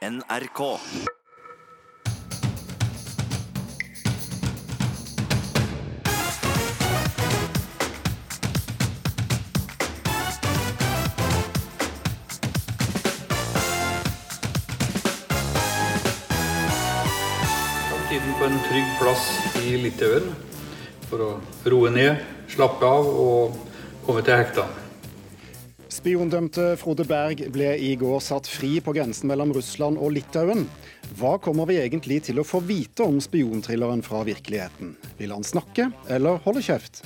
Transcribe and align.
NRK. 0.00 0.78
tiden 18.08 18.34
på 18.38 18.44
en 18.44 18.58
trygg 18.68 18.84
plass 18.98 19.28
i 19.60 19.76
Litauen 19.76 20.32
for 21.10 21.20
å 21.20 21.32
roe 21.68 21.92
ned, 21.92 22.24
slappe 22.48 22.88
av 22.88 23.04
og 23.04 23.66
komme 24.06 24.24
til 24.24 24.40
hektene. 24.40 24.79
Spiondømte 25.90 26.76
Frode 26.78 27.02
Berg 27.02 27.40
ble 27.50 27.72
i 27.82 27.96
går 27.98 28.20
satt 28.22 28.46
fri 28.46 28.76
på 28.84 28.92
grensen 28.94 29.26
mellom 29.30 29.50
Russland 29.56 29.98
og 29.98 30.12
Litauen. 30.14 30.62
Hva 31.18 31.32
kommer 31.42 31.66
vi 31.66 31.80
egentlig 31.82 32.20
til 32.28 32.38
å 32.38 32.46
få 32.46 32.60
vite 32.62 33.02
om 33.02 33.18
spionthrilleren 33.22 34.04
fra 34.06 34.22
virkeligheten? 34.28 34.94
Vil 35.18 35.34
han 35.34 35.46
snakke, 35.46 35.88
eller 36.06 36.38
holde 36.46 36.62
kjeft? 36.62 37.02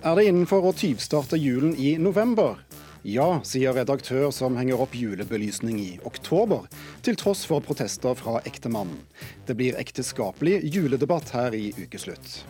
Er 0.00 0.16
det 0.16 0.24
innenfor 0.30 0.64
å 0.64 0.72
tyvstarte 0.72 1.36
julen 1.36 1.74
i 1.76 1.98
november? 2.00 2.56
Ja, 3.04 3.42
sier 3.46 3.76
redaktør 3.76 4.32
som 4.34 4.56
henger 4.58 4.80
opp 4.82 4.96
julebelysning 4.96 5.76
i 5.78 5.90
oktober, 6.08 6.64
til 7.04 7.18
tross 7.20 7.44
for 7.46 7.60
protester 7.64 8.16
fra 8.18 8.40
ektemannen. 8.48 9.04
Det 9.46 9.58
blir 9.58 9.76
ekteskapelig 9.78 10.62
juledebatt 10.64 11.34
her 11.36 11.54
i 11.54 11.70
ukeslutt. 11.76 12.40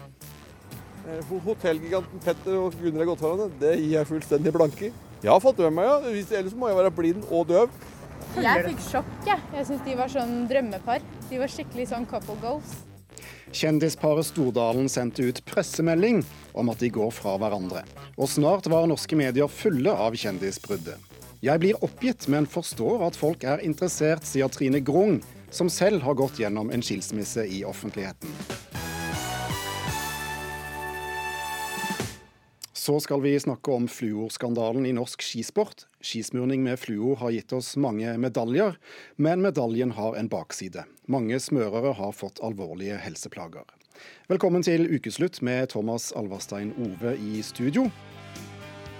Eh, 1.08 1.30
Hotellgiganten 1.44 2.20
Petter 2.20 2.58
og 2.60 2.74
Gunnar 2.76 3.06
er 3.06 3.08
gått 3.08 3.22
foran, 3.22 3.52
det 3.60 3.76
gir 3.78 3.94
jeg 3.94 4.08
fullstendig 4.10 4.52
blanke 4.52 4.90
i. 4.90 4.96
Jeg 5.22 5.30
har 5.32 5.40
fått 5.40 5.62
med 5.64 5.78
meg, 5.78 5.88
ja. 5.88 6.12
Hvis 6.12 6.34
Ellers 6.36 6.56
må 6.58 6.68
jeg 6.68 6.76
være 6.78 6.90
blind 6.94 7.24
og 7.30 7.48
døv. 7.48 7.72
Jeg 8.36 8.66
fikk 8.66 8.82
sjokk, 8.84 9.14
jeg. 9.26 9.40
Jeg 9.56 9.68
syns 9.70 9.86
de 9.86 9.94
var 9.98 10.12
sånn 10.12 10.34
drømmepar. 10.50 11.00
De 11.30 11.40
var 11.40 11.50
skikkelig 11.50 11.88
sånn 11.94 12.04
couple 12.10 12.36
goals. 12.42 12.76
Kjendisparet 13.56 14.28
Stordalen 14.28 14.90
sendte 14.92 15.24
ut 15.24 15.40
pressemelding 15.48 16.20
om 16.52 16.68
at 16.68 16.84
de 16.84 16.92
går 16.92 17.10
fra 17.16 17.38
hverandre. 17.40 17.86
Og 18.20 18.28
snart 18.28 18.68
var 18.68 18.86
norske 18.90 19.16
medier 19.16 19.48
fulle 19.48 19.94
av 19.94 20.12
kjendisbruddet. 20.18 21.00
Jeg 21.40 21.62
blir 21.62 21.84
oppgitt, 21.86 22.28
men 22.28 22.50
forstår 22.50 23.06
at 23.08 23.16
folk 23.16 23.46
er 23.48 23.64
interessert, 23.64 24.26
sier 24.28 24.52
Trine 24.52 24.82
Grung, 24.84 25.22
som 25.54 25.72
selv 25.72 26.04
har 26.04 26.18
gått 26.18 26.42
gjennom 26.42 26.68
en 26.74 26.84
skilsmisse 26.84 27.46
i 27.48 27.64
offentligheten. 27.64 28.67
Så 32.88 33.00
skal 33.00 33.20
vi 33.20 33.40
snakke 33.40 33.70
om 33.70 33.88
fluorskandalen 33.88 34.86
i 34.86 34.94
norsk 34.96 35.20
skisport. 35.22 35.82
Skismurning 36.00 36.62
med 36.64 36.78
fluor 36.80 37.18
har 37.20 37.34
gitt 37.34 37.52
oss 37.52 37.74
mange 37.76 38.14
medaljer, 38.16 38.78
men 39.20 39.42
medaljen 39.44 39.92
har 39.92 40.16
en 40.16 40.30
bakside. 40.32 40.86
Mange 41.04 41.36
smørere 41.36 41.92
har 41.98 42.16
fått 42.16 42.40
alvorlige 42.40 42.96
helseplager. 42.96 43.68
Velkommen 44.32 44.64
til 44.64 44.88
ukeslutt 44.88 45.42
med 45.44 45.68
Thomas 45.74 46.14
Alverstein 46.16 46.72
Ove 46.80 47.12
i 47.20 47.44
studio. 47.44 47.90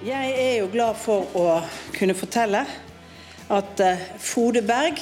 Jeg 0.05 0.37
er 0.37 0.55
jo 0.59 0.69
glad 0.77 1.01
for 1.01 1.25
å 1.33 1.49
kunne 1.97 2.21
fortelle 2.21 2.67
at 3.49 3.81
eh, 3.81 4.07
Frode 4.21 4.67
Berg 4.69 5.01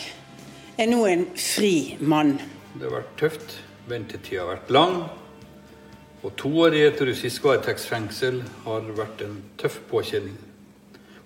er 0.79 0.95
nå 0.95 1.03
en 1.11 1.27
fri 1.34 1.97
mann. 1.98 2.37
Det 2.79 2.87
har 2.87 3.01
vært 3.01 3.14
tøft, 3.19 3.62
ventetida 3.91 4.47
har 4.47 4.55
vært 4.61 4.77
lang. 4.79 5.01
Og 6.25 6.33
to 6.41 6.50
år 6.64 6.75
i 6.77 6.84
et 6.89 7.00
russisk 7.05 7.45
varetektsfengsel 7.45 8.41
har 8.64 8.92
vært 8.97 9.25
en 9.27 9.41
tøff 9.61 9.83
påkjenning. 9.91 10.36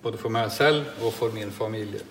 Både 0.02 0.19
for 0.19 0.32
meg 0.32 0.50
selv 0.55 0.88
og 1.05 1.12
for 1.14 1.34
min 1.34 1.52
familie. 1.55 2.02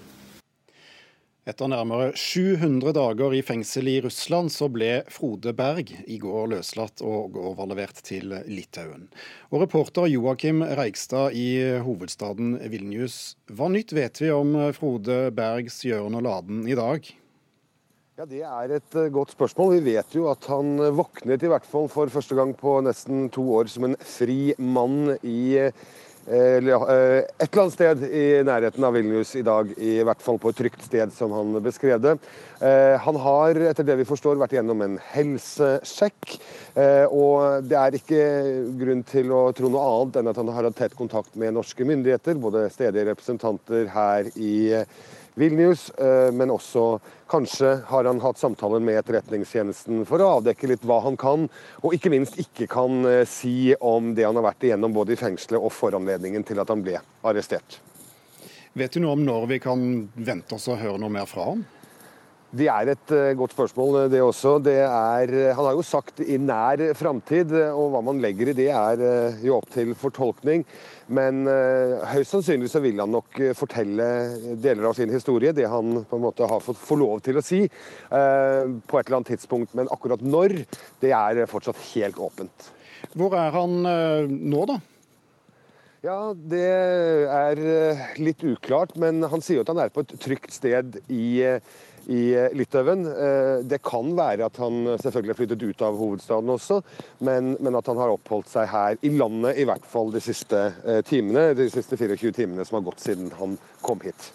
Etter 1.49 1.69
nærmere 1.71 2.11
700 2.19 2.91
dager 2.93 3.33
i 3.33 3.39
fengsel 3.41 3.87
i 3.89 3.95
Russland, 4.05 4.51
så 4.53 4.67
ble 4.69 4.99
Frode 5.09 5.53
Berg 5.57 5.89
i 6.05 6.19
går 6.21 6.51
løslatt 6.51 7.01
og 7.01 7.39
overlevert 7.41 8.03
til 8.05 8.35
Litauen. 8.45 9.07
Og 9.49 9.63
reporter 9.63 10.05
Joakim 10.11 10.61
Reigstad 10.61 11.33
i 11.33 11.79
hovedstaden 11.81 12.59
Vilnius, 12.69 13.33
hva 13.49 13.71
nytt 13.73 13.95
vet 13.97 14.21
vi 14.21 14.29
om 14.35 14.53
Frode 14.77 15.31
Bergs 15.33 15.81
gjøren 15.87 16.19
og 16.19 16.27
laden 16.27 16.67
i 16.69 16.77
dag? 16.77 17.09
Ja, 18.19 18.25
Det 18.27 18.41
er 18.43 18.71
et 18.75 18.95
eh, 18.99 19.11
godt 19.15 19.31
spørsmål. 19.31 19.77
Vi 19.77 19.93
vet 19.93 20.11
jo 20.11 20.25
at 20.27 20.43
han 20.51 20.73
eh, 20.83 20.91
våknet 20.91 21.39
i 21.39 21.47
hvert 21.47 21.63
fall 21.63 21.85
for 21.87 22.11
første 22.11 22.35
gang 22.35 22.49
på 22.51 22.73
nesten 22.83 23.29
to 23.31 23.45
år 23.55 23.69
som 23.71 23.85
en 23.87 23.95
fri 24.03 24.51
mann 24.59 25.13
i 25.23 25.55
eh, 25.55 25.71
et 26.27 26.65
eller 26.67 27.61
annet 27.61 27.77
sted 27.77 28.03
i 28.03 28.25
nærheten 28.43 28.83
av 28.83 28.97
Vilnius 28.97 29.31
i 29.39 29.45
dag, 29.47 29.71
i 29.79 30.03
hvert 30.03 30.19
fall 30.19 30.35
på 30.35 30.51
et 30.51 30.59
trygt 30.59 30.83
sted, 30.83 31.13
som 31.15 31.31
han 31.33 31.55
beskrev 31.63 32.03
det. 32.03 32.17
Han 33.01 33.17
har, 33.23 33.57
etter 33.71 33.87
det 33.87 33.95
vi 34.01 34.05
forstår, 34.05 34.37
vært 34.37 34.53
gjennom 34.53 34.83
en 34.85 34.99
helsesjekk. 35.15 36.35
Og 37.15 37.65
det 37.65 37.79
er 37.79 37.97
ikke 37.97 38.27
grunn 38.83 39.01
til 39.09 39.33
å 39.33 39.39
tro 39.57 39.71
noe 39.73 39.87
annet 39.95 40.19
enn 40.19 40.29
at 40.29 40.43
han 40.43 40.53
har 40.53 40.67
hatt 40.69 40.77
tett 40.83 40.99
kontakt 40.99 41.39
med 41.39 41.55
norske 41.57 41.87
myndigheter, 41.87 42.37
både 42.37 42.67
stedige 42.75 43.07
representanter 43.09 43.89
her 43.95 44.29
i 44.35 44.53
Vilnius, 45.39 45.87
men 46.35 46.51
også 46.51 46.99
Kanskje 47.29 47.75
har 47.85 48.07
han 48.09 48.19
hatt 48.23 48.39
samtaler 48.41 48.81
med 48.81 48.97
Etterretningstjenesten 48.97 50.01
for 50.09 50.21
å 50.23 50.31
avdekke 50.39 50.71
litt 50.71 50.85
hva 50.89 50.97
han 51.05 51.17
kan, 51.19 51.45
og 51.83 51.93
ikke 51.93 52.09
minst 52.09 52.39
ikke 52.41 52.65
kan 52.71 53.03
eh, 53.05 53.21
si 53.29 53.75
om 53.85 54.15
det 54.17 54.25
han 54.25 54.39
har 54.39 54.47
vært 54.47 54.65
igjennom 54.65 54.95
både 54.95 55.13
i 55.13 55.19
fengselet 55.19 55.61
og 55.61 55.69
foranledningen 55.75 56.45
til 56.47 56.61
at 56.61 56.73
han 56.73 56.81
ble 56.81 56.97
arrestert. 57.21 57.77
Vet 58.73 58.97
du 58.97 59.03
noe 59.03 59.13
om 59.13 59.21
når 59.27 59.45
vi 59.51 59.59
kan 59.61 59.83
vente 60.15 60.57
oss 60.57 60.65
å 60.73 60.79
høre 60.79 60.97
noe 61.01 61.13
mer 61.13 61.29
fra 61.29 61.51
ham? 61.51 61.61
Det 62.49 62.65
er 62.73 62.89
et 62.95 63.13
uh, 63.13 63.29
godt 63.37 63.53
spørsmål, 63.53 63.99
eh, 63.99 64.11
det 64.15 64.25
også. 64.25 64.55
Det 64.65 64.79
er, 64.81 65.33
han 65.53 65.67
har 65.67 65.77
jo 65.77 65.85
sagt 65.85 66.23
i 66.25 66.39
nær 66.41 66.81
framtid, 66.97 67.53
og 67.69 67.91
hva 67.93 68.01
man 68.09 68.23
legger 68.23 68.49
i 68.49 68.57
det 68.57 68.71
er 68.73 69.03
jo 69.45 69.59
opp 69.59 69.69
til 69.75 69.93
fortolkning. 69.93 70.65
Men 71.09 71.47
høyst 72.11 72.35
sannsynlig 72.35 72.69
så 72.69 72.81
vil 72.83 72.99
han 73.01 73.09
nok 73.09 73.39
fortelle 73.57 74.05
deler 74.61 74.89
av 74.91 74.93
sin 74.97 75.09
historie, 75.09 75.55
det 75.57 75.65
han 75.69 76.03
på 76.05 76.19
en 76.19 76.25
måte 76.27 76.45
har 76.45 76.61
fått 76.61 76.77
få 76.77 76.99
lov 77.01 77.23
til 77.25 77.39
å 77.39 77.43
si, 77.45 77.63
på 77.65 78.13
et 78.13 79.01
eller 79.01 79.17
annet 79.17 79.31
tidspunkt. 79.33 79.73
Men 79.77 79.89
akkurat 79.89 80.21
når, 80.21 80.53
det 81.01 81.15
er 81.17 81.41
fortsatt 81.49 81.81
helt 81.95 82.21
åpent. 82.21 82.69
Hvor 83.17 83.33
er 83.41 83.49
han 83.57 83.79
nå, 83.81 84.63
da? 84.69 84.77
Ja, 86.05 86.31
det 86.31 86.63
er 86.63 87.59
litt 88.21 88.45
uklart, 88.45 88.93
men 88.95 89.25
han 89.27 89.41
sier 89.43 89.59
jo 89.59 89.65
at 89.65 89.73
han 89.73 89.81
er 89.83 89.89
på 89.91 90.05
et 90.05 90.13
trygt 90.21 90.53
sted 90.55 91.01
i 91.11 91.41
i 92.09 92.33
eh, 92.33 92.49
Litauen. 92.57 93.05
Eh, 93.05 93.61
det 93.69 93.81
kan 93.85 94.11
være 94.17 94.47
at 94.49 94.57
han 94.61 94.81
selvfølgelig 94.97 95.33
har 95.33 95.39
flyttet 95.39 95.65
ut 95.65 95.83
av 95.85 95.97
hovedstaden 95.99 96.53
også, 96.55 96.81
men, 97.25 97.53
men, 97.59 97.77
at 97.77 97.89
han 97.91 98.01
har 98.01 98.13
oppholdt 98.15 98.49
seg 98.51 98.69
her 98.71 98.97
i 99.05 99.13
landet 99.13 99.61
i 99.61 99.67
hvert 99.69 99.85
fall 99.89 100.13
de 100.13 100.23
siste 100.23 100.63
eh, 100.85 101.03
timene, 101.05 101.51
de 101.57 101.69
siste 101.71 101.99
24 101.99 102.33
timene 102.41 102.65
som 102.65 102.79
har 102.79 102.87
gått 102.89 103.03
siden 103.05 103.29
han 103.39 103.57
kom 103.85 104.01
hit. 104.05 104.31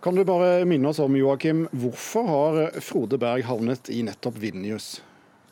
Kan 0.00 0.14
du 0.14 0.22
bare 0.24 0.62
minne 0.68 0.92
oss 0.92 1.00
om, 1.02 1.16
Joakim, 1.18 1.66
hvorfor 1.74 2.28
har 2.30 2.58
Frode 2.84 3.18
Berg 3.20 3.44
havnet 3.48 3.90
i 3.90 4.04
nettopp 4.06 4.38
Vilnius? 4.40 4.98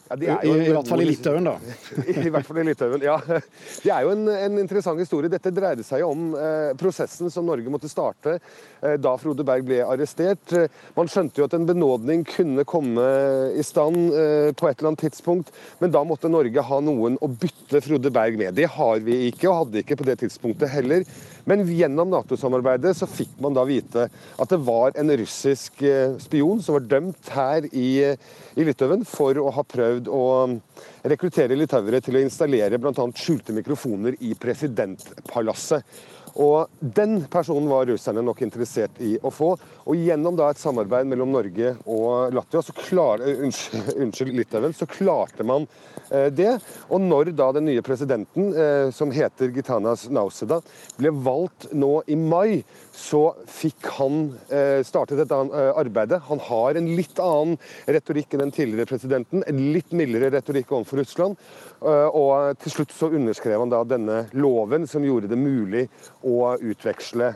Ja, 0.09 0.43
I, 0.43 0.49
I, 0.49 0.67
I, 0.69 0.71
hvert 0.71 0.87
fall 0.87 1.03
i 1.03 1.06
Litauen, 1.09 1.49
da. 1.49 1.56
I, 2.12 2.28
hvert 2.31 2.47
fall 2.47 2.61
i 2.62 2.65
Litauen, 2.69 3.03
ja. 3.03 3.17
Det 3.83 3.91
er 3.91 4.05
jo 4.06 4.12
en, 4.15 4.28
en 4.31 4.61
interessant 4.62 5.00
historie. 5.03 5.31
Dette 5.33 5.50
dreide 5.55 5.83
seg 5.87 6.05
om 6.06 6.28
eh, 6.39 6.71
prosessen 6.78 7.33
som 7.33 7.47
Norge 7.49 7.72
måtte 7.72 7.91
starte 7.91 8.37
eh, 8.37 8.94
da 9.03 9.17
Frode 9.19 9.43
Berg 9.47 9.67
ble 9.67 9.81
arrestert. 9.83 10.55
Man 10.94 11.11
skjønte 11.11 11.43
jo 11.43 11.49
at 11.49 11.56
en 11.59 11.67
benådning 11.67 12.22
kunne 12.28 12.67
komme 12.69 13.06
i 13.59 13.65
stand 13.67 14.15
eh, 14.15 14.53
på 14.55 14.71
et 14.71 14.78
eller 14.78 14.93
annet 14.93 15.06
tidspunkt, 15.09 15.50
men 15.83 15.94
da 15.94 16.05
måtte 16.06 16.31
Norge 16.31 16.67
ha 16.71 16.81
noen 16.87 17.19
å 17.19 17.31
bytte 17.33 17.83
Frode 17.83 18.15
Berg 18.15 18.38
med. 18.38 18.55
Det 18.61 18.71
har 18.77 19.03
vi 19.03 19.25
ikke, 19.33 19.50
og 19.50 19.65
hadde 19.65 19.83
ikke 19.83 19.99
på 19.99 20.06
det 20.06 20.21
tidspunktet 20.23 20.71
heller. 20.71 21.03
Men 21.46 21.62
gjennom 21.70 22.10
Nato-samarbeidet 22.10 22.96
så 22.98 23.06
fikk 23.06 23.36
man 23.42 23.54
da 23.54 23.62
vite 23.68 24.08
at 24.10 24.50
det 24.50 24.58
var 24.66 24.96
en 24.98 25.12
russisk 25.20 25.78
eh, 25.86 26.16
spion 26.18 26.58
som 26.62 26.74
var 26.74 26.88
dømt 26.90 27.31
her 27.31 27.69
i, 27.70 27.90
i 28.58 28.66
Litauen 28.66 29.04
for 29.06 29.38
å 29.38 29.52
ha 29.54 29.62
prøvd 29.62 30.10
å 30.10 30.25
rekruttere 31.06 31.54
litauere 31.54 32.00
til 32.02 32.19
å 32.19 32.25
installere 32.25 32.81
bl.a. 32.82 33.06
skjulte 33.14 33.54
mikrofoner 33.54 34.19
i 34.26 34.34
presidentpalasset. 34.34 35.87
Og 36.37 36.69
Den 36.81 37.23
personen 37.33 37.69
var 37.71 37.87
russerne 37.88 38.23
nok 38.25 38.43
interessert 38.44 39.00
i 39.00 39.15
å 39.25 39.33
få. 39.33 39.55
Og 39.87 39.97
Gjennom 39.97 40.37
da 40.37 40.50
et 40.53 40.61
samarbeid 40.61 41.09
mellom 41.09 41.33
Norge 41.33 41.73
og 41.88 42.35
Latvia, 42.37 42.62
så 42.65 42.75
klar, 42.77 43.23
uh, 43.25 43.44
unnskyld, 43.47 43.93
unnskyld, 44.05 44.35
Litauen, 44.37 44.77
så 44.77 44.88
klarte 44.91 45.47
man 45.47 45.65
uh, 46.11 46.29
det. 46.29 46.59
Og 46.91 47.00
når 47.00 47.33
da 47.37 47.49
den 47.56 47.69
nye 47.71 47.85
presidenten, 47.87 48.53
uh, 48.53 48.93
som 48.94 49.15
heter 49.15 49.55
Gitanas 49.55 50.06
Nauseda, 50.12 50.61
ble 51.00 51.15
valgt 51.25 51.71
nå 51.73 51.94
i 52.06 52.19
mai, 52.21 52.61
så 52.96 53.20
fikk 53.50 53.88
han 53.98 54.31
startet 54.87 55.20
dette 55.20 55.37
arbeidet. 55.76 56.22
Han 56.31 56.40
har 56.48 56.78
en 56.78 56.88
litt 56.96 57.19
annen 57.22 57.58
retorikk 57.93 58.34
enn 58.34 58.46
den 58.46 58.54
tidligere 58.56 58.88
presidenten. 58.88 59.44
En 59.46 59.60
litt 59.75 59.93
mildere 59.96 60.31
retorikk 60.32 60.72
overfor 60.72 61.02
Russland. 61.02 61.37
Og 61.84 62.56
til 62.62 62.72
slutt 62.72 62.94
så 62.96 63.10
underskrev 63.12 63.60
han 63.60 63.72
da 63.72 63.82
denne 63.84 64.22
loven 64.38 64.88
som 64.88 65.04
gjorde 65.04 65.28
det 65.31 65.38
mulig 65.38 65.84
å 66.25 66.54
utveksle 66.56 67.34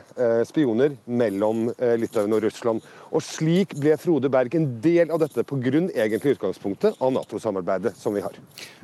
spioner 0.49 0.97
mellom 1.05 1.69
Litauen 2.01 2.33
og 2.35 2.43
Russland. 2.47 2.81
Og 3.11 3.19
slik 3.19 3.73
ble 3.75 3.97
Frode 3.99 4.29
Berg 4.31 4.53
en 4.55 4.69
del 4.83 5.11
av 5.11 5.19
dette, 5.19 5.43
grunn 5.43 5.89
egentlig 5.91 6.37
utgangspunktet 6.37 6.95
av 7.03 7.11
Nato-samarbeidet 7.11 7.91
som 7.99 8.15
vi 8.15 8.23
har. 8.23 8.37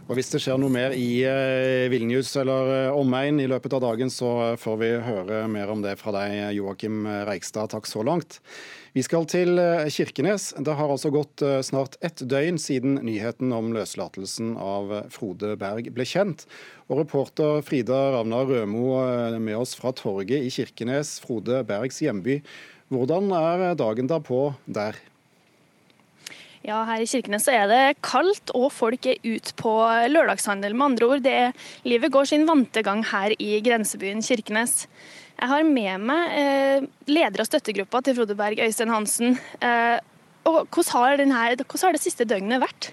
Og 0.08 0.16
Hvis 0.16 0.34
det 0.34 0.42
skjer 0.44 0.60
noe 0.60 0.72
mer 0.72 0.94
i 0.96 1.24
eh, 1.28 1.88
Vilnius 1.92 2.34
eller 2.40 2.72
eh, 2.76 2.96
omegn 2.96 3.40
i 3.44 3.48
løpet 3.48 3.78
av 3.78 3.86
dagen, 3.86 4.12
så 4.12 4.56
får 4.60 4.78
vi 4.84 4.92
høre 5.04 5.42
mer 5.52 5.72
om 5.72 5.84
det 5.84 5.96
fra 6.00 6.12
deg, 6.16 6.36
Joakim 6.60 7.08
Reigstad. 7.28 7.72
Takk 7.72 7.88
så 7.88 8.04
langt. 8.08 8.42
Vi 8.96 9.04
skal 9.04 9.28
til 9.32 9.60
eh, 9.64 9.88
Kirkenes. 9.92 10.54
Det 10.60 10.76
har 10.76 10.92
altså 10.92 11.12
gått 11.16 11.44
snart 11.64 11.96
ett 12.04 12.24
døgn 12.24 12.60
siden 12.60 13.00
nyheten 13.08 13.56
om 13.56 13.72
løslatelsen 13.76 14.56
av 14.60 14.92
Frode 15.12 15.56
Berg 15.60 15.92
ble 15.96 16.08
kjent. 16.08 16.48
Og 16.92 17.04
reporter 17.04 17.60
Frida 17.68 18.00
Ravna 18.16 18.44
Rømo 18.48 18.96
med 19.44 19.60
oss 19.60 19.76
fra 19.76 19.92
torget 19.96 20.40
i 20.40 20.52
Kirkenes, 20.52 21.18
Frode 21.24 21.64
Bergs 21.68 22.00
hjemby. 22.04 22.42
Hvordan 22.94 23.32
er 23.36 23.78
dagen 23.80 24.08
derpå 24.08 24.52
der? 24.66 24.98
Ja, 26.68 26.82
her 26.84 27.00
i 27.00 27.08
Kirkenes 27.08 27.46
så 27.48 27.54
er 27.56 27.70
det 27.72 28.02
kaldt, 28.04 28.52
og 28.58 28.72
folk 28.76 29.06
er 29.08 29.22
ute 29.24 29.54
på 29.60 29.72
lørdagshandel. 30.12 30.76
Med 30.76 30.92
andre 30.92 31.08
ord, 31.08 31.30
er, 31.30 31.56
livet 31.88 32.12
går 32.12 32.28
sin 32.28 32.48
vante 32.48 32.84
gang 32.84 33.06
her 33.08 33.36
i 33.40 33.62
grensebyen 33.64 34.24
Kirkenes. 34.26 34.86
Jeg 35.38 35.52
har 35.52 35.64
med 35.64 36.06
meg 36.10 36.36
eh, 36.36 36.86
leder 37.08 37.44
av 37.44 37.48
støttegruppa 37.48 38.02
til 38.04 38.18
Frode 38.18 38.36
Berg, 38.36 38.60
Øystein 38.66 38.92
Hansen. 38.92 39.38
Eh, 39.62 40.00
og 40.50 40.64
hvordan 40.66 40.92
har, 40.96 41.18
denne, 41.22 41.44
hvordan 41.62 41.86
har, 41.86 41.96
det 41.96 42.04
siste 42.04 42.26
døgnet 42.28 42.64
vært? 42.64 42.90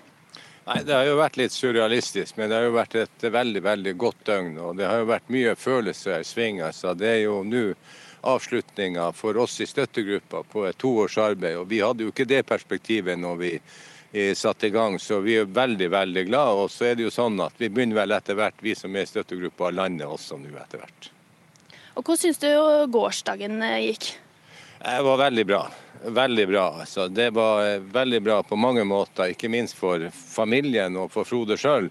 Nei, 0.69 0.81
Det 0.85 0.95
har 0.95 1.09
jo 1.09 1.19
vært 1.19 1.39
litt 1.41 1.55
surrealistisk, 1.55 2.37
men 2.39 2.51
det 2.51 2.59
har 2.59 2.69
jo 2.69 2.77
vært 2.77 2.99
et 3.01 3.27
veldig 3.33 3.63
veldig 3.65 3.95
godt 4.01 4.23
døgn. 4.29 4.55
Og 4.61 4.79
det 4.79 4.87
har 4.87 5.03
jo 5.03 5.11
vært 5.11 5.33
mye 5.33 5.55
følelser 5.59 6.21
i 6.21 6.29
sving. 6.29 6.61
Altså. 6.65 6.95
Det 6.99 7.11
er 7.11 7.23
jo 7.25 7.41
nå 7.49 7.65
avslutninga 8.25 9.11
for 9.13 9.37
oss 9.43 9.61
i 9.61 9.67
støttegruppa 9.69 10.43
på 10.51 10.67
et 10.69 10.79
toårs 10.81 11.19
arbeid. 11.19 11.59
Og 11.61 11.69
vi 11.71 11.83
hadde 11.85 12.07
jo 12.07 12.13
ikke 12.13 12.29
det 12.29 12.45
perspektivet 12.49 13.21
når 13.21 13.41
vi 13.43 13.53
satte 14.39 14.69
i 14.69 14.71
gang, 14.71 14.95
så 15.03 15.19
vi 15.25 15.35
er 15.41 15.49
veldig 15.51 15.89
veldig 15.91 16.25
glad. 16.29 16.61
Og 16.63 16.71
så 16.71 16.91
er 16.91 16.99
det 16.99 17.09
jo 17.09 17.15
sånn 17.15 17.41
at 17.43 17.57
vi 17.59 17.69
begynner 17.69 18.05
vel 18.05 18.15
etter 18.15 18.39
hvert, 18.39 18.63
vi 18.63 18.77
som 18.79 18.95
er 18.95 19.07
i 19.07 19.11
støttegruppa, 19.11 19.69
å 19.69 19.75
lande 19.75 20.07
også 20.07 20.39
nå 20.39 20.55
etter 20.55 20.83
hvert. 20.83 21.11
Og 21.95 22.03
Hvordan 22.03 22.23
syns 22.23 22.41
du 22.43 22.51
gårsdagen 22.91 23.63
eh, 23.63 23.81
gikk? 23.91 24.11
Det 24.85 25.01
var 25.07 25.21
veldig 25.21 25.45
bra. 25.47 25.63
Veldig 26.05 26.47
bra. 26.51 26.65
Altså, 26.83 27.07
det 27.09 27.31
var 27.37 27.63
eh, 27.67 27.81
veldig 27.95 28.21
bra 28.23 28.41
på 28.43 28.59
mange 28.59 28.85
måter, 28.85 29.31
ikke 29.33 29.51
minst 29.53 29.79
for 29.79 30.03
familien 30.13 30.99
og 31.01 31.13
for 31.15 31.29
Frode 31.29 31.59
sjøl. 31.61 31.89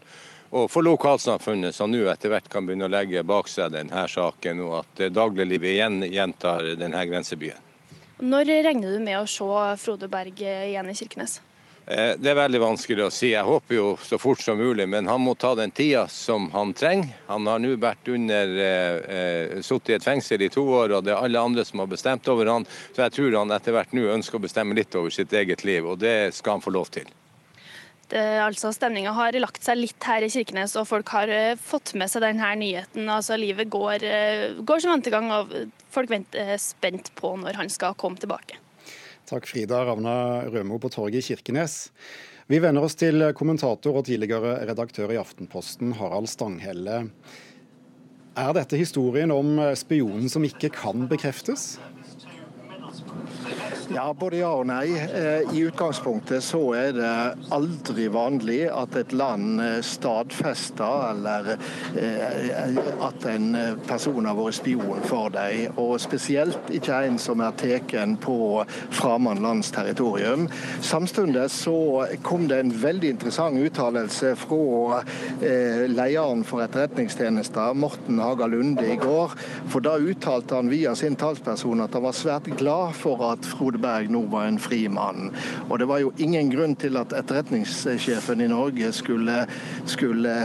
Og 0.54 0.68
for 0.70 0.86
lokalsamfunnet, 0.86 1.74
som 1.74 1.90
nå 1.90 2.04
etter 2.12 2.30
hvert 2.30 2.50
kan 2.52 2.68
begynne 2.68 2.86
å 2.86 2.94
legge 2.94 3.24
bak 3.26 3.48
seg 3.50 3.74
denne 3.74 4.04
saken, 4.06 4.60
og 4.62 4.84
at 4.84 5.08
dagliglivet 5.10 5.72
igjen 5.72 6.04
gjentar 6.06 6.76
denne 6.78 7.02
grensebyen. 7.10 7.58
Når 8.22 8.52
regner 8.68 8.94
du 8.94 9.02
med 9.02 9.18
å 9.18 9.26
se 9.26 9.48
Frode 9.82 10.08
Berg 10.08 10.38
eh, 10.46 10.70
igjen 10.70 10.92
i 10.92 10.94
Kirkenes? 10.96 11.40
Eh, 11.86 12.14
det 12.22 12.30
er 12.30 12.38
veldig 12.38 12.62
vanskelig 12.62 13.08
å 13.08 13.10
si. 13.12 13.32
Jeg 13.34 13.44
håper 13.44 13.76
jo 13.76 13.88
så 14.06 14.20
fort 14.22 14.44
som 14.46 14.62
mulig, 14.62 14.86
men 14.88 15.10
han 15.10 15.26
må 15.26 15.34
ta 15.36 15.56
den 15.58 15.74
tida 15.74 16.06
som 16.08 16.46
han 16.54 16.76
trenger. 16.78 17.10
Han 17.28 17.50
har 17.50 17.60
nå 17.60 17.74
vært 17.82 18.14
under 18.14 18.54
eh, 18.68 19.18
eh 19.18 19.66
sittet 19.66 19.90
i 19.90 19.98
et 19.98 20.06
fengsel 20.06 20.46
i 20.46 20.52
to 20.54 20.64
år, 20.70 20.94
og 20.94 21.04
det 21.04 21.16
er 21.16 21.26
alle 21.26 21.42
andre 21.42 21.66
som 21.66 21.82
har 21.82 21.90
bestemt 21.92 22.30
over 22.32 22.54
han. 22.54 22.70
Så 22.94 23.04
jeg 23.08 23.18
tror 23.18 23.42
han 23.42 23.58
etter 23.58 23.76
hvert 23.76 23.98
nå 23.98 24.06
ønsker 24.14 24.38
å 24.38 24.46
bestemme 24.46 24.78
litt 24.78 24.96
over 24.96 25.12
sitt 25.12 25.34
eget 25.34 25.66
liv, 25.66 25.90
og 25.90 26.00
det 26.06 26.32
skal 26.38 26.60
han 26.60 26.66
få 26.70 26.78
lov 26.78 26.94
til. 26.94 27.10
Det, 28.12 28.20
altså 28.44 28.72
Stemninga 28.76 29.14
har 29.16 29.36
lagt 29.40 29.64
seg 29.64 29.80
litt 29.80 30.08
her 30.08 30.26
i 30.26 30.30
Kirkenes, 30.32 30.76
og 30.80 30.88
folk 30.90 31.14
har 31.16 31.32
uh, 31.32 31.54
fått 31.60 31.94
med 32.00 32.12
seg 32.12 32.26
denne 32.26 32.50
nyheten. 32.60 33.08
Altså 33.10 33.38
Livet 33.40 33.72
går, 33.74 34.04
uh, 34.04 34.60
går 34.66 34.84
som 34.84 34.94
ventegang, 34.94 35.32
og 35.32 35.54
folk 35.94 36.12
venter 36.12 36.54
spent 36.62 37.14
på 37.20 37.34
når 37.40 37.62
han 37.62 37.72
skal 37.74 37.96
komme 38.00 38.20
tilbake. 38.22 38.60
Takk 39.30 39.48
Frida 39.48 39.80
Ravna 39.88 40.44
Rømo 40.52 40.82
på 40.84 40.92
torget 40.92 41.24
i 41.24 41.28
Kirkenes. 41.32 41.88
Vi 42.52 42.60
vender 42.60 42.84
oss 42.84 42.98
til 43.00 43.24
kommentator 43.40 43.96
og 43.96 44.06
tidligere 44.10 44.58
redaktør 44.68 45.14
i 45.16 45.20
Aftenposten, 45.22 45.96
Harald 45.96 46.28
Stanghelle. 46.28 47.06
Er 48.36 48.56
dette 48.58 48.78
historien 48.78 49.32
om 49.32 49.56
spionen 49.80 50.28
som 50.30 50.44
ikke 50.44 50.74
kan 50.76 51.08
bekreftes? 51.08 51.78
Ja, 53.92 54.14
både 54.16 54.38
ja 54.40 54.50
og 54.56 54.68
nei. 54.70 54.94
Eh, 54.96 55.50
I 55.52 55.64
utgangspunktet 55.68 56.44
så 56.46 56.62
er 56.78 56.94
det 56.96 57.12
aldri 57.54 58.06
vanlig 58.14 58.62
at 58.72 58.96
et 58.96 59.12
land 59.16 59.60
eh, 59.62 59.80
stadfester 59.84 61.10
eller 61.10 61.50
eh, 62.00 62.78
at 63.04 63.28
en 63.28 63.50
person 63.88 64.28
har 64.30 64.38
vært 64.38 64.60
spion 64.62 65.04
for 65.10 65.34
dem. 65.34 65.76
Og 65.82 65.98
spesielt 66.02 66.72
ikke 66.74 67.02
en 67.10 67.20
som 67.20 67.44
er 67.44 67.56
tatt 67.60 67.96
på 68.24 68.38
fremmed 68.94 69.42
lands 69.44 69.72
territorium. 69.76 70.48
Samtidig 70.82 71.50
så 71.52 72.08
kom 72.24 72.48
det 72.48 72.62
en 72.64 72.74
veldig 72.84 73.14
interessant 73.16 73.60
uttalelse 73.60 74.34
fra 74.40 75.02
lederen 75.42 76.44
for 76.48 76.64
Etterretningstjenesten, 76.64 77.80
Morten 77.80 78.22
Haga 78.24 78.48
Lunde, 78.50 78.86
i 78.88 78.98
går. 79.00 79.36
For 79.72 79.84
da 79.84 79.98
uttalte 80.00 80.58
han 80.58 80.72
via 80.72 80.96
sin 80.98 81.18
talsperson 81.20 81.84
at 81.84 81.96
han 81.96 82.06
var 82.06 82.18
svært 82.18 82.50
glad 82.60 82.96
for 82.98 83.24
at 83.32 83.46
Frode 83.48 83.73
Berg 83.82 84.12
nå 84.14 84.24
var 84.32 84.48
en 84.48 84.60
fri 84.62 84.84
mann. 84.92 85.32
Og 85.70 85.78
det 85.80 85.88
var 85.90 86.02
jo 86.04 86.14
ingen 86.22 86.52
grunn 86.54 86.76
til 86.80 86.98
at 87.00 87.14
etterretningssjefen 87.16 88.44
i 88.44 88.50
Norge 88.52 88.92
skulle, 88.96 89.44
skulle 89.90 90.36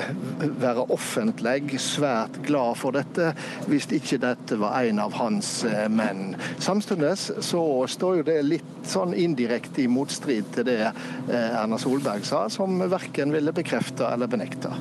være 0.60 0.86
offentlig 0.94 1.78
svært 1.82 2.40
glad 2.46 2.78
for 2.80 2.96
dette, 2.96 3.32
hvis 3.68 3.88
ikke 3.94 4.20
dette 4.22 4.58
var 4.60 4.82
en 4.82 5.02
av 5.02 5.16
hans 5.18 5.50
eh, 5.68 5.86
menn. 5.90 6.36
Samtidig 6.62 7.14
så 7.18 7.64
står 7.88 8.20
jo 8.20 8.28
det 8.28 8.38
litt 8.46 8.88
sånn 8.88 9.14
indirekte 9.16 9.84
i 9.84 9.90
motstrid 9.90 10.52
til 10.54 10.68
det 10.68 10.80
eh, 10.86 11.50
Erna 11.58 11.78
Solberg 11.80 12.26
sa, 12.28 12.46
som 12.52 12.78
verken 12.88 13.34
ville 13.34 13.54
bekrefte 13.56 14.06
eller 14.08 14.30
benekte. 14.30 14.72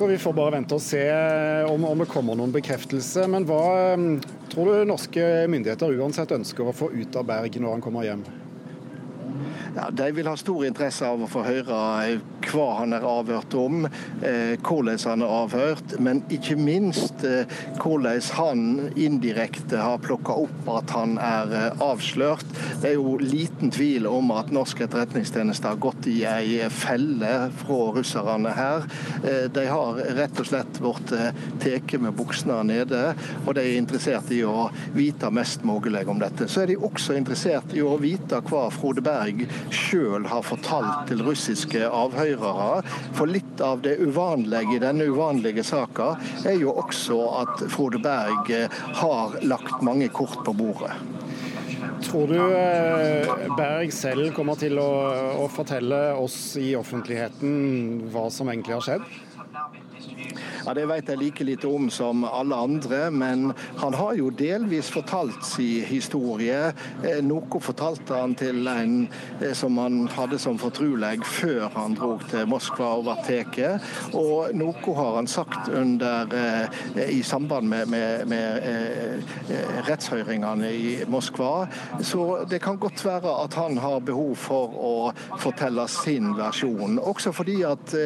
Så 0.00 0.06
vi 0.06 0.18
får 0.18 0.32
bare 0.32 0.54
vente 0.54 0.72
og 0.72 0.80
se 0.80 1.00
om, 1.68 1.82
om 1.84 2.00
det 2.00 2.06
kommer 2.08 2.32
noen 2.32 2.54
bekreftelse. 2.54 3.26
Men 3.28 3.44
hva 3.44 3.98
tror 4.48 4.70
du 4.70 4.86
norske 4.88 5.24
myndigheter 5.52 5.92
uansett 6.00 6.32
ønsker 6.32 6.70
å 6.70 6.72
få 6.72 6.88
ut 6.94 7.18
av 7.20 7.26
Berg 7.28 7.58
når 7.60 7.74
han 7.74 7.82
kommer 7.84 8.06
hjem? 8.06 8.22
Ja, 9.76 9.90
De 9.90 10.12
vil 10.12 10.26
ha 10.26 10.36
stor 10.36 10.64
interesse 10.66 11.06
av 11.06 11.20
å 11.22 11.28
få 11.30 11.44
høre 11.46 11.76
eh, 12.02 12.22
hva 12.50 12.66
han 12.80 12.94
er 12.96 13.04
avhørt 13.06 13.54
om, 13.54 13.84
eh, 14.26 14.56
hvordan 14.66 14.98
han 15.06 15.22
er 15.22 15.34
avhørt, 15.34 15.94
men 16.02 16.24
ikke 16.32 16.56
minst 16.58 17.22
eh, 17.26 17.46
hvordan 17.78 18.18
han 18.34 18.64
indirekte 18.98 19.78
har 19.78 20.00
plukka 20.02 20.34
opp 20.42 20.70
at 20.74 20.94
han 20.96 21.14
er 21.22 21.54
eh, 21.54 21.84
avslørt. 21.86 22.46
Det 22.82 22.90
er 22.90 22.96
jo 22.96 23.14
liten 23.22 23.70
tvil 23.70 24.08
om 24.10 24.32
at 24.34 24.50
norsk 24.54 24.82
etterretningstjeneste 24.86 25.70
har 25.70 25.78
gått 25.82 26.08
i 26.10 26.18
ei 26.26 26.66
felle 26.74 27.34
fra 27.60 27.78
russerne 27.94 28.56
her. 28.56 28.88
Eh, 29.22 29.46
de 29.54 29.66
har 29.70 30.02
rett 30.18 30.42
og 30.42 30.50
slett 30.50 30.82
blitt 30.82 31.14
eh, 31.14 31.30
tatt 31.62 31.96
med 32.02 32.16
buksene 32.18 32.58
nede, 32.66 33.04
og 33.44 33.54
de 33.54 33.62
er 33.62 33.78
interessert 33.78 34.34
i 34.34 34.42
å 34.42 34.66
vite 34.96 35.30
mest 35.30 35.62
mulig 35.62 36.02
om 36.10 36.18
dette. 36.18 36.50
Så 36.50 36.64
er 36.64 36.72
de 36.72 36.80
også 36.80 37.14
interessert 37.18 37.70
i 37.76 37.86
å 37.86 37.94
vite 38.00 38.42
hva 38.50 38.66
Frode 38.74 39.04
Berg 39.04 39.46
sjøl 39.74 40.26
har 40.30 40.44
fortalt 40.46 41.08
til 41.10 41.22
russiske 41.26 41.84
avhørere. 41.86 42.82
For 43.18 43.30
litt 43.30 43.62
av 43.64 43.84
det 43.84 43.98
uvanlige 44.00 44.78
i 44.78 44.82
denne 44.82 45.08
uvanlige 45.10 45.64
saka 45.66 46.14
er 46.48 46.58
jo 46.60 46.74
også 46.82 47.20
at 47.42 47.64
Frode 47.72 48.00
Berg 48.02 48.52
eh, 48.54 48.80
har 49.00 49.38
lagt 49.44 49.82
mange 49.86 50.08
kort 50.14 50.40
på 50.46 50.54
bordet. 50.56 50.94
Tror 52.04 52.30
du 52.30 52.38
eh, 52.40 53.48
Berg 53.56 53.92
selv 53.92 54.32
kommer 54.36 54.58
til 54.60 54.78
å, 54.80 54.90
å 55.44 55.48
fortelle 55.52 56.00
oss 56.16 56.56
i 56.60 56.72
offentligheten 56.78 58.06
hva 58.12 58.28
som 58.32 58.48
egentlig 58.52 58.78
har 58.78 58.86
skjedd? 58.86 59.10
Ja, 60.66 60.74
Det 60.74 60.86
vet 60.86 61.08
jeg 61.08 61.18
like 61.18 61.44
lite 61.44 61.68
om 61.68 61.88
som 61.90 62.24
alle 62.24 62.56
andre, 62.56 63.10
men 63.10 63.52
han 63.80 63.94
har 63.94 64.14
jo 64.14 64.30
delvis 64.30 64.90
fortalt 64.92 65.44
sin 65.46 65.84
historie. 65.88 66.72
Eh, 67.04 67.20
noe 67.24 67.60
fortalte 67.60 68.14
han 68.14 68.34
til 68.38 68.68
en 68.68 69.08
eh, 69.40 69.54
som 69.56 69.78
han 69.80 70.04
hadde 70.12 70.38
som 70.38 70.58
fortrolig 70.60 71.24
før 71.24 71.68
han 71.74 71.96
dro 71.96 72.12
til 72.30 72.46
Moskva 72.50 72.92
og 72.98 73.06
ble 73.08 73.16
tatt. 73.26 73.58
Og 74.14 74.54
noe 74.56 74.96
har 74.96 75.16
han 75.16 75.30
sagt 75.30 75.70
under, 75.72 76.28
eh, 76.36 77.06
i 77.18 77.22
samband 77.22 77.68
med, 77.68 77.88
med, 77.88 78.26
med 78.28 79.88
rettshøringene 79.88 80.70
i 80.70 80.96
Moskva. 81.08 81.66
Så 82.02 82.44
det 82.50 82.60
kan 82.62 82.78
godt 82.78 83.04
være 83.04 83.32
at 83.44 83.56
han 83.58 83.78
har 83.80 84.00
behov 84.04 84.36
for 84.36 84.76
å 84.76 84.96
fortelle 85.40 85.86
sin 85.88 86.34
versjon. 86.36 87.00
Også 87.00 87.32
fordi 87.32 87.62
at 87.66 87.96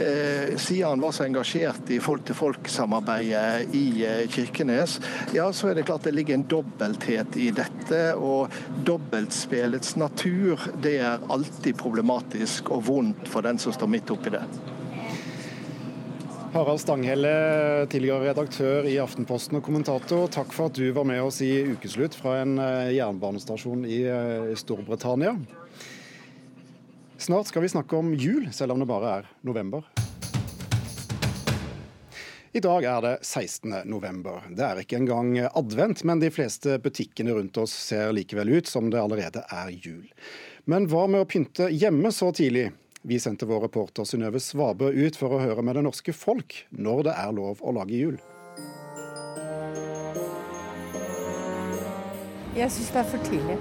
Eh, 0.00 0.56
siden 0.56 0.88
han 0.88 1.00
var 1.00 1.12
så 1.12 1.24
engasjert 1.26 1.90
i 1.92 2.00
folk-til-folk-samarbeidet 2.00 3.74
i 3.76 3.84
eh, 4.06 4.24
Kirkenes, 4.32 4.96
ja, 5.36 5.50
så 5.52 5.70
er 5.70 5.76
det 5.76 5.84
klart 5.90 6.06
det 6.08 6.14
ligger 6.16 6.38
en 6.38 6.46
dobbelthet 6.48 7.36
i 7.36 7.50
dette. 7.52 8.00
Og 8.16 8.48
dobbeltspillets 8.88 9.96
natur, 10.00 10.70
det 10.80 10.96
er 11.04 11.28
alltid 11.28 11.76
problematisk 11.80 12.72
og 12.72 12.86
vondt 12.88 13.28
for 13.28 13.44
den 13.44 13.60
som 13.60 13.76
står 13.76 13.92
midt 13.92 14.12
oppi 14.14 14.32
det. 14.32 14.44
Harald 16.50 16.80
Stanghelle, 16.82 17.86
tidligere 17.86 18.32
redaktør 18.32 18.86
i 18.90 18.96
Aftenposten 18.98 19.60
og 19.60 19.62
kommentator. 19.68 20.26
Takk 20.34 20.50
for 20.56 20.66
at 20.66 20.80
du 20.80 20.88
var 20.96 21.06
med 21.06 21.22
oss 21.22 21.38
i 21.46 21.52
ukeslutt 21.76 22.16
fra 22.18 22.40
en 22.40 22.56
eh, 22.58 22.96
jernbanestasjon 22.96 23.84
i 23.86 24.00
eh, 24.10 24.54
Storbritannia. 24.58 25.36
Snart 27.20 27.46
skal 27.46 27.62
vi 27.62 27.68
snakke 27.68 27.96
om 27.96 28.14
jul, 28.14 28.48
selv 28.52 28.72
om 28.72 28.80
det 28.80 28.86
bare 28.88 29.08
er 29.18 29.26
november. 29.44 29.84
I 32.52 32.60
dag 32.64 32.84
er 32.84 33.02
det 33.04 33.10
16. 33.20 33.74
november. 33.84 34.46
Det 34.48 34.64
er 34.64 34.78
ikke 34.80 34.96
engang 34.96 35.34
advent, 35.44 36.00
men 36.08 36.22
de 36.22 36.30
fleste 36.32 36.78
butikkene 36.80 37.34
rundt 37.36 37.60
oss 37.60 37.74
ser 37.90 38.14
likevel 38.16 38.48
ut 38.56 38.70
som 38.70 38.88
det 38.88 39.02
allerede 39.02 39.42
er 39.52 39.68
jul. 39.74 40.06
Men 40.64 40.88
hva 40.88 41.02
med 41.12 41.20
å 41.20 41.28
pynte 41.28 41.68
hjemme 41.68 42.08
så 42.08 42.30
tidlig? 42.32 42.70
Vi 43.04 43.20
sendte 43.20 43.48
vår 43.50 43.66
reporter 43.66 44.08
Synnøve 44.08 44.40
Svabø 44.40 44.88
ut 44.88 45.18
for 45.20 45.36
å 45.36 45.42
høre 45.44 45.60
med 45.60 45.76
det 45.76 45.84
norske 45.84 46.16
folk 46.16 46.56
når 46.72 47.04
det 47.10 47.18
er 47.20 47.36
lov 47.36 47.60
å 47.60 47.74
lage 47.76 48.00
jul. 48.00 48.16
Jeg 52.56 52.72
syns 52.72 52.90
det 52.96 53.04
er 53.04 53.12
for 53.12 53.28
tidlig. 53.28 53.60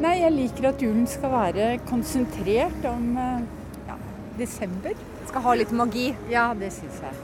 Nei, 0.00 0.14
jeg 0.22 0.32
liker 0.32 0.70
at 0.70 0.80
julen 0.80 1.04
skal 1.10 1.32
være 1.34 1.64
konsentrert 1.84 2.84
om 2.88 3.08
eh, 3.20 3.42
ja, 3.84 3.96
desember. 4.38 4.94
Skal 5.28 5.42
ha 5.44 5.56
litt 5.60 5.72
magi? 5.76 6.06
Ja, 6.32 6.50
det 6.56 6.70
syns 6.72 7.02
jeg. 7.04 7.18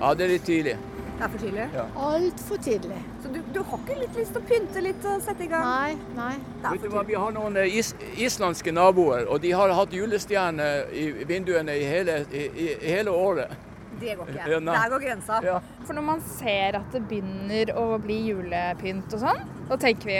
Ja, 0.00 0.10
det 0.10 0.24
er 0.24 0.32
litt 0.32 0.46
tidlig. 0.48 0.72
Det 1.16 1.22
er 1.24 1.30
for 1.32 1.40
tidlig? 1.40 1.66
Ja. 1.72 1.84
Altfor 2.08 2.58
tidlig. 2.64 2.96
Så 3.22 3.30
du, 3.30 3.38
du, 3.54 3.60
har 3.68 3.78
ikke 3.78 3.98
litt 4.00 4.18
lyst 4.18 4.34
til 4.34 4.42
å 4.42 4.48
pynte 4.48 4.82
litt 4.82 5.06
og 5.06 5.22
sette 5.24 5.46
i 5.46 5.48
gang? 5.52 5.68
Nei, 5.68 5.92
nei. 6.16 6.32
Vet 6.64 6.82
du 6.82 6.90
hva, 6.92 7.04
Vi 7.06 7.14
har 7.16 7.36
noen 7.36 7.60
eh, 7.62 7.76
is 7.78 7.92
islandske 8.18 8.74
naboer, 8.74 9.28
og 9.30 9.38
de 9.44 9.52
har 9.54 9.74
hatt 9.78 9.94
julestjerner 9.94 10.90
i 10.98 11.06
vinduene 11.30 11.76
i 11.78 11.86
hele, 11.86 12.18
i, 12.34 12.48
i 12.50 12.66
hele 12.90 13.14
året. 13.14 13.54
Det 14.00 14.16
går 14.18 14.34
ikke. 14.34 14.48
Ja, 14.50 14.58
Der 14.66 14.90
går 14.92 15.06
grensa. 15.06 15.38
Ja. 15.46 15.60
For 15.86 15.94
når 15.94 16.08
man 16.10 16.26
ser 16.34 16.80
at 16.82 16.90
det 16.92 17.04
begynner 17.06 17.70
å 17.78 17.86
bli 18.02 18.18
julepynt 18.32 19.14
og 19.14 19.22
sånn, 19.22 19.46
da 19.70 19.78
tenker 19.80 20.10
vi 20.10 20.18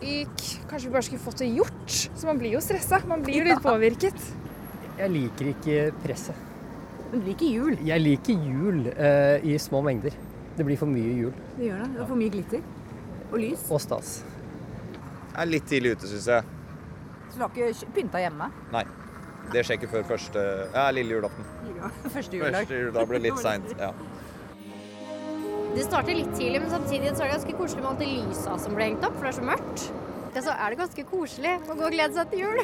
kanskje 0.00 0.86
vi 0.88 0.92
bare 0.92 1.02
skulle 1.06 1.22
fått 1.22 1.42
det 1.42 1.50
gjort. 1.52 1.90
Så 1.90 2.26
man 2.28 2.38
blir 2.40 2.54
jo 2.56 2.62
stressa. 2.64 3.00
Man 3.08 3.24
blir 3.24 3.42
jo 3.42 3.48
litt 3.50 3.62
påvirket. 3.70 4.28
Jeg 5.00 5.12
liker 5.14 5.52
ikke 5.52 5.76
presset. 6.04 6.46
Men 7.10 7.22
du 7.22 7.30
liker 7.30 7.46
jul? 7.50 7.78
Jeg 7.86 8.04
liker 8.04 8.44
jul 8.50 8.84
uh, 8.92 9.36
i 9.42 9.56
små 9.58 9.82
mengder. 9.86 10.14
Det 10.56 10.66
blir 10.66 10.78
for 10.78 10.90
mye 10.90 11.16
jul. 11.16 11.34
Det 11.56 11.70
gjør 11.70 11.82
det. 11.82 11.90
Det 11.94 12.04
er 12.04 12.08
for 12.12 12.20
mye 12.20 12.34
glitter. 12.36 12.64
Og 13.30 13.36
lys. 13.40 13.66
Og 13.70 13.82
stas. 13.82 14.14
Jeg 15.30 15.42
er 15.44 15.50
litt 15.50 15.68
tidlig 15.70 15.94
ute, 15.96 16.10
syns 16.10 16.26
jeg. 16.30 16.56
Så 17.30 17.38
du 17.38 17.44
har 17.44 17.70
ikke 17.70 17.92
pynta 17.94 18.22
hjemme? 18.22 18.50
Nei. 18.74 18.84
Det 19.50 19.62
skjer 19.66 19.80
ikke 19.80 19.90
før 19.90 20.04
første 20.12 20.42
ja, 20.74 20.84
lille 20.94 21.16
julaften. 21.16 21.46
Første 22.14 22.36
juledag. 22.36 22.60
Første 22.60 22.80
juledag 22.84 23.08
blir 23.10 23.22
litt 23.24 23.40
seint. 23.46 23.70
Ja. 23.80 23.90
Det 25.70 25.84
starter 25.86 26.16
litt 26.18 26.30
tidlig, 26.34 26.58
men 26.64 26.70
samtidig 26.72 27.12
så 27.14 27.22
er 27.22 27.28
det 27.28 27.34
ganske 27.36 27.56
koselig 27.58 27.82
med 27.84 27.90
alt 27.92 28.00
det 28.02 28.08
lysa 28.10 28.56
som 28.58 28.74
ble 28.74 28.88
hengt 28.88 29.04
opp, 29.06 29.14
for 29.16 29.26
det 29.26 29.30
er 29.30 29.36
så 29.36 29.44
mørkt. 29.46 29.84
Ja, 30.34 30.42
så 30.42 30.54
er 30.54 30.72
det 30.72 30.78
ganske 30.80 31.04
koselig 31.10 31.52
å 31.62 31.76
gå 31.78 31.84
og 31.86 31.94
glede 31.94 32.16
seg 32.16 32.32
til 32.32 32.42
jul. 32.44 32.58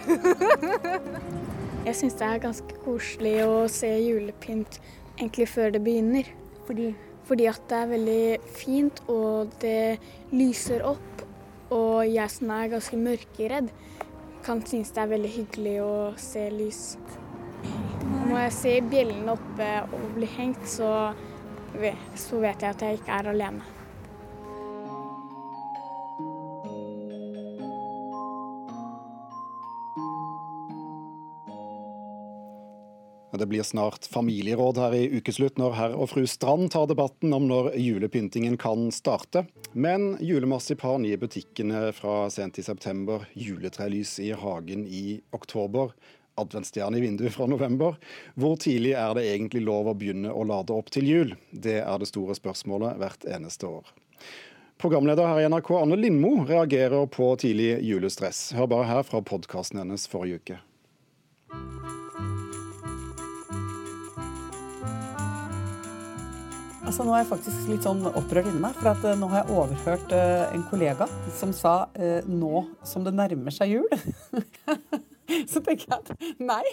Jeg 1.87 1.99
syns 2.01 2.17
det 2.19 2.27
er 2.27 2.43
ganske 2.43 2.79
koselig 2.83 3.35
å 3.47 3.59
se 3.71 3.91
julepynt 4.03 4.81
egentlig 5.21 5.47
før 5.53 5.71
det 5.77 5.83
begynner. 5.87 6.31
Fordi? 6.67 6.89
Fordi 7.29 7.47
at 7.51 7.63
det 7.71 7.79
er 7.79 7.93
veldig 7.93 8.25
fint, 8.59 9.03
og 9.11 9.55
det 9.63 9.99
lyser 10.35 10.83
opp. 10.87 11.23
Og 11.75 12.07
jeg 12.07 12.31
som 12.31 12.51
er 12.55 12.73
ganske 12.75 12.99
mørkeredd, 12.99 13.71
kan 14.47 14.61
synes 14.67 14.93
det 14.95 15.03
er 15.03 15.15
veldig 15.15 15.31
hyggelig 15.35 15.77
å 15.83 15.95
se 16.23 16.45
lys. 16.55 16.83
Når 18.27 18.39
jeg 18.45 18.53
ser 18.59 18.91
bjellene 18.91 19.35
oppe 19.35 19.71
og 19.87 20.05
blir 20.19 20.31
hengt, 20.37 20.63
så 20.71 20.91
så 22.17 22.43
vet 22.43 22.63
jeg 22.63 22.77
at 22.77 22.87
jeg 22.87 23.01
ikke 23.01 23.19
er 23.19 23.33
alene. 23.33 23.77
Det 33.37 33.47
blir 33.47 33.63
snart 33.63 34.07
familieråd 34.07 34.79
her 34.81 34.95
i 34.97 35.09
ukeslutt 35.19 35.59
når 35.61 35.75
herr 35.77 35.97
og 35.99 36.09
fru 36.09 36.23
Strand 36.31 36.71
tar 36.73 36.87
debatten 36.89 37.35
om 37.37 37.45
når 37.51 37.75
julepyntingen 37.77 38.57
kan 38.61 38.89
starte. 38.95 39.45
Men 39.77 40.15
julemarsipan 40.25 41.05
i 41.05 41.17
butikkene 41.21 41.91
fra 41.97 42.31
sent 42.33 42.57
i 42.57 42.65
september, 42.65 43.27
juletrelys 43.37 44.17
i 44.25 44.31
hagen 44.33 44.87
i 44.89 45.21
oktober, 45.37 45.93
adventsstjerne 46.41 46.99
i 46.99 47.05
vinduet 47.05 47.35
fra 47.35 47.49
november. 47.51 47.97
Hvor 48.35 48.57
tidlig 48.61 48.95
er 48.97 49.15
det 49.17 49.27
egentlig 49.31 49.65
lov 49.67 49.91
å 49.91 49.97
begynne 49.99 50.33
å 50.33 50.45
lade 50.47 50.75
opp 50.77 50.93
til 50.95 51.09
jul? 51.09 51.37
Det 51.51 51.81
er 51.83 52.03
det 52.03 52.11
store 52.11 52.37
spørsmålet 52.39 53.01
hvert 53.01 53.29
eneste 53.39 53.71
år. 53.71 53.95
Programleder 54.77 55.25
her 55.31 55.41
i 55.41 55.49
NRK, 55.49 55.71
Anne 55.81 55.97
Lindmo, 55.97 56.43
reagerer 56.45 57.07
på 57.09 57.31
tidlig 57.41 57.79
julestress. 57.89 58.51
Hør 58.53 58.69
bare 58.75 58.89
her 58.91 59.07
fra 59.09 59.23
podkasten 59.25 59.81
hennes 59.81 60.05
forrige 60.13 60.43
uke. 60.43 60.59
Altså, 66.87 67.03
nå 67.03 67.17
er 67.17 67.25
jeg 67.25 67.31
faktisk 67.33 67.71
litt 67.73 67.89
sånn 67.89 68.05
opprørt 68.13 68.47
inni 68.47 68.61
meg, 68.63 68.77
for 68.79 68.93
at, 68.93 69.03
uh, 69.03 69.17
nå 69.19 69.27
har 69.33 69.43
jeg 69.43 69.57
overhørt 69.57 70.13
uh, 70.15 70.45
en 70.55 70.63
kollega 70.71 71.09
som 71.35 71.51
sa 71.57 71.75
uh, 71.97 72.29
nå 72.29 72.63
som 72.87 73.03
det 73.03 73.17
nærmer 73.17 73.57
seg 73.57 73.79
jul. 73.79 73.89
Så 75.53 75.63
tenker 75.65 75.87
jeg 75.91 75.99
at 75.99 76.11
nei, 76.43 76.65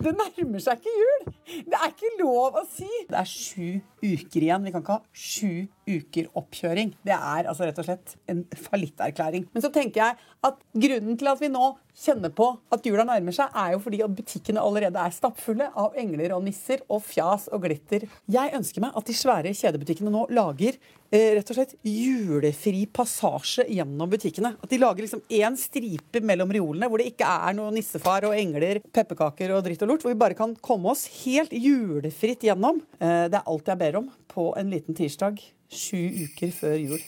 det 0.00 0.14
nærmer 0.16 0.62
seg 0.62 0.80
ikke 0.80 0.94
jul! 0.94 1.26
Det 1.68 1.80
er 1.80 1.92
ikke 1.92 2.14
lov 2.20 2.58
å 2.60 2.64
si! 2.70 2.88
Det 3.08 3.18
er 3.20 3.28
sju 3.28 3.80
uker 4.02 4.46
igjen. 4.46 4.64
Vi 4.64 4.74
kan 4.74 4.84
ikke 4.84 4.98
ha 4.98 5.02
sju 5.12 5.66
uker 5.88 6.28
oppkjøring. 6.38 6.94
Det 7.06 7.16
er 7.16 7.48
altså 7.48 7.68
rett 7.68 7.80
og 7.80 7.88
slett 7.88 8.16
en 8.30 8.44
fallitterklæring. 8.68 9.48
Men 9.54 9.64
så 9.64 9.72
tenker 9.74 10.04
jeg 10.04 10.18
at 10.46 10.58
grunnen 10.84 11.18
til 11.18 11.30
at 11.32 11.42
vi 11.42 11.50
nå 11.52 11.72
kjenner 11.98 12.30
på 12.34 12.46
at 12.72 12.86
jula 12.86 13.04
nærmer 13.06 13.34
seg, 13.34 13.50
er 13.58 13.72
jo 13.74 13.80
fordi 13.82 14.00
at 14.04 14.14
butikkene 14.14 14.62
allerede 14.62 15.02
er 15.02 15.14
stappfulle 15.14 15.66
av 15.78 15.96
engler 15.98 16.34
og 16.36 16.44
nisser 16.46 16.84
og 16.86 17.02
fjas 17.06 17.48
og 17.50 17.64
glitter. 17.66 18.06
Jeg 18.30 18.54
ønsker 18.54 18.84
meg 18.84 18.94
at 18.98 19.08
de 19.08 19.16
svære 19.18 19.54
kjedebutikkene 19.58 20.12
nå 20.14 20.24
lager 20.34 20.78
eh, 21.10 21.34
rett 21.38 21.50
og 21.50 21.58
slett 21.58 21.74
julefri 21.82 22.84
passasje 22.94 23.66
gjennom 23.74 24.14
butikkene. 24.14 24.54
At 24.62 24.70
de 24.70 24.80
lager 24.80 25.04
liksom 25.04 25.24
én 25.26 25.58
stripe 25.58 26.22
mellom 26.22 26.54
reolene 26.54 26.90
hvor 26.90 27.02
det 27.02 27.10
ikke 27.12 27.34
er 27.48 27.58
noe 27.58 27.74
nissefar 27.74 28.28
og 28.30 28.38
engler, 28.38 28.82
pepperkaker 28.94 29.56
og 29.56 29.64
dritt 29.66 29.82
og 29.82 29.94
lort. 29.94 30.06
Hvor 30.06 30.14
vi 30.14 30.22
bare 30.22 30.38
kan 30.38 30.54
komme 30.62 30.94
oss 30.94 31.08
helt 31.24 31.54
julefritt 31.54 32.46
gjennom. 32.46 32.82
Eh, 33.02 33.26
det 33.26 33.42
er 33.42 33.46
alt 33.54 33.74
jeg 33.74 33.82
ber 33.82 34.02
om 34.04 34.10
på 34.30 34.52
en 34.60 34.70
liten 34.70 34.94
tirsdag 34.98 35.42
sju 35.70 36.26
uker 36.26 36.52
før 36.54 36.76
jul. 36.76 37.00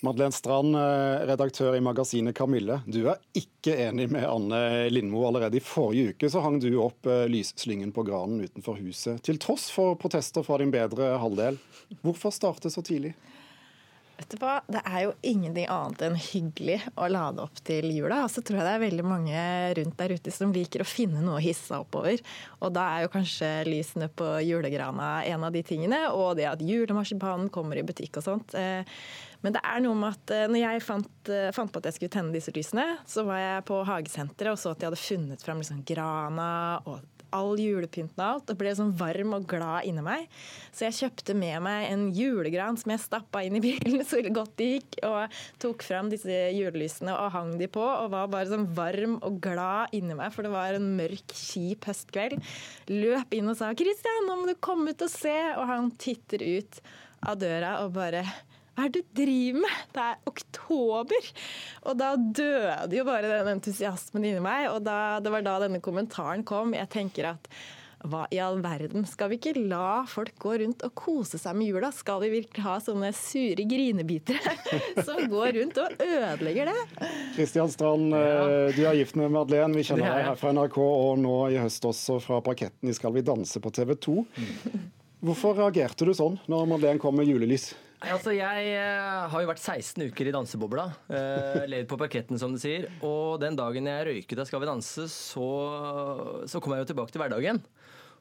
Madeleine 0.00 0.32
Strand, 0.32 0.74
eh, 0.76 1.26
redaktør 1.28 1.76
i 1.76 1.80
magasinet 1.84 2.34
Kamille. 2.36 2.78
Du 2.88 3.02
er 3.10 3.18
ikke 3.36 3.74
enig 3.84 4.06
med 4.08 4.24
Anne 4.24 4.88
Lindmo. 4.88 5.26
Allerede 5.28 5.58
i 5.58 5.64
forrige 5.64 6.14
uke 6.14 6.30
så 6.32 6.40
hang 6.40 6.56
du 6.62 6.70
opp 6.80 7.04
eh, 7.06 7.26
lysslyngen 7.28 7.92
på 7.92 8.06
granen 8.08 8.40
utenfor 8.40 8.80
huset, 8.80 9.20
til 9.26 9.36
tross 9.42 9.68
for 9.74 9.98
protester 10.00 10.46
fra 10.46 10.56
din 10.62 10.72
bedre 10.72 11.18
halvdel. 11.20 11.60
Hvorfor 12.00 12.32
starte 12.32 12.72
så 12.72 12.80
tidlig? 12.86 13.12
Vet 14.20 14.34
du 14.34 14.40
hva, 14.42 14.58
Det 14.68 14.80
er 14.84 15.06
jo 15.06 15.12
ingenting 15.24 15.64
annet 15.72 16.02
enn 16.04 16.16
hyggelig 16.20 16.76
å 17.00 17.06
lade 17.08 17.40
opp 17.40 17.62
til 17.64 17.86
jula. 17.88 18.18
Og 18.26 18.32
så 18.32 18.42
tror 18.44 18.58
jeg 18.60 18.66
det 18.66 18.74
er 18.74 18.82
veldig 18.82 19.06
mange 19.08 19.44
rundt 19.78 19.96
der 19.96 20.12
ute 20.12 20.34
som 20.34 20.52
liker 20.52 20.84
å 20.84 20.88
finne 20.88 21.22
noe 21.24 21.38
å 21.38 21.44
hisse 21.44 21.78
oppover. 21.78 22.20
Og 22.60 22.74
da 22.76 22.84
er 22.92 23.06
jo 23.06 23.12
kanskje 23.14 23.48
lysene 23.70 24.10
på 24.12 24.28
julegrana 24.44 25.22
en 25.30 25.46
av 25.48 25.56
de 25.56 25.64
tingene, 25.64 26.02
og 26.12 26.36
det 26.36 26.50
at 26.50 26.60
julemarsipanen 26.60 27.48
kommer 27.54 27.80
i 27.80 27.86
butikk 27.86 28.20
og 28.20 28.26
sånt. 28.26 28.56
Eh, 28.60 28.84
men 29.40 29.56
det 29.56 29.62
er 29.64 29.80
noe 29.86 29.96
med 29.96 30.12
at 30.12 30.34
eh, 30.36 30.48
når 30.52 30.64
jeg 30.66 30.84
fant, 30.84 31.32
eh, 31.32 31.48
fant 31.56 31.72
på 31.72 31.80
at 31.80 31.88
jeg 31.88 31.96
skulle 31.96 32.16
tenne 32.18 32.36
disse 32.36 32.52
lysene, 32.52 32.86
så 33.08 33.24
var 33.24 33.40
jeg 33.40 33.66
på 33.72 33.80
hagesenteret 33.88 34.52
og 34.52 34.60
så 34.60 34.74
at 34.74 34.82
de 34.82 34.90
hadde 34.90 35.00
funnet 35.00 35.46
fram 35.46 35.64
liksom 35.64 35.80
grana 35.88 36.50
og 36.84 37.00
all 37.36 37.58
julepynten 37.60 38.20
og 38.20 38.26
alt, 38.26 38.52
og 38.52 38.60
ble 38.60 38.72
sånn 38.76 38.92
varm 38.98 39.34
og 39.36 39.46
glad 39.50 39.88
inni 39.88 40.04
meg. 40.04 40.26
Så 40.74 40.86
jeg 40.86 40.98
kjøpte 40.98 41.36
med 41.38 41.62
meg 41.64 41.86
en 41.90 42.06
julegran 42.16 42.78
som 42.80 42.94
jeg 42.94 43.02
stappa 43.04 43.42
inn 43.46 43.58
i 43.58 43.62
bilen 43.64 44.04
så 44.08 44.22
godt 44.28 44.56
det 44.60 44.70
gikk, 44.74 45.00
og 45.08 45.40
tok 45.62 45.86
fram 45.86 46.10
disse 46.12 46.40
julelysene 46.56 47.14
og 47.16 47.32
hang 47.36 47.54
de 47.60 47.70
på, 47.70 47.84
og 47.84 48.12
var 48.14 48.30
bare 48.32 48.50
sånn 48.52 48.68
varm 48.76 49.18
og 49.26 49.40
glad 49.44 49.96
inni 49.96 50.16
meg, 50.18 50.32
for 50.34 50.46
det 50.46 50.54
var 50.54 50.78
en 50.78 50.90
mørk, 50.98 51.36
kjip 51.36 51.88
høstkveld. 51.90 52.40
Løp 52.90 53.36
inn 53.36 53.50
og 53.50 53.58
sa 53.58 53.72
'Christian, 53.74 54.26
nå 54.28 54.40
må 54.40 54.50
du 54.50 54.56
komme 54.60 54.94
ut 54.94 55.06
og 55.06 55.12
se', 55.12 55.54
og 55.56 55.66
han 55.70 55.92
titter 56.00 56.42
ut 56.44 56.80
av 57.26 57.36
døra 57.40 57.80
og 57.84 57.92
bare 57.96 58.24
hva 58.80 58.86
er 58.88 58.94
det 58.94 59.02
du 59.02 59.18
driver 59.20 59.64
med? 59.66 59.80
Det 59.92 60.04
er 60.06 60.22
oktober! 60.30 61.26
Og 61.84 61.98
da 62.00 62.14
døde 62.16 62.96
jo 62.96 63.04
bare 63.04 63.28
den 63.28 63.50
entusiasmen 63.58 64.24
inni 64.24 64.40
meg. 64.40 64.70
Og 64.72 64.80
da, 64.86 65.18
det 65.20 65.32
var 65.34 65.44
da 65.44 65.58
denne 65.66 65.82
kommentaren 65.84 66.46
kom. 66.48 66.72
Jeg 66.72 66.88
tenker 66.88 67.34
at 67.34 67.50
hva 68.08 68.22
i 68.32 68.38
all 68.40 68.62
verden? 68.64 69.04
Skal 69.04 69.28
vi 69.28 69.36
ikke 69.36 69.66
la 69.68 70.06
folk 70.08 70.32
gå 70.40 70.54
rundt 70.62 70.86
og 70.86 70.94
kose 70.96 71.36
seg 71.36 71.58
med 71.58 71.68
jula? 71.68 71.90
Skal 71.92 72.22
vi 72.24 72.30
virkelig 72.38 72.64
ha 72.64 72.78
sånne 72.80 73.10
sure 73.12 73.66
grinebitere 73.68 74.54
som 75.06 75.26
går 75.28 75.52
rundt 75.58 75.82
og 75.82 76.00
ødelegger 76.06 76.72
det? 76.72 77.10
Kristian 77.36 77.68
Strand, 77.68 78.16
ja. 78.16 78.48
du 78.72 78.80
er 78.80 78.96
gift 79.02 79.20
med 79.20 79.28
Madeleine. 79.36 79.76
Vi 79.76 79.84
kjenner 79.90 80.08
er 80.08 80.22
deg 80.22 80.30
her 80.30 80.40
fra 80.40 80.54
NRK, 80.56 80.80
og 80.80 81.20
nå 81.20 81.36
i 81.52 81.60
høst 81.60 81.84
også 81.92 82.16
fra 82.24 82.40
parketten 82.48 82.88
i 82.88 82.96
Skal 82.96 83.12
vi 83.18 83.26
danse 83.28 83.60
på 83.60 83.76
TV 83.76 83.92
2. 84.08 84.16
Hvorfor 85.28 85.60
reagerte 85.60 86.08
du 86.08 86.16
sånn 86.16 86.40
når 86.48 86.72
Madeleine 86.72 87.04
kom 87.04 87.20
med 87.20 87.28
julelys? 87.28 87.74
Altså, 88.00 88.32
jeg 88.32 88.70
eh, 88.72 89.28
har 89.28 89.42
jo 89.42 89.48
vært 89.50 89.60
16 89.60 90.06
uker 90.08 90.30
i 90.30 90.32
dansebobla. 90.32 90.86
Uh, 91.10 91.66
levd 91.68 91.88
på 91.90 91.98
parketten, 92.00 92.38
som 92.40 92.54
du 92.54 92.60
sier. 92.62 92.86
Og 93.04 93.36
den 93.42 93.58
dagen 93.58 93.88
jeg 93.90 94.06
røyket 94.08 94.40
av 94.40 94.48
Skal 94.48 94.62
vi 94.62 94.70
danse, 94.70 95.04
så, 95.12 95.48
så 96.48 96.62
kom 96.62 96.72
jeg 96.74 96.86
jo 96.86 96.90
tilbake 96.94 97.12
til 97.12 97.20
hverdagen. 97.20 97.60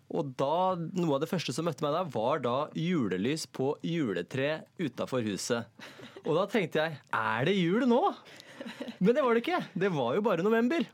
Og 0.10 0.34
da, 0.40 0.76
noe 0.98 1.16
av 1.16 1.24
det 1.24 1.30
første 1.30 1.54
som 1.54 1.68
møtte 1.70 1.86
meg 1.86 1.96
da, 1.96 2.04
var 2.12 2.42
da 2.44 2.58
julelys 2.76 3.46
på 3.46 3.72
juletre 3.86 4.64
utafor 4.82 5.24
huset. 5.28 5.70
Og 6.26 6.34
da 6.36 6.48
tenkte 6.50 6.82
jeg 6.82 6.98
er 7.14 7.48
det 7.48 7.56
jul 7.60 7.86
nå? 7.88 8.02
Men 9.00 9.14
det 9.16 9.24
var 9.24 9.38
det 9.38 9.44
ikke. 9.46 9.62
Det 9.78 9.92
var 9.94 10.18
jo 10.18 10.26
bare 10.26 10.46
november. 10.46 10.88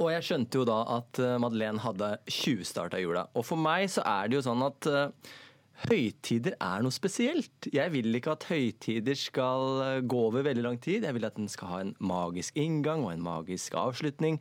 Og 0.00 0.08
jeg 0.14 0.24
skjønte 0.24 0.60
jo 0.60 0.64
da 0.68 0.78
at 0.96 1.20
eh, 1.20 1.36
Madeleine 1.42 1.82
hadde 1.82 2.14
tjuvstarta 2.30 3.00
jula. 3.02 3.26
Og 3.36 3.44
for 3.44 3.60
meg 3.60 3.90
så 3.92 4.04
er 4.08 4.30
det 4.30 4.38
jo 4.38 4.46
sånn 4.46 4.64
at 4.64 4.88
eh, 4.88 5.32
høytider 5.88 6.56
er 6.60 6.82
noe 6.84 6.94
spesielt. 6.94 7.68
Jeg 7.72 7.92
vil 7.94 8.16
ikke 8.16 8.34
at 8.34 8.46
høytider 8.50 9.16
skal 9.18 9.82
eh, 9.84 10.02
gå 10.04 10.20
over 10.28 10.44
veldig 10.46 10.64
lang 10.66 10.80
tid. 10.82 11.06
Jeg 11.06 11.16
vil 11.16 11.28
at 11.28 11.38
den 11.38 11.48
skal 11.50 11.72
ha 11.72 11.80
en 11.84 11.94
magisk 12.02 12.58
inngang 12.60 13.06
og 13.06 13.14
en 13.14 13.24
magisk 13.24 13.76
avslutning. 13.78 14.40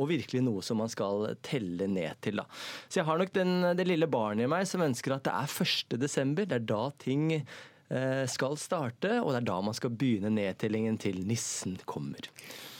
Og 0.00 0.08
virkelig 0.10 0.42
noe 0.46 0.64
som 0.64 0.80
man 0.80 0.90
skal 0.90 1.28
telle 1.44 1.86
ned 1.90 2.16
til. 2.24 2.40
da. 2.40 2.46
Så 2.88 3.00
jeg 3.02 3.08
har 3.08 3.20
nok 3.20 3.34
den, 3.36 3.52
det 3.76 3.86
lille 3.86 4.08
barnet 4.10 4.46
i 4.46 4.50
meg 4.50 4.64
som 4.68 4.84
ønsker 4.86 5.18
at 5.18 5.26
det 5.28 5.34
er 5.36 5.58
1. 5.66 6.00
desember. 6.00 6.48
Det 6.48 6.56
er 6.56 6.66
da 6.70 6.82
ting 7.02 7.26
eh, 7.36 8.24
skal 8.30 8.56
starte, 8.60 9.18
og 9.20 9.34
det 9.34 9.42
er 9.42 9.50
da 9.52 9.60
man 9.66 9.76
skal 9.76 9.92
begynne 9.92 10.32
nedtellingen 10.32 10.98
til 11.00 11.20
nissen 11.28 11.76
kommer. 11.84 12.30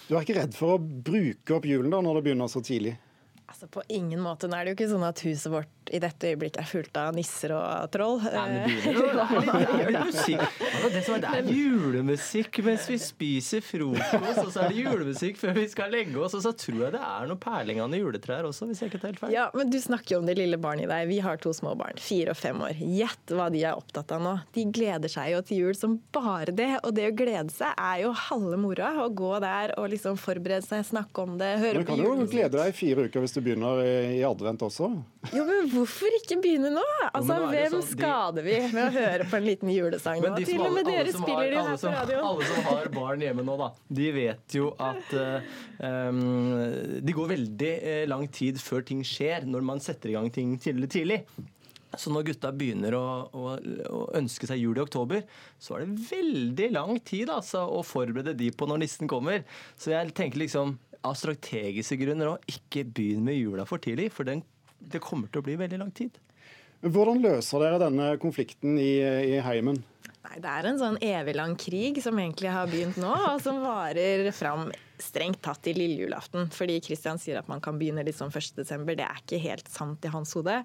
Du 0.09 0.17
er 0.17 0.25
ikke 0.25 0.41
redd 0.41 0.57
for 0.57 0.75
å 0.75 0.83
bruke 0.83 1.55
opp 1.55 1.69
julen 1.69 1.93
da, 1.93 2.01
når 2.03 2.19
det 2.19 2.27
begynner 2.27 2.51
så 2.51 2.65
tidlig? 2.65 2.97
Altså 3.51 3.67
På 3.69 3.83
ingen 3.91 4.21
måte. 4.23 4.47
Nå 4.49 4.57
er 4.57 4.65
det 4.65 4.73
jo 4.73 4.77
ikke 4.79 4.91
sånn 4.95 5.05
at 5.09 5.21
huset 5.27 5.51
vårt 5.53 5.77
i 5.91 5.99
dette 5.99 6.29
øyeblikket 6.31 6.61
er 6.63 6.69
fullt 6.71 6.99
av 7.01 7.17
nisser 7.17 7.51
og 7.51 7.89
troll. 7.91 8.21
Nei, 8.23 8.45
men 8.47 8.61
det 8.63 8.75
begynner 8.85 9.09
å- 9.11 9.31
det 9.91 10.85
er 10.87 10.93
det 10.95 11.01
som 11.03 11.17
det 11.25 11.55
julemusikk 11.57 12.61
mens 12.63 12.85
vi 12.87 12.99
spiser 13.03 13.65
frokost, 13.65 14.39
og 14.45 14.53
så 14.55 14.63
er 14.65 14.71
det 14.71 14.77
julemusikk 14.85 15.41
før 15.41 15.55
vi 15.57 15.65
skal 15.73 15.91
legge 15.91 16.15
oss. 16.23 16.37
Og 16.39 16.45
så 16.45 16.53
tror 16.55 16.79
jeg 16.85 16.95
det 16.95 17.01
er 17.03 17.27
noen 17.31 17.41
perlingende 17.43 17.99
juletrær 18.01 18.47
også, 18.49 18.69
hvis 18.71 18.83
jeg 18.85 18.93
ikke 18.93 19.01
tar 19.03 19.11
helt 19.13 19.23
feil. 19.25 19.35
Ja, 19.35 19.49
men 19.57 19.71
Du 19.75 19.79
snakker 19.83 20.15
jo 20.15 20.21
om 20.23 20.29
det 20.31 20.37
lille 20.39 20.59
barnet 20.63 20.87
i 20.87 20.91
deg. 20.93 21.09
Vi 21.11 21.19
har 21.27 21.41
to 21.43 21.53
små 21.57 21.75
barn, 21.79 21.99
fire 22.01 22.35
og 22.35 22.39
fem 22.39 22.63
år. 22.67 22.79
Gjett 22.81 23.35
hva 23.35 23.49
de 23.55 23.65
er 23.67 23.75
opptatt 23.79 24.15
av 24.15 24.23
nå. 24.25 24.37
De 24.55 24.65
gleder 24.71 25.11
seg 25.11 25.33
jo 25.35 25.43
til 25.51 25.63
jul 25.65 25.75
som 25.79 25.99
bare 26.15 26.55
det. 26.55 26.71
Og 26.85 26.95
det 26.97 27.09
å 27.11 27.17
glede 27.19 27.51
seg 27.55 27.75
er 27.75 28.05
jo 28.05 28.15
halve 28.29 28.59
moroa. 28.63 28.95
Å 29.05 29.11
gå 29.11 29.33
der 29.43 29.75
og 29.79 29.91
liksom 29.91 30.19
forberede 30.21 30.63
seg, 30.67 30.87
snakke 30.87 31.27
om 31.27 31.35
det, 31.41 31.51
høre 31.63 31.83
Du 31.83 31.91
kan 31.91 31.99
jo 32.03 32.15
glede 32.31 32.55
deg 32.61 32.71
i 32.71 32.77
fire 32.79 33.09
uker 33.11 33.27
hvis 33.27 33.35
du 33.37 33.40
begynner 33.45 33.81
i 33.85 33.93
i 34.19 34.23
advent 34.27 34.63
også. 34.67 34.89
Jo, 35.35 35.43
men 35.49 35.69
hvorfor 35.73 36.15
ikke 36.19 36.39
begynne 36.43 36.71
nå? 36.75 36.85
Altså, 37.15 37.37
er 37.37 37.47
Hvem 37.55 37.75
sånn, 37.77 37.85
de- 37.87 37.95
skader 37.97 38.47
vi 38.47 38.57
med 38.73 38.83
å 38.87 38.91
høre 38.95 39.27
på 39.31 39.37
en 39.41 39.45
liten 39.49 39.73
julesang 39.75 40.21
nå? 40.25 40.35
De 40.37 40.45
Til 40.49 40.61
og 40.61 40.73
med 40.73 40.87
alle 40.87 40.97
dere 41.05 41.13
spiller 41.15 41.37
har- 41.37 41.53
jo 41.53 41.61
alle 41.61 41.69
her 41.69 41.77
på 41.77 41.85
som- 41.85 41.95
radioen. 41.99 42.25
Alle 42.31 42.45
som 42.51 42.65
har 42.71 42.89
barn 42.95 43.21
hjemme 43.27 43.45
nå, 43.45 43.57
da, 43.59 43.71
de 44.01 44.11
vet 44.13 44.59
jo 44.61 44.75
at 44.79 45.15
eh, 45.15 45.41
um, 45.85 46.21
det 47.05 47.15
går 47.17 47.29
veldig 47.37 47.73
eh, 47.83 48.05
lang 48.11 48.27
tid 48.29 48.61
før 48.61 48.85
ting 48.87 49.03
skjer, 49.03 49.47
når 49.49 49.63
man 49.63 49.81
setter 49.81 50.11
i 50.11 50.13
gang 50.19 50.31
ting 50.31 50.59
tidlig. 50.59 50.91
tidlig. 50.91 51.25
Så 51.99 52.07
når 52.15 52.23
gutta 52.29 52.53
begynner 52.55 52.95
å, 52.95 53.07
å, 53.35 53.57
å 53.91 54.01
ønske 54.15 54.47
seg 54.47 54.61
jul 54.63 54.79
i 54.79 54.83
oktober, 54.85 55.25
så 55.59 55.75
er 55.75 55.87
det 55.89 56.05
veldig 56.07 56.69
lang 56.77 57.01
tid 57.03 57.33
altså, 57.35 57.65
å 57.67 57.81
forberede 57.83 58.37
de 58.39 58.53
på 58.55 58.69
når 58.71 58.79
nissen 58.85 59.09
kommer. 59.11 59.43
Så 59.77 59.91
jeg 59.91 60.15
tenker 60.15 60.39
liksom 60.39 60.77
av 61.07 61.17
strategiske 61.19 61.99
grunner 62.01 62.35
òg, 62.35 62.51
ikke 62.51 62.85
begynn 62.89 63.25
med 63.27 63.39
jula 63.39 63.67
for 63.69 63.83
tidlig, 63.83 64.11
for 64.15 64.29
den, 64.29 64.43
det 64.81 65.03
kommer 65.05 65.31
til 65.31 65.43
å 65.43 65.47
bli 65.47 65.57
veldig 65.61 65.81
lang 65.81 65.95
tid. 65.97 66.19
Hvordan 66.81 67.21
løser 67.21 67.61
dere 67.61 67.81
denne 67.83 68.13
konflikten 68.21 68.79
i, 68.81 68.95
i 69.01 69.41
heimen? 69.45 69.83
Nei, 70.25 70.37
Det 70.41 70.53
er 70.53 70.69
en 70.69 70.81
sånn 70.81 71.01
evig 71.05 71.35
lang 71.37 71.57
krig 71.61 72.01
som 72.05 72.19
egentlig 72.21 72.53
har 72.53 72.71
begynt 72.71 73.01
nå, 73.01 73.11
og 73.33 73.41
som 73.45 73.61
varer 73.65 74.31
fram 74.37 74.69
strengt 75.05 75.43
tatt 75.45 75.63
til 75.65 75.79
lille 75.81 76.05
julaften. 76.05 76.49
Fordi 76.55 76.79
Kristian 76.85 77.21
sier 77.21 77.41
at 77.41 77.49
man 77.51 77.63
kan 77.65 77.79
begynne 77.81 78.05
litt 78.07 78.19
sånn 78.19 78.33
1. 78.33 78.55
desember. 78.59 78.97
Det 78.99 79.07
er 79.07 79.23
ikke 79.23 79.41
helt 79.43 79.71
sant 79.73 80.05
i 80.05 80.13
hans 80.13 80.35
hode. 80.37 80.61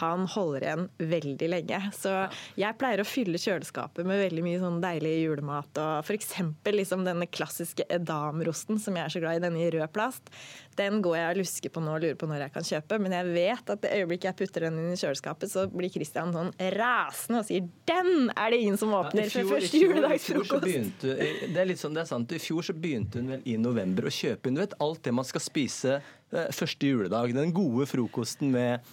Han 0.00 0.26
holder 0.30 0.66
igjen 0.66 0.86
veldig 1.14 1.50
lenge. 1.52 1.80
Så 1.96 2.14
jeg 2.58 2.78
pleier 2.80 3.02
å 3.02 3.08
fylle 3.08 3.40
kjøleskapet 3.40 4.06
med 4.08 4.22
veldig 4.24 4.44
mye 4.46 4.62
sånn 4.62 4.80
deilig 4.84 5.14
julemat. 5.24 5.82
Og 5.82 6.06
f.eks. 6.06 6.34
Liksom 6.76 7.06
denne 7.06 7.28
klassiske 7.30 7.86
edamrosten 7.92 8.80
som 8.82 8.96
jeg 8.98 9.06
er 9.06 9.14
så 9.14 9.22
glad 9.22 9.40
i, 9.40 9.44
denne 9.46 9.62
i 9.62 9.70
rød 9.72 9.88
plast. 9.94 10.32
Den 10.76 11.00
går 11.04 11.16
jeg 11.16 11.30
og 11.30 11.40
lusker 11.40 11.72
på 11.72 11.80
nå 11.80 11.94
og 11.96 12.02
lurer 12.04 12.18
på 12.20 12.28
når 12.28 12.46
jeg 12.46 12.54
kan 12.56 12.68
kjøpe. 12.68 13.00
Men 13.02 13.16
jeg 13.16 13.32
vet 13.32 13.72
at 13.72 13.84
det 13.84 13.94
øyeblikket 13.96 14.28
jeg 14.28 14.38
putter 14.42 14.66
den 14.66 14.80
inn 14.82 14.92
i 14.92 15.00
kjøleskapet, 15.00 15.52
så 15.52 15.64
blir 15.72 15.92
Kristian 15.92 16.34
sånn 16.34 16.52
rasende 16.76 17.40
og 17.40 17.48
sier 17.48 17.64
'den 17.86 18.30
er 18.36 18.50
det 18.50 18.60
ingen 18.60 18.76
som 18.76 18.92
åpner 18.92 19.24
ja, 19.24 19.30
før 19.32 19.40
i 19.40 19.50
første 19.54 19.76
i 19.76 19.82
juledagsfrokost'. 19.84 21.06
Det 21.54 21.60
er 21.60 21.68
litt 21.68 21.80
sånn, 21.80 21.94
det 21.96 22.02
er 22.04 22.10
sant. 22.10 22.32
I 22.32 22.42
fjor 22.42 22.66
så 22.66 22.74
begynte 22.76 23.22
hun 23.22 23.28
vel 23.32 23.42
i 23.46 23.56
november 23.56 23.75
å 23.80 24.12
kjøpe 24.12 24.50
inn 24.50 24.60
vet, 24.60 24.76
alt 24.82 25.02
det 25.04 25.14
man 25.14 25.26
skal 25.26 25.44
spise 25.44 25.98
eh, 25.98 26.48
første 26.54 26.88
juledag. 26.88 27.34
Den 27.36 27.54
gode 27.56 27.88
frokosten 27.90 28.52
med 28.54 28.86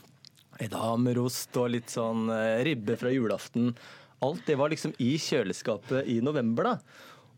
edamerost 0.62 1.56
og 1.60 1.72
litt 1.74 1.94
sånn 1.94 2.30
eh, 2.34 2.62
ribbe 2.68 2.98
fra 3.00 3.12
julaften. 3.14 3.74
Alt 4.24 4.46
det 4.48 4.60
var 4.60 4.72
liksom 4.72 4.94
i 5.04 5.16
kjøleskapet 5.20 6.08
i 6.12 6.20
november, 6.24 6.74
da. 6.74 6.78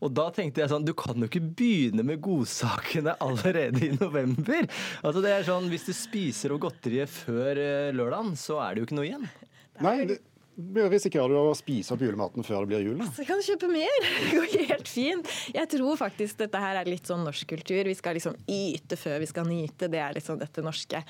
Og 0.04 0.12
da 0.12 0.26
tenkte 0.34 0.60
jeg 0.60 0.68
sånn, 0.68 0.84
du 0.84 0.92
kan 0.96 1.16
jo 1.16 1.28
ikke 1.28 1.40
begynne 1.56 2.04
med 2.04 2.20
godsakene 2.24 3.16
allerede 3.24 3.80
i 3.86 3.94
november. 3.96 4.68
Altså 5.00 5.22
det 5.24 5.32
er 5.32 5.46
sånn, 5.48 5.70
Hvis 5.72 5.88
du 5.88 5.94
spiser 5.96 6.52
opp 6.52 6.66
godteriet 6.66 7.12
før 7.12 7.60
eh, 7.62 7.92
lørdagen, 7.96 8.34
så 8.38 8.60
er 8.64 8.74
det 8.74 8.82
jo 8.82 8.90
ikke 8.90 8.98
noe 9.00 9.08
igjen. 9.08 9.28
Nei, 9.84 9.98
det, 10.08 10.20
risikerer 10.56 11.28
du 11.28 11.36
å 11.36 11.54
spise 11.56 11.92
opp 11.92 12.00
julematen 12.00 12.44
før 12.46 12.64
det 12.64 12.70
blir 12.70 12.84
jul? 12.86 12.96
da? 13.00 13.08
Så 13.12 13.26
kan 13.28 13.40
du 13.40 13.44
kjøpe 13.44 13.68
mer. 13.68 13.96
Det 14.26 14.30
går 14.32 14.68
helt 14.70 14.88
fint. 14.88 15.28
Jeg 15.52 15.68
tror 15.72 15.98
faktisk 16.00 16.38
dette 16.40 16.60
her 16.60 16.78
er 16.80 16.88
litt 16.88 17.08
sånn 17.08 17.24
norsk 17.26 17.48
kultur. 17.50 17.82
Vi 17.84 17.96
skal 17.98 18.16
liksom 18.16 18.38
yte 18.48 18.96
før 18.96 19.20
vi 19.20 19.28
skal 19.28 19.48
nyte. 19.48 19.90
Det 19.92 20.00
er 20.00 20.16
liksom 20.16 20.40
dette 20.40 20.64
norske. 20.64 21.02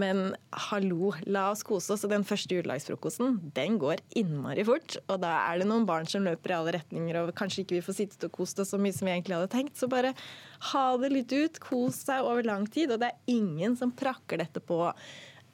Men 0.00 0.34
hallo, 0.68 1.14
la 1.26 1.48
oss 1.54 1.64
kose 1.66 1.94
oss. 1.96 2.04
Den 2.10 2.26
første 2.28 2.58
julelagsfrokosten, 2.58 3.38
den 3.56 3.80
går 3.80 4.04
innmari 4.20 4.66
fort. 4.68 4.98
Og 5.08 5.22
da 5.24 5.32
er 5.46 5.62
det 5.62 5.70
noen 5.70 5.88
barn 5.88 6.08
som 6.10 6.26
løper 6.26 6.52
i 6.52 6.58
alle 6.58 6.76
retninger, 6.76 7.22
og 7.22 7.34
kanskje 7.38 7.64
ikke 7.64 7.78
vi 7.78 7.86
får 7.88 7.98
sittet 8.02 8.28
og 8.28 8.36
kost 8.36 8.60
oss 8.60 8.74
så 8.74 8.80
mye 8.80 8.96
som 8.96 9.08
vi 9.08 9.16
egentlig 9.16 9.38
hadde 9.38 9.52
tenkt. 9.56 9.80
Så 9.80 9.88
bare 9.90 10.12
ha 10.74 10.86
det 11.00 11.12
litt 11.14 11.32
ut. 11.32 11.60
Kos 11.64 12.04
deg 12.08 12.28
over 12.28 12.44
lang 12.46 12.68
tid. 12.68 12.92
Og 12.92 13.00
det 13.00 13.14
er 13.14 13.34
ingen 13.38 13.78
som 13.80 13.96
prakker 13.96 14.44
dette 14.44 14.60
på 14.60 14.84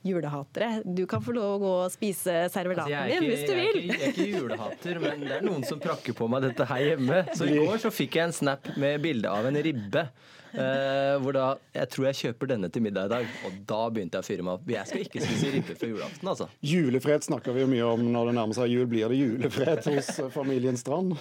julehatere. 0.09 0.83
Du 0.85 1.05
kan 1.11 1.25
få 1.25 1.35
lov 1.37 1.57
å 1.57 1.61
gå 1.63 1.73
og 1.85 1.93
spise 1.95 2.47
servelaten 2.53 2.95
Altså, 2.97 3.21
din 3.21 3.29
hvis 3.31 3.45
du 3.45 3.53
jeg, 3.53 3.59
er 3.59 3.75
vil. 3.75 3.83
ikke, 3.83 3.99
jeg 3.99 4.07
er 4.07 4.15
ikke 4.15 4.41
julehater, 4.41 5.03
men 5.03 5.27
det 5.27 5.35
er 5.41 5.45
noen 5.47 5.67
som 5.67 5.83
prakker 5.83 6.17
på 6.17 6.31
meg 6.31 6.49
dette 6.49 6.69
her 6.71 6.87
hjemme. 6.93 7.25
Så 7.37 7.51
i 7.51 7.59
går 7.59 7.83
så 7.83 7.93
fikk 7.95 8.21
jeg 8.21 8.31
en 8.31 8.39
snap 8.45 8.73
med 8.81 9.01
bilde 9.05 9.31
av 9.33 9.51
en 9.51 9.63
ribbe. 9.69 10.09
Uh, 10.57 11.19
hvor 11.21 11.35
da 11.37 11.47
Jeg 11.75 11.91
tror 11.93 12.07
jeg 12.07 12.17
kjøper 12.21 12.49
denne 12.55 12.69
til 12.73 12.85
middag 12.85 13.09
i 13.09 13.13
dag. 13.13 13.33
Og 13.49 13.57
da 13.69 13.81
begynte 13.93 14.17
jeg 14.17 14.25
å 14.25 14.29
fyre 14.29 14.47
meg 14.47 14.55
opp. 14.57 14.71
Jeg 14.73 14.89
skal 14.89 15.03
ikke 15.05 15.23
spise 15.25 15.51
ribbe 15.53 15.77
før 15.77 15.93
julaften, 15.93 16.31
altså. 16.33 16.49
Julefred 16.65 17.27
snakker 17.27 17.57
vi 17.57 17.65
jo 17.65 17.71
mye 17.71 17.91
om 17.91 18.07
når 18.15 18.31
det 18.31 18.37
nærmer 18.39 18.57
seg 18.57 18.73
jul. 18.73 18.87
Blir 18.91 19.13
det 19.13 19.19
julefred 19.21 19.83
hos 19.91 20.11
eh, 20.23 20.31
familien 20.33 20.79
Strand? 20.81 21.17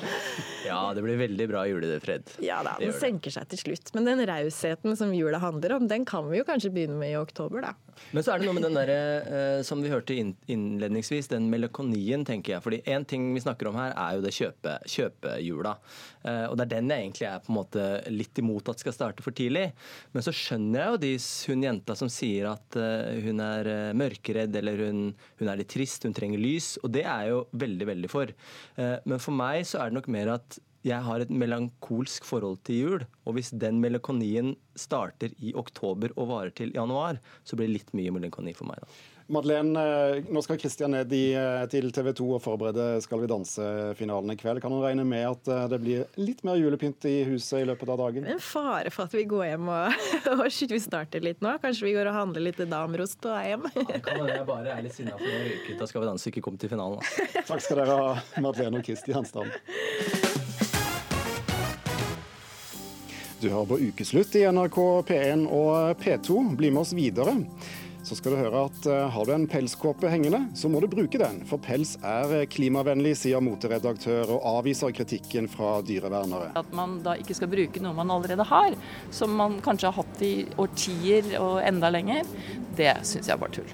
Ja, 0.68 0.80
det 0.96 1.04
blir 1.04 1.20
veldig 1.20 1.50
bra 1.52 1.66
julefred. 1.68 2.32
Ja 2.44 2.62
da, 2.66 2.78
den 2.80 2.96
senker 2.96 3.34
seg 3.34 3.50
til 3.52 3.64
slutt. 3.66 3.92
Men 3.98 4.08
den 4.08 4.24
rausheten 4.30 4.96
som 5.00 5.12
jula 5.16 5.42
handler 5.44 5.76
om, 5.80 5.90
den 5.92 6.08
kan 6.08 6.30
vi 6.32 6.40
jo 6.40 6.48
kanskje 6.48 6.72
begynne 6.76 7.00
med 7.02 7.16
i 7.16 7.20
oktober, 7.20 7.66
da. 7.68 7.76
Men 8.12 8.24
så 8.24 8.34
er 8.34 8.42
det 8.42 8.48
noe 8.48 8.56
med 8.58 8.66
den 8.66 8.78
der, 8.78 8.92
eh, 8.92 9.62
som 9.66 9.82
vi 9.84 9.92
hørte 9.92 10.16
innledningsvis, 10.16 11.30
den 11.32 11.48
melakonien, 11.52 12.26
tenker 12.28 12.56
jeg. 12.56 12.64
Fordi 12.66 12.82
én 12.92 13.06
ting 13.08 13.28
vi 13.36 13.44
snakker 13.44 13.70
om 13.70 13.80
her, 13.80 13.94
er 13.96 14.18
jo 14.18 14.26
det 14.26 14.34
kjøpe, 14.36 14.76
kjøpejula. 14.92 15.76
Eh, 16.24 16.46
og 16.50 16.58
det 16.58 16.68
er 16.68 16.74
den 16.76 16.92
jeg 16.92 17.06
egentlig 17.06 17.30
er 17.30 17.44
på 17.46 17.54
en 17.54 17.60
måte 17.60 17.88
litt 18.14 18.42
imot 18.42 18.72
at 18.72 18.84
skal 18.84 18.96
starte 18.96 19.26
for 19.26 19.36
tidlig. 19.36 19.68
Men 20.16 20.26
så 20.26 20.36
skjønner 20.36 20.82
jeg 20.82 20.94
jo 20.94 21.02
de, 21.06 21.14
hun 21.52 21.66
jenta 21.70 21.98
som 22.00 22.12
sier 22.12 22.52
at 22.54 22.80
eh, 22.80 23.24
hun 23.26 23.44
er 23.44 23.72
mørkeredd, 23.98 24.56
eller 24.62 24.86
hun, 24.88 25.02
hun 25.42 25.52
er 25.52 25.62
litt 25.62 25.74
trist, 25.74 26.08
hun 26.08 26.16
trenger 26.16 26.42
lys. 26.42 26.76
Og 26.84 26.94
det 26.96 27.06
er 27.06 27.26
jeg 27.26 27.36
jo 27.36 27.44
veldig, 27.66 27.90
veldig 27.94 28.12
for. 28.12 28.32
Men 28.76 29.22
for 29.22 29.36
meg 29.36 29.64
så 29.68 29.82
er 29.82 29.92
det 29.92 29.98
nok 29.98 30.10
mer 30.12 30.36
at 30.36 30.58
jeg 30.86 31.02
har 31.02 31.24
et 31.24 31.34
melankolsk 31.34 32.28
forhold 32.28 32.62
til 32.68 32.82
jul. 32.82 33.08
Og 33.26 33.38
hvis 33.38 33.50
den 33.58 33.82
melankolien 33.82 34.54
starter 34.78 35.34
i 35.42 35.56
oktober 35.58 36.14
og 36.16 36.30
varer 36.30 36.56
til 36.56 36.74
januar, 36.76 37.20
så 37.44 37.58
blir 37.58 37.72
det 37.72 37.80
litt 37.80 37.94
mye 37.98 38.14
melankoli 38.14 38.54
for 38.56 38.70
meg. 38.70 38.82
da. 38.84 39.16
Madeleine, 39.28 39.74
eh, 39.82 40.24
nå 40.30 40.42
skal 40.46 40.60
Kristian 40.62 40.92
ned 40.94 41.14
i, 41.18 41.34
eh, 41.34 41.64
til 41.72 41.90
TV 41.90 42.12
2 42.14 42.28
og 42.36 42.42
forberede 42.44 43.02
Skal 43.02 43.24
vi 43.24 43.30
danse-finalen 43.32 44.30
i 44.32 44.36
kveld. 44.38 44.62
Kan 44.62 44.72
hun 44.72 44.84
regne 44.84 45.02
med 45.04 45.26
at 45.26 45.50
eh, 45.50 45.68
det 45.72 45.80
blir 45.82 46.06
litt 46.22 46.44
mer 46.46 46.60
julepynt 46.62 47.08
i 47.10 47.24
huset 47.32 47.64
i 47.64 47.66
løpet 47.66 47.90
av 47.90 47.98
dagen? 48.04 48.28
En 48.30 48.40
fare 48.40 48.94
for 48.94 49.10
at 49.10 49.18
vi 49.18 49.26
går 49.26 49.48
hjem 49.50 49.72
og, 49.74 50.06
og 50.36 50.46
vi 50.46 50.82
starter 50.84 51.26
litt 51.26 51.42
nå. 51.42 51.56
Kanskje 51.64 51.90
vi 51.90 51.96
går 51.98 52.12
og 52.12 52.20
handler 52.20 52.46
litt 52.52 52.62
damerost 52.70 53.26
og 53.26 53.34
er 53.40 53.56
hjem. 53.56 53.66
Ja, 53.74 53.98
kan 53.98 54.22
hende 54.22 54.38
jeg 54.38 54.46
bare 54.52 54.78
er 54.78 54.86
litt 54.86 55.00
sinna 55.00 55.18
for 55.18 55.26
å 55.26 55.42
røyke 55.48 55.74
ut 55.74 55.82
av 55.82 55.90
Skal 55.90 56.06
vi 56.06 56.12
danse 56.14 56.30
ikke 56.30 56.46
kom 56.46 56.62
til 56.62 56.70
finalen. 56.76 57.02
Da. 57.02 57.42
Takk 57.50 57.66
skal 57.66 57.82
dere 57.82 57.98
ha, 57.98 58.16
Madeleine 58.38 58.84
og 58.84 58.86
Kristian 58.86 59.26
Strand. 59.26 60.25
Du 63.42 63.50
hører 63.50 63.68
på 63.68 63.80
Ukeslutt 63.90 64.36
i 64.40 64.46
NRK 64.48 64.78
P1 65.10 65.48
og 65.52 66.00
P2. 66.02 66.38
Bli 66.56 66.72
med 66.72 66.86
oss 66.86 66.94
videre 66.96 67.36
så 68.06 68.14
skal 68.14 68.36
du 68.36 68.38
høre 68.38 68.60
at 68.68 68.86
uh, 68.86 69.08
har 69.10 69.26
du 69.26 69.32
en 69.34 69.48
pelskåpe 69.50 70.10
hengende, 70.12 70.44
så 70.58 70.70
må 70.70 70.78
du 70.84 70.86
bruke 70.92 71.18
den. 71.18 71.40
For 71.50 71.62
pels 71.62 71.96
er 72.06 72.46
klimavennlig, 72.54 73.16
sier 73.18 73.42
moteredaktør, 73.42 74.30
og 74.36 74.46
avviser 74.60 74.94
kritikken 74.94 75.50
fra 75.50 75.80
dyrevernere. 75.86 76.52
At 76.60 76.70
man 76.78 77.00
da 77.06 77.16
ikke 77.18 77.38
skal 77.38 77.50
bruke 77.50 77.82
noe 77.82 77.98
man 77.98 78.14
allerede 78.14 78.46
har, 78.46 78.78
som 79.10 79.34
man 79.40 79.58
kanskje 79.66 79.90
har 79.90 79.98
hatt 80.04 80.22
i 80.26 80.34
årtier 80.62 81.34
og 81.42 81.58
enda 81.66 81.90
lenger, 81.94 82.30
det 82.78 82.94
syns 83.10 83.32
jeg 83.32 83.42
var 83.42 83.54
tull. 83.56 83.74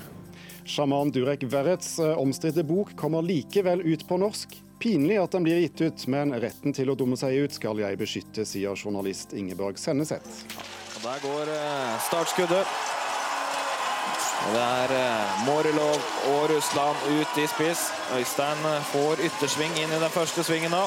Sjaman 0.64 1.12
Durek 1.12 1.44
Verrets 1.52 1.98
uh, 2.00 2.16
omstridte 2.22 2.64
bok 2.64 2.96
kommer 2.96 3.26
likevel 3.26 3.84
ut 3.84 4.08
på 4.08 4.22
norsk. 4.22 4.62
Pinlig 4.82 5.20
at 5.22 5.36
den 5.36 5.44
blir 5.46 5.60
gitt 5.62 5.82
ut, 5.82 6.08
men 6.10 6.34
retten 6.42 6.74
til 6.74 6.90
å 6.90 6.96
dumme 6.98 7.18
seg 7.20 7.38
ut 7.44 7.54
skal 7.54 7.78
jeg 7.84 8.00
beskytte, 8.00 8.46
sier 8.50 8.74
journalist 8.74 9.36
Ingeborg 9.38 9.78
Senneset. 9.78 10.26
Og 10.96 11.04
Der 11.04 11.22
går 11.22 11.52
uh, 11.54 12.00
startskuddet. 12.08 12.74
Og 14.42 14.56
Det 14.58 14.64
er 14.66 14.92
Morilov 15.46 16.02
og 16.32 16.50
Russland 16.50 16.98
ut 17.14 17.38
i 17.38 17.46
spiss. 17.46 17.92
Øystein 18.18 18.66
eh, 18.66 18.88
får 18.90 19.22
yttersving 19.28 19.76
inn 19.78 19.94
i 19.94 20.02
den 20.02 20.14
første 20.14 20.42
svingen 20.44 20.74
nå. 20.74 20.82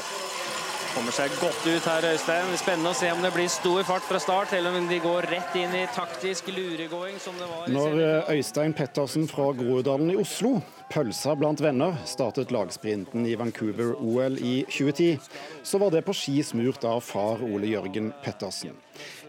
Kommer 0.95 1.15
seg 1.15 1.31
godt 1.39 1.63
ut 1.63 1.87
her, 1.87 2.09
Øystein. 2.11 2.51
Spennende 2.59 2.91
å 2.91 2.99
se 2.99 3.15
om 3.15 3.23
det 3.23 3.31
blir 3.35 3.47
stor 3.51 3.87
fart 3.87 4.07
fra 4.11 4.19
start, 4.23 4.57
eller 4.59 4.75
om 4.75 4.91
de 4.91 4.99
går 5.03 5.31
rett 5.31 5.55
inn 5.59 5.75
i 5.75 5.87
taktisk 5.95 6.51
luregåing, 6.51 7.23
som 7.23 7.39
det 7.39 7.47
var. 7.51 7.71
Når 7.71 8.01
eh, 8.03 8.35
Øystein 8.35 8.75
Pettersen 8.75 9.31
fra 9.31 9.53
Groruddalen 9.55 10.11
i 10.17 10.19
Oslo 10.19 10.59
pølsa 10.93 11.35
blant 11.39 11.61
venner 11.63 11.97
startet 12.09 12.53
lagsprinten 12.55 13.27
i 13.27 13.37
Vancouver-OL 13.39 14.39
i 14.39 14.55
2010, 14.69 15.19
så 15.63 15.81
var 15.83 15.95
det 15.95 16.05
på 16.07 16.15
ski 16.17 16.41
smurt 16.47 16.85
av 16.89 17.01
far 17.05 17.43
Ole 17.47 17.71
Jørgen 17.73 18.13
Pettersen. 18.25 18.77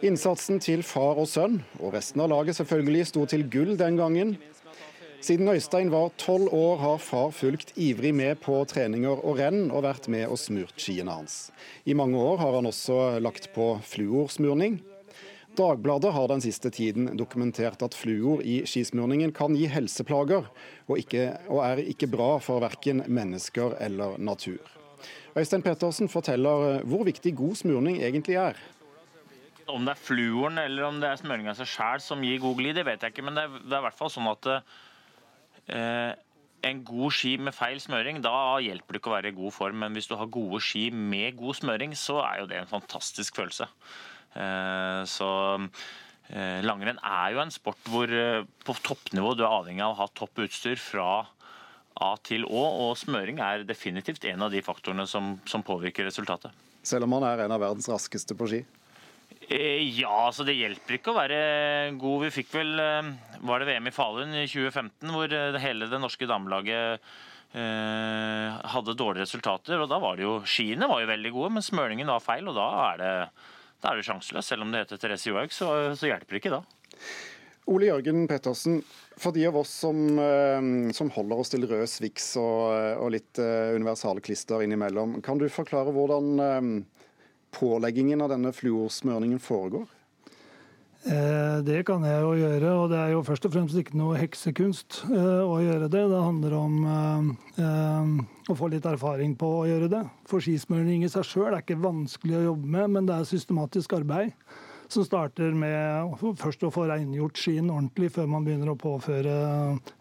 Innsatsen 0.05 0.59
til 0.63 0.83
far 0.85 1.21
og 1.21 1.29
sønn, 1.31 1.61
og 1.79 1.95
resten 1.95 2.23
av 2.25 2.31
laget 2.33 2.59
selvfølgelig, 2.59 3.07
sto 3.11 3.25
til 3.29 3.47
gull 3.51 3.75
den 3.79 3.99
gangen. 4.01 4.35
Siden 5.25 5.49
Øystein 5.49 5.89
var 5.89 6.11
tolv 6.21 6.51
år, 6.53 6.75
har 6.77 6.97
far 7.01 7.31
fulgt 7.33 7.71
ivrig 7.81 8.11
med 8.13 8.35
på 8.43 8.59
treninger 8.69 9.23
og 9.25 9.39
renn, 9.39 9.71
og 9.71 9.87
vært 9.87 10.09
med 10.11 10.27
og 10.29 10.37
smurt 10.37 10.75
skiene 10.77 11.15
hans. 11.17 11.49
I 11.85 11.95
mange 11.97 12.19
år 12.19 12.37
har 12.43 12.59
han 12.59 12.69
også 12.69 13.17
lagt 13.23 13.49
på 13.55 13.71
fluorsmurning. 13.89 14.81
Dagbladet 15.55 16.11
har 16.13 16.27
den 16.29 16.43
siste 16.43 16.69
tiden 16.73 17.09
dokumentert 17.17 17.83
at 17.85 17.95
fluor 17.95 18.41
i 18.43 18.61
skismurningen 18.67 19.33
kan 19.35 19.55
gi 19.55 19.69
helseplager, 19.71 20.47
og, 20.87 20.95
ikke, 20.99 21.29
og 21.47 21.61
er 21.65 21.83
ikke 21.85 22.09
bra 22.11 22.35
for 22.43 22.63
verken 22.63 23.03
mennesker 23.07 23.77
eller 23.83 24.19
natur. 24.19 24.59
Øystein 25.35 25.63
Pettersen 25.65 26.09
forteller 26.11 26.81
hvor 26.87 27.03
viktig 27.07 27.35
god 27.35 27.55
smurning 27.59 27.99
egentlig 28.03 28.37
er. 28.39 28.59
Om 29.67 29.87
det 29.87 29.95
er 29.95 30.03
fluoren 30.03 30.59
eller 30.61 30.85
om 30.87 30.99
det 31.01 31.09
er 31.09 31.19
smøringa 31.19 31.55
seg 31.57 31.71
sjæl 31.71 32.03
som 32.03 32.23
gir 32.23 32.39
god 32.43 32.59
glid, 32.59 32.75
det 32.77 32.85
vet 32.87 33.01
jeg 33.01 33.15
ikke. 33.15 33.25
Men 33.25 33.39
det 33.39 33.47
er, 33.47 33.57
det 33.65 33.73
er 33.73 33.81
i 33.81 33.87
hvert 33.87 33.97
fall 33.97 34.13
sånn 34.13 34.29
at 34.29 34.49
eh, 34.53 36.11
en 36.69 36.81
god 36.85 37.13
ski 37.13 37.35
med 37.41 37.55
feil 37.55 37.81
smøring, 37.81 38.21
da 38.25 38.57
hjelper 38.63 38.95
det 38.95 39.01
ikke 39.01 39.11
å 39.11 39.15
være 39.17 39.31
i 39.33 39.37
god 39.37 39.55
form. 39.55 39.81
Men 39.83 39.97
hvis 39.97 40.09
du 40.09 40.15
har 40.19 40.31
gode 40.33 40.61
ski 40.63 40.87
med 40.93 41.37
god 41.39 41.59
smøring, 41.59 41.95
så 41.97 42.21
er 42.25 42.43
jo 42.43 42.49
det 42.51 42.61
en 42.61 42.71
fantastisk 42.71 43.41
følelse. 43.41 43.67
Eh, 44.36 45.02
så 45.08 45.30
eh, 46.28 46.60
langrenn 46.65 47.00
er 47.00 47.36
jo 47.36 47.41
en 47.43 47.54
sport 47.54 47.88
hvor 47.88 48.12
eh, 48.12 48.43
på 48.67 48.76
toppnivå 48.84 49.32
du 49.36 49.45
er 49.45 49.54
avhengig 49.54 49.86
av 49.86 49.95
å 49.95 50.00
ha 50.02 50.10
topp 50.12 50.43
utstyr 50.43 50.80
fra 50.82 51.24
A 51.95 52.10
til 52.28 52.43
Å, 52.43 52.63
og 52.84 52.98
smøring 53.00 53.39
er 53.39 53.63
definitivt 53.63 54.26
en 54.28 54.43
av 54.43 54.52
de 54.52 54.60
faktorene 54.65 55.06
som, 55.08 55.38
som 55.48 55.63
påvirker 55.63 56.04
resultatet. 56.10 56.52
Selv 56.84 57.08
om 57.08 57.15
han 57.15 57.24
er 57.30 57.45
en 57.45 57.56
av 57.56 57.63
verdens 57.63 57.88
raskeste 57.88 58.36
på 58.36 58.50
ski? 58.52 58.65
Ja, 59.45 60.26
altså 60.26 60.43
det 60.43 60.58
hjelper 60.58 60.98
ikke 60.98 61.13
å 61.13 61.17
være 61.17 61.39
god. 62.02 62.26
Vi 62.26 62.34
fikk 62.34 62.52
vel 62.56 62.71
Var 62.76 63.62
det 63.62 63.67
VM 63.69 63.88
i 63.89 63.93
Falun 63.93 64.34
i 64.34 64.43
2015 64.50 65.13
hvor 65.13 65.36
hele 65.62 65.88
det 65.89 66.00
norske 66.02 66.28
damelaget 66.30 67.06
hadde 67.56 68.98
dårlige 68.98 69.24
resultater. 69.24 69.80
og 69.80 69.89
Da 69.91 70.02
var 70.02 70.17
det 70.17 70.26
jo 70.26 70.39
Skiene 70.50 70.89
var 70.89 71.04
jo 71.04 71.12
veldig 71.13 71.32
gode, 71.36 71.52
men 71.56 71.65
smøringen 71.65 72.10
var 72.12 72.26
feil. 72.26 72.50
og 72.52 72.58
Da 72.58 72.67
er 72.89 73.02
det, 73.02 73.13
da 73.83 73.91
er 73.91 73.99
det 73.99 74.07
sjanseløst. 74.07 74.51
Selv 74.51 74.65
om 74.65 74.73
det 74.73 74.83
heter 74.85 75.01
Therese 75.01 75.31
Johaug, 75.31 75.53
så, 75.55 75.71
så 75.97 76.09
hjelper 76.11 76.35
det 76.35 76.43
ikke 76.43 76.53
da. 76.57 76.61
Ole 77.71 77.89
Jørgen 77.89 78.27
Pettersen, 78.29 78.79
for 79.17 79.33
de 79.33 79.47
av 79.49 79.55
oss 79.57 79.71
som, 79.81 80.19
som 80.93 81.09
holder 81.15 81.39
oss 81.41 81.49
til 81.49 81.65
rød 81.65 81.88
Swix 81.89 82.35
og, 82.38 82.75
og 83.01 83.09
litt 83.15 83.41
universalklister 83.41 84.61
innimellom, 84.61 85.17
kan 85.25 85.41
du 85.41 85.47
forklare 85.49 85.93
hvordan 85.95 86.83
påleggingen 87.55 88.21
av 88.21 88.29
denne 88.35 88.53
fluorsmørningen 88.53 89.41
foregår? 89.41 89.89
Eh, 91.05 91.57
det 91.61 91.83
kan 91.85 92.01
jeg 92.01 92.21
jo 92.23 92.31
gjøre, 92.33 92.69
og 92.73 92.87
det 92.89 92.97
er 92.97 93.11
jo 93.13 93.21
først 93.25 93.45
og 93.45 93.51
fremst 93.53 93.77
ikke 93.77 93.97
noe 93.99 94.17
heksekunst 94.17 95.03
eh, 95.13 95.43
å 95.45 95.59
gjøre 95.61 95.85
det. 95.85 96.01
Det 96.09 96.21
handler 96.21 96.55
om 96.57 96.79
eh, 97.61 98.23
å 98.49 98.55
få 98.57 98.71
litt 98.73 98.87
erfaring 98.89 99.35
på 99.37 99.51
å 99.59 99.67
gjøre 99.69 99.89
det. 99.91 100.01
For 100.25 100.41
skismøring 100.41 101.05
i 101.05 101.11
seg 101.13 101.27
sjøl 101.29 101.51
er 101.51 101.61
ikke 101.61 101.77
vanskelig 101.83 102.39
å 102.39 102.47
jobbe 102.47 102.71
med, 102.77 102.95
men 102.95 103.09
det 103.09 103.19
er 103.19 103.29
systematisk 103.29 103.93
arbeid. 103.99 104.33
Som 104.89 105.05
starter 105.05 105.53
med 105.57 106.17
først 106.41 106.65
å 106.65 106.71
få 106.73 106.87
rengjort 106.89 107.37
skien 107.41 107.69
ordentlig 107.69 108.11
før 108.13 108.27
man 108.29 108.45
begynner 108.45 108.73
å 108.73 108.77
påføre 108.77 109.37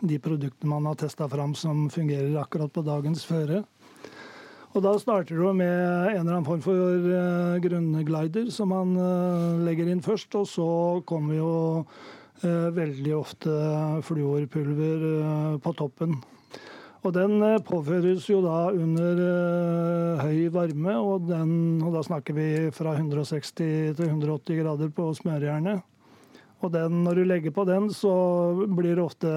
de 0.04 0.18
produktene 0.24 0.72
man 0.72 0.88
har 0.88 0.98
testa 1.00 1.28
fram 1.28 1.52
som 1.56 1.86
fungerer 1.92 2.36
akkurat 2.40 2.72
på 2.72 2.84
dagens 2.84 3.24
føre. 3.28 3.62
Og 4.74 4.82
Da 4.82 4.90
starter 4.98 5.38
du 5.38 5.52
med 5.54 5.70
en 5.70 6.24
eller 6.24 6.34
annen 6.34 6.46
form 6.46 6.62
for 6.64 6.74
uh, 7.06 7.60
grunnglider 7.62 8.48
som 8.50 8.72
man 8.74 8.96
uh, 8.98 9.62
legger 9.62 9.86
inn 9.86 10.02
først. 10.02 10.34
Og 10.34 10.48
så 10.50 10.66
kommer 11.06 11.36
jo 11.38 11.52
uh, 12.42 12.70
veldig 12.74 13.12
ofte 13.14 13.54
fluorpulver 14.02 15.60
på 15.62 15.74
toppen. 15.78 16.18
Og 17.04 17.14
Den 17.14 17.38
påføres 17.68 18.26
jo 18.26 18.40
da 18.42 18.72
under 18.72 19.18
høy 20.24 20.48
varme, 20.50 20.94
og, 20.96 21.26
den, 21.28 21.82
og, 21.84 21.90
da 21.92 22.00
snakker 22.02 22.34
vi 22.34 22.46
fra 22.72 22.96
160 22.96 23.50
til 23.60 24.06
180 24.08 24.62
grader 24.62 24.88
på 24.88 25.10
smørejernet. 25.20 25.84
Og 26.64 26.72
den, 26.72 27.02
når 27.04 27.20
du 27.20 27.26
legger 27.28 27.52
på 27.52 27.66
den, 27.68 27.90
så 27.92 28.10
blir 28.64 28.96
det 28.96 29.04
ofte 29.04 29.28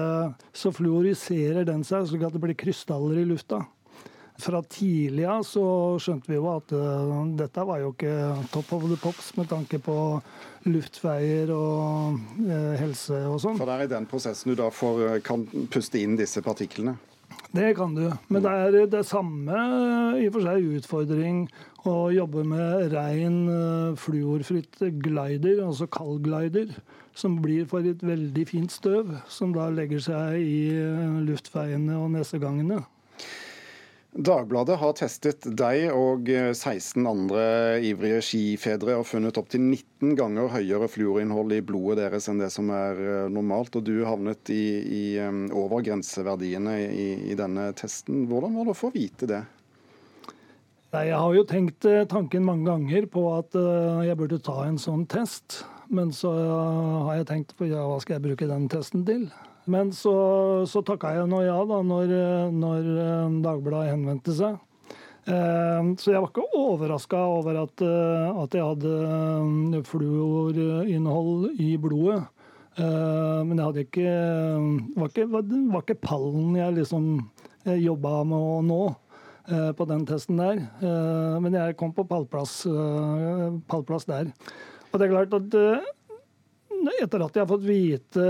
Så 0.56 0.72
fluoriserer 0.72 1.68
den 1.68 1.84
seg, 1.84 2.08
slik 2.08 2.24
at 2.24 2.32
det 2.32 2.40
blir 2.40 2.56
krystaller 2.56 3.20
i 3.20 3.28
lufta 3.28 3.66
fra 4.38 4.60
tidlig 4.62 5.26
av 5.26 5.42
så 5.46 5.64
skjønte 6.02 6.30
vi 6.30 6.38
jo 6.38 6.46
at 6.52 6.72
uh, 6.74 7.26
dette 7.38 7.64
var 7.66 7.82
jo 7.82 7.90
ikke 7.94 8.14
top 8.54 8.72
of 8.76 8.86
the 8.86 8.98
pops 9.02 9.32
med 9.38 9.48
tanke 9.50 9.80
på 9.82 9.96
luftveier 10.68 11.50
og 11.54 12.20
uh, 12.46 12.74
helse 12.78 13.18
og 13.26 13.40
sånn. 13.42 13.58
For 13.58 13.68
det 13.68 13.76
er 13.76 13.88
i 13.88 13.92
den 13.96 14.06
prosessen 14.10 14.52
du 14.52 14.58
da 14.58 14.68
får, 14.70 15.00
eh, 15.08 15.20
kan 15.26 15.46
puste 15.72 15.98
inn 16.00 16.14
disse 16.18 16.42
partiklene? 16.44 16.94
Det 17.50 17.72
kan 17.78 17.94
du. 17.96 18.04
Men 18.28 18.44
det 18.44 18.52
er 18.52 18.86
det 18.92 19.06
samme 19.08 19.62
i 20.20 20.26
og 20.28 20.36
for 20.36 20.44
seg 20.44 20.68
utfordring 20.78 21.40
å 21.88 21.94
jobbe 22.12 22.44
med 22.44 22.92
rein 22.92 23.38
fluorfritt 23.96 24.82
glider, 25.00 25.62
altså 25.64 25.88
kaldglider, 25.88 26.74
som 27.16 27.38
blir 27.40 27.64
for 27.70 27.86
et 27.88 28.04
veldig 28.04 28.44
fint 28.50 28.74
støv, 28.74 29.14
som 29.32 29.56
da 29.56 29.70
legger 29.72 30.04
seg 30.10 30.36
i 30.44 30.60
luftveiene 31.24 31.96
og 31.96 32.12
nesegangene. 32.18 32.82
Dagbladet 34.18 34.80
har 34.80 34.94
testet 34.98 35.44
deg 35.54 35.92
og 35.94 36.26
16 36.26 37.04
andre 37.06 37.42
ivrige 37.86 38.18
skifedre 38.26 38.96
og 38.98 39.04
funnet 39.06 39.36
opptil 39.38 39.62
19 39.62 40.16
ganger 40.18 40.48
høyere 40.50 40.88
fluorinnhold 40.90 41.54
i 41.54 41.60
blodet 41.62 42.00
deres 42.00 42.26
enn 42.26 42.42
det 42.42 42.48
som 42.50 42.72
er 42.74 42.98
eh, 42.98 43.28
normalt. 43.30 43.78
Og 43.78 43.84
du 43.86 44.02
havnet 44.02 44.50
i, 44.50 44.64
i, 44.82 45.02
over 45.54 45.84
grenseverdiene 45.86 46.74
i, 46.88 47.06
i, 47.30 47.36
denne 47.38 47.68
testen. 47.78 48.24
Hvordan 48.26 48.58
var 48.58 48.66
det 48.66 48.74
å 48.74 48.80
få 48.80 48.90
vite 48.96 49.28
det? 49.30 49.44
Nei, 50.96 51.04
jeg 51.12 51.20
har 51.22 51.38
jo 51.38 51.46
tenkt 51.46 51.86
eh, 51.86 52.02
tanken 52.10 52.48
mange 52.48 52.66
ganger 52.66 53.06
på 53.12 53.22
at 53.36 53.54
eh, 53.54 54.08
jeg 54.08 54.18
burde 54.18 54.40
ta 54.42 54.64
en 54.66 54.82
sånn 54.82 55.06
test. 55.06 55.60
Men 55.94 56.10
så 56.10 56.34
har 57.06 57.20
jeg 57.20 57.30
tenkt 57.30 57.54
på 57.54 57.70
ja, 57.70 57.86
hva 57.86 58.02
skal 58.02 58.18
jeg 58.18 58.26
bruke 58.26 58.50
den 58.50 58.66
testen 58.72 59.06
til? 59.06 59.28
Men 59.68 59.90
så, 59.92 60.14
så 60.68 60.80
takka 60.86 61.12
jeg 61.12 61.28
nå 61.28 61.42
ja 61.44 61.58
da, 61.68 61.82
når, 61.84 62.12
når 62.56 62.88
eh, 62.88 63.36
Dagbladet 63.44 63.92
henvendte 63.92 64.34
seg. 64.36 64.56
Eh, 65.28 65.90
Så 66.00 66.14
jeg 66.14 66.22
var 66.22 66.30
ikke 66.30 66.46
overraska 66.56 67.20
over 67.36 67.60
at, 67.66 67.84
eh, 67.84 68.40
at 68.44 68.56
jeg 68.56 68.64
hadde 68.64 69.82
fluorinnhold 69.88 71.50
i 71.60 71.74
blodet. 71.80 72.24
Men 72.78 73.58
jeg 73.58 73.64
hadde 73.66 73.82
ikke 73.82 74.10
var 74.94 75.08
ikke, 75.10 75.24
var, 75.32 75.80
ikke 75.82 75.96
pallen 75.98 76.52
jeg 76.54 76.76
liksom 76.76 77.08
jobba 77.66 78.12
med 78.22 78.38
å 78.38 78.60
nå 78.62 78.82
på 79.74 79.86
den 79.90 80.04
testen 80.06 80.38
der. 80.38 80.60
Men 81.42 81.56
jeg 81.58 81.74
kom 81.80 81.90
på 81.96 82.04
pallplass, 82.06 82.60
pallplass 83.66 84.06
der. 84.06 84.30
Og 84.92 85.02
det 85.02 85.08
er 85.08 85.10
klart 85.16 85.34
at 85.40 85.58
etter 87.02 87.24
at 87.24 87.36
jeg 87.36 87.44
har 87.44 87.50
fått 87.50 87.66
vite 87.66 88.24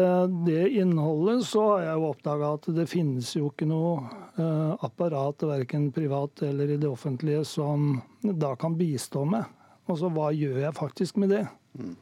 det 0.47 0.65
innholdet, 0.81 1.45
så 1.47 1.65
har 1.73 1.87
jeg 1.87 2.01
jo 2.01 2.11
oppdaga 2.13 2.51
at 2.57 2.69
det 2.77 2.89
finnes 2.91 3.31
jo 3.37 3.51
ikke 3.51 3.69
noe 3.69 3.95
eh, 4.41 4.85
apparat, 4.87 5.45
verken 5.49 5.89
privat 5.95 6.43
eller 6.49 6.75
i 6.75 6.81
det 6.81 6.89
offentlige, 6.89 7.45
som 7.49 7.99
da 8.23 8.55
kan 8.61 8.77
bistå 8.79 9.25
med. 9.29 9.49
Og 9.89 10.01
så 10.01 10.11
hva 10.13 10.31
gjør 10.37 10.63
jeg 10.67 10.77
faktisk 10.77 11.21
med 11.21 11.37
det? 11.37 11.47
Mm. 11.79 11.97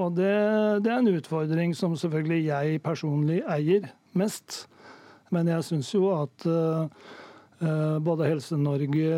og 0.00 0.14
det, 0.16 0.32
det 0.82 0.90
er 0.90 1.02
en 1.02 1.12
utfordring 1.12 1.74
som 1.76 1.92
selvfølgelig 1.98 2.46
jeg 2.48 2.80
personlig 2.82 3.42
eier 3.46 3.90
mest. 4.18 4.64
Men 5.32 5.48
jeg 5.48 5.64
syns 5.64 5.92
jo 5.94 6.10
at 6.14 6.46
eh, 6.48 7.06
eh, 7.64 7.96
både 8.04 8.28
Helse-Norge, 8.28 9.08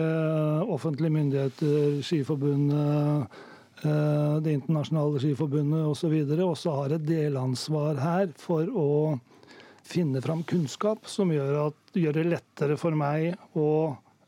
offentlige 0.71 1.15
myndigheter, 1.17 1.99
Skiforbundet, 2.07 3.27
eh, 3.27 3.43
Det 3.85 4.53
internasjonale 4.57 5.21
skiforbundet 5.21 5.85
osv. 5.91 6.15
også 6.45 6.75
har 6.79 6.95
et 6.97 7.05
delansvar 7.05 8.01
her 8.01 8.31
for 8.41 8.71
å 8.73 8.91
finne 9.85 10.23
fram 10.25 10.43
kunnskap 10.49 11.09
som 11.11 11.33
gjør, 11.33 11.69
at, 11.69 11.97
gjør 11.97 12.19
det 12.19 12.29
lettere 12.33 12.79
for 12.81 12.97
meg 12.97 13.35
å 13.59 13.69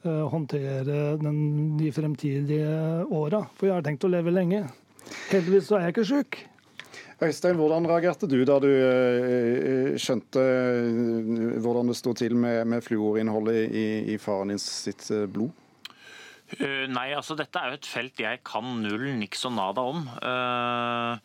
eh, 0.05 0.27
håndtere 0.33 1.17
den, 1.21 1.39
de 1.81 1.93
fremtidige 1.95 3.07
åra. 3.09 3.47
For 3.57 3.71
jeg 3.71 3.79
har 3.79 3.87
tenkt 3.87 4.05
å 4.07 4.13
leve 4.13 4.35
lenge. 4.35 4.67
Heldigvis 5.31 5.71
så 5.71 5.79
er 5.79 5.87
jeg 5.87 5.97
ikke 5.97 6.09
sjuk. 6.11 6.39
Øystein, 7.25 7.57
hvordan 7.57 7.87
reagerte 7.89 8.29
du 8.29 8.43
da 8.45 8.59
du 8.61 8.69
eh, 8.69 9.95
skjønte 10.01 10.43
eh, 10.43 11.61
hvordan 11.65 11.89
det 11.89 11.97
sto 11.97 12.13
til 12.17 12.37
med, 12.37 12.67
med 12.69 12.85
fluorinnholdet 12.85 13.73
i, 13.73 13.87
i 14.13 14.19
faren 14.21 14.53
din 14.53 14.61
sitt 14.61 15.09
eh, 15.15 15.25
blod? 15.25 15.55
Eh, 16.61 16.87
nei, 16.93 17.11
altså 17.17 17.35
dette 17.39 17.59
er 17.59 17.73
jo 17.73 17.79
et 17.81 17.89
felt 17.91 18.23
jeg 18.23 18.43
kan 18.47 18.69
null 18.83 19.09
niks 19.19 19.43
og 19.49 19.57
nada 19.57 19.83
om. 19.83 20.05
Uh, 20.23 21.19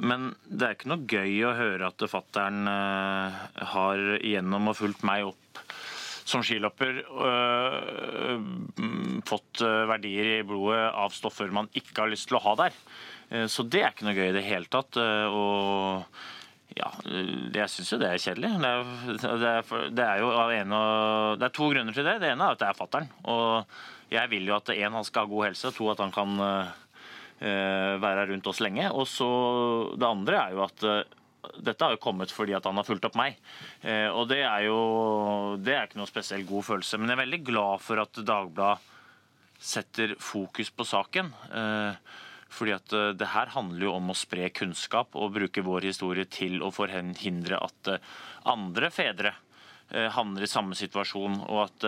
men 0.00 0.30
det 0.48 0.64
er 0.66 0.76
ikke 0.78 0.92
noe 0.92 1.04
gøy 1.04 1.34
å 1.44 1.56
høre 1.58 1.90
at 1.92 2.06
fattern 2.08 2.64
uh, 2.64 3.36
har 3.74 4.00
gjennom 4.24 4.72
og 4.72 4.78
fulgt 4.80 5.04
meg 5.04 5.28
opp 5.28 5.60
som 6.30 6.44
skiløper 6.46 7.00
fått 9.26 9.62
verdier 9.90 10.28
i 10.36 10.42
blodet 10.46 10.84
av 10.94 11.10
stoffer 11.10 11.50
man 11.50 11.66
ikke 11.74 12.04
har 12.04 12.12
lyst 12.12 12.28
til 12.30 12.38
å 12.38 12.44
ha 12.44 12.52
der. 12.60 12.76
Eh, 13.30 13.46
Så 13.46 13.64
det 13.66 13.82
er 13.82 13.94
ikke 13.94 14.06
noe 14.08 14.18
gøy 14.18 14.28
i 14.28 14.36
det 14.36 14.44
hele 14.46 14.70
tatt. 14.70 14.96
eh, 14.96 15.26
Og 15.26 16.04
ja, 16.76 16.90
jeg 17.54 17.70
syns 17.72 17.92
jo 17.92 17.98
det 17.98 18.10
er 18.10 18.22
kjedelig. 18.22 18.50
Det 18.62 18.70
er, 18.70 19.38
det 19.42 19.54
er, 19.54 19.88
det 19.90 20.04
er 20.06 20.20
jo 20.22 20.30
av 20.30 20.52
en 20.54 20.76
og, 20.76 21.38
Det 21.40 21.48
er 21.48 21.56
to 21.56 21.70
grunner 21.72 21.96
til 21.96 22.06
det. 22.06 22.20
Det 22.22 22.30
ene 22.30 22.46
er 22.46 22.54
at 22.54 22.62
det 22.62 22.68
er 22.68 22.78
fattern. 22.78 23.10
Jeg 24.10 24.30
vil 24.32 24.48
jo 24.48 24.56
at 24.56 24.72
én, 24.74 24.90
han 24.90 25.06
skal 25.06 25.24
ha 25.24 25.30
god 25.30 25.50
helse, 25.50 25.70
to, 25.76 25.86
at 25.92 26.00
han 26.02 26.12
kan 26.14 26.34
eh, 26.42 27.94
være 28.02 28.26
rundt 28.32 28.48
oss 28.50 28.62
lenge. 28.62 28.88
Og 28.90 29.06
så 29.08 29.30
det 29.94 30.08
andre 30.08 30.40
er 30.40 30.56
jo 30.56 30.64
at 30.66 30.86
eh, 30.86 31.18
dette 31.62 31.86
har 31.86 31.94
jo 31.94 32.02
kommet 32.02 32.32
fordi 32.34 32.56
at 32.58 32.66
han 32.66 32.80
har 32.80 32.88
fulgt 32.88 33.06
opp 33.06 33.18
meg. 33.20 33.38
Eh, 33.86 34.08
og 34.10 34.26
det 34.32 34.42
er 34.42 34.66
jo 34.66 34.80
det 35.62 35.76
er 35.76 35.86
ikke 35.86 36.02
noe 36.02 36.10
spesielt 36.10 36.50
god 36.50 36.66
følelse. 36.72 36.98
Men 36.98 37.12
jeg 37.12 37.18
er 37.18 37.22
veldig 37.22 37.42
glad 37.52 37.84
for 37.86 38.02
at 38.02 38.18
Dagbladet 38.18 38.88
setter 39.60 40.16
fokus 40.18 40.70
på 40.72 40.86
saken. 40.88 41.26
Fordi 42.50 42.72
at 42.72 42.94
det 43.20 43.26
her 43.28 43.50
handler 43.52 43.84
jo 43.84 43.90
om 43.92 44.08
å 44.08 44.16
spre 44.16 44.46
kunnskap 44.56 45.12
og 45.20 45.34
bruke 45.34 45.60
vår 45.62 45.84
historie 45.90 46.24
til 46.32 46.64
å 46.64 46.70
forhindre 46.72 47.58
at 47.60 47.90
andre 48.48 48.88
fedre 48.88 49.34
havner 50.16 50.46
i 50.46 50.48
samme 50.48 50.78
situasjon, 50.80 51.36
og 51.44 51.60
at 51.66 51.86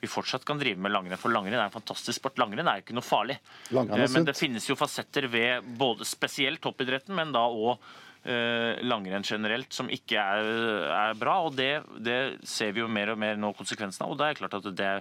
vi 0.00 0.10
fortsatt 0.10 0.44
kan 0.48 0.60
drive 0.60 0.80
med 0.80 0.92
langrenn. 0.92 1.18
For 1.20 1.32
langrenn 1.32 1.58
er 1.60 1.68
en 1.68 1.74
fantastisk 1.74 2.18
sport. 2.20 2.38
Langrenn 2.40 2.68
er 2.68 2.80
jo 2.80 2.84
ikke 2.86 2.96
noe 2.98 3.06
farlig. 3.06 3.38
Eh, 3.98 4.06
Men 4.14 4.28
det 4.28 4.36
finnes 4.38 4.68
jo 4.68 4.76
fasetter 4.78 5.26
ved 5.32 5.66
både 5.80 6.06
spesielt 6.08 6.60
toppidretten, 6.64 7.14
men 7.16 7.32
da 7.32 7.46
òg 7.48 7.74
eh, 8.24 8.80
langrenn 8.84 9.24
generelt, 9.26 9.72
som 9.72 9.90
ikke 9.90 10.20
er, 10.20 10.52
er 10.92 11.18
bra. 11.20 11.40
og 11.46 11.56
det, 11.56 11.82
det 11.98 12.20
ser 12.44 12.72
vi 12.76 12.80
jo 12.84 12.88
mer 12.88 13.14
og 13.14 13.18
mer 13.18 13.36
nå 13.40 13.52
konsekvensene 13.56 14.06
av. 14.06 14.12
og 14.12 14.18
det 14.20 14.30
er 14.30 14.40
klart 14.42 14.58
at 14.60 14.70
det, 14.76 14.92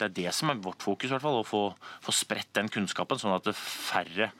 det 0.00 0.08
er 0.08 0.16
det 0.22 0.32
som 0.36 0.50
er 0.52 0.62
vårt 0.64 0.82
fokus, 0.82 1.10
i 1.10 1.14
hvert 1.14 1.24
fall, 1.24 1.40
å 1.40 1.46
få, 1.46 1.64
få 2.04 2.12
spredt 2.12 2.52
den 2.56 2.68
kunnskapen, 2.72 3.20
sånn 3.20 3.36
at 3.36 3.52
færre 3.56 4.30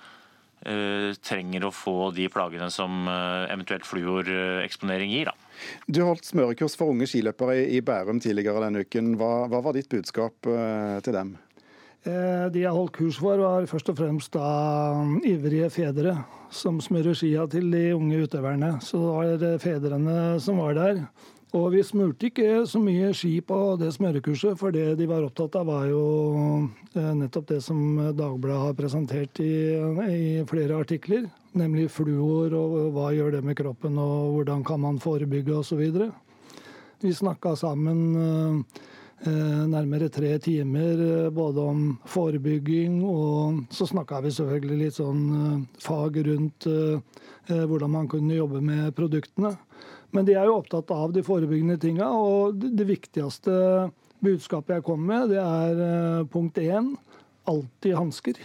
trenger 1.25 1.65
å 1.65 1.73
få 1.73 2.11
de 2.17 2.29
plagene 2.33 2.69
som 2.73 3.07
eh, 3.09 3.53
eventuelt 3.53 3.87
fluoreksponering 3.89 5.13
gir. 5.15 5.31
da. 5.31 5.37
Du 5.89 6.03
holdt 6.05 6.29
smørekurs 6.29 6.77
for 6.79 6.93
unge 6.93 7.09
skiløpere 7.11 7.63
i 7.69 7.81
Bærum 7.85 8.21
tidligere 8.21 8.67
denne 8.67 8.85
uken. 8.85 9.15
Hva, 9.21 9.47
hva 9.51 9.63
var 9.65 9.77
ditt 9.77 9.91
budskap 9.93 10.51
eh, 10.51 10.99
til 11.05 11.17
dem? 11.17 11.37
Eh, 12.05 12.47
De 12.53 12.63
jeg 12.63 12.73
holdt 12.73 12.95
kurs 12.97 13.19
for, 13.21 13.41
var 13.41 13.69
først 13.69 13.91
og 13.93 13.99
fremst 13.99 14.33
da 14.33 14.47
um, 14.97 15.19
ivrige 15.27 15.69
fedre 15.73 16.17
som 16.51 16.81
smører 16.81 17.17
skia 17.17 17.45
til 17.51 17.69
de 17.73 17.91
unge 17.97 18.23
utøverne. 18.25 18.79
Så 18.85 19.01
det 19.01 19.11
var 19.11 19.45
eh, 19.51 19.61
fedrene 19.61 20.17
som 20.41 20.63
var 20.63 20.79
der. 20.79 21.05
Og 21.57 21.73
vi 21.75 21.81
smurte 21.83 22.29
ikke 22.29 22.63
så 22.71 22.79
mye 22.79 23.09
ski 23.17 23.41
på 23.43 23.57
det 23.81 23.89
smørekurset, 23.97 24.55
for 24.59 24.71
det 24.75 24.93
de 25.01 25.07
var 25.11 25.25
opptatt 25.27 25.57
av, 25.59 25.67
var 25.67 25.89
jo 25.91 26.03
eh, 26.95 27.11
nettopp 27.19 27.49
det 27.49 27.59
som 27.65 27.81
Dagbladet 28.15 28.67
har 28.69 28.77
presentert 28.79 29.41
i, 29.43 29.55
i 30.07 30.45
flere 30.47 30.79
artikler. 30.79 31.27
Nemlig 31.59 31.89
fluor, 31.91 32.55
og 32.55 32.77
hva 32.95 33.09
gjør 33.17 33.35
det 33.35 33.41
med 33.49 33.59
kroppen, 33.59 33.99
og 33.99 34.37
hvordan 34.37 34.63
kan 34.67 34.79
man 34.85 35.03
forebygge 35.03 35.57
osv. 35.59 35.83
Vi 37.03 37.11
snakka 37.19 37.57
sammen 37.59 38.05
eh, 38.21 38.85
eh, 39.27 39.65
nærmere 39.73 40.07
tre 40.13 40.37
timer 40.39 41.03
eh, 41.03 41.31
både 41.35 41.65
om 41.73 41.81
forebygging, 42.07 43.01
og 43.03 43.65
så 43.75 43.89
snakka 43.91 44.21
vi 44.23 44.37
selvfølgelig 44.37 44.79
litt 44.85 45.01
sånn 45.01 45.27
eh, 45.41 45.83
fag 45.83 46.21
rundt 46.31 46.71
eh, 46.71 47.03
eh, 47.51 47.65
hvordan 47.65 47.97
man 47.97 48.07
kunne 48.13 48.39
jobbe 48.39 48.63
med 48.63 48.95
produktene. 48.95 49.57
Men 50.15 50.27
de 50.27 50.35
er 50.35 50.49
jo 50.49 50.59
opptatt 50.59 50.91
av 50.95 51.13
de 51.15 51.23
forebyggende 51.27 51.79
tinga, 51.81 52.09
og 52.11 52.59
det 52.61 52.87
viktigste 52.89 53.53
budskapet 54.25 54.79
jeg 54.79 54.87
kom 54.87 55.05
med, 55.07 55.31
det 55.33 55.41
er 55.41 55.83
eh, 55.85 56.25
punkt 56.31 56.59
én 56.61 56.95
alltid 57.51 57.95
hansker. 57.97 58.41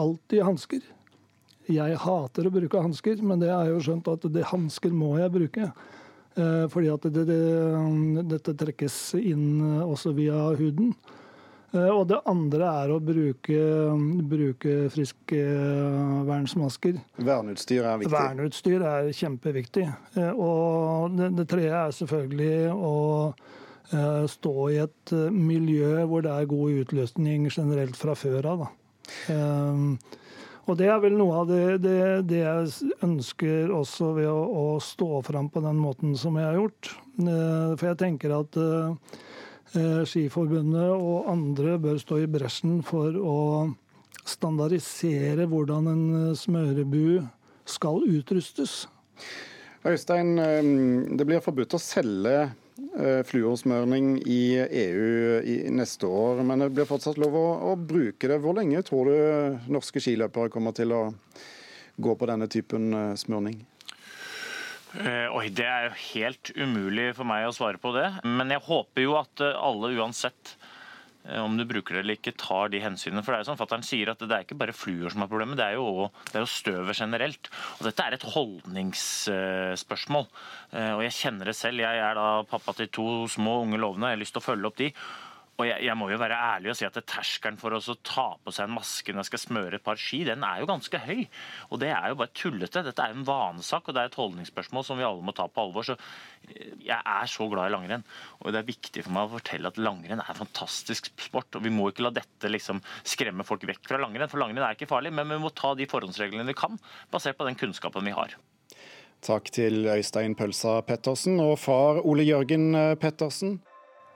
Alltid 0.00 0.44
hansker. 0.46 0.86
Jeg 1.70 1.98
hater 2.00 2.46
å 2.46 2.52
bruke 2.52 2.82
hansker, 2.84 3.20
men 3.24 3.40
det 3.40 3.50
er 3.52 3.70
jo 3.72 3.82
skjønt 3.84 4.08
at 4.12 4.24
det 4.32 4.46
hansker 4.50 4.94
må 4.94 5.14
jeg 5.20 5.32
bruke. 5.34 5.68
Eh, 6.34 6.64
Fordi 6.72 6.90
at 6.92 7.06
det, 7.14 7.26
det, 7.30 7.42
dette 8.30 8.56
trekkes 8.64 8.98
inn 9.20 9.60
også 9.84 10.14
via 10.16 10.50
huden. 10.58 10.94
Eh, 11.74 11.90
Og 11.90 12.06
det 12.10 12.20
andre 12.30 12.64
er 12.84 12.88
å 12.94 13.00
bruke, 13.02 13.58
bruke 14.30 14.74
friskvernsmasker. 14.94 16.94
Verneutstyr 17.18 17.82
er 17.82 17.98
viktig. 18.02 18.14
Verneutstyr 18.14 18.80
er 18.86 19.10
kjempeviktig. 19.18 19.86
Eh, 20.16 20.32
Og 20.34 21.10
det, 21.18 21.26
det 21.40 21.46
tredje 21.50 21.74
er 21.74 21.90
selvfølgelig 21.98 22.70
å 22.74 22.94
eh, 23.92 24.24
stå 24.30 24.54
i 24.70 24.78
et 24.84 25.04
eh, 25.16 25.30
miljø 25.34 26.04
hvor 26.10 26.20
det 26.24 26.32
er 26.34 26.46
god 26.50 26.70
utløsning 26.84 27.40
generelt 27.50 27.96
fra 27.98 28.14
før 28.18 28.42
av. 28.54 28.60
Eh, 29.32 29.74
og 30.64 30.78
det 30.80 30.86
er 30.88 30.96
vel 31.02 31.12
noe 31.18 31.34
av 31.42 31.46
det, 31.50 31.64
det, 31.84 31.98
det 32.30 32.38
jeg 32.40 32.94
ønsker 33.04 33.68
også 33.76 34.06
ved 34.16 34.28
å, 34.30 34.40
å 34.48 34.80
stå 34.80 35.20
fram 35.26 35.48
på 35.52 35.60
den 35.60 35.76
måten 35.76 36.14
som 36.16 36.38
jeg 36.40 36.46
har 36.48 36.56
gjort. 36.56 36.88
Eh, 37.20 37.74
For 37.76 37.86
jeg 37.90 37.98
tenker 38.00 38.32
at 38.38 38.56
eh, 38.56 38.88
eh, 38.88 38.96
Skiforbundet 39.74 40.92
og 40.94 41.30
andre 41.32 41.78
bør 41.82 41.98
stå 41.98 42.20
i 42.22 42.28
bresjen 42.30 42.78
for 42.86 43.16
å 43.18 43.38
standardisere 44.24 45.46
hvordan 45.48 45.88
en 45.90 46.04
eh, 46.20 46.36
smørebu 46.38 47.22
skal 47.68 48.04
utrustes. 48.08 48.84
Øystein, 49.84 50.38
eh, 50.38 51.16
det 51.16 51.26
blir 51.28 51.44
forbudt 51.44 51.76
å 51.76 51.82
selge 51.82 52.36
eh, 52.44 53.20
fluorsmøring 53.28 54.16
i 54.24 54.42
EU 54.64 55.42
i 55.44 55.58
neste 55.74 56.08
år, 56.08 56.42
men 56.46 56.64
det 56.64 56.72
blir 56.76 56.88
fortsatt 56.88 57.20
lov 57.20 57.36
å, 57.36 57.46
å 57.72 57.76
bruke 57.76 58.30
det. 58.30 58.40
Hvor 58.40 58.56
lenge 58.56 58.84
tror 58.86 59.10
du 59.10 59.70
norske 59.72 60.02
skiløpere 60.02 60.52
kommer 60.52 60.76
til 60.76 60.96
å 60.96 61.04
gå 62.00 62.16
på 62.18 62.28
denne 62.30 62.48
typen 62.50 62.90
smørning? 63.20 63.60
Eh, 63.60 63.73
oi, 65.34 65.48
Det 65.50 65.66
er 65.66 65.88
jo 65.88 65.94
helt 66.14 66.50
umulig 66.56 67.08
for 67.16 67.24
meg 67.26 67.48
å 67.48 67.54
svare 67.56 67.78
på 67.82 67.90
det. 67.96 68.08
Men 68.24 68.50
jeg 68.54 68.62
håper 68.66 69.02
jo 69.04 69.16
at 69.18 69.40
eh, 69.42 69.56
alle 69.58 69.90
uansett 69.98 70.54
eh, 71.26 71.40
om 71.42 71.56
du 71.58 71.64
bruker 71.66 71.94
det 71.96 72.02
eller 72.04 72.18
ikke, 72.20 72.34
tar 72.38 72.68
de 72.70 72.80
hensynene. 72.84 73.22
For 73.24 73.32
det 73.32 73.38
er 73.40 73.42
jo 73.44 73.48
sånn 73.50 73.58
Fattern 73.60 73.82
sier, 73.86 74.12
at 74.12 74.22
det 74.22 74.30
er 74.36 74.44
ikke 74.46 74.58
bare 74.60 74.76
fluer 74.76 75.10
som 75.10 75.24
er 75.24 75.30
problemet, 75.32 75.58
det 75.58 75.66
er 75.72 75.78
jo, 75.80 76.08
det 76.30 76.44
jo 76.44 76.50
støvet 76.54 76.98
generelt. 77.00 77.50
Og 77.80 77.88
dette 77.88 78.06
er 78.06 78.14
et 78.18 78.28
holdningsspørsmål. 78.36 80.26
Eh, 80.72 80.92
Og 80.94 81.02
jeg 81.08 81.16
kjenner 81.20 81.50
det 81.50 81.56
selv. 81.58 81.82
Jeg 81.84 82.02
er 82.08 82.14
da 82.18 82.28
pappa 82.50 82.74
til 82.78 82.88
to 82.94 83.08
små 83.28 83.60
unge 83.66 83.78
lovende, 83.80 84.10
jeg 84.12 84.18
har 84.18 84.22
lyst 84.24 84.36
til 84.38 84.44
å 84.44 84.48
følge 84.52 84.70
opp 84.70 84.78
de. 84.80 84.90
Og 85.54 85.68
jeg, 85.68 85.84
jeg, 85.86 85.94
må 85.94 86.08
jo 86.10 86.18
være 86.18 86.34
ærlig 86.34 86.72
og 86.72 86.76
si 86.78 86.86
at 86.86 86.96
terskelen 87.06 87.58
for 87.60 87.76
å 87.76 87.94
ta 88.02 88.26
på 88.42 88.52
seg 88.54 88.66
en 88.66 88.74
maske 88.74 89.12
når 89.12 89.22
jeg 89.22 89.28
skal 89.28 89.42
smøre 89.44 89.78
et 89.78 89.84
par 89.86 90.00
ski, 90.00 90.24
den 90.26 90.42
er 90.42 90.58
jo 90.60 90.66
ganske 90.66 90.98
høy. 90.98 91.20
Og 91.70 91.78
det 91.82 91.92
er 91.94 92.08
jo 92.10 92.16
bare 92.18 92.34
tullete. 92.34 92.82
Dette 92.82 93.04
er 93.04 93.12
jo 93.12 93.20
en 93.20 93.26
vanesak, 93.28 93.86
og 93.86 93.94
det 93.94 94.02
er 94.02 94.10
et 94.10 94.18
holdningsspørsmål 94.18 94.86
som 94.86 94.98
vi 94.98 95.06
alle 95.06 95.22
må 95.22 95.34
ta 95.36 95.46
på 95.46 95.62
alvor. 95.62 95.86
Så 95.86 95.94
jeg 96.82 96.98
er 96.98 97.30
så 97.30 97.46
glad 97.52 97.70
i 97.70 97.74
langrenn. 97.76 98.02
Og 98.42 98.50
det 98.50 98.60
er 98.60 98.66
viktig 98.72 99.04
for 99.04 99.14
meg 99.14 99.28
å 99.28 99.36
fortelle 99.36 99.70
at 99.70 99.78
langrenn 99.78 100.22
er 100.24 100.32
en 100.32 100.40
fantastisk 100.40 101.12
sport. 101.12 101.54
Og 101.54 101.62
vi 101.66 101.72
må 101.74 101.86
ikke 101.92 102.08
la 102.08 102.10
dette 102.16 102.50
liksom 102.50 102.80
skremme 103.06 103.46
folk 103.46 103.66
vekk 103.70 103.86
fra 103.92 104.00
langrenn, 104.02 104.32
for 104.32 104.42
langrenn 104.42 104.64
er 104.66 104.74
ikke 104.74 104.90
farlig. 104.90 105.12
Men 105.14 105.30
vi 105.30 105.38
må 105.44 105.52
ta 105.54 105.76
de 105.78 105.86
forhåndsreglene 105.90 106.48
vi 106.50 106.56
kan, 106.58 106.80
basert 107.14 107.38
på 107.38 107.46
den 107.46 107.58
kunnskapen 107.60 108.10
vi 108.10 108.16
har. 108.16 108.34
Takk 109.24 109.46
til 109.54 109.86
Øystein 109.86 110.34
Pølsa 110.36 110.80
Pettersen 110.84 111.38
og 111.40 111.54
far 111.62 112.02
Ole 112.02 112.26
Jørgen 112.26 112.74
Pettersen. 113.00 113.60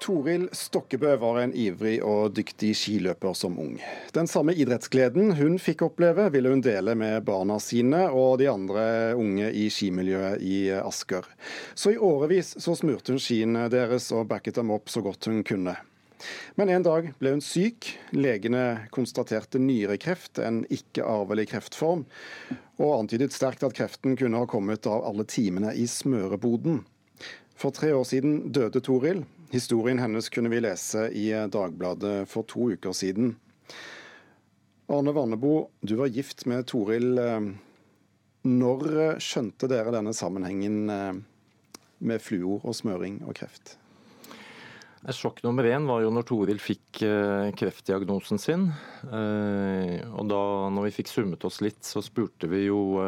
Toril 0.00 0.48
Stokkebø 0.52 1.16
var 1.16 1.40
en 1.42 1.52
ivrig 1.54 1.98
og 2.06 2.32
dyktig 2.36 2.70
skiløper 2.78 3.34
som 3.36 3.58
ung. 3.58 3.76
Den 4.14 4.30
samme 4.30 4.54
idrettsgleden 4.54 5.34
hun 5.38 5.58
fikk 5.62 5.82
oppleve, 5.88 6.28
ville 6.34 6.52
hun 6.52 6.62
dele 6.64 6.94
med 6.98 7.24
barna 7.26 7.58
sine 7.62 8.04
og 8.08 8.38
de 8.40 8.48
andre 8.50 8.86
unge 9.18 9.50
i 9.50 9.66
skimiljøet 9.72 10.42
i 10.44 10.58
Asker. 10.78 11.26
Så 11.74 11.94
i 11.94 12.00
årevis 12.00 12.54
så 12.62 12.76
smurte 12.78 13.14
hun 13.14 13.22
skiene 13.22 13.66
deres 13.72 14.10
og 14.14 14.28
backet 14.30 14.60
dem 14.60 14.72
opp 14.74 14.90
så 14.92 15.02
godt 15.04 15.30
hun 15.30 15.42
kunne. 15.46 15.76
Men 16.58 16.70
en 16.74 16.82
dag 16.82 17.12
ble 17.20 17.32
hun 17.36 17.42
syk. 17.44 17.92
Legene 18.16 18.88
konstaterte 18.94 19.60
nyrekreft, 19.62 20.40
en 20.42 20.64
ikke-arvelig 20.74 21.48
kreftform, 21.52 22.04
og 22.78 22.94
antydet 22.96 23.34
sterkt 23.34 23.66
at 23.66 23.76
kreften 23.78 24.18
kunne 24.18 24.42
ha 24.42 24.50
kommet 24.50 24.86
av 24.90 25.06
alle 25.06 25.26
timene 25.28 25.74
i 25.74 25.86
smøreboden. 25.90 26.82
For 27.58 27.74
tre 27.74 27.90
år 27.94 28.06
siden 28.06 28.48
døde 28.54 28.82
Toril. 28.84 29.24
Historien 29.50 29.98
hennes 29.98 30.28
kunne 30.28 30.50
vi 30.52 30.60
lese 30.60 31.06
i 31.16 31.30
Dagbladet 31.48 32.28
for 32.28 32.44
to 32.44 32.66
uker 32.74 32.92
siden. 32.92 33.30
Arne 34.92 35.12
Vannebo, 35.16 35.70
du 35.80 35.94
var 35.96 36.12
gift 36.12 36.44
med 36.44 36.66
Toril. 36.68 37.16
Når 38.44 38.84
skjønte 39.24 39.70
dere 39.72 39.94
denne 39.94 40.12
sammenhengen 40.16 40.84
med 40.84 42.20
fluor 42.20 42.60
og 42.68 42.76
smøring 42.76 43.22
og 43.24 43.38
kreft? 43.40 43.78
Sjokk 45.14 45.40
nummer 45.46 45.64
én 45.64 45.88
var 45.88 46.02
jo 46.04 46.12
når 46.12 46.28
Toril 46.28 46.60
fikk 46.60 47.00
kreftdiagnosen 47.56 48.40
sin. 48.42 48.68
Og 49.08 50.28
da 50.28 50.42
når 50.74 50.90
vi 50.90 50.94
fikk 50.98 51.08
summet 51.08 51.48
oss 51.48 51.62
litt, 51.64 51.80
så 51.88 52.04
spurte 52.04 52.50
vi 52.52 52.66
jo 52.66 53.00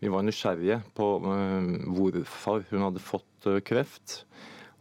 Vi 0.00 0.08
var 0.08 0.24
nysgjerrige 0.24 0.80
på 0.96 1.10
hvorfor 1.20 2.64
hun 2.72 2.88
hadde 2.88 3.04
fått 3.04 3.52
kreft. 3.68 4.22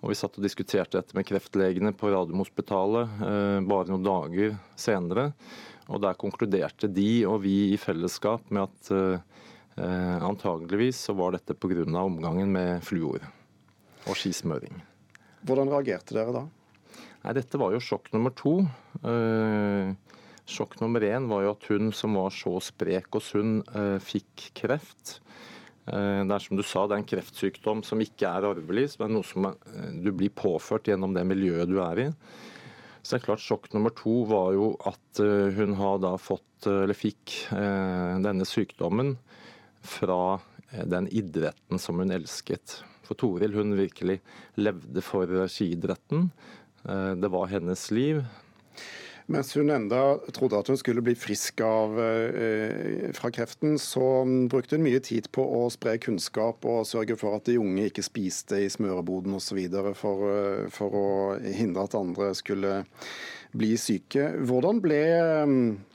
Og 0.04 0.12
Vi 0.12 0.18
satt 0.20 0.36
og 0.36 0.44
diskuterte 0.44 1.00
dette 1.00 1.16
med 1.16 1.26
kreftlegene 1.28 1.94
på 1.96 2.12
Radiumhospitalet 2.12 3.22
eh, 3.24 3.60
bare 3.64 3.88
noen 3.88 4.04
dager 4.04 4.58
senere. 4.76 5.30
Og 5.88 6.02
Der 6.04 6.20
konkluderte 6.20 6.90
de 6.92 7.24
og 7.28 7.42
vi 7.46 7.72
i 7.72 7.80
fellesskap 7.80 8.52
med 8.52 8.68
at 8.68 8.92
eh, 8.92 10.18
antageligvis 10.20 11.00
så 11.08 11.16
var 11.16 11.32
dette 11.36 11.56
pga. 11.56 11.86
omgangen 12.04 12.52
med 12.52 12.84
fluor 12.84 13.24
og 14.04 14.20
skismøring. 14.20 14.84
Hvordan 15.48 15.72
reagerte 15.72 16.16
dere 16.16 16.36
da? 16.36 16.44
Nei, 17.24 17.34
Dette 17.40 17.60
var 17.60 17.72
jo 17.72 17.80
sjokk 17.84 18.12
nummer 18.12 18.34
to. 18.36 18.58
Eh, 19.00 19.96
sjokk 20.44 20.76
nummer 20.82 21.04
én 21.08 21.30
var 21.32 21.46
jo 21.46 21.54
at 21.56 21.68
hun 21.72 21.92
som 21.96 22.20
var 22.20 22.36
så 22.36 22.58
sprek 22.64 23.16
og 23.16 23.24
sunn, 23.24 23.62
eh, 23.72 24.00
fikk 24.04 24.52
kreft. 24.60 25.20
Eh, 25.88 26.22
det 26.24 26.36
er 26.36 26.44
som 26.46 26.60
du 26.60 26.64
sa, 26.64 26.86
det 26.88 26.96
er 26.96 27.02
en 27.02 27.12
kreftsykdom 27.12 27.84
som 27.88 28.02
ikke 28.04 28.30
er 28.30 28.48
arvelig, 28.48 28.88
er 28.96 29.12
noe 29.12 29.28
som 29.28 29.50
du 30.00 30.12
blir 30.16 30.32
påført 30.36 30.88
gjennom 30.88 31.16
det 31.16 31.26
miljøet 31.28 31.72
du 31.72 31.80
er 31.84 32.06
i. 32.06 32.08
Så 33.04 33.18
det 33.18 33.20
er 33.20 33.26
klart 33.26 33.44
Sjokk 33.44 33.68
nummer 33.76 33.92
to 33.98 34.22
var 34.30 34.54
jo 34.56 34.72
at 34.88 35.24
eh, 35.24 35.52
hun 35.58 35.76
har 35.80 36.00
da 36.04 36.16
fått, 36.22 36.48
eller 36.64 36.96
fikk 36.96 37.34
denne 37.52 38.46
sykdommen 38.48 39.18
fra 39.84 40.38
den 40.72 41.10
idretten 41.12 41.82
som 41.82 42.00
hun 42.00 42.14
elsket. 42.16 42.78
For 43.04 43.20
Toril 43.20 43.52
hun 43.58 43.76
virkelig 43.76 44.22
levde 44.56 45.04
for 45.04 45.28
skiidretten. 45.52 46.30
Det 47.20 47.32
var 47.36 47.52
hennes 47.52 47.84
liv. 47.92 48.22
Mens 49.32 49.54
hun 49.56 49.72
enda 49.72 50.02
trodde 50.36 50.60
at 50.60 50.68
hun 50.68 50.78
skulle 50.80 51.04
bli 51.06 51.16
frisk 51.16 51.62
av, 51.64 51.96
eh, 52.00 53.12
fra 53.16 53.32
kreften, 53.32 53.78
så 53.80 54.26
brukte 54.52 54.76
hun 54.76 54.84
mye 54.84 55.00
tid 55.00 55.30
på 55.32 55.46
å 55.60 55.70
spre 55.72 55.96
kunnskap 55.98 56.66
og 56.68 56.88
sørge 56.90 57.16
for 57.20 57.38
at 57.38 57.48
de 57.48 57.60
unge 57.62 57.88
ikke 57.88 58.04
spiste 58.04 58.60
i 58.60 58.72
smøreboden 58.72 59.38
osv. 59.40 59.62
For, 59.96 60.28
eh, 60.34 60.70
for 60.70 60.90
å 60.92 61.08
hindre 61.40 61.88
at 61.88 61.96
andre 61.96 62.34
skulle 62.36 62.84
bli 63.56 63.76
syke. 63.78 64.34
Hvordan 64.44 64.82
ble 64.82 65.04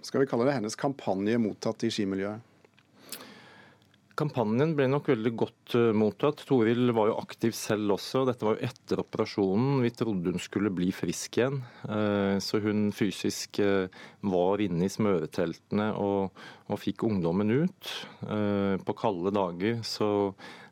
skal 0.02 0.22
vi 0.22 0.30
kalle 0.30 0.46
det, 0.46 0.54
hennes 0.60 0.78
kampanje 0.78 1.40
mottatt 1.42 1.84
i 1.84 1.92
skimiljøet? 1.92 2.47
Kampanjen 4.18 4.72
ble 4.74 4.88
nok 4.90 5.12
veldig 5.12 5.31
godt 5.38 5.74
uh, 5.78 5.92
mottatt. 5.94 6.40
Toril 6.48 6.90
var 6.96 7.12
jo 7.12 7.18
aktiv 7.20 7.52
selv 7.54 7.94
også. 7.94 8.24
Dette 8.26 8.46
var 8.46 8.57
jo 8.57 8.66
etter 8.66 9.02
operasjonen. 9.04 9.85
Vi 9.85 9.92
trodde 9.94 10.33
hun 10.35 10.42
skulle 10.42 10.72
bli 10.74 10.88
frisk 10.94 11.38
igjen. 11.38 11.61
Uh, 11.85 12.35
så 12.42 12.59
hun 12.64 12.88
fysisk 12.96 13.61
uh, 13.62 13.87
var 14.26 14.64
inne 14.64 14.88
i 14.88 14.90
smøreteltene 14.90 15.92
og, 16.02 16.42
og 16.66 16.83
fikk 16.83 17.07
ungdommen 17.07 17.52
ut. 17.62 17.92
På 18.85 18.94
kalde 18.98 19.31
dager 19.33 19.78
så 19.87 20.09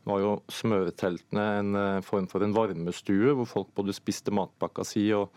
var 0.07 0.21
jo 0.23 0.33
smøreteltene 0.53 1.47
en 1.61 1.79
form 2.05 2.27
for 2.31 2.45
en 2.45 2.55
varmestue, 2.55 3.33
hvor 3.39 3.49
folk 3.49 3.71
både 3.79 3.95
spiste 3.97 4.35
matpakka 4.35 4.85
si 4.87 5.07
og 5.17 5.31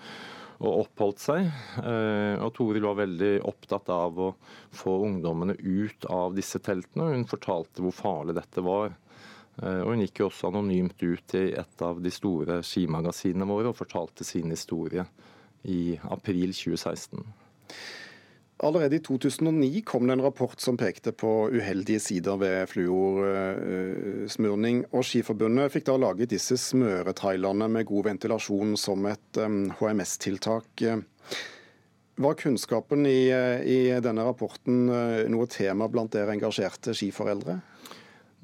og 0.60 0.82
oppholdt 0.84 1.22
seg. 1.24 1.46
Eh, 1.80 2.36
og 2.44 2.52
Toril 2.58 2.84
var 2.84 2.98
veldig 3.00 3.34
opptatt 3.48 3.92
av 3.96 4.20
å 4.20 4.30
få 4.76 4.98
ungdommene 5.08 5.56
ut 5.60 6.08
av 6.12 6.36
disse 6.36 6.60
teltene. 6.64 7.14
Hun 7.16 7.28
fortalte 7.30 7.84
hvor 7.84 7.96
farlig 7.96 8.36
dette 8.40 8.64
var. 8.66 8.96
Eh, 9.62 9.80
og 9.80 9.94
Hun 9.94 10.04
gikk 10.04 10.24
jo 10.24 10.30
også 10.30 10.52
anonymt 10.52 11.00
ut 11.04 11.36
i 11.40 11.46
et 11.60 11.86
av 11.86 12.02
de 12.04 12.12
store 12.12 12.60
skimagasinene 12.66 13.48
våre 13.48 13.72
og 13.72 13.80
fortalte 13.80 14.28
sin 14.28 14.52
historie 14.52 15.08
i 15.64 15.96
april 16.12 16.52
2016. 16.52 17.24
Allerede 18.60 18.98
i 18.98 19.00
2009 19.00 19.82
kom 19.88 20.08
det 20.08 20.18
en 20.18 20.26
rapport 20.26 20.60
som 20.60 20.78
pekte 20.78 21.14
på 21.16 21.30
uheldige 21.54 22.00
sider 22.04 22.36
ved 22.42 22.68
fluorsmurning. 22.74 24.82
og 24.92 25.06
Skiforbundet 25.08 25.72
fikk 25.72 25.86
da 25.88 25.96
laget 25.96 26.34
disse 26.34 26.58
smøretrailerne 26.60 27.70
med 27.72 27.88
god 27.88 28.10
ventilasjon 28.10 28.76
som 28.78 29.08
et 29.08 29.40
HMS-tiltak. 29.80 30.84
Var 32.20 32.36
kunnskapen 32.36 33.08
i, 33.08 33.32
i, 33.64 33.80
denne 34.04 34.26
rapporten 34.28 34.90
eh, 34.92 35.30
noe 35.32 35.48
tema 35.48 35.88
blant 35.88 36.12
dere 36.12 36.34
engasjerte 36.36 36.92
skiforeldre? 36.92 37.62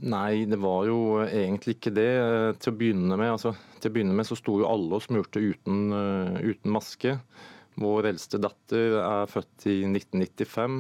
Nei, 0.08 0.46
det 0.48 0.62
var 0.64 0.88
jo 0.88 1.26
egentlig 1.26 1.76
ikke 1.76 1.92
det. 1.96 2.12
Til 2.64 2.72
å 2.72 2.78
begynne 2.80 3.18
med, 3.20 3.34
altså, 3.34 3.52
å 3.56 3.92
begynne 3.92 4.16
med 4.16 4.28
så 4.28 4.38
sto 4.40 4.62
jo 4.62 4.70
alle 4.70 4.96
og 4.96 5.04
smurte 5.04 5.44
uten, 5.44 5.92
uh, 5.92 6.40
uten 6.40 6.72
maske. 6.72 7.18
Vår 7.82 8.12
eldste 8.12 8.40
datter 8.40 9.00
er 9.02 9.26
født 9.28 9.66
i 9.68 9.82
1995. 9.88 10.78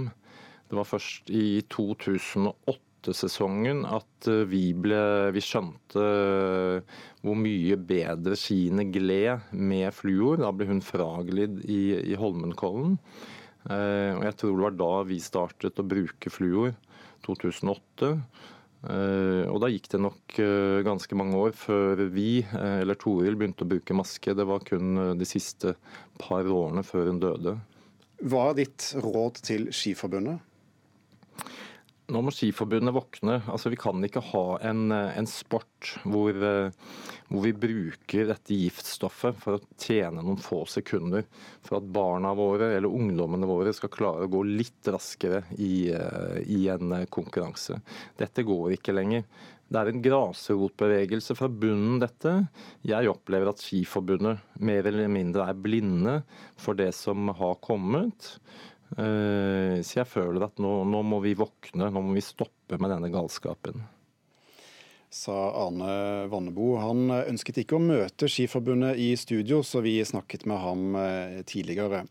Det 0.69 0.77
var 0.79 0.87
først 0.87 1.29
i 1.29 1.61
2008-sesongen 1.71 3.83
at 3.85 4.27
eh, 4.31 4.45
vi, 4.49 4.73
ble, 4.73 5.31
vi 5.35 5.41
skjønte 5.43 6.01
eh, 6.01 6.95
hvor 7.25 7.37
mye 7.37 7.77
bedre 7.77 8.35
skiene 8.39 8.87
gled 8.93 9.51
med 9.51 9.93
fluor. 9.93 10.39
Da 10.41 10.51
ble 10.55 10.69
hun 10.71 10.81
fraglidd 10.85 11.61
i, 11.67 11.81
i 12.13 12.15
Holmenkollen. 12.19 12.97
Eh, 13.69 14.11
jeg 14.25 14.35
tror 14.39 14.55
det 14.55 14.65
var 14.65 14.79
da 14.79 14.93
vi 15.11 15.19
startet 15.21 15.81
å 15.81 15.89
bruke 15.95 16.33
fluor. 16.33 16.73
2008. 17.25 18.15
Eh, 18.85 19.45
og 19.49 19.59
da 19.63 19.69
gikk 19.71 19.87
det 19.93 19.99
nok 20.03 20.35
eh, 20.41 20.81
ganske 20.85 21.17
mange 21.17 21.39
år 21.41 21.55
før 21.57 22.03
vi, 22.13 22.43
eh, 22.45 22.81
eller 22.83 22.97
Toril, 23.01 23.37
begynte 23.39 23.65
å 23.65 23.71
bruke 23.71 23.97
maske. 23.97 24.35
Det 24.37 24.45
var 24.45 24.65
kun 24.67 25.17
de 25.17 25.27
siste 25.27 25.75
par 26.21 26.45
årene 26.45 26.85
før 26.85 27.09
hun 27.09 27.21
døde. 27.23 27.55
Hva 28.25 28.49
er 28.51 28.59
ditt 28.61 28.91
råd 29.01 29.41
til 29.45 29.69
Skiforbundet? 29.75 30.43
Nå 32.13 32.21
må 32.21 32.29
Skiforbundet 32.29 32.93
våkne. 32.93 33.39
Altså, 33.49 33.71
vi 33.73 33.79
kan 33.81 34.03
ikke 34.05 34.21
ha 34.27 34.43
en, 34.69 34.91
en 34.93 35.27
sport 35.29 35.95
hvor, 36.05 36.37
hvor, 36.37 37.41
vi 37.41 37.53
bruker 37.57 38.29
dette 38.29 38.53
giftstoffet 38.53 39.39
for 39.41 39.57
å 39.57 39.63
tjene 39.81 40.21
noen 40.21 40.37
få 40.41 40.61
sekunder. 40.69 41.25
For 41.65 41.79
at 41.79 41.89
barna 41.95 42.35
våre 42.37 42.75
eller 42.75 42.93
ungdommene 42.93 43.49
våre 43.49 43.73
skal 43.73 43.93
klare 43.93 44.27
å 44.27 44.33
gå 44.35 44.43
litt 44.45 44.91
raskere 44.93 45.47
i, 45.57 45.89
i 46.45 46.61
en 46.69 46.93
konkurranse. 47.09 47.79
Dette 48.21 48.45
går 48.45 48.77
ikke 48.77 48.93
lenger. 48.93 49.25
Det 49.65 49.81
er 49.81 49.89
en 49.89 50.01
grasrotbevegelse 50.05 51.33
fra 51.39 51.49
bunnen, 51.49 51.97
dette. 52.03 52.35
Jeg 52.85 53.09
opplever 53.09 53.49
at 53.49 53.63
Skiforbundet 53.65 54.61
mer 54.61 54.85
eller 54.85 55.09
mindre 55.09 55.47
er 55.49 55.57
blinde 55.57 56.19
for 56.61 56.77
det 56.77 56.91
som 56.93 57.33
har 57.33 57.57
kommet. 57.65 58.35
Eh, 58.93 59.81
så 59.81 60.01
jeg 60.01 60.07
føler 60.07 60.45
at 60.45 60.61
nå, 60.61 60.77
nå, 60.87 61.01
må 61.03 61.19
vi 61.23 61.33
våkne, 61.37 61.89
nå 61.89 62.01
må 62.05 62.15
vi 62.15 62.23
stoppe 62.23 62.79
med 62.79 62.93
denne 62.93 63.11
galskapen. 63.13 63.83
sa 65.15 65.35
Arne 65.65 66.27
Vannebo. 66.27 66.75
Han 66.83 67.09
ønsket 67.15 67.61
ikke 67.63 67.77
å 67.77 67.83
møte 67.83 68.27
Skiforbundet 68.27 68.99
i 68.99 69.13
studio, 69.17 69.61
så 69.63 69.81
vi 69.81 69.97
snakket 70.03 70.45
med 70.45 70.59
ham 70.59 70.97
eh, 70.99 71.41
tidligere. 71.47 72.03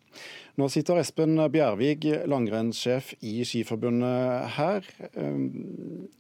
Nå 0.57 0.69
sitter 0.71 1.03
Espen 1.03 1.37
Bjervig, 1.53 2.07
langrennssjef 2.31 3.13
i 3.21 3.43
Skiforbundet 3.45 4.57
her. 4.59 4.89
Eh, 5.13 5.43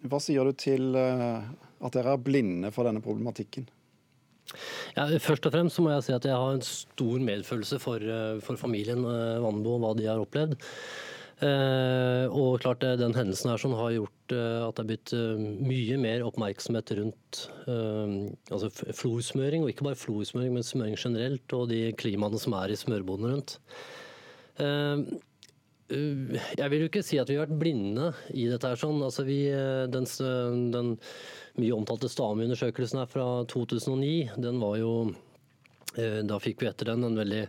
hva 0.06 0.20
sier 0.20 0.44
du 0.44 0.52
til 0.54 0.92
at 0.94 1.96
dere 1.96 2.14
er 2.14 2.26
blinde 2.26 2.70
for 2.74 2.86
denne 2.86 3.02
problematikken? 3.04 3.66
Ja, 4.96 5.08
først 5.22 5.48
og 5.48 5.54
fremst 5.54 5.78
så 5.78 5.84
må 5.84 5.94
jeg 5.94 6.06
si 6.06 6.14
at 6.16 6.28
jeg 6.28 6.36
har 6.36 6.54
en 6.54 6.64
stor 6.66 7.24
medfølelse 7.30 7.80
for, 7.82 8.12
for 8.44 8.60
familien 8.60 9.02
Vannbo 9.04 9.76
og 9.78 9.84
hva 9.84 9.96
de 9.98 10.08
har 10.10 10.22
opplevd. 10.22 10.56
Eh, 11.42 12.30
og 12.30 12.60
klart 12.62 12.84
Den 13.00 13.14
hendelsen 13.16 13.50
her 13.50 13.58
som 13.58 13.74
har 13.74 13.90
gjort 13.96 14.32
eh, 14.32 14.60
at 14.62 14.76
det 14.76 14.82
er 14.84 14.88
blitt 14.92 15.12
eh, 15.16 15.42
mye 15.66 15.98
mer 15.98 16.22
oppmerksomhet 16.28 16.94
rundt 17.00 17.40
altså 18.54 18.70
florsmøring, 18.70 19.64
og 19.64 19.72
ikke 19.72 19.88
bare 19.88 19.98
florsmøring, 19.98 20.54
men 20.54 20.66
smøring 20.66 20.94
generelt, 21.00 21.56
og 21.56 21.68
de 21.72 21.88
klimaene 21.98 22.38
som 22.40 22.54
er 22.60 22.70
i 22.70 22.78
smørbodene 22.78 23.34
rundt. 23.34 23.56
Jeg 25.88 26.70
vil 26.72 26.80
jo 26.80 26.88
ikke 26.88 27.04
si 27.04 27.18
at 27.20 27.28
vi 27.28 27.36
har 27.36 27.44
vært 27.44 27.58
blinde 27.60 28.12
i 28.32 28.46
dette. 28.48 28.70
her 28.70 28.80
sånn. 28.80 29.02
Altså 29.04 29.26
vi, 29.26 29.42
den, 29.92 30.06
den 30.72 30.94
mye 31.60 31.76
omtalte 31.76 32.08
STAMI-undersøkelsen 32.08 33.02
her 33.02 33.10
fra 33.10 33.26
2009, 33.52 34.14
den 34.40 34.62
var 34.62 34.78
jo 34.80 34.94
Da 35.94 36.40
fikk 36.42 36.64
vi 36.64 36.70
etter 36.70 36.88
den 36.90 37.04
en 37.06 37.20
veldig 37.20 37.44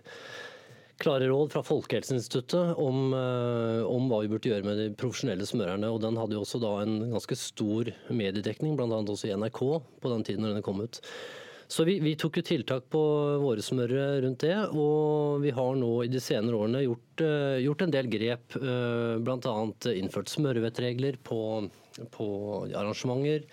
klare 1.01 1.27
råd 1.27 1.51
fra 1.51 1.63
Folkehelseinstituttet 1.65 2.77
om, 2.79 3.13
eh, 3.13 3.81
om, 3.83 4.07
hva 4.09 4.21
vi 4.23 4.31
burde 4.31 4.51
gjøre 4.51 4.65
med 4.67 4.79
de 4.79 4.89
profesjonelle 4.95 5.47
smørerne. 5.47 5.89
og 5.91 6.01
Den 6.01 6.17
hadde 6.19 6.37
jo 6.37 6.43
også 6.45 6.61
da 6.63 6.81
en 6.83 7.11
ganske 7.11 7.35
stor 7.35 7.91
mediedekning, 8.09 8.77
bl.a. 8.77 8.87
også 8.87 9.29
i 9.29 9.35
NRK 9.35 9.61
på 10.01 10.13
den 10.13 10.23
tiden 10.23 10.45
når 10.45 10.55
den 10.55 10.65
kom 10.65 10.81
ut. 10.81 11.01
Så 11.67 11.85
vi, 11.87 11.97
vi, 12.03 12.13
tok 12.19 12.37
jo 12.39 12.45
tiltak 12.45 12.89
på 12.93 13.01
våre 13.41 13.63
smørere 13.65 14.19
rundt 14.25 14.43
det, 14.45 14.57
og 14.77 15.41
vi 15.41 15.53
har 15.55 15.79
nå 15.79 15.93
i 16.05 16.11
de 16.11 16.21
senere 16.21 16.59
årene 16.59 16.83
gjort, 16.83 17.23
uh, 17.25 17.55
gjort 17.63 17.81
en 17.85 17.95
del 17.95 18.11
grep. 18.11 18.59
Uh, 18.59 19.17
Bl.a. 19.25 19.55
innført 19.95 20.29
smørevettregler 20.29 21.17
på, 21.25 21.39
på 22.13 22.27
arrangementer. 22.69 23.49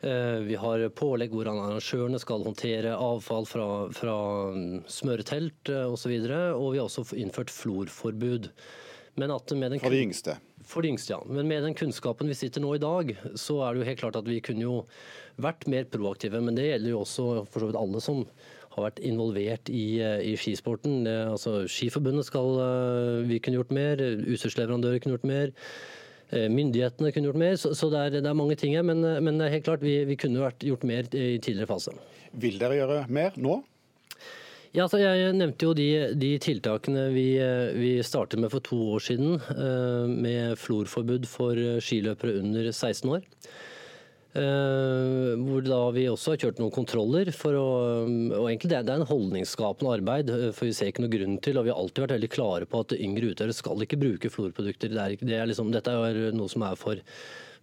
Eh, 0.00 0.40
vi 0.44 0.56
har 0.60 0.82
pålegg 0.92 1.32
hvordan 1.32 1.56
arrangørene 1.56 2.18
skal 2.20 2.44
håndtere 2.44 2.92
avfall 3.00 3.46
fra, 3.48 3.68
fra 3.96 4.16
mm, 4.52 4.82
smøretelt 4.92 5.70
osv. 5.72 6.12
Og, 6.12 6.26
så 6.28 6.40
og 6.52 6.66
vi 6.74 6.80
har 6.80 6.84
også 6.84 7.06
innført 7.16 7.50
florforbud. 7.50 8.50
for 9.16 9.96
de 9.96 10.02
yngste? 10.04 10.36
For 10.66 10.84
de 10.84 10.92
yngste, 10.92 11.14
ja. 11.14 11.20
Men 11.24 11.48
med 11.48 11.64
den 11.64 11.76
kunnskapen 11.78 12.28
vi 12.28 12.36
sitter 12.36 12.60
nå 12.60 12.74
i 12.76 12.82
dag, 12.82 13.14
så 13.38 13.62
er 13.64 13.72
det 13.72 13.80
jo 13.80 13.88
helt 13.88 14.02
klart 14.02 14.18
at 14.20 14.28
vi 14.28 14.42
kunne 14.44 14.66
jo 14.66 14.76
vært 15.42 15.66
mer 15.70 15.88
proaktive. 15.92 16.40
Men 16.42 16.58
det 16.58 16.68
gjelder 16.70 16.92
jo 16.92 17.02
også 17.04 17.26
for 17.50 17.62
så 17.62 17.70
vidt 17.70 17.80
alle 17.80 18.02
som 18.04 18.24
har 18.76 18.90
vært 18.90 19.02
involvert 19.08 19.70
i, 19.72 20.00
eh, 20.04 20.22
i 20.32 20.34
skisporten. 20.36 21.04
Det, 21.06 21.14
altså, 21.32 21.64
Skiforbundet 21.70 22.28
skal 22.28 22.58
eh, 22.60 23.28
vi 23.28 23.38
kunne 23.40 23.60
gjort 23.60 23.72
mer, 23.72 24.02
utstyrsleverandører 24.34 25.00
kunne 25.00 25.16
gjort 25.16 25.30
mer. 25.30 25.54
Eh, 26.30 26.48
myndighetene 26.52 27.12
kunne 27.14 27.30
gjort 27.30 27.40
mer. 27.40 27.56
Så, 27.56 27.72
så 27.78 27.88
det, 27.92 28.02
er, 28.02 28.18
det, 28.18 28.26
er, 28.26 28.36
mange 28.36 28.58
ting 28.60 28.76
her. 28.76 28.84
Men, 28.84 29.00
det 29.04 29.22
men 29.24 29.40
helt 29.40 29.64
klart, 29.64 29.84
vi, 29.84 30.02
vi 30.08 30.18
kunne 30.20 30.44
vært 30.44 30.66
gjort 30.66 30.84
mer 30.84 31.08
i 31.16 31.38
tidligere 31.38 31.70
fase. 31.72 31.96
Vil 32.36 32.60
dere 32.60 32.76
gjøre 32.76 33.06
mer 33.08 33.38
nå? 33.40 33.62
Ja, 34.76 34.84
altså 34.84 34.98
jeg 35.00 35.32
nevnte 35.32 35.64
jo 35.64 35.72
de, 35.72 35.88
de 36.20 36.34
tiltakene 36.42 37.06
vi, 37.14 37.30
vi, 37.78 37.94
startet 38.04 38.42
med 38.42 38.52
for 38.52 38.60
to 38.60 38.76
år 38.92 39.00
siden, 39.06 39.38
med 40.10 40.58
florforbud 40.60 41.24
for 41.30 41.56
skiløpere 41.80 42.34
under 42.42 42.68
16 42.68 43.14
år. 43.14 43.24
Eh, 44.36 45.32
hvor 45.40 45.62
da 45.64 45.78
vi 45.96 46.02
også 46.10 46.34
har 46.34 46.42
kjørt 46.42 46.58
noen 46.60 46.74
kontroller. 46.74 47.30
for 47.32 47.56
å, 47.56 47.68
og 48.04 48.48
egentlig 48.50 48.68
Det 48.68 48.78
er 48.82 48.98
en 48.98 49.08
holdningsskapende 49.08 49.94
arbeid, 49.96 50.30
eh, 50.30 50.52
for 50.52 50.66
vi 50.66 50.76
ser 50.76 50.92
ikke 50.92 51.06
noe 51.06 51.14
grunn 51.14 51.40
til, 51.40 51.56
og 51.56 51.64
vi 51.64 51.72
har 51.72 51.80
alltid 51.80 52.04
vært 52.04 52.16
veldig 52.18 52.32
klare 52.34 52.66
på 52.66 52.80
at 52.84 52.98
yngre 53.00 53.32
utøvere 53.32 53.56
skal 53.56 53.80
ikke 53.80 54.00
bruke 54.00 54.28
florprodukter. 54.30 54.92
Det 54.92 55.00
er, 55.00 55.16
det 55.16 55.36
er 55.40 55.46
liksom, 55.48 55.72
dette 55.72 55.88
er 55.88 56.32
noe 56.36 56.48
som 56.48 56.62
er 56.62 56.76
for, 56.76 57.00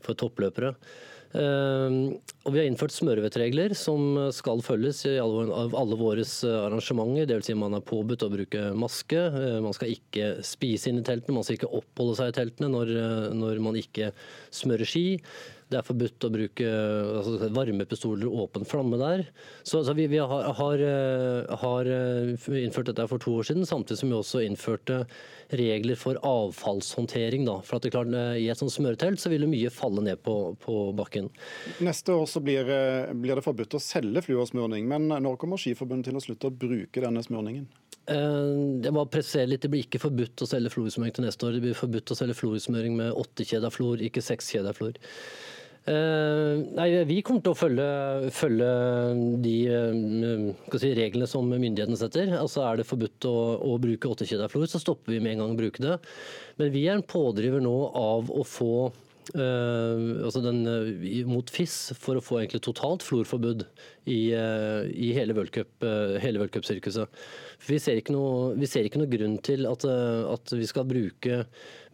for 0.01 0.17
toppløpere. 0.17 0.73
Uh, 1.33 2.13
og 2.45 2.53
Vi 2.53 2.59
har 2.59 2.67
innført 2.69 2.93
smørevettregler 2.93 3.73
som 3.73 4.29
skal 4.29 4.61
følges 4.61 4.99
i 5.09 5.15
alle, 5.17 5.47
av 5.49 5.73
alle 5.73 5.97
våre 5.97 6.21
arrangementer. 6.21 7.25
Dvs. 7.25 7.47
Si 7.47 7.55
man 7.57 7.73
er 7.73 7.81
påbudt 7.81 8.21
å 8.21 8.29
bruke 8.29 8.67
maske, 8.77 9.17
uh, 9.33 9.57
man 9.65 9.73
skal 9.73 9.95
ikke 9.95 10.45
spise 10.45 10.91
inn 10.91 11.01
i 11.01 11.05
teltene, 11.05 11.39
man 11.39 11.45
skal 11.45 11.57
ikke 11.57 11.73
oppholde 11.73 12.19
seg 12.19 12.29
i 12.29 12.37
teltene 12.37 12.69
når, 12.69 12.93
når 13.33 13.65
man 13.65 13.81
ikke 13.81 14.11
smører 14.53 14.89
ski. 14.89 15.07
Det 15.73 15.79
er 15.79 15.87
forbudt 15.87 16.27
å 16.27 16.31
bruke 16.33 16.69
altså, 16.69 17.49
varmepistoler 17.55 18.29
og 18.29 18.45
åpen 18.45 18.67
flamme 18.69 18.99
der. 19.01 19.25
Så 19.65 19.81
så 19.83 19.95
vi, 19.97 20.05
vi 20.11 20.19
har, 20.21 20.49
har, 20.59 20.83
eh, 20.85 21.55
har, 21.63 21.89
eh, 21.89 22.61
innført 22.61 22.91
dette 22.91 23.07
for 23.09 23.21
to 23.21 23.33
år 23.39 23.49
siden, 23.49 23.65
samtidig 23.65 23.99
som 23.99 24.11
vi 24.11 24.19
også 24.19 24.43
innførte 24.45 25.03
regler 25.49 25.97
for 25.99 26.19
avfallshåndtering. 26.21 27.47
Da. 27.49 27.59
For 27.65 27.77
at 27.77 27.87
det 27.87 27.93
klart, 27.95 28.13
eh, 28.13 28.43
I 28.43 28.49
et 28.53 28.59
sånt 28.59 28.73
smøretelt 28.73 29.21
så 29.21 29.31
vil 29.33 29.47
mye 29.49 29.71
falle 29.73 30.03
ned 30.05 30.21
på, 30.23 30.55
på 30.61 30.77
bakken. 30.97 31.31
Neste 31.83 32.13
år 32.13 32.27
så 32.29 32.43
blir, 32.43 32.69
blir 33.17 33.39
det 33.39 33.45
forbudt 33.45 33.77
å 33.77 33.81
selge 33.81 34.25
fluorsmurning, 34.27 34.87
men 34.87 35.09
når 35.09 35.39
kommer 35.41 35.57
Skiforbundet 35.57 36.11
til 36.11 36.19
å 36.19 36.23
slutte 36.23 36.51
å 36.51 36.53
bruke 36.53 37.01
denne 37.01 37.23
smurningen? 37.25 37.65
Det 38.03 38.91
må 38.91 39.05
presisere 39.07 39.47
litt, 39.47 39.63
det 39.63 39.69
blir 39.71 39.85
ikke 39.85 40.01
forbudt 40.03 40.43
å 40.43 40.47
selge 40.49 40.73
fluorsmøring 40.73 41.13
til 41.15 41.23
neste 41.23 41.47
år. 41.47 41.55
Det 41.55 41.63
blir 41.63 41.77
forbudt 41.77 42.11
å 42.11 42.17
selge 42.19 42.35
fluorsmøring 42.35 42.97
med 42.99 43.15
åttekjeda 43.15 43.71
fluor, 43.71 44.03
ikke 44.03 44.23
sekskjeda 44.23 44.73
flor. 44.75 44.99
Eh, 45.83 46.61
nei, 46.77 46.87
Vi 47.03 47.17
kommer 47.27 47.43
til 47.43 47.51
å 47.51 47.59
følge, 47.59 47.87
følge 48.31 48.67
de 49.43 49.55
eh, 49.67 50.77
si, 50.79 50.93
reglene 50.95 51.27
som 51.27 51.49
myndighetene 51.49 51.99
setter. 51.99 52.31
Altså 52.39 52.63
Er 52.63 52.79
det 52.79 52.87
forbudt 52.87 53.27
å, 53.27 53.35
å 53.67 53.75
bruke 53.83 54.13
åttekjedaflor, 54.13 54.69
så 54.71 54.79
stopper 54.79 55.15
vi 55.15 55.19
med 55.23 55.35
en 55.35 55.43
gang 55.43 55.55
å 55.55 55.59
bruke 55.59 55.83
det. 55.83 55.97
Men 56.61 56.71
vi 56.71 56.85
er 56.87 56.95
en 56.95 57.03
pådriver 57.03 57.63
nå 57.63 57.75
av 57.99 58.31
å 58.31 58.45
få 58.47 58.93
altså 59.31 60.41
den, 60.43 60.63
uh, 60.67 61.29
mot 61.29 61.49
FIS 61.49 61.93
for 61.99 62.19
å 62.19 62.23
få 62.23 62.41
egentlig 62.41 62.63
totalt 62.65 63.05
florforbud 63.05 63.63
i, 64.09 64.33
uh, 64.35 64.83
i 64.89 65.13
hele 65.15 65.35
v-cupsirkuset. 65.37 67.23
Vi, 67.67 67.79
ser 67.79 68.01
ikke 68.01 68.15
noe, 68.15 68.53
vi 68.59 68.69
ser 68.69 68.87
ikke 68.87 69.01
noe 69.01 69.11
grunn 69.11 69.37
til 69.45 69.67
at, 69.69 69.85
at 69.87 70.53
vi 70.53 70.67
skal 70.67 70.87
bruke, 70.89 71.43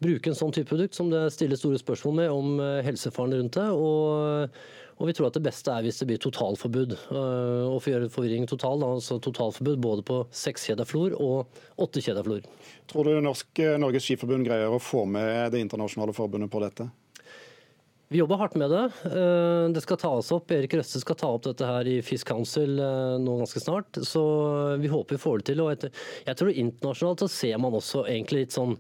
bruke, 0.01 0.31
en 0.31 0.37
sånn 0.37 0.53
type 0.55 0.71
produkt 0.71 0.97
som 0.97 1.11
det 1.13 1.27
stilles 1.35 1.61
store 1.61 1.79
spørsmål 1.81 2.21
med 2.21 2.33
om 2.33 2.61
helsefaren 2.85 3.35
rundt 3.37 3.59
det. 3.59 3.67
Og, 3.69 4.55
og, 4.97 5.03
vi 5.05 5.13
tror 5.15 5.29
at 5.29 5.37
det 5.37 5.45
beste 5.45 5.73
er 5.73 5.85
hvis 5.85 6.01
det 6.01 6.07
blir 6.09 6.21
totalforbud. 6.23 6.95
og 7.13 7.77
for 7.77 7.91
å 7.91 7.93
gjøre 7.93 8.09
forvirring 8.13 8.49
total, 8.49 8.81
altså 8.87 9.19
totalforbud 9.21 9.77
både 9.83 10.07
på 10.07 10.23
sekskjeda 10.33 10.87
flor 10.89 11.13
og 11.21 11.61
åttekjeda 11.85 12.25
flor. 12.25 12.41
Tror 12.89 13.05
du 13.05 13.21
Norsk, 13.21 13.61
Norges 13.77 14.09
Skiforbund 14.09 14.49
greier 14.49 14.73
å 14.73 14.81
få 14.81 15.05
med 15.05 15.53
det 15.53 15.61
internasjonale 15.67 16.17
forbundet 16.17 16.49
på 16.49 16.63
dette? 16.65 16.89
Vi 18.09 18.17
jobber 18.17 18.39
hardt 18.41 18.55
med 18.57 18.71
det. 18.73 18.85
Eh, 19.05 19.67
det 19.69 19.83
skal 19.85 19.99
tas 20.01 20.31
opp. 20.33 20.49
Erik 20.49 20.73
Røste 20.79 20.97
skal 20.97 21.17
ta 21.19 21.29
opp 21.29 21.43
dette 21.45 21.67
her 21.67 21.85
i 21.85 21.99
Fisk 22.01 22.31
Council 22.31 22.81
eh, 22.81 23.17
nå 23.21 23.35
ganske 23.43 23.61
snart. 23.61 23.99
Så 24.01 24.23
vi 24.81 24.89
håper 24.89 25.13
vi 25.13 25.21
får 25.21 25.37
det 25.37 25.47
til. 25.51 25.61
Og 25.61 25.85
jeg 26.25 26.39
tror 26.39 26.49
internasjonalt 26.49 27.21
så 27.21 27.29
ser 27.29 27.61
man 27.61 27.77
også 27.77 28.07
egentlig 28.09 28.47
litt 28.47 28.57
sånn 28.57 28.77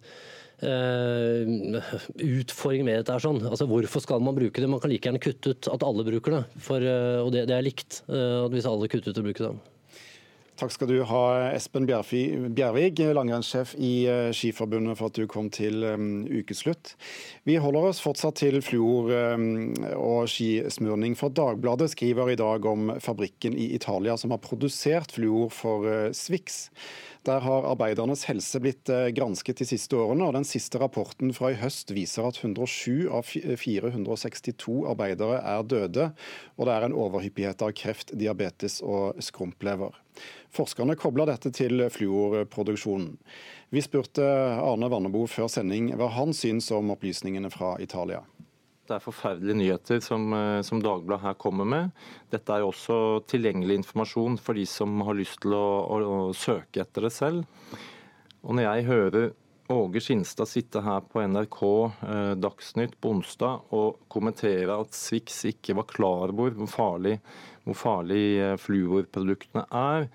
Uh, 0.59 1.79
utfordring 2.19 2.81
med 2.83 2.97
dette. 2.99 3.13
er 3.15 3.23
sånn. 3.23 3.37
Altså, 3.47 3.63
hvorfor 3.63 4.03
skal 4.03 4.19
man 4.19 4.35
bruke 4.35 4.59
det? 4.59 4.67
Man 4.67 4.81
kan 4.83 4.91
like 4.91 5.07
gjerne 5.07 5.21
kutte 5.23 5.53
ut 5.53 5.69
at 5.71 5.85
alle 5.87 6.03
bruker 6.03 6.35
det. 6.35 6.41
For, 6.59 6.83
uh, 6.83 7.23
og 7.23 7.31
det, 7.31 7.45
det, 7.47 7.55
er 7.55 7.63
likt 7.63 8.01
uh, 8.11 8.43
hvis 8.51 8.67
alle 8.67 8.89
kutter 8.91 9.15
ut 9.15 9.21
å 9.21 9.23
bruke 9.23 9.45
det. 9.45 9.53
Takk 10.59 10.73
skal 10.75 10.89
du 10.91 10.97
ha, 11.07 11.19
Espen 11.55 11.85
Bjervig, 11.87 12.97
langrennssjef 13.15 13.77
i 13.79 13.91
eh, 14.11 14.31
Skiforbundet, 14.35 14.97
for 14.99 15.07
at 15.07 15.15
du 15.15 15.23
kom 15.31 15.47
til 15.55 15.85
um, 15.87 16.25
ukeslutt. 16.27 16.97
Vi 17.47 17.55
holder 17.63 17.87
oss 17.87 18.01
fortsatt 18.03 18.41
til 18.41 18.59
fluor 18.65 19.07
um, 19.39 19.71
og 19.95 20.27
skismurning, 20.27 21.15
for 21.15 21.31
Dagbladet 21.31 21.93
skriver 21.93 22.33
i 22.33 22.39
dag 22.41 22.67
om 22.67 22.91
fabrikken 22.99 23.55
i 23.55 23.69
Italia 23.77 24.17
som 24.19 24.35
har 24.35 24.41
produsert 24.43 25.15
fluor 25.15 25.47
for 25.55 25.87
Swix. 26.11 26.65
Der 27.27 27.39
har 27.43 27.67
arbeidernes 27.67 28.25
helse 28.27 28.59
blitt 28.63 28.91
gransket 29.15 29.59
de 29.59 29.67
siste 29.67 29.95
årene, 29.95 30.27
og 30.27 30.35
den 30.35 30.47
siste 30.47 30.79
rapporten 30.81 31.31
fra 31.35 31.53
i 31.53 31.59
høst 31.59 31.91
viser 31.95 32.27
at 32.27 32.39
107 32.39 33.07
av 33.11 33.27
462 33.27 34.77
arbeidere 34.91 35.39
er 35.39 35.63
døde, 35.67 36.11
og 36.57 36.67
det 36.67 36.75
er 36.75 36.87
en 36.87 36.99
overhyppighet 37.07 37.63
av 37.63 37.75
kreft, 37.79 38.15
diabetes 38.19 38.79
og 38.83 39.19
skrumplever. 39.23 39.99
Forskerne 40.55 40.97
kobler 40.99 41.29
dette 41.29 41.51
til 41.55 41.85
fluorproduksjonen. 41.93 43.13
Vi 43.69 43.83
spurte 43.85 44.25
Arne 44.25 44.89
Vannebo 44.89 45.25
før 45.29 45.49
sending 45.51 45.91
hva 45.97 46.09
han 46.15 46.33
syns 46.33 46.71
om 46.75 46.93
opplysningene 46.95 47.51
fra 47.53 47.75
Italia. 47.83 48.23
Det 48.89 48.95
er 48.97 49.03
forferdelige 49.03 49.57
nyheter 49.59 49.99
som, 50.01 50.31
eh, 50.33 50.61
som 50.65 50.81
Dagbladet 50.81 51.21
her 51.21 51.35
kommer 51.37 51.65
med. 51.65 51.91
Dette 52.31 52.49
er 52.49 52.63
jo 52.63 52.71
også 52.71 53.21
tilgjengelig 53.29 53.83
informasjon 53.83 54.39
for 54.41 54.57
de 54.57 54.65
som 54.65 55.01
har 55.05 55.13
lyst 55.13 55.43
til 55.43 55.53
å, 55.53 55.67
å, 55.85 55.99
å 56.29 56.33
søke 56.33 56.81
etter 56.81 57.05
det 57.05 57.13
selv. 57.13 57.45
Og 58.41 58.57
når 58.57 58.65
jeg 58.65 58.87
hører 58.89 59.29
Åge 59.69 60.01
Skinstad 60.01 60.49
sitte 60.49 60.81
her 60.81 61.03
på 61.05 61.21
NRK 61.21 61.61
eh, 62.09 62.33
Dagsnytt 62.41 62.95
på 62.97 63.11
onsdag 63.13 63.69
og 63.77 63.99
kommentere 64.09 64.79
at 64.81 64.97
Swix 64.97 65.43
ikke 65.45 65.75
var 65.77 65.85
klar 65.91 66.33
over 66.33 66.55
hvor 66.57 66.71
farlig, 66.73 67.19
hvor 67.65 67.77
farlig 67.77 68.23
eh, 68.41 68.55
fluorproduktene 68.61 69.65
er, 69.75 70.07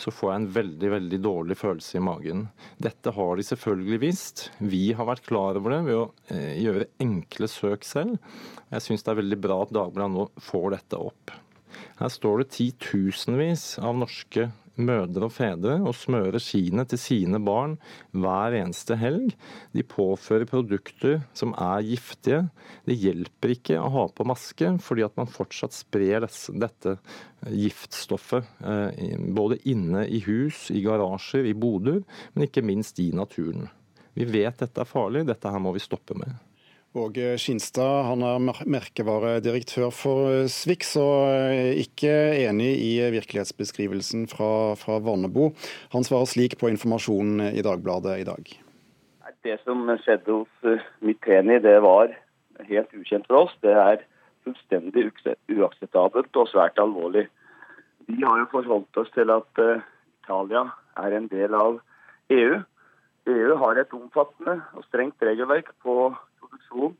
så 0.00 0.12
får 0.14 0.30
jeg 0.30 0.40
en 0.40 0.48
veldig 0.56 0.90
veldig 0.96 1.20
dårlig 1.22 1.56
følelse 1.60 1.98
i 1.98 2.04
magen. 2.04 2.46
Dette 2.82 3.12
har 3.14 3.36
de 3.38 3.46
selvfølgelig 3.46 4.00
visst. 4.02 4.46
Vi 4.58 4.84
har 4.96 5.08
vært 5.08 5.26
klar 5.28 5.60
over 5.60 5.76
det 5.76 5.82
ved 5.88 6.00
å 6.00 6.08
eh, 6.32 6.56
gjøre 6.62 6.90
enkle 7.02 7.50
søk 7.50 7.86
selv. 7.86 8.18
Jeg 8.72 8.86
syns 8.86 9.06
det 9.06 9.14
er 9.14 9.20
veldig 9.22 9.40
bra 9.44 9.62
at 9.62 9.74
Dagbladet 9.74 10.16
nå 10.16 10.28
får 10.42 10.68
dette 10.76 11.00
opp. 11.10 11.36
Her 12.00 12.10
står 12.12 12.42
det 12.42 12.52
titusenvis 12.56 13.76
av 13.82 13.96
norske 14.00 14.48
mødre 14.80 15.26
og 15.26 15.34
fedre 15.34 15.76
og 15.82 15.94
smøre 15.96 16.40
skiene 16.42 16.84
til 16.88 17.00
sine 17.00 17.40
barn 17.44 17.76
hver 18.16 18.56
eneste 18.56 18.96
helg. 19.00 19.34
De 19.76 19.84
påfører 19.84 20.48
produkter 20.48 21.20
som 21.36 21.54
er 21.60 21.84
giftige. 21.86 22.46
Det 22.88 22.96
hjelper 22.96 23.54
ikke 23.56 23.80
å 23.80 23.90
ha 23.92 24.06
på 24.08 24.26
maske, 24.28 24.72
fordi 24.82 25.04
at 25.06 25.18
man 25.20 25.30
fortsatt 25.30 25.76
sprer 25.76 26.24
dette 26.24 26.96
giftstoffet 27.50 28.48
eh, 28.64 29.18
både 29.34 29.60
inne 29.68 30.06
i 30.08 30.22
hus, 30.26 30.68
i 30.72 30.82
garasjer, 30.84 31.48
i 31.48 31.56
boder, 31.58 32.02
men 32.32 32.48
ikke 32.48 32.64
minst 32.64 33.00
i 33.02 33.10
naturen. 33.16 33.68
Vi 34.14 34.28
vet 34.28 34.60
dette 34.60 34.82
er 34.82 34.88
farlig, 34.88 35.26
dette 35.28 35.50
her 35.52 35.62
må 35.62 35.72
vi 35.74 35.82
stoppe 35.82 36.16
med. 36.18 36.36
Åge 36.92 37.38
Skinstad 37.40 38.02
han 38.04 38.20
er 38.20 38.42
merkevaredirektør 38.68 39.88
for 39.96 40.28
eh, 40.28 40.48
Swix, 40.52 40.90
og 41.00 41.24
eh, 41.32 41.70
ikke 41.80 42.10
enig 42.44 42.68
i 42.84 42.90
virkelighetsbeskrivelsen 43.14 44.26
fra, 44.28 44.74
fra 44.76 44.98
Vannebo. 45.00 45.54
Han 45.94 46.04
svarer 46.04 46.28
slik 46.28 46.58
på 46.60 46.68
informasjonen 46.68 47.46
i 47.48 47.64
Dagbladet 47.64 48.18
i 48.20 48.26
dag. 48.28 48.50
Det 49.42 49.54
som 49.64 49.88
skjedde 50.04 50.36
hos 50.36 50.68
eh, 50.68 50.84
Miteni, 51.00 51.56
det 51.64 51.78
var 51.80 52.12
helt 52.68 52.92
ukjent 52.92 53.24
for 53.30 53.46
oss. 53.46 53.54
Det 53.64 53.72
er 53.72 54.02
fullstendig 54.44 55.06
uakseptabelt 55.48 56.36
og 56.36 56.50
svært 56.50 56.76
alvorlig. 56.82 57.24
Vi 58.04 58.18
har 58.20 58.42
jo 58.42 58.50
forholdt 58.52 59.00
oss 59.00 59.08
til 59.16 59.32
at 59.32 59.62
Italia 59.62 60.66
er 61.00 61.16
en 61.16 61.30
del 61.32 61.56
av 61.56 61.80
EU. 62.36 62.60
EU 63.32 63.56
har 63.64 63.80
et 63.80 63.96
omfattende 63.96 64.58
og 64.76 64.84
strengt 64.90 65.24
regelverk 65.24 65.72
på 65.80 66.12
produksjon, 66.72 66.96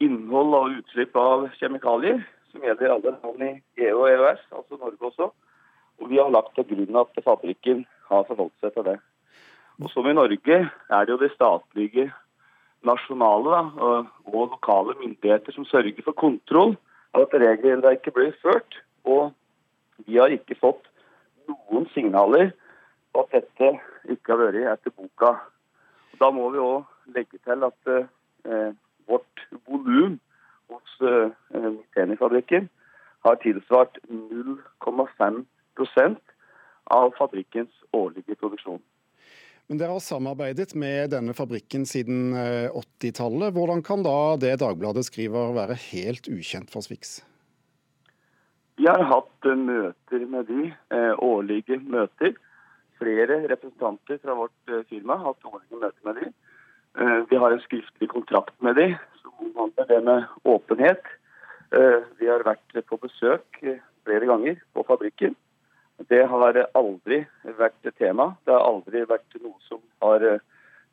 innhold 0.00 0.54
og 0.54 0.78
utslipp 0.80 1.16
av 1.16 1.48
kjemikalier, 1.58 2.22
som 2.50 2.64
gjelder 2.64 2.94
alle 2.94 3.12
land 3.22 3.42
i 3.44 3.84
EU 3.86 4.00
og 4.00 4.08
EØS, 4.08 4.40
altså 4.50 4.76
Norge 4.80 5.06
også. 5.06 5.30
Og 6.00 6.08
Vi 6.08 6.16
har 6.16 6.30
lagt 6.30 6.54
til 6.54 6.64
grunn 6.64 6.96
at 6.96 7.24
fabrikken 7.24 7.86
har 8.08 8.24
forholdt 8.24 8.56
seg 8.60 8.72
til 8.74 8.84
det. 8.84 8.98
Og 9.80 9.90
Som 9.90 10.06
i 10.06 10.12
Norge 10.12 10.70
er 10.90 11.04
det 11.04 11.12
jo 11.12 11.18
de 11.20 11.28
statlige, 11.34 12.12
nasjonale 12.82 13.50
da, 13.50 13.60
og 14.24 14.48
lokale 14.54 14.94
myndigheter 15.02 15.52
som 15.52 15.64
sørger 15.64 16.02
for 16.02 16.12
kontroll 16.16 16.76
av 17.12 17.26
at 17.26 17.34
regelverket 17.36 18.14
blir 18.14 18.32
ført. 18.42 18.80
Og 19.04 19.32
vi 20.06 20.16
har 20.16 20.32
ikke 20.32 20.56
fått 20.56 20.88
noen 21.46 21.86
signaler 21.92 22.54
på 23.12 23.20
at 23.26 23.36
dette 23.36 23.74
ikke 24.08 24.32
har 24.32 24.40
vært 24.40 24.72
etter 24.72 24.96
boka. 24.96 25.36
Da 26.16 26.30
må 26.32 26.48
vi 26.50 26.58
òg 26.58 26.88
legge 27.12 27.36
til 27.44 27.68
at 27.68 27.92
eh, 27.92 28.72
vårt 29.10 29.46
volum 29.66 30.20
hos 30.70 31.00
Miteni-fabrikken 31.50 32.62
eh, 32.62 32.68
har 33.20 33.36
tilsvart 33.36 33.98
0,5% 34.08 36.16
av 36.84 37.14
fabrikkens 37.18 37.70
årlige 37.92 38.34
produksjon. 38.34 38.80
Men 39.70 39.78
Dere 39.78 39.94
har 39.94 40.02
samarbeidet 40.02 40.74
med 40.74 41.12
denne 41.12 41.34
fabrikken 41.36 41.84
siden 41.86 42.34
80-tallet. 42.34 43.50
Eh, 43.50 43.54
Hvordan 43.54 43.82
kan 43.86 44.02
da 44.06 44.36
det 44.40 44.56
Dagbladet 44.62 45.04
skriver 45.06 45.54
være 45.54 45.78
helt 45.90 46.30
ukjent 46.30 46.72
for 46.72 46.86
Swix? 46.86 47.20
Vi 48.80 48.88
har 48.88 49.04
hatt 49.12 49.46
eh, 49.46 49.58
møter 49.58 50.26
med 50.26 50.50
de, 50.50 50.70
årlige 51.22 51.78
møter. 51.82 52.34
Flere 53.00 53.36
representanter 53.48 54.18
fra 54.20 54.34
vårt 54.36 54.72
firma 54.90 55.16
har 55.16 55.30
hatt 55.30 55.46
årlige 55.48 55.78
møter 55.80 56.08
med 56.08 56.14
de. 56.18 56.26
Eh, 56.98 57.22
vi 57.28 57.36
har 57.36 57.50
en 57.50 57.60
skriftlig 57.60 58.08
kontrakt 58.10 58.62
med 58.62 58.74
dem 58.74 58.94
som 59.22 59.32
omhandler 59.38 59.86
det 59.86 60.00
med 60.04 60.24
åpenhet. 60.42 61.02
Eh, 61.70 62.02
vi 62.18 62.26
har 62.26 62.42
vært 62.42 62.74
på 62.86 62.98
besøk 62.98 63.62
eh, 63.62 63.78
flere 64.04 64.26
ganger 64.26 64.58
på 64.74 64.82
fabrikken. 64.88 65.36
Det 66.10 66.24
har 66.26 66.56
aldri 66.74 67.20
vært 67.44 67.90
tema. 67.98 68.32
Det 68.44 68.54
har 68.54 68.64
aldri 68.66 69.04
vært 69.06 69.36
noe 69.42 69.54
som 69.68 69.82
har 70.02 70.40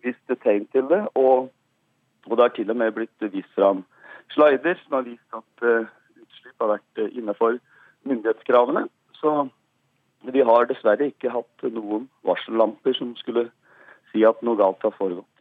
vist 0.04 0.34
tegn 0.43 0.68
til 0.76 0.86
det. 0.91 1.00
Og, 1.16 1.48
og 2.28 2.36
det 2.36 2.43
har 2.43 2.54
til 2.54 2.70
og 2.70 2.78
med 2.78 2.93
blitt 2.93 3.30
vist 3.32 3.54
fram 3.56 3.86
slider 4.36 4.76
som 4.84 5.00
har 5.00 5.08
vist 5.08 5.38
at 5.39 5.64
utslipp 5.64 6.60
har 6.60 6.74
vært 6.74 7.02
innenfor 7.08 7.56
myndighetskravene. 8.04 8.84
Så 9.16 9.48
vi 10.28 10.43
har 10.43 10.68
dessverre 10.68 11.08
ikke 11.08 11.32
hatt 11.32 11.72
noen 11.72 12.10
varsellamper 12.28 13.00
som 13.00 13.16
skulle 13.16 13.48
si 14.12 14.28
at 14.28 14.43
noe 14.43 14.60
galt 14.60 14.84
har 14.84 14.95
foregått. 15.00 15.36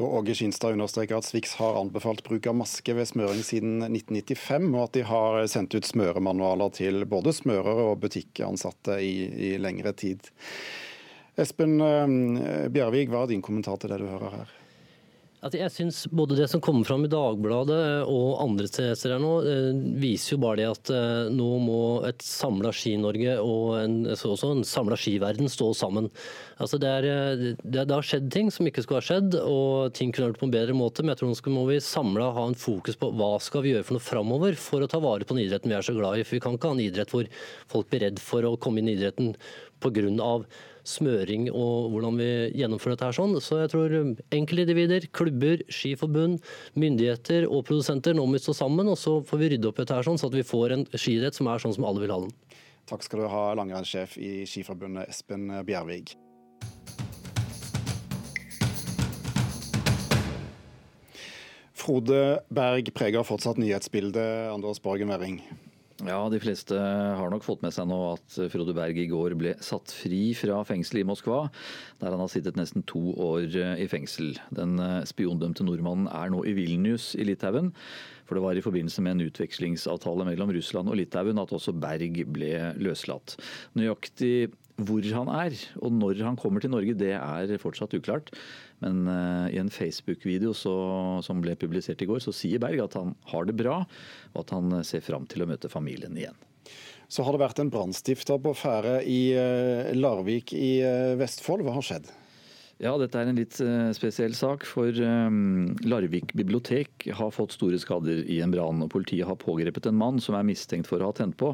Og 0.00 0.14
Åge 0.20 0.34
Skinstad 0.34 0.76
understreker 0.76 1.18
at 1.18 1.26
Swix 1.28 1.56
har 1.60 1.76
anbefalt 1.80 2.22
bruk 2.24 2.46
av 2.48 2.56
maske 2.56 2.94
ved 2.96 3.08
smøring 3.10 3.42
siden 3.44 3.82
1995, 3.84 4.70
og 4.72 4.84
at 4.86 4.96
de 4.96 5.04
har 5.10 5.40
sendt 5.52 5.76
ut 5.76 5.88
smøremanualer 5.88 6.72
til 6.76 7.04
både 7.10 7.34
smørere 7.36 7.90
og 7.90 8.00
butikkansatte 8.04 9.00
i, 9.04 9.14
i 9.28 9.50
lengre 9.60 9.92
tid. 9.92 10.30
Espen 11.40 11.76
eh, 11.84 12.66
Bjervig, 12.72 13.08
hva 13.12 13.24
er 13.24 13.34
din 13.34 13.44
kommentar 13.44 13.80
til 13.80 13.92
det 13.92 14.00
du 14.00 14.08
hører 14.08 14.40
her? 14.40 14.56
Altså 15.40 15.56
jeg 15.56 15.72
synes 15.72 16.00
Både 16.12 16.36
det 16.36 16.48
som 16.52 16.60
kommer 16.60 16.84
fram 16.84 17.06
i 17.06 17.10
Dagbladet 17.10 17.80
og 18.10 18.40
andre 18.42 18.68
steder 18.68 19.20
nå, 19.20 19.30
eh, 19.48 19.78
viser 20.00 20.34
jo 20.34 20.40
bare 20.42 20.60
det 20.60 20.66
at 20.68 20.90
eh, 20.92 21.30
nå 21.32 21.48
må 21.64 21.80
et 22.08 22.20
samla 22.24 22.72
Ski-Norge 22.76 23.38
og 23.40 23.78
en, 23.78 23.94
også 24.12 24.50
en 24.52 24.62
samla 24.66 24.98
skiverden 25.00 25.48
stå 25.50 25.70
sammen. 25.76 26.10
Altså 26.60 26.80
det, 26.82 26.90
er, 27.00 27.08
eh, 27.08 27.44
det, 27.62 27.86
det, 27.86 27.94
har 27.94 28.04
skjedd 28.04 28.28
ting 28.32 28.50
som 28.52 28.68
ikke 28.68 28.84
skulle 28.84 29.00
ha 29.00 29.06
skjedd, 29.06 29.38
og 29.40 29.96
ting 29.96 30.12
kunne 30.12 30.28
vært 30.30 30.42
på 30.42 30.48
en 30.50 30.54
bedre 30.54 30.76
måte. 30.76 31.04
Men 31.04 31.14
jeg 31.14 31.22
tror 31.22 31.32
nå 31.32 31.54
må 31.56 31.64
vi 31.70 31.80
samla 31.84 32.30
ha 32.36 32.46
en 32.50 32.58
fokus 32.58 33.00
på 33.00 33.12
hva 33.16 33.32
skal 33.40 33.64
vi 33.64 33.74
gjøre 33.74 33.88
for 33.88 33.96
noe 33.96 34.08
framover 34.10 34.60
for 34.60 34.84
å 34.84 34.90
ta 34.90 35.00
vare 35.00 35.24
på 35.24 35.36
den 35.36 35.46
idretten 35.46 35.72
vi 35.72 35.78
er 35.78 35.88
så 35.88 35.96
glad 35.96 36.20
i. 36.20 36.26
For 36.26 36.36
vi 36.36 36.44
kan 36.44 36.58
ikke 36.58 36.72
ha 36.72 36.76
en 36.76 36.84
idrett 36.84 37.16
hvor 37.16 37.32
folk 37.72 37.88
blir 37.88 38.04
redd 38.10 38.20
for 38.20 38.44
å 38.44 38.58
komme 38.60 38.84
inn 38.84 38.92
i 38.92 38.98
idretten 38.98 39.32
pga 39.80 40.36
smøring 40.86 41.48
og 41.50 41.90
hvordan 41.92 42.20
vi 42.20 42.30
gjennomfører 42.60 42.96
dette 42.96 43.08
her 43.10 43.18
sånn. 43.18 43.36
Så 43.42 43.60
jeg 43.62 43.72
tror 43.72 43.96
enkeltindivider, 44.36 45.08
klubber, 45.16 45.64
skiforbund, 45.72 46.40
myndigheter 46.78 47.48
og 47.48 47.66
produsenter 47.68 48.16
nå 48.16 48.26
må 48.26 48.38
vi 48.38 48.44
stå 48.44 48.56
sammen, 48.62 48.90
og 48.90 48.98
så 49.00 49.18
får 49.26 49.42
vi 49.42 49.52
rydde 49.54 49.70
opp 49.70 49.80
i 49.80 49.84
dette 49.84 49.98
her 49.98 50.06
sånn, 50.06 50.20
så 50.20 50.30
at 50.30 50.38
vi 50.38 50.46
får 50.46 50.76
en 50.76 50.88
skiidrett 50.94 51.36
som 51.36 51.50
er 51.50 51.62
sånn 51.62 51.76
som 51.76 51.86
alle 51.88 52.04
vil 52.04 52.14
ha 52.14 52.22
den. 52.24 52.34
Takk 52.90 53.04
skal 53.06 53.22
du 53.22 53.28
ha, 53.30 53.44
langrennssjef 53.54 54.16
i 54.18 54.32
Skiforbundet 54.50 55.12
Espen 55.12 55.46
Bjervig. 55.68 56.16
Frode 61.80 62.42
Berg 62.52 62.90
preger 62.92 63.24
fortsatt 63.24 63.60
nyhetsbildet, 63.60 64.50
Anders 64.52 64.82
Borgen 64.84 65.08
Werring. 65.08 65.40
Ja, 66.06 66.20
de 66.32 66.38
fleste 66.40 66.76
har 66.76 67.28
nok 67.28 67.44
fått 67.44 67.60
med 67.60 67.74
seg 67.76 67.88
nå 67.90 67.98
at 68.14 68.36
Frode 68.52 68.72
Berg 68.76 68.96
i 69.02 69.08
går 69.10 69.34
ble 69.36 69.52
satt 69.60 69.92
fri 69.92 70.30
fra 70.38 70.62
fengselet 70.64 71.04
i 71.04 71.08
Moskva, 71.08 71.42
der 72.00 72.14
han 72.14 72.22
har 72.22 72.30
sittet 72.32 72.56
nesten 72.56 72.86
to 72.88 73.02
år 73.20 73.52
i 73.76 73.88
fengsel. 73.90 74.32
Den 74.56 74.80
spiondømte 75.08 75.66
nordmannen 75.66 76.08
er 76.08 76.32
nå 76.32 76.40
i 76.48 76.54
Vilnius 76.56 77.12
i 77.20 77.26
Litauen. 77.28 77.74
For 78.24 78.38
det 78.38 78.46
var 78.46 78.56
i 78.56 78.64
forbindelse 78.64 79.04
med 79.04 79.16
en 79.18 79.26
utvekslingsavtale 79.26 80.24
mellom 80.30 80.54
Russland 80.56 80.88
og 80.88 80.96
Litauen 80.96 81.42
at 81.42 81.52
også 81.52 81.76
Berg 81.76 82.22
ble 82.32 82.54
løslatt. 82.80 83.36
Nøyaktig 83.76 84.52
hvor 84.80 85.04
han 85.12 85.28
er 85.34 85.56
og 85.82 85.92
når 85.92 86.22
han 86.24 86.38
kommer 86.40 86.62
til 86.62 86.72
Norge, 86.72 86.96
det 86.96 87.12
er 87.18 87.56
fortsatt 87.60 87.92
uklart. 87.98 88.32
Men 88.84 89.02
uh, 89.08 89.48
i 89.52 89.58
en 89.60 89.72
Facebook-video 89.72 90.54
som 90.56 91.42
ble 91.44 91.56
publisert 91.60 92.02
i 92.02 92.08
går, 92.08 92.22
så 92.24 92.34
sier 92.34 92.62
Berg 92.62 92.82
at 92.84 92.96
han 92.98 93.14
har 93.32 93.48
det 93.48 93.56
bra, 93.58 93.82
og 94.32 94.40
at 94.44 94.54
han 94.56 94.80
ser 94.86 95.04
fram 95.04 95.28
til 95.30 95.44
å 95.44 95.50
møte 95.50 95.72
familien 95.72 96.16
igjen. 96.16 96.38
Så 97.10 97.24
har 97.26 97.34
det 97.34 97.42
vært 97.42 97.60
en 97.60 97.72
brannstifter 97.72 98.38
på 98.42 98.54
ferde 98.56 99.00
i 99.04 99.20
uh, 99.36 99.92
Larvik 99.96 100.54
i 100.56 100.78
Vestfold. 101.20 101.66
Hva 101.66 101.76
har 101.78 101.86
skjedd? 101.86 102.10
Ja, 102.80 102.94
dette 102.96 103.18
er 103.20 103.28
en 103.28 103.36
litt 103.36 103.58
eh, 103.60 103.90
spesiell 103.92 104.32
sak. 104.32 104.62
For 104.64 104.88
um, 105.04 105.74
Larvik 105.84 106.32
bibliotek 106.32 107.04
har 107.12 107.34
fått 107.36 107.52
store 107.52 107.76
skader 107.80 108.22
i 108.24 108.38
en 108.40 108.54
brann. 108.54 108.80
og 108.80 108.88
Politiet 108.94 109.28
har 109.28 109.36
pågrepet 109.36 109.90
en 109.90 109.98
mann 110.00 110.20
som 110.24 110.38
er 110.38 110.46
mistenkt 110.48 110.88
for 110.88 111.04
å 111.04 111.10
ha 111.10 111.16
tent 111.18 111.36
på. 111.40 111.50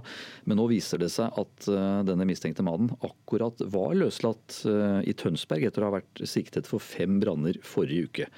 Men 0.46 0.60
nå 0.60 0.68
viser 0.70 1.02
det 1.02 1.10
seg 1.16 1.34
at 1.42 1.66
uh, 1.66 2.04
denne 2.06 2.28
mistenkte 2.30 2.62
mannen 2.66 2.94
akkurat 3.02 3.64
var 3.74 3.96
løslatt 3.98 4.60
i 4.66 5.16
Tønsberg 5.18 5.66
etter 5.66 5.82
å 5.82 5.88
ha 5.88 5.96
vært 5.96 6.22
siktet 6.30 6.70
for 6.70 6.82
fem 6.82 7.18
branner 7.22 7.58
forrige 7.66 8.06
uke. 8.06 8.30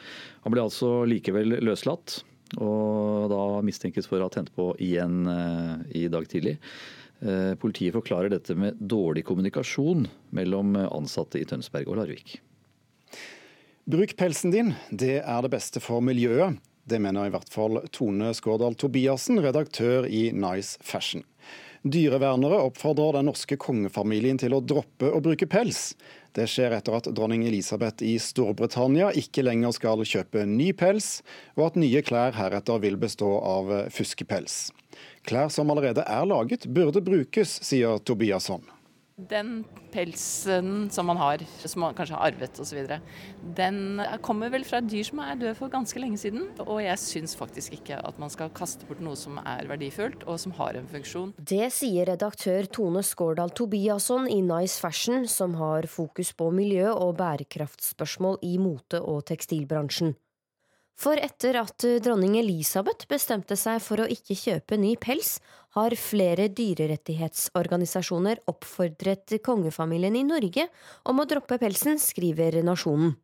Han 0.47 0.55
ble 0.55 0.65
altså 0.65 1.05
likevel 1.09 1.59
løslatt, 1.65 2.23
og 2.57 3.29
da 3.33 3.43
mistenkes 3.65 4.09
for 4.09 4.21
å 4.21 4.31
ha 4.31 4.33
tent 4.33 4.51
på 4.57 4.71
igjen 4.83 5.29
i 5.93 6.07
dag 6.13 6.29
tidlig. 6.31 6.57
Politiet 7.61 7.97
forklarer 7.97 8.33
dette 8.33 8.57
med 8.59 8.81
dårlig 8.81 9.27
kommunikasjon 9.29 10.07
mellom 10.37 10.77
ansatte 10.89 11.41
i 11.41 11.49
Tønsberg 11.49 11.91
og 11.91 12.01
Larvik. 12.01 12.39
Bruk 13.89 14.17
pelsen 14.17 14.51
din, 14.51 14.75
det 14.91 15.23
er 15.25 15.39
det 15.41 15.49
beste 15.49 15.81
for 15.81 16.03
miljøet. 16.05 16.59
Det 16.85 16.99
mener 17.01 17.25
i 17.25 17.33
hvert 17.33 17.49
fall 17.49 17.79
Tone 17.89 18.35
Skårdal 18.37 18.77
Tobiassen, 18.77 19.41
redaktør 19.41 20.05
i 20.05 20.27
Nice 20.37 20.77
Fashion. 20.85 21.25
Dyrevernere 21.89 22.59
oppfordrer 22.67 23.17
den 23.17 23.31
norske 23.31 23.57
kongefamilien 23.57 24.37
til 24.37 24.53
å 24.53 24.61
droppe 24.61 25.09
å 25.09 25.23
bruke 25.25 25.49
pels. 25.49 25.95
Det 26.37 26.45
skjer 26.53 26.77
etter 26.77 26.99
at 27.01 27.09
dronning 27.17 27.47
Elisabeth 27.49 28.05
i 28.05 28.19
Storbritannia 28.21 29.09
ikke 29.17 29.47
lenger 29.49 29.73
skal 29.73 30.05
kjøpe 30.05 30.45
ny 30.45 30.75
pels, 30.77 31.23
og 31.57 31.71
at 31.71 31.81
nye 31.81 32.05
klær 32.05 32.37
heretter 32.37 32.85
vil 32.85 33.01
bestå 33.01 33.39
av 33.41 33.73
fuskepels. 33.89 34.67
Klær 35.25 35.49
som 35.49 35.73
allerede 35.73 36.05
er 36.05 36.29
laget, 36.29 36.69
burde 36.69 37.01
brukes, 37.01 37.63
sier 37.65 38.05
Tobiasson. 38.05 38.69
Den 39.19 39.65
pelsen 39.91 40.91
som 40.95 41.09
man 41.11 41.19
har, 41.19 41.43
som 41.67 41.83
man 41.83 41.95
kanskje 41.99 42.15
har 42.15 42.29
arvet 42.31 42.61
osv., 42.63 42.85
den 43.57 44.03
kommer 44.23 44.53
vel 44.55 44.63
fra 44.63 44.79
et 44.79 44.87
dyr 44.93 45.09
som 45.09 45.19
er 45.25 45.41
død 45.41 45.57
for 45.59 45.73
ganske 45.73 45.99
lenge 45.99 46.21
siden. 46.23 46.45
Og 46.63 46.79
jeg 46.85 47.03
syns 47.03 47.35
faktisk 47.35 47.75
ikke 47.81 47.99
at 47.99 48.21
man 48.23 48.31
skal 48.31 48.53
kaste 48.55 48.87
bort 48.87 49.03
noe 49.03 49.19
som 49.19 49.41
er 49.43 49.67
verdifullt 49.67 50.23
og 50.29 50.39
som 50.39 50.55
har 50.61 50.79
en 50.79 50.87
funksjon. 50.87 51.35
Det 51.35 51.67
sier 51.75 52.07
redaktør 52.13 52.71
Tone 52.71 53.03
Skårdal 53.03 53.51
Tobiasson 53.59 54.31
i 54.31 54.39
Nice 54.39 54.79
Fashion, 54.79 55.27
som 55.27 55.59
har 55.59 55.91
fokus 55.91 56.31
på 56.39 56.53
miljø- 56.55 56.95
og 56.95 57.17
bærekraftsspørsmål 57.19 58.39
i 58.47 58.55
mote- 58.63 59.03
og 59.03 59.25
tekstilbransjen. 59.33 60.15
For 60.99 61.15
etter 61.23 61.55
at 61.61 61.85
dronning 62.03 62.35
Elisabeth 62.41 63.07
bestemte 63.11 63.55
seg 63.59 63.79
for 63.85 64.03
å 64.03 64.09
ikke 64.11 64.35
kjøpe 64.35 64.79
ny 64.83 64.97
pels, 64.99 65.37
har 65.77 65.95
flere 66.01 66.49
dyrerettighetsorganisasjoner 66.57 68.41
oppfordret 68.51 69.37
kongefamilien 69.45 70.17
i 70.17 70.27
Norge 70.27 70.69
om 71.09 71.21
å 71.21 71.27
droppe 71.29 71.59
pelsen, 71.61 72.01
skriver 72.01 72.61
Nasjonen. 72.65 73.15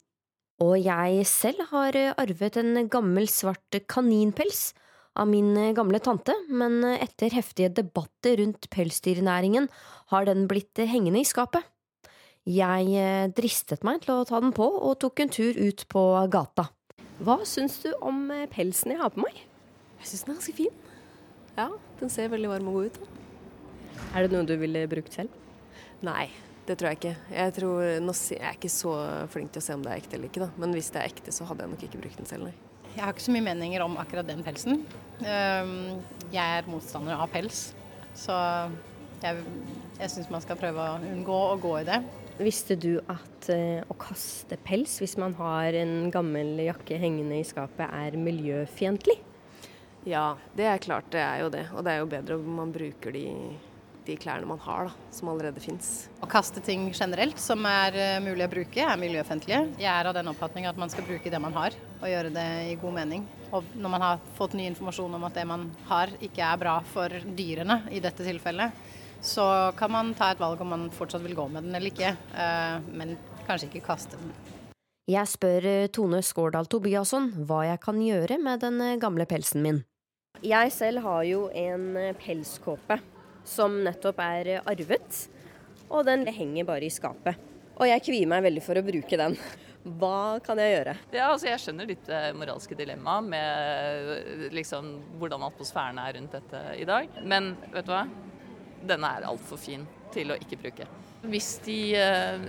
Og 0.62 0.76
jeg 0.78 1.24
selv 1.26 1.64
har 1.72 1.96
arvet 2.14 2.58
en 2.60 2.86
gammel, 2.90 3.26
svart 3.32 3.80
kaninpels 3.90 4.72
av 5.18 5.26
min 5.30 5.50
gamle 5.74 5.98
tante, 6.02 6.34
men 6.46 6.84
etter 6.94 7.34
heftige 7.34 7.72
debatter 7.80 8.38
rundt 8.42 8.68
pelsdyrnæringen 8.70 9.66
har 10.12 10.28
den 10.28 10.46
blitt 10.50 10.78
hengende 10.78 11.24
i 11.24 11.26
skapet. 11.26 11.64
Jeg 12.44 13.32
dristet 13.34 13.86
meg 13.88 14.04
til 14.04 14.18
å 14.18 14.24
ta 14.28 14.38
den 14.44 14.52
på 14.54 14.66
og 14.68 14.98
tok 15.00 15.24
en 15.24 15.32
tur 15.32 15.56
ut 15.56 15.86
på 15.88 16.02
gata. 16.30 16.68
Hva 17.22 17.38
syns 17.46 17.78
du 17.84 17.92
om 18.02 18.26
eh, 18.34 18.48
pelsen 18.50 18.94
jeg 18.94 19.00
har 19.00 19.12
på 19.14 19.22
meg? 19.22 19.36
Jeg 20.02 20.10
syns 20.10 20.24
den 20.24 20.32
er 20.32 20.38
ganske 20.40 20.56
fin. 20.56 20.80
Ja, 21.54 21.68
den 22.00 22.10
ser 22.10 22.32
veldig 22.32 22.50
varm 22.50 22.70
og 22.70 22.80
god 22.80 22.90
ut. 22.90 23.00
Da. 23.02 24.00
Er 24.14 24.26
det 24.26 24.34
noe 24.34 24.46
du 24.48 24.56
ville 24.58 24.84
brukt 24.90 25.14
selv? 25.14 25.30
Nei, 26.04 26.26
det 26.66 26.76
tror 26.80 26.90
jeg 26.90 26.98
ikke. 26.98 27.14
Jeg, 27.30 27.54
tror, 27.58 27.82
jeg 27.84 28.40
er 28.40 28.56
ikke 28.56 28.72
så 28.72 28.94
flink 29.30 29.54
til 29.54 29.62
å 29.62 29.66
se 29.66 29.76
om 29.76 29.84
det 29.84 29.92
er 29.92 30.02
ekte 30.02 30.18
eller 30.18 30.30
ikke, 30.30 30.42
da. 30.46 30.50
Men 30.60 30.74
hvis 30.74 30.90
det 30.94 31.02
er 31.02 31.12
ekte, 31.12 31.34
så 31.34 31.46
hadde 31.48 31.66
jeg 31.66 31.74
nok 31.74 31.84
ikke 31.86 32.00
brukt 32.02 32.18
den 32.20 32.30
selv, 32.30 32.48
nei. 32.48 32.54
Jeg 32.94 33.02
har 33.02 33.14
ikke 33.14 33.24
så 33.26 33.34
mye 33.34 33.46
meninger 33.48 33.82
om 33.82 33.96
akkurat 33.98 34.26
den 34.28 34.42
pelsen. 34.46 34.84
Ehm, 35.26 36.02
jeg 36.30 36.58
er 36.58 36.68
motstander 36.70 37.18
av 37.18 37.30
pels, 37.32 37.72
så 38.18 38.36
jeg, 39.22 39.42
jeg 39.98 40.12
syns 40.12 40.30
man 40.30 40.44
skal 40.44 40.58
prøve 40.60 40.78
å 40.78 41.00
unngå 41.10 41.38
å 41.50 41.56
gå 41.62 41.72
i 41.80 41.88
det. 41.88 41.98
Visste 42.38 42.74
du 42.78 42.96
at 43.10 43.48
uh, 43.50 43.82
å 43.90 43.94
kaste 43.98 44.58
pels 44.66 44.96
hvis 45.02 45.14
man 45.22 45.36
har 45.38 45.74
en 45.78 46.10
gammel 46.14 46.58
jakke 46.64 46.98
hengende 46.98 47.38
i 47.38 47.46
skapet 47.46 47.86
er 47.86 48.18
miljøfiendtlig? 48.18 49.20
Ja, 50.04 50.34
det 50.56 50.66
er 50.68 50.82
klart 50.84 51.06
det 51.12 51.22
er 51.24 51.44
jo 51.44 51.52
det. 51.52 51.68
Og 51.72 51.84
det 51.84 51.94
er 51.94 52.02
jo 52.02 52.10
bedre 52.10 52.36
om 52.36 52.58
man 52.58 52.72
bruker 52.74 53.14
de, 53.14 53.28
de 54.04 54.16
klærne 54.20 54.48
man 54.48 54.60
har, 54.60 54.90
da, 54.90 55.10
som 55.16 55.30
allerede 55.32 55.62
fins. 55.64 56.10
Å 56.20 56.28
kaste 56.28 56.60
ting 56.64 56.90
generelt 56.92 57.40
som 57.40 57.64
er 57.68 57.96
uh, 57.96 58.24
mulig 58.24 58.44
å 58.44 58.50
bruke, 58.52 58.84
er 58.84 59.00
miljøfiendtlige. 59.00 59.62
Jeg 59.80 59.88
er 59.88 60.10
av 60.10 60.16
den 60.16 60.28
oppfatning 60.34 60.68
at 60.68 60.80
man 60.80 60.92
skal 60.92 61.08
bruke 61.08 61.32
det 61.32 61.40
man 61.40 61.56
har, 61.56 61.76
og 62.02 62.10
gjøre 62.10 62.34
det 62.34 62.48
i 62.68 62.76
god 62.82 62.98
mening. 62.98 63.24
Og 63.56 63.64
når 63.78 63.94
man 63.96 64.04
har 64.04 64.26
fått 64.36 64.56
ny 64.58 64.68
informasjon 64.68 65.16
om 65.16 65.24
at 65.24 65.40
det 65.40 65.46
man 65.48 65.70
har 65.88 66.12
ikke 66.20 66.44
er 66.52 66.60
bra 66.60 66.76
for 66.92 67.24
dyrene, 67.24 67.80
i 67.94 68.02
dette 68.04 68.26
tilfellet, 68.26 68.84
så 69.24 69.72
kan 69.78 69.92
man 69.92 70.12
ta 70.18 70.34
et 70.34 70.40
valg 70.42 70.60
om 70.60 70.68
man 70.68 70.90
fortsatt 70.92 71.24
vil 71.24 71.36
gå 71.38 71.46
med 71.48 71.64
den 71.64 71.78
eller 71.78 71.88
ikke, 71.88 72.12
eh, 72.12 72.76
men 72.92 73.16
kanskje 73.46 73.70
ikke 73.70 73.86
kaste 73.86 74.20
den. 74.20 74.34
Jeg 75.08 75.28
spør 75.28 75.66
eh, 75.68 75.86
Tone 75.92 76.20
Skårdal 76.24 76.68
Tobiasson 76.68 77.30
hva 77.48 77.62
jeg 77.68 77.80
kan 77.84 77.98
gjøre 78.00 78.38
med 78.40 78.62
den 78.64 78.80
eh, 78.84 78.98
gamle 79.00 79.26
pelsen 79.28 79.64
min. 79.64 79.82
Jeg 80.42 80.72
selv 80.74 81.04
har 81.04 81.22
jo 81.28 81.44
en 81.54 82.14
pelskåpe 82.18 82.98
som 83.46 83.76
nettopp 83.84 84.18
er 84.24 84.50
arvet, 84.64 85.20
og 85.86 86.06
den 86.08 86.26
henger 86.26 86.66
bare 86.66 86.88
i 86.88 86.92
skapet. 86.92 87.38
Og 87.74 87.86
jeg 87.90 88.02
kvier 88.06 88.30
meg 88.30 88.42
veldig 88.46 88.64
for 88.64 88.78
å 88.78 88.84
bruke 88.86 89.20
den. 89.20 89.38
Hva 90.00 90.40
kan 90.42 90.58
jeg 90.58 90.78
gjøre? 90.78 90.96
Ja, 91.12 91.28
altså 91.28 91.50
Jeg 91.50 91.60
skjønner 91.60 91.88
ditt 91.88 92.08
moralske 92.38 92.76
dilemma 92.78 93.18
med 93.20 94.52
liksom, 94.56 94.94
hvordan 95.20 95.44
atmosfæren 95.44 96.00
er 96.00 96.14
rundt 96.16 96.38
dette 96.38 96.62
i 96.80 96.86
dag. 96.88 97.20
Men 97.22 97.52
vet 97.74 97.84
du 97.84 97.92
hva? 97.92 98.06
denne 98.88 99.10
er 99.16 99.26
altfor 99.28 99.60
fin 99.60 99.84
til 100.14 100.32
å 100.32 100.38
ikke 100.40 100.60
bruke. 100.60 100.88
Hvis 101.24 101.56
de 101.64 101.78
eh, 101.98 102.48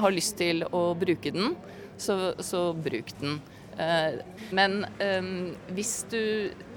har 0.00 0.14
lyst 0.14 0.38
til 0.40 0.64
å 0.72 0.86
bruke 0.98 1.32
den, 1.34 1.54
så, 2.00 2.34
så 2.42 2.66
bruk 2.76 3.12
den. 3.20 3.38
Eh, 3.78 4.20
men 4.54 4.84
eh, 5.02 5.30
hvis 5.76 5.96
du 6.12 6.22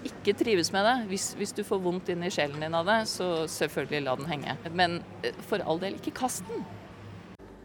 ikke 0.07 0.33
trives 0.39 0.71
med 0.73 0.85
det, 0.87 0.95
hvis, 1.11 1.29
hvis, 1.39 1.53
du 1.55 1.63
får 1.67 1.81
vondt 1.83 2.11
inn 2.13 2.25
i 2.25 2.31
sjelen 2.33 2.63
din 2.63 2.75
av 2.77 2.87
det, 2.87 2.99
så 3.11 3.45
selvfølgelig 3.51 4.03
la 4.05 4.15
den 4.19 4.29
henge. 4.31 4.55
Men 4.71 4.99
eh, 5.21 5.35
for 5.49 5.63
all 5.63 5.81
del, 5.83 5.97
ikke 5.99 6.15
kast 6.17 6.47
den. 6.49 6.65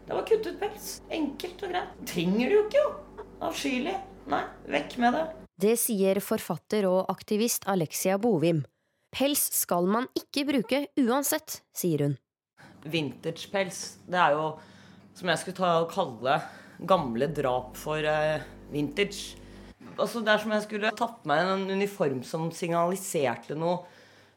Det 0.03 0.15
var 0.15 0.27
kuttet 0.27 0.59
pels. 0.61 0.89
Enkelt 1.13 1.63
og 1.63 1.73
greit. 1.73 1.95
Trenger 2.09 2.51
du 2.51 2.57
jo 2.57 2.65
ikke, 2.67 2.83
jo. 2.83 3.23
Avskyelig. 3.43 3.95
Nei, 4.31 4.43
vekk 4.71 4.99
med 5.03 5.17
det. 5.17 5.23
Det 5.63 5.73
sier 5.79 6.19
forfatter 6.23 6.87
og 6.89 7.11
aktivist 7.11 7.67
Alexia 7.71 8.17
Bovim. 8.21 8.63
Pels 9.13 9.45
skal 9.53 9.87
man 9.89 10.07
ikke 10.17 10.47
bruke 10.49 10.85
uansett, 10.99 11.61
sier 11.75 12.07
hun. 12.07 12.15
Vintagepels, 12.83 13.83
det 14.09 14.19
er 14.19 14.35
jo 14.35 14.47
som 15.13 15.29
jeg 15.29 15.41
skulle 15.41 15.59
ta 15.59 15.71
og 15.83 15.91
kalle 15.93 16.39
gamle 16.89 17.29
drap 17.31 17.77
for 17.79 18.01
uh, 18.01 18.41
vintage. 18.73 19.37
Altså, 19.97 20.23
det 20.23 20.33
er 20.33 20.41
som 20.43 20.53
jeg 20.55 20.65
skulle 20.65 20.93
tatt 20.97 21.19
på 21.21 21.29
meg 21.29 21.43
en 21.53 21.67
uniform 21.73 22.23
som 22.27 22.49
signaliserte 22.55 23.57
noe 23.57 23.83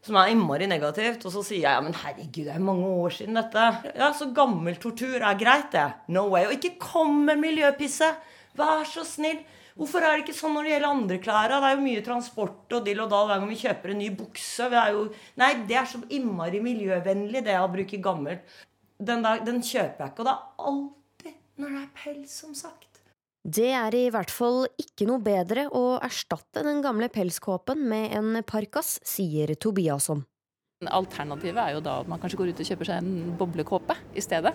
som 0.06 0.16
er 0.20 0.30
innmari 0.32 0.68
negativt. 0.70 1.24
Og 1.26 1.34
så 1.34 1.42
sier 1.46 1.64
jeg 1.64 1.72
ja, 1.72 1.82
men 1.82 1.96
herregud, 1.96 2.46
det 2.46 2.54
er 2.54 2.62
mange 2.62 2.88
år 3.02 3.14
siden 3.18 3.38
dette. 3.40 3.66
Ja, 3.98 4.12
så 4.14 4.30
gammel 4.36 4.78
tortur 4.82 5.18
er 5.18 5.38
greit, 5.40 5.72
det. 5.74 5.88
No 6.14 6.28
way. 6.32 6.46
Og 6.48 6.56
ikke 6.58 6.76
kom 6.82 7.24
med 7.26 7.42
miljøpisset! 7.42 8.22
Vær 8.56 8.86
så 8.88 9.04
snill. 9.04 9.42
Hvorfor 9.76 10.00
er 10.00 10.14
det 10.14 10.22
ikke 10.24 10.38
sånn 10.38 10.54
når 10.56 10.64
det 10.64 10.70
gjelder 10.70 10.88
andre 10.88 11.16
klær? 11.20 11.52
Det 11.52 11.56
er 11.68 11.74
jo 11.74 11.82
mye 11.84 12.04
transport 12.04 12.76
og 12.78 12.86
dill 12.86 13.02
og 13.04 13.10
dall 13.12 13.26
hver 13.28 13.42
gang 13.42 13.50
vi 13.50 13.58
kjøper 13.60 13.92
en 13.92 14.00
ny 14.00 14.08
bukse. 14.16 14.70
Jo... 14.72 15.02
Nei, 15.42 15.50
det 15.68 15.76
er 15.76 15.90
så 15.90 16.00
innmari 16.16 16.62
miljøvennlig, 16.64 17.42
det 17.44 17.58
å 17.60 17.68
bruke 17.72 18.00
gammelt. 18.00 18.56
Den, 18.96 19.20
der, 19.26 19.42
den 19.44 19.60
kjøper 19.60 20.06
jeg 20.06 20.14
ikke. 20.14 20.24
Og 20.24 20.30
det 20.30 20.32
er 20.32 20.70
alltid 20.70 21.36
når 21.60 21.74
det 21.74 21.82
er 21.82 21.92
pels, 22.00 22.38
som 22.40 22.56
sagt. 22.56 22.95
Det 23.46 23.68
er 23.78 23.94
i 23.94 24.06
hvert 24.10 24.32
fall 24.34 24.64
ikke 24.74 25.06
noe 25.06 25.22
bedre 25.22 25.68
å 25.70 26.00
erstatte 26.02 26.64
den 26.66 26.80
gamle 26.82 27.06
pelskåpen 27.14 27.84
med 27.86 28.10
en 28.18 28.40
parkas, 28.42 28.96
sier 29.06 29.52
Tobiasson. 29.54 30.24
Alternativet 30.84 31.56
er 31.56 31.70
jo 31.72 31.78
da 31.80 31.94
at 32.02 32.08
man 32.12 32.20
kanskje 32.20 32.36
går 32.36 32.50
ut 32.52 32.58
og 32.60 32.68
kjøper 32.68 32.88
seg 32.90 32.98
en 33.00 33.30
boblekåpe 33.40 33.94
i 34.12 34.20
stedet. 34.20 34.50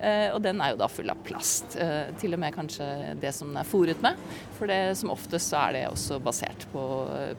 Eh, 0.00 0.30
og 0.32 0.38
den 0.40 0.62
er 0.64 0.72
jo 0.72 0.78
da 0.80 0.88
full 0.88 1.12
av 1.12 1.20
plast. 1.26 1.76
Eh, 1.76 2.14
til 2.16 2.32
og 2.32 2.40
med 2.40 2.56
kanskje 2.56 2.86
det 3.20 3.34
som 3.36 3.50
den 3.50 3.60
er 3.60 3.68
fòret 3.68 4.00
med. 4.00 4.16
For 4.56 4.72
det, 4.72 4.96
som 4.96 5.12
oftest 5.12 5.52
så 5.52 5.66
er 5.66 5.76
det 5.76 5.84
også 5.90 6.16
basert 6.24 6.64
på, 6.72 6.86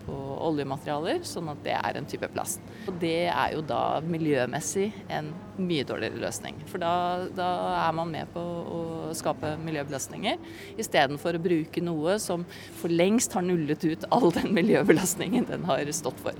på, 0.05 0.19
oljematerialer, 0.51 1.25
sånn 1.25 1.49
at 1.49 1.65
det 1.65 1.73
er 1.79 1.97
en 1.97 2.11
type 2.13 2.29
plast. 2.35 2.61
Og 2.85 3.01
det 3.01 3.25
er 3.25 3.57
jo 3.57 3.65
da 3.65 3.81
miljømessig 4.05 4.91
en 5.17 5.33
mye 5.57 5.89
dårligere 5.89 6.21
løsning. 6.21 6.61
For 6.69 6.85
da, 6.85 6.93
da 7.33 7.51
er 7.89 7.97
man 7.97 8.13
med 8.13 8.29
på 8.38 8.43
å 8.77 8.81
skape 9.17 9.55
miljøbelastninger, 9.65 10.38
istedenfor 10.77 11.41
å 11.41 11.47
bruke 11.49 11.81
noe 11.81 12.21
som 12.21 12.45
for 12.77 12.93
lengst 12.93 13.33
har 13.33 13.49
nullet 13.49 13.81
ut 13.81 14.11
all 14.13 14.29
den 14.29 14.53
miljøbelastningen 14.61 15.49
den 15.49 15.65
har 15.65 15.89
stått 15.89 16.21
for. 16.21 16.38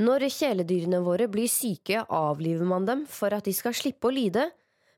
Når 0.00 0.24
kjæledyrene 0.32 1.02
våre 1.04 1.28
blir 1.28 1.50
syke, 1.52 2.00
avliver 2.08 2.64
man 2.66 2.86
dem 2.88 3.04
for 3.06 3.34
at 3.36 3.44
de 3.44 3.52
skal 3.52 3.76
slippe 3.76 4.08
å 4.08 4.14
lide. 4.14 4.48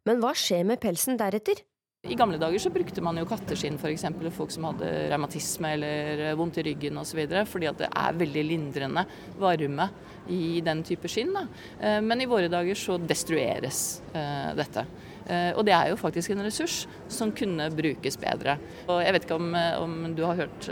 Men 0.07 0.20
hva 0.22 0.34
skjer 0.36 0.62
med 0.68 0.80
pelsen 0.82 1.18
deretter? 1.18 1.64
I 2.05 2.16
gamle 2.20 2.36
dager 2.36 2.61
så 2.61 2.68
brukte 2.68 3.01
man 3.01 3.16
jo 3.16 3.24
katteskinn 3.24 3.78
f.eks. 3.80 4.05
Folk 4.36 4.53
som 4.53 4.66
hadde 4.68 4.88
revmatisme 5.09 5.70
eller 5.72 6.34
vondt 6.36 6.59
i 6.61 6.64
ryggen 6.66 7.01
osv. 7.01 7.22
Fordi 7.49 7.68
at 7.70 7.80
det 7.80 7.88
er 7.88 8.18
veldig 8.20 8.42
lindrende 8.45 9.07
varme 9.40 9.88
i 10.28 10.61
den 10.64 10.82
type 10.84 11.09
skinn. 11.09 11.32
Da. 11.32 11.47
Eh, 11.80 12.01
men 12.05 12.20
i 12.20 12.28
våre 12.28 12.51
dager 12.53 12.76
så 12.76 12.99
destrueres 13.01 14.03
eh, 14.12 14.51
dette. 14.59 14.84
Eh, 15.24 15.51
og 15.57 15.64
det 15.64 15.72
er 15.76 15.95
jo 15.95 16.01
faktisk 16.01 16.34
en 16.34 16.45
ressurs 16.45 16.82
som 17.09 17.32
kunne 17.32 17.70
brukes 17.72 18.20
bedre. 18.20 18.59
Og 18.84 19.01
jeg 19.01 19.16
vet 19.16 19.24
ikke 19.24 19.40
om, 19.40 19.57
om 19.80 19.97
du 20.12 20.26
har 20.28 20.45
hørt 20.45 20.68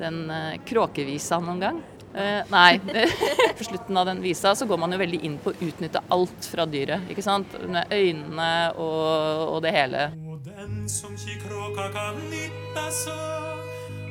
den 0.00 0.24
kråkevisa 0.68 1.40
noen 1.44 1.60
gang? 1.60 1.84
Uh, 2.16 2.40
nei. 2.48 2.80
På 3.58 3.64
slutten 3.64 3.96
av 3.96 4.06
den 4.06 4.22
visa 4.24 4.54
så 4.56 4.66
går 4.66 4.78
man 4.80 4.92
jo 4.94 4.98
veldig 5.02 5.18
inn 5.28 5.34
på 5.42 5.52
å 5.52 5.58
utnytte 5.66 6.00
alt 6.08 6.48
fra 6.48 6.64
dyret. 6.64 7.10
ikke 7.12 7.24
sant? 7.24 7.52
Med 7.68 7.92
øynene 7.92 8.72
og, 8.72 9.52
og 9.52 9.58
det 9.64 9.74
hele. 9.76 10.06
Og 10.24 10.40
den 10.46 10.86
som 10.88 11.12
ikke 11.12 11.42
kråka 11.44 11.90
kan 11.92 12.20
nytta 12.30 12.86
så. 13.02 13.18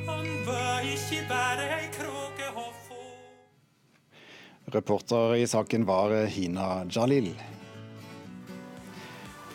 Han 0.06 0.30
bør 0.46 0.86
ikke 0.92 1.24
bare 1.26 1.66
ei 1.80 1.90
kråke 1.96 2.52
å 2.54 2.68
få. 2.86 3.02
Reporter 4.78 5.36
i 5.40 5.50
saken 5.50 5.86
var 5.88 6.14
Hina 6.30 6.84
Jalil. 6.86 7.32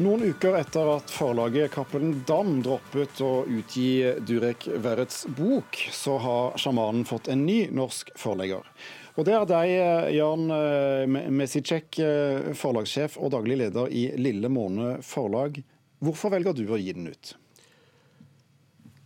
Noen 0.02 0.24
uker 0.32 0.56
etter 0.58 0.88
at 0.96 1.12
forlaget 1.14 1.70
Cappelen 1.76 2.24
Dam 2.26 2.56
droppet 2.66 3.20
å 3.22 3.44
utgi 3.46 4.02
Durek 4.26 4.66
Verrets 4.82 5.28
bok, 5.38 5.78
så 5.94 6.16
har 6.24 6.58
sjamanen 6.58 7.04
fått 7.06 7.30
en 7.30 7.44
ny 7.46 7.68
norsk 7.76 8.10
forlegger. 8.18 8.66
Og 9.20 9.28
det 9.28 9.36
er 9.38 9.46
deg, 9.52 9.74
Jan 10.16 10.48
Mesicek, 11.38 12.00
forlagssjef 12.58 13.20
og 13.22 13.34
daglig 13.36 13.60
leder 13.62 13.94
i 13.94 14.08
Lille 14.18 14.50
Måne 14.50 14.96
forlag. 15.06 15.60
Hvorfor 16.02 16.34
velger 16.34 16.58
du 16.58 16.64
å 16.72 16.80
gi 16.82 16.96
den 16.98 17.12
ut? 17.12 17.36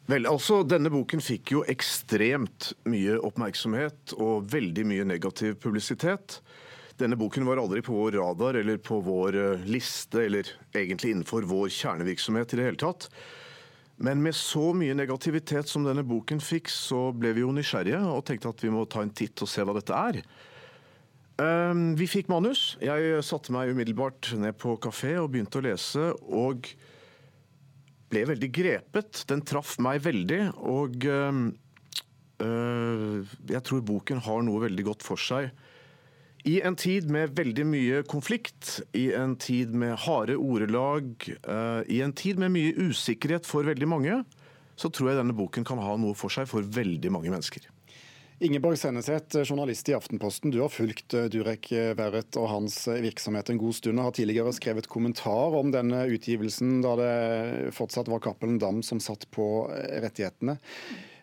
Vel, 0.07 0.29
altså, 0.29 0.61
Denne 0.63 0.93
boken 0.93 1.23
fikk 1.25 1.57
jo 1.57 1.65
ekstremt 1.67 2.71
mye 2.87 3.17
oppmerksomhet 3.19 4.15
og 4.15 4.47
veldig 4.53 4.87
mye 4.87 5.09
negativ 5.11 5.57
publisitet. 5.59 6.39
Denne 6.95 7.17
boken 7.19 7.45
var 7.47 7.59
aldri 7.59 7.81
på 7.83 7.93
vår 7.93 8.15
radar 8.21 8.53
eller 8.61 8.77
på 8.79 9.01
vår 9.03 9.37
liste, 9.67 10.21
eller 10.25 10.47
egentlig 10.71 11.11
innenfor 11.11 11.43
vår 11.49 11.67
kjernevirksomhet 11.75 12.53
i 12.53 12.59
det 12.59 12.67
hele 12.69 12.79
tatt. 12.79 13.09
Men 13.95 14.23
med 14.23 14.35
så 14.35 14.73
mye 14.75 14.95
negativitet 14.95 15.67
som 15.71 15.83
denne 15.87 16.03
boken 16.07 16.39
fikk, 16.43 16.71
så 16.71 17.11
ble 17.15 17.33
vi 17.35 17.43
jo 17.43 17.51
nysgjerrige 17.55 17.99
og 18.11 18.25
tenkte 18.27 18.51
at 18.51 18.63
vi 18.63 18.71
må 18.71 18.85
ta 18.87 19.03
en 19.03 19.13
titt 19.15 19.43
og 19.43 19.51
se 19.51 19.63
hva 19.63 19.75
dette 19.75 19.95
er. 19.95 20.21
Vi 21.99 22.07
fikk 22.07 22.31
manus. 22.31 22.77
Jeg 22.83 23.23
satte 23.27 23.51
meg 23.55 23.71
umiddelbart 23.75 24.31
ned 24.39 24.55
på 24.59 24.77
kafé 24.83 25.17
og 25.19 25.31
begynte 25.33 25.59
å 25.59 25.65
lese. 25.67 26.11
og 26.31 26.67
ble 28.11 28.25
veldig 28.29 28.51
grepet. 28.53 29.23
Den 29.27 29.43
traff 29.43 29.75
meg 29.83 30.03
veldig. 30.05 30.41
Og 30.63 31.07
jeg 32.39 33.63
tror 33.67 33.87
boken 33.87 34.23
har 34.27 34.43
noe 34.47 34.63
veldig 34.67 34.85
godt 34.91 35.03
for 35.07 35.19
seg. 35.19 35.51
I 36.45 36.59
en 36.61 36.75
tid 36.77 37.07
med 37.09 37.31
veldig 37.33 37.63
mye 37.65 38.01
konflikt, 38.05 38.75
i 38.93 39.07
en 39.17 39.33
tid 39.41 39.71
med 39.73 39.95
harde 40.03 40.35
ordelag, 40.37 41.25
i 41.89 42.01
en 42.05 42.13
tid 42.13 42.37
med 42.37 42.53
mye 42.53 42.75
usikkerhet 42.77 43.49
for 43.49 43.65
veldig 43.65 43.87
mange, 43.89 44.19
så 44.77 44.91
tror 44.93 45.09
jeg 45.09 45.17
denne 45.23 45.33
boken 45.33 45.65
kan 45.65 45.81
ha 45.81 45.95
noe 45.97 46.13
for 46.13 46.29
seg 46.29 46.45
for 46.51 46.61
veldig 46.61 47.09
mange 47.15 47.31
mennesker. 47.33 47.65
Ingeborg 48.45 48.77
Senneset, 48.77 49.31
journalist 49.47 49.89
i 49.89 49.95
Aftenposten. 49.97 50.51
Du 50.53 50.59
har 50.59 50.69
fulgt 50.69 51.15
Durek 51.33 51.71
Verret 51.97 52.37
og 52.37 52.49
hans 52.51 52.77
virksomhet 52.91 53.49
en 53.49 53.61
god 53.63 53.79
stund, 53.79 53.97
og 53.97 54.11
har 54.11 54.15
tidligere 54.19 54.53
skrevet 54.53 54.91
kommentar 54.91 55.55
om 55.57 55.73
denne 55.73 56.03
utgivelsen 56.13 56.77
da 56.85 56.93
det 56.99 57.73
fortsatt 57.73 58.11
var 58.11 58.21
Cappelen 58.21 58.61
Dam 58.61 58.83
som 58.85 59.01
satt 59.01 59.25
på 59.33 59.49
rettighetene. 59.71 60.59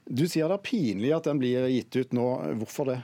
Du 0.08 0.24
sier 0.26 0.50
det 0.50 0.58
er 0.58 0.66
pinlig 0.66 1.14
at 1.14 1.30
den 1.30 1.38
blir 1.38 1.70
gitt 1.70 1.94
ut 1.94 2.16
nå. 2.16 2.28
Hvorfor 2.64 2.90
det? 2.90 3.02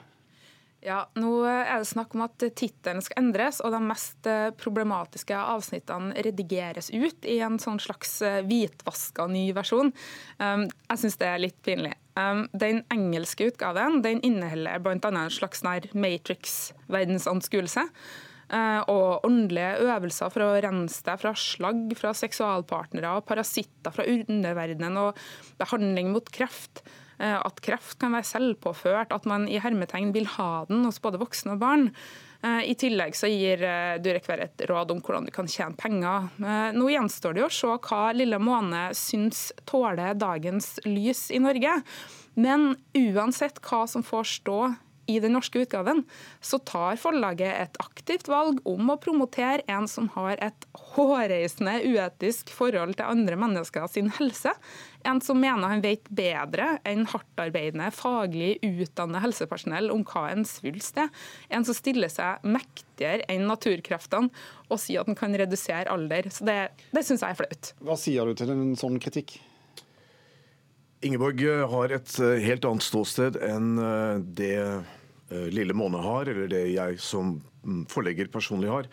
Ja, 0.85 1.09
Nå 1.19 1.41
er 1.43 1.81
det 1.81 1.89
snakk 1.91 2.13
om 2.15 2.21
at 2.23 2.39
tittelen 2.39 3.03
skal 3.03 3.25
endres, 3.25 3.59
og 3.67 3.73
de 3.75 3.81
mest 3.83 4.23
problematiske 4.61 5.35
avsnittene 5.35 6.15
redigeres 6.23 6.93
ut 6.95 7.27
i 7.27 7.43
en 7.43 7.59
sånn 7.59 7.83
slags 7.83 8.23
hvitvaska 8.47 9.27
ny 9.33 9.51
versjon. 9.57 9.91
Jeg 10.39 11.01
syns 11.03 11.19
det 11.19 11.27
er 11.27 11.43
litt 11.43 11.59
pinlig. 11.67 11.97
Den 12.55 12.85
engelske 12.95 13.51
utgaven 13.51 14.03
den 14.07 14.23
inneholder 14.27 14.79
bl.a. 14.85 15.11
en 15.11 15.31
slags 15.35 15.65
Matrix-verdensanskuelse. 15.67 17.83
Og 18.89 19.27
åndelige 19.29 19.85
øvelser 19.85 20.33
for 20.33 20.41
å 20.47 20.57
rense 20.63 21.03
deg 21.05 21.21
fra 21.21 21.35
slagg 21.37 21.93
fra 21.99 22.15
seksualpartnere 22.17 23.11
og 23.19 23.27
parasitter 23.29 23.93
fra 23.93 24.07
underverdenen 24.09 24.97
og 25.03 25.19
behandling 25.61 26.09
mot 26.15 26.31
kreft 26.33 26.81
at 27.19 27.61
kreft 27.65 27.99
kan 27.99 28.15
være 28.15 28.29
selvpåført, 28.29 29.13
at 29.15 29.27
man 29.27 29.49
i 29.51 29.59
hermetegn 29.63 30.13
vil 30.15 30.29
ha 30.37 30.65
den 30.69 30.85
hos 30.87 31.01
både 31.03 31.21
voksne 31.21 31.57
og 31.57 31.63
barn. 31.63 31.89
I 32.39 32.77
tillegg 32.79 33.17
så 33.19 33.27
gir 33.27 33.65
Durek 33.99 34.29
et 34.37 34.63
råd 34.71 34.93
om 34.95 35.01
hvordan 35.03 35.27
du 35.27 35.33
kan 35.35 35.51
tjene 35.51 35.75
penger. 35.75 36.29
Nå 36.77 36.91
gjenstår 36.93 37.35
det 37.35 37.43
å 37.43 37.51
se 37.51 37.73
hva 37.75 38.03
Lille 38.15 38.39
Måne 38.39 38.93
syns 38.95 39.49
tåler 39.67 40.15
dagens 40.15 40.77
lys 40.87 41.25
i 41.35 41.43
Norge. 41.43 41.81
Men 42.39 42.77
uansett 42.95 43.59
hva 43.67 43.83
som 43.91 44.07
får 44.07 44.31
stå 44.37 44.61
i 45.09 45.19
den 45.25 45.33
norske 45.37 45.63
utgaven, 45.65 46.03
så 46.45 46.61
tar 46.61 46.99
forlaget 47.01 47.49
et 47.49 47.81
aktivt 47.81 48.29
valg 48.29 48.61
om 48.69 48.93
å 48.93 48.99
promotere 49.01 49.65
en 49.71 49.89
som 49.89 50.11
har 50.15 50.37
et 50.45 50.69
hårreisende 50.95 51.79
uetisk 51.89 52.53
forhold 52.53 52.99
til 52.99 53.09
andre 53.09 53.39
mennesker 53.41 53.89
sin 53.91 54.13
helse. 54.19 54.53
En 55.09 55.23
som 55.25 55.41
mener 55.41 55.71
han 55.71 55.83
vet 55.85 56.09
bedre 56.13 56.75
enn 56.89 57.07
hardtarbeidende, 57.09 57.89
faglig 57.95 58.57
utdannet 58.67 59.25
helsepersonell 59.25 59.93
om 59.95 60.05
hva 60.09 60.27
en 60.35 60.45
svulst 60.49 61.01
er. 61.01 61.09
En 61.49 61.65
som 61.65 61.77
stiller 61.77 62.13
seg 62.13 62.45
mektigere 62.45 63.25
enn 63.33 63.47
naturkreftene 63.49 64.29
og 64.69 64.83
sier 64.83 65.05
at 65.05 65.09
en 65.09 65.19
kan 65.19 65.33
redusere 65.33 65.89
alder. 65.93 66.29
Så 66.35 66.45
Det, 66.49 66.59
det 66.93 67.07
syns 67.07 67.25
jeg 67.25 67.33
er 67.33 67.41
flaut. 67.41 67.73
Hva 67.81 67.97
sier 67.97 68.29
du 68.29 68.37
til 68.37 68.53
en 68.53 68.75
sånn 68.77 69.01
kritikk? 69.01 69.39
Ingeborg 71.07 71.45
har 71.71 71.93
et 71.95 72.15
helt 72.43 72.65
annet 72.67 72.83
ståsted 72.83 73.39
enn 73.47 73.77
det 74.35 74.57
Lille 75.31 75.77
Måne 75.77 76.01
har, 76.01 76.31
eller 76.31 76.49
det 76.51 76.65
jeg 76.73 77.01
som 77.03 77.37
forlegger 77.93 78.31
personlig 78.33 78.71
har. 78.73 78.87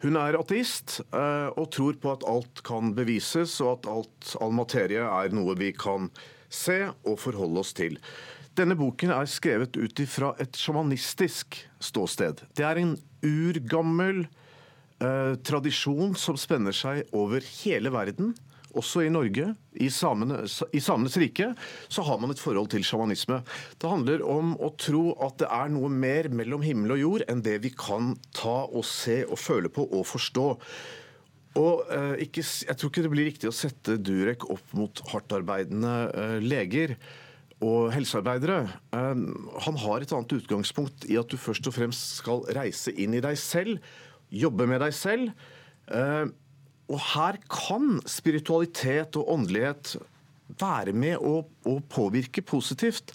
Hun 0.00 0.16
er 0.16 0.38
ateist 0.38 1.00
og 1.10 1.66
tror 1.74 1.98
på 2.00 2.12
at 2.14 2.26
alt 2.30 2.62
kan 2.64 2.94
bevises, 2.96 3.58
og 3.60 3.80
at 3.80 3.88
alt, 3.90 4.34
all 4.40 4.54
materie 4.56 5.02
er 5.02 5.34
noe 5.34 5.56
vi 5.58 5.72
kan 5.76 6.08
se 6.50 6.82
og 7.04 7.18
forholde 7.20 7.62
oss 7.62 7.74
til. 7.76 7.98
Denne 8.58 8.74
boken 8.76 9.12
er 9.14 9.28
skrevet 9.30 9.76
ut 9.78 10.02
ifra 10.02 10.32
et 10.42 10.58
sjamanistisk 10.58 11.60
ståsted. 11.80 12.42
Det 12.58 12.66
er 12.66 12.80
en 12.80 12.96
urgammel 13.24 14.24
eh, 14.24 15.34
tradisjon 15.46 16.16
som 16.18 16.38
spenner 16.40 16.74
seg 16.76 17.04
over 17.16 17.44
hele 17.62 17.92
verden 17.94 18.34
også 18.78 19.04
i 19.06 19.12
Norge, 19.12 19.50
i, 19.74 19.88
samene, 19.92 20.42
i 20.46 20.82
samenes 20.82 21.16
rike, 21.20 21.50
så 21.88 22.04
har 22.06 22.20
man 22.22 22.32
et 22.34 22.42
forhold 22.42 22.70
til 22.72 22.84
sjamanisme. 22.86 23.40
Det 23.80 23.90
handler 23.90 24.24
om 24.26 24.54
å 24.60 24.72
tro 24.80 25.10
at 25.26 25.40
det 25.42 25.50
er 25.50 25.72
noe 25.74 25.90
mer 25.92 26.30
mellom 26.34 26.64
himmel 26.66 26.96
og 26.96 27.02
jord 27.04 27.26
enn 27.30 27.44
det 27.46 27.58
vi 27.64 27.74
kan 27.74 28.14
ta 28.36 28.62
og 28.66 28.86
se 28.86 29.22
og 29.26 29.40
føle 29.40 29.72
på 29.72 29.86
og 29.88 30.06
forstå. 30.08 30.48
Og 31.58 31.88
eh, 31.90 32.26
ikke, 32.26 32.44
Jeg 32.44 32.78
tror 32.78 32.92
ikke 32.92 33.02
det 33.02 33.10
blir 33.10 33.26
riktig 33.26 33.50
å 33.50 33.56
sette 33.56 33.98
Durek 33.98 34.46
opp 34.52 34.76
mot 34.78 35.02
hardtarbeidende 35.10 35.94
eh, 36.14 36.36
leger 36.44 36.94
og 37.60 37.90
helsearbeidere. 37.92 38.60
Eh, 38.94 39.24
han 39.66 39.80
har 39.84 40.04
et 40.04 40.14
annet 40.14 40.36
utgangspunkt 40.38 41.08
i 41.10 41.18
at 41.20 41.30
du 41.30 41.40
først 41.40 41.66
og 41.66 41.76
fremst 41.76 42.20
skal 42.22 42.46
reise 42.56 42.94
inn 42.94 43.18
i 43.18 43.24
deg 43.24 43.38
selv, 43.40 43.82
jobbe 44.30 44.68
med 44.70 44.84
deg 44.84 44.94
selv. 44.94 45.34
Eh, 45.90 46.30
og 46.90 46.98
her 47.12 47.38
kan 47.50 48.00
spiritualitet 48.10 49.16
og 49.20 49.30
åndelighet 49.36 49.94
være 50.60 50.94
med 50.96 51.22
å, 51.22 51.44
å 51.46 51.74
påvirke 51.92 52.42
positivt. 52.42 53.14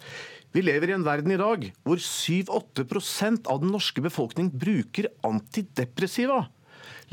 Vi 0.56 0.64
lever 0.64 0.92
i 0.92 0.96
en 0.96 1.04
verden 1.04 1.34
i 1.36 1.40
dag 1.40 1.66
hvor 1.84 2.00
7-8% 2.00 3.50
av 3.52 3.60
den 3.60 3.74
norske 3.76 4.04
befolkning 4.04 4.48
bruker 4.56 5.10
antidepressiva. 5.28 6.46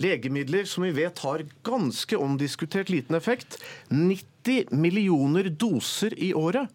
Legemidler 0.00 0.68
som 0.70 0.86
vi 0.86 0.92
vet 0.94 1.18
har 1.24 1.42
ganske 1.66 2.16
omdiskutert 2.16 2.92
liten 2.92 3.18
effekt. 3.18 3.58
90 3.90 4.70
millioner 4.70 5.50
doser 5.50 6.14
i 6.14 6.30
året. 6.38 6.70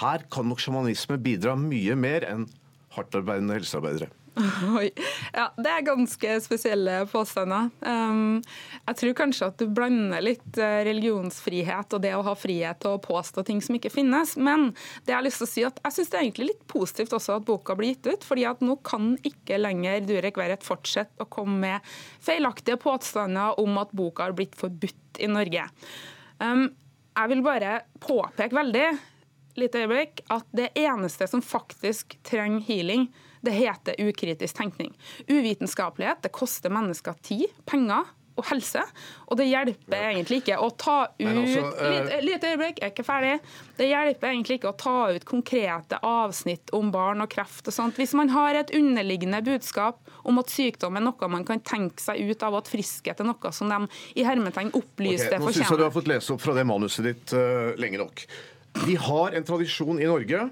Her 0.00 0.24
kan 0.32 0.48
nok 0.48 0.62
sjamanisme 0.62 1.18
bidra 1.20 1.52
mye 1.58 1.98
mer 1.98 2.24
enn 2.30 2.48
hardtarbeidende 2.96 3.60
helsearbeidere. 3.60 4.10
Oi. 4.78 4.90
Ja, 5.34 5.48
det 5.58 5.70
er 5.70 5.84
ganske 5.84 6.36
spesielle 6.44 7.00
påstander. 7.10 7.70
Um, 7.82 8.38
jeg 8.86 8.98
tror 9.00 9.16
kanskje 9.18 9.48
at 9.50 9.60
du 9.60 9.66
blander 9.74 10.22
litt 10.22 10.60
religionsfrihet 10.60 11.96
og 11.96 12.04
det 12.04 12.12
å 12.16 12.22
ha 12.26 12.34
frihet 12.38 12.80
til 12.82 12.94
å 12.96 13.02
påstå 13.02 13.44
ting 13.48 13.62
som 13.64 13.76
ikke 13.76 13.92
finnes. 13.92 14.36
Men 14.38 14.70
det 15.04 15.12
jeg 15.12 15.18
har 15.18 15.26
lyst 15.26 15.42
til 15.42 15.48
å 15.48 15.52
si 15.52 15.66
at 15.66 15.80
jeg 15.84 15.96
syns 15.96 16.12
det 16.12 16.18
er 16.18 16.26
egentlig 16.28 16.50
litt 16.52 16.64
positivt 16.70 17.16
også 17.16 17.38
at 17.38 17.48
boka 17.48 17.76
blir 17.78 17.94
gitt 17.94 18.10
ut. 18.12 18.26
fordi 18.26 18.46
at 18.48 18.62
nå 18.64 18.78
kan 18.86 19.12
ikke 19.26 19.60
lenger 19.60 20.06
Durek 20.06 20.40
Verrett 20.40 20.66
fortsette 20.66 21.24
å 21.24 21.30
komme 21.30 21.58
med 21.60 21.92
feilaktige 22.22 22.78
påstander 22.80 23.58
om 23.60 23.80
at 23.82 23.94
boka 23.96 24.28
har 24.28 24.36
blitt 24.38 24.56
forbudt 24.58 25.20
i 25.20 25.30
Norge. 25.30 25.66
Um, 26.38 26.68
jeg 27.18 27.32
vil 27.34 27.42
bare 27.44 27.80
påpeke 28.00 28.56
veldig 28.56 28.86
lite 29.58 29.82
øyeblikk 29.82 30.22
at 30.30 30.46
det 30.56 30.70
eneste 30.78 31.26
som 31.28 31.42
faktisk 31.44 32.14
trenger 32.26 32.62
healing, 32.68 33.08
det 33.46 33.56
heter 33.56 34.00
ukritisk 34.04 34.56
tenkning. 34.56 34.94
Uvitenskapelighet 35.28 36.24
det 36.24 36.32
koster 36.34 36.72
mennesker 36.72 37.16
tid, 37.24 37.48
penger 37.68 38.08
og 38.40 38.46
helse. 38.50 38.82
Og 39.28 39.38
det 39.40 39.46
hjelper 39.48 40.06
egentlig 40.10 40.40
ikke 40.42 40.58
å 40.62 40.70
ta 40.78 40.96
ut 41.08 41.26
også, 41.28 41.64
uh... 41.64 41.80
litt, 41.90 42.10
Lite 42.10 42.20
lite 42.26 42.52
øyeblikk, 42.52 42.78
jeg 42.80 42.86
er 42.86 42.92
ikke 42.94 43.06
ferdig. 43.06 43.32
Det 43.78 43.88
hjelper 43.90 44.30
egentlig 44.30 44.58
ikke 44.60 44.70
å 44.72 44.78
ta 44.80 44.96
ut 45.14 45.26
konkrete 45.28 46.00
avsnitt 46.06 46.72
om 46.76 46.92
barn 46.94 47.24
og 47.24 47.30
kreft 47.32 47.68
og 47.70 47.76
sånt. 47.76 47.98
Hvis 48.00 48.14
man 48.18 48.32
har 48.34 48.58
et 48.62 48.72
underliggende 48.76 49.42
budskap 49.46 50.00
om 50.28 50.40
at 50.42 50.52
sykdom 50.52 50.98
er 51.00 51.06
noe 51.06 51.32
man 51.32 51.46
kan 51.48 51.62
tenke 51.64 52.02
seg 52.02 52.22
ut 52.30 52.46
av, 52.46 52.54
og 52.54 52.64
at 52.64 52.72
friskhet 52.72 53.20
er 53.20 53.28
noe 53.28 53.52
som 53.56 53.72
de 53.72 53.82
i 54.20 54.26
hermetegn 54.26 54.72
opplyste 54.76 55.34
okay, 55.34 55.42
nå 55.42 55.52
syns 55.52 55.66
jeg 55.66 55.80
du 55.80 55.86
har 55.86 55.94
fått 55.94 56.10
lese 56.10 56.34
opp 56.34 56.42
fra 56.44 56.56
det 56.56 56.66
manuset 56.68 57.06
ditt 57.06 57.36
uh, 57.36 57.76
lenge 57.80 58.00
nok. 58.00 58.24
Vi 58.86 58.96
har 59.02 59.34
en 59.34 59.46
tradisjon 59.46 59.98
i 59.98 60.08
Norge. 60.08 60.48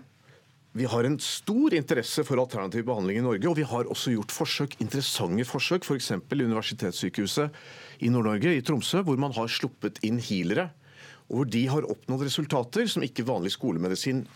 Vi 0.76 0.84
har 0.84 1.04
en 1.04 1.16
stor 1.18 1.74
interesse 1.74 2.22
for 2.28 2.40
alternativ 2.42 2.84
behandling 2.86 3.18
i 3.18 3.24
Norge, 3.24 3.48
og 3.48 3.56
vi 3.56 3.64
har 3.66 3.88
også 3.88 4.12
gjort 4.12 4.34
forsøk, 4.34 4.76
interessante 4.84 5.46
forsøk, 5.48 5.86
f.eks. 5.86 6.10
i 6.12 6.42
Universitetssykehuset 6.44 7.56
i 8.04 8.10
Nord-Norge, 8.12 8.52
i 8.52 8.60
Tromsø, 8.62 9.00
hvor 9.02 9.16
man 9.18 9.32
har 9.34 9.48
sluppet 9.48 9.98
inn 10.06 10.20
healere. 10.22 10.68
Og 11.28 11.40
hvor 11.40 11.48
de 11.50 11.64
har 11.72 11.88
oppnådd 11.88 12.26
resultater 12.28 12.86
som 12.88 13.04
ikke 13.04 13.26
vanlig 13.28 13.54
skolemedisin 13.56 14.26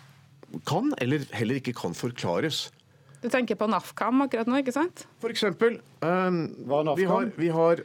kan, 0.69 0.93
eller 1.01 1.25
heller 1.37 1.61
ikke 1.61 1.77
kan 1.77 1.95
forklares. 1.97 2.67
Du 3.23 3.29
tenker 3.31 3.55
på 3.55 3.69
NAFKAM 3.71 4.25
akkurat 4.25 4.49
nå, 4.51 4.59
ikke 4.65 4.75
sant? 4.75 5.05
For 5.23 5.33
eksempel, 5.33 5.79
um, 6.03 6.43
vi 6.97 7.07
har, 7.07 7.31
vi 7.37 7.53
har 7.55 7.85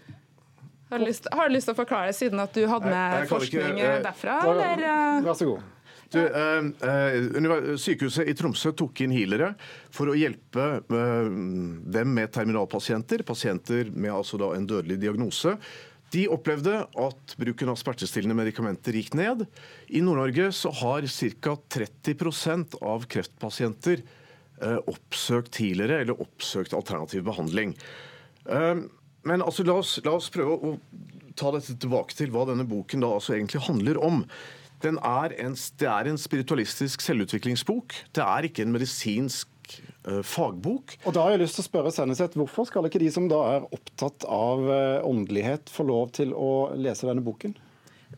Har 0.90 1.00
du, 1.00 1.06
lyst, 1.06 1.28
har 1.32 1.50
du 1.50 1.54
lyst 1.54 1.68
til 1.68 1.76
å 1.76 1.78
forklare, 1.78 2.14
siden 2.16 2.40
at 2.40 2.56
du 2.56 2.64
hadde 2.66 2.90
med 2.90 3.18
jeg 3.20 3.26
ikke, 3.28 3.34
forskning 3.36 3.82
eh, 3.84 3.98
derfra? 4.06 4.38
Eller, 4.48 4.84
eh? 4.88 5.26
Vær 5.26 5.36
så 5.36 5.50
god. 5.52 5.66
Du, 6.14 6.20
eh, 6.24 6.64
eh, 6.90 7.76
sykehuset 7.76 8.30
i 8.30 8.36
Tromsø 8.38 8.72
tok 8.78 9.02
inn 9.04 9.12
healere 9.12 9.52
for 9.94 10.08
å 10.08 10.16
hjelpe 10.16 10.68
eh, 10.80 11.30
dem 11.98 12.14
med 12.16 12.32
terminalpasienter, 12.36 13.26
pasienter 13.28 13.92
med 13.92 14.14
altså 14.16 14.40
en 14.54 14.68
dødelig 14.70 15.02
diagnose. 15.04 15.58
De 16.14 16.24
opplevde 16.32 16.86
at 16.88 17.34
bruken 17.40 17.74
av 17.74 17.80
smertestillende 17.82 18.38
medikamenter 18.38 18.96
gikk 18.96 19.18
ned. 19.20 19.44
I 19.92 20.00
Nord-Norge 20.06 20.54
så 20.56 20.72
har 20.72 21.04
ca. 21.44 21.58
30 21.76 22.78
av 22.80 23.08
kreftpasienter 23.12 24.06
eh, 24.62 24.80
oppsøkt 24.88 25.60
healere 25.60 26.00
eller 26.06 26.24
oppsøkt 26.24 26.78
alternativ 26.78 27.28
behandling. 27.28 27.76
Eh, 28.48 28.86
Men 29.28 29.42
altså, 29.44 29.66
la 29.68 29.74
oss, 29.82 29.98
la 30.06 30.14
oss 30.16 30.30
prøve 30.32 30.56
å 30.56 30.78
ta 31.36 31.52
dette 31.52 31.76
tilbake 31.76 32.16
til 32.16 32.32
hva 32.32 32.46
denne 32.48 32.64
boken 32.64 33.04
da 33.04 33.10
altså 33.18 33.36
egentlig 33.36 33.66
handler 33.68 34.00
om. 34.00 34.22
Den 34.84 35.00
er 35.02 35.34
en, 35.42 35.56
det 35.80 35.90
er 35.90 36.10
en 36.10 36.20
spiritualistisk 36.22 37.02
selvutviklingsbok. 37.02 37.96
Det 38.14 38.24
er 38.24 38.48
ikke 38.48 38.66
en 38.66 38.74
medisinsk 38.76 39.80
eh, 40.06 40.22
fagbok. 40.22 40.98
Og 41.06 41.16
da 41.16 41.26
har 41.26 41.34
jeg 41.34 41.46
lyst 41.46 41.58
til 41.58 41.66
å 41.66 41.70
spørre 41.70 41.94
Senneset, 41.94 42.38
Hvorfor 42.38 42.70
skal 42.70 42.86
ikke 42.90 43.02
de 43.02 43.10
som 43.14 43.30
da 43.32 43.40
er 43.56 43.66
opptatt 43.74 44.28
av 44.30 44.68
eh, 44.70 45.08
åndelighet, 45.08 45.74
få 45.74 45.88
lov 45.90 46.12
til 46.20 46.36
å 46.38 46.76
lese 46.78 47.10
denne 47.10 47.26
boken? 47.26 47.58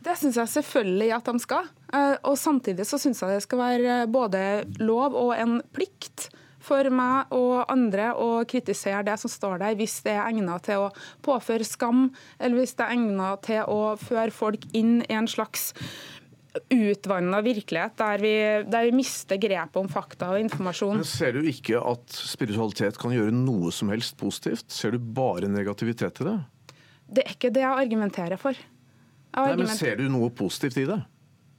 Det 0.00 0.14
syns 0.20 0.36
jeg 0.38 0.52
selvfølgelig 0.52 1.08
at 1.16 1.32
de 1.32 1.42
skal. 1.42 1.72
Eh, 1.92 2.18
Og 2.28 2.36
samtidig 2.38 2.86
så 2.88 3.00
syns 3.00 3.24
jeg 3.24 3.40
det 3.40 3.46
skal 3.48 3.64
være 3.64 3.96
både 4.12 4.44
lov 4.84 5.16
og 5.16 5.34
en 5.38 5.58
plikt 5.74 6.28
for 6.60 6.84
meg 6.92 7.32
og 7.32 7.64
andre 7.72 8.10
å 8.20 8.44
kritisere 8.48 9.02
det 9.08 9.16
som 9.22 9.32
står 9.32 9.62
der, 9.62 9.76
hvis 9.78 10.02
det 10.04 10.12
er 10.12 10.26
egnet 10.28 10.66
til 10.68 10.84
å 10.84 10.90
påføre 11.24 11.64
skam, 11.64 12.10
eller 12.38 12.60
hvis 12.60 12.76
det 12.76 12.84
er 12.84 12.96
egnet 12.98 13.44
til 13.48 13.64
å 13.64 13.94
føre 14.00 14.34
folk 14.34 14.66
inn 14.76 15.00
i 15.06 15.16
en 15.16 15.28
slags 15.30 15.70
utvanna 16.74 17.40
virkelighet 17.44 17.94
der 18.00 18.22
vi, 18.22 18.32
der 18.70 18.88
vi 18.88 18.94
mister 18.96 19.38
grepet 19.40 19.78
om 19.78 19.90
fakta 19.90 20.32
og 20.34 20.40
informasjon. 20.42 20.98
Men 21.00 21.08
Ser 21.08 21.36
du 21.36 21.46
ikke 21.46 21.78
at 21.78 22.16
spiritualitet 22.16 22.98
kan 23.00 23.14
gjøre 23.14 23.34
noe 23.34 23.70
som 23.74 23.92
helst 23.94 24.16
positivt? 24.20 24.66
Ser 24.72 24.96
du 24.96 24.98
bare 24.98 25.50
negativitet 25.50 26.22
i 26.24 26.28
det? 26.30 26.36
Det 27.10 27.24
er 27.24 27.32
ikke 27.36 27.52
det 27.54 27.62
jeg 27.64 27.86
argumenterer 27.86 28.40
for. 28.40 28.58
Jeg 28.58 29.46
Nei, 29.46 29.56
men 29.62 29.70
Ser 29.70 29.98
du 29.98 30.08
noe 30.10 30.30
positivt 30.34 30.78
i 30.82 30.88
det? 30.90 31.00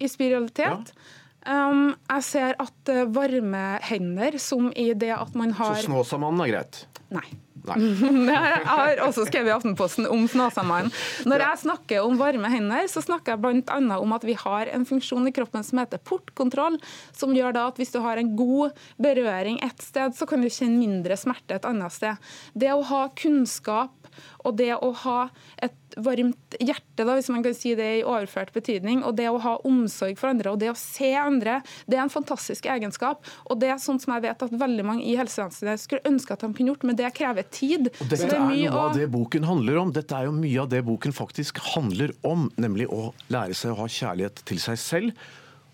i 0.02 0.10
spiritualitet. 0.10 0.94
Um, 1.42 1.96
jeg 2.06 2.26
ser 2.28 2.58
at 2.62 2.89
eh, 2.94 3.08
varme 3.10 3.64
hender, 3.88 4.38
som 4.38 4.70
i 4.78 4.92
det 4.94 5.14
at 5.16 5.34
man 5.38 5.56
har 5.58 5.80
Så 5.80 5.88
Snåsamannen 5.88 6.44
er 6.46 6.52
greit? 6.52 6.84
Nei. 7.10 7.26
Nei. 7.66 7.78
jeg 8.30 8.66
har 8.66 9.02
også 9.06 9.26
skrevet 9.28 9.52
i 9.52 9.54
Aftenposten 9.54 10.08
om 10.10 10.24
Snåsamannen. 10.30 10.94
Når 11.30 11.44
jeg 11.46 11.62
snakker 11.64 12.06
om 12.06 12.18
varme 12.20 12.50
hender, 12.50 12.86
så 12.89 13.04
snakker 13.06 13.36
jeg 13.36 13.42
bl.a. 13.42 13.80
om 13.98 14.16
at 14.16 14.26
vi 14.26 14.36
har 14.38 14.72
en 14.74 14.86
funksjon 14.88 15.30
i 15.30 15.34
kroppen 15.36 15.66
som 15.66 15.82
heter 15.82 16.02
portkontroll, 16.06 16.80
som 17.18 17.34
gjør 17.38 17.58
da 17.58 17.68
at 17.72 17.82
hvis 17.82 17.94
du 17.94 18.00
har 18.06 18.22
en 18.22 18.34
god 18.38 18.78
berøring 19.02 19.60
et 19.66 19.86
sted, 19.86 20.14
så 20.18 20.30
kan 20.30 20.42
du 20.42 20.50
kjenne 20.50 20.80
mindre 20.82 21.18
smerte 21.20 21.58
et 21.58 21.68
annet 21.70 21.94
sted. 21.94 22.32
Det 22.54 22.72
å 22.74 22.86
ha 22.89 23.08
kunnskap 23.18 24.01
og 24.45 24.57
det 24.59 24.74
å 24.78 24.91
ha 25.03 25.20
et 25.62 25.78
varmt 25.99 26.55
hjerte, 26.59 27.03
da, 27.03 27.16
hvis 27.18 27.30
man 27.34 27.43
kan 27.43 27.55
si 27.55 27.74
det 27.76 27.88
i 27.97 28.03
overført 28.07 28.53
betydning, 28.55 29.01
og 29.07 29.18
det 29.20 29.28
å 29.32 29.41
ha 29.43 29.57
omsorg 29.68 30.20
for 30.20 30.32
andre 30.32 30.53
og 30.53 30.62
det 30.62 30.72
å 30.72 30.78
se 30.78 31.12
andre, 31.20 31.59
det 31.89 31.99
er 31.99 32.05
en 32.05 32.14
fantastisk 32.14 32.68
egenskap. 32.72 33.26
Og 33.49 33.59
det 33.62 33.74
er 33.74 33.82
sånt 33.82 34.03
som 34.05 34.16
jeg 34.16 34.26
vet 34.28 34.45
at 34.45 34.55
veldig 34.64 34.88
mange 34.88 35.05
i 35.07 35.18
helsevesenet 35.20 35.84
skulle 35.84 36.05
ønske 36.07 36.36
at 36.36 36.45
de 36.45 36.51
kunne 36.55 36.74
gjort, 36.74 36.88
men 36.88 36.99
det 36.99 37.12
krever 37.18 37.47
tid. 37.51 37.91
Og 37.91 38.05
Så 38.05 38.09
Dette 38.14 38.32
det 38.32 38.39
er 38.39 38.47
mye 38.47 38.72
noe 38.72 38.88
av 38.88 38.97
det 38.97 39.09
boken 39.12 39.47
handler 39.49 39.84
om. 39.84 39.93
Dette 39.95 40.18
er 40.18 40.30
jo 40.30 40.34
mye 40.38 40.64
av 40.64 40.72
det 40.72 40.82
boken 40.88 41.16
faktisk 41.16 41.62
handler 41.74 42.16
om, 42.28 42.49
nemlig 42.62 42.88
å 42.91 43.12
lære 43.34 43.57
seg 43.57 43.76
å 43.76 43.82
ha 43.84 43.91
kjærlighet 43.91 44.43
til 44.47 44.64
seg 44.64 44.80
selv. 44.82 45.30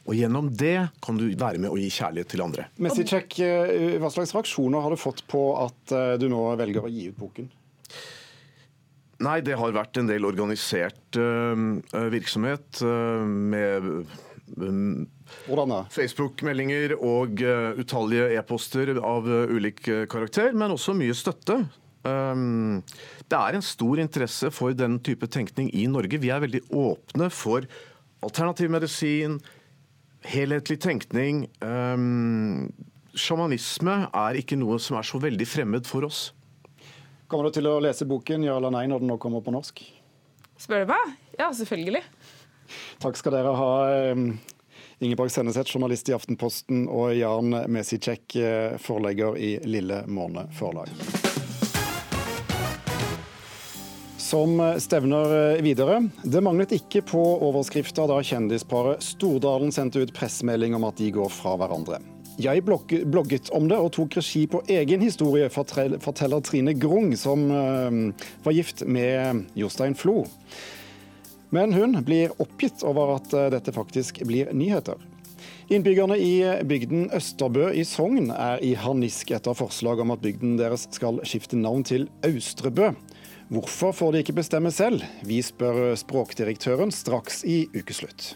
Og 0.08 0.16
gjennom 0.16 0.48
det 0.56 0.88
kan 1.04 1.18
du 1.20 1.26
være 1.36 1.60
med 1.60 1.74
å 1.74 1.78
gi 1.80 1.90
kjærlighet 1.92 2.32
til 2.32 2.44
andre. 2.46 2.70
Messicek, 2.80 3.40
eh, 3.44 3.98
hva 4.00 4.12
slags 4.14 4.32
reaksjoner 4.36 4.84
har 4.84 4.96
du 4.96 5.00
fått 5.00 5.26
på 5.28 5.42
at 5.66 5.92
eh, 5.92 6.14
du 6.22 6.30
nå 6.32 6.44
velger 6.60 6.88
å 6.88 6.92
gi 6.92 7.10
ut 7.12 7.20
boken? 7.20 7.50
Nei, 9.24 9.40
det 9.42 9.58
har 9.58 9.74
vært 9.74 9.98
en 9.98 10.10
del 10.10 10.28
organisert 10.28 11.18
uh, 11.18 11.56
virksomhet 12.14 12.84
uh, 12.86 13.26
med 13.26 13.88
um, 14.62 15.08
Facebook-meldinger 15.94 16.94
og 17.00 17.42
uh, 17.42 17.74
utallige 17.82 18.30
e-poster 18.38 18.94
av 19.02 19.26
ulik 19.26 19.82
karakter, 20.12 20.54
men 20.54 20.76
også 20.76 20.94
mye 20.98 21.18
støtte. 21.18 21.64
Um, 22.08 22.84
det 23.28 23.38
er 23.38 23.58
en 23.58 23.66
stor 23.66 24.00
interesse 24.00 24.52
for 24.54 24.76
den 24.78 25.00
type 25.04 25.28
tenkning 25.34 25.72
i 25.76 25.88
Norge. 25.92 26.22
Vi 26.22 26.32
er 26.32 26.44
veldig 26.44 26.68
åpne 26.70 27.32
for 27.34 27.66
alternativ 28.24 28.72
medisin, 28.72 29.40
helhetlig 30.28 30.80
tenkning. 30.84 31.48
Um, 31.62 32.70
Sjamanisme 33.18 34.04
er 34.14 34.38
ikke 34.38 34.60
noe 34.60 34.78
som 34.82 35.00
er 35.00 35.08
så 35.08 35.20
veldig 35.22 35.48
fremmed 35.50 35.90
for 35.90 36.06
oss. 36.08 36.28
Kommer 37.28 37.50
du 37.50 37.58
til 37.58 37.68
å 37.68 37.80
lese 37.84 38.06
boken 38.08 38.46
ja 38.48 38.54
eller 38.56 38.72
nei 38.72 38.86
når 38.88 39.02
den 39.04 39.10
nå 39.12 39.18
kommer 39.20 39.42
på 39.44 39.52
norsk? 39.52 39.82
Spør 40.58 40.86
du 40.86 40.94
meg? 40.94 41.16
Ja, 41.36 41.50
selvfølgelig. 41.52 42.00
Takk 43.04 43.20
skal 43.20 43.36
dere 43.36 43.52
ha. 43.60 43.72
eh, 43.92 44.22
Ingeborg 45.04 45.30
Senneset, 45.32 45.68
journalist 45.68 46.08
i 46.08 46.16
Aftenposten, 46.16 46.86
og 46.88 47.12
Jan 47.14 47.52
Mesicek, 47.70 48.32
eh, 48.40 48.78
forlegger 48.80 49.36
i 49.38 49.52
Lille 49.68 50.06
Måne 50.08 50.48
forlag. 50.56 50.88
Som 54.18 54.58
stevner 54.80 55.36
eh, 55.58 55.62
videre. 55.68 56.00
Det 56.24 56.40
manglet 56.44 56.74
ikke 56.80 57.04
på 57.12 57.22
overskrifter 57.48 58.08
da 58.08 58.22
kjendisparet 58.24 59.04
Stordalen 59.04 59.76
sendte 59.76 60.00
ut 60.00 60.16
pressemelding 60.16 60.80
om 60.80 60.88
at 60.88 61.04
de 61.04 61.12
går 61.12 61.30
fra 61.32 61.60
hverandre. 61.60 62.00
Jeg 62.38 62.62
blogget 62.64 63.50
om 63.50 63.66
det 63.70 63.78
og 63.82 63.92
tok 63.96 64.20
regi 64.20 64.44
på 64.52 64.62
egen 64.70 65.02
historie, 65.02 65.50
forteller 65.50 66.44
Trine 66.46 66.76
Grung, 66.78 67.16
som 67.18 67.48
eh, 67.50 68.28
var 68.46 68.54
gift 68.54 68.84
med 68.86 69.48
Jostein 69.58 69.98
Flo. 69.98 70.22
Men 71.50 71.74
hun 71.74 71.98
blir 72.06 72.36
oppgitt 72.38 72.86
over 72.86 73.16
at 73.16 73.34
eh, 73.34 73.50
dette 73.56 73.74
faktisk 73.74 74.22
blir 74.30 74.54
nyheter. 74.54 75.02
Innbyggerne 75.68 76.16
i 76.22 76.34
bygden 76.64 77.10
Østerbø 77.18 77.72
i 77.76 77.84
Sogn 77.84 78.30
er 78.32 78.62
i 78.64 78.72
harnisk 78.80 79.34
etter 79.36 79.58
forslag 79.58 80.00
om 80.00 80.14
at 80.14 80.22
bygden 80.24 80.56
deres 80.62 80.86
skal 80.96 81.20
skifte 81.28 81.60
navn 81.60 81.84
til 81.90 82.08
Austrebø. 82.24 82.94
Hvorfor 83.52 83.96
får 83.96 84.14
de 84.14 84.24
ikke 84.24 84.38
bestemme 84.40 84.72
selv? 84.76 85.04
Vi 85.28 85.42
spør 85.44 85.96
språkdirektøren 86.00 86.94
straks 86.94 87.44
i 87.48 87.66
ukeslutt. 87.76 88.36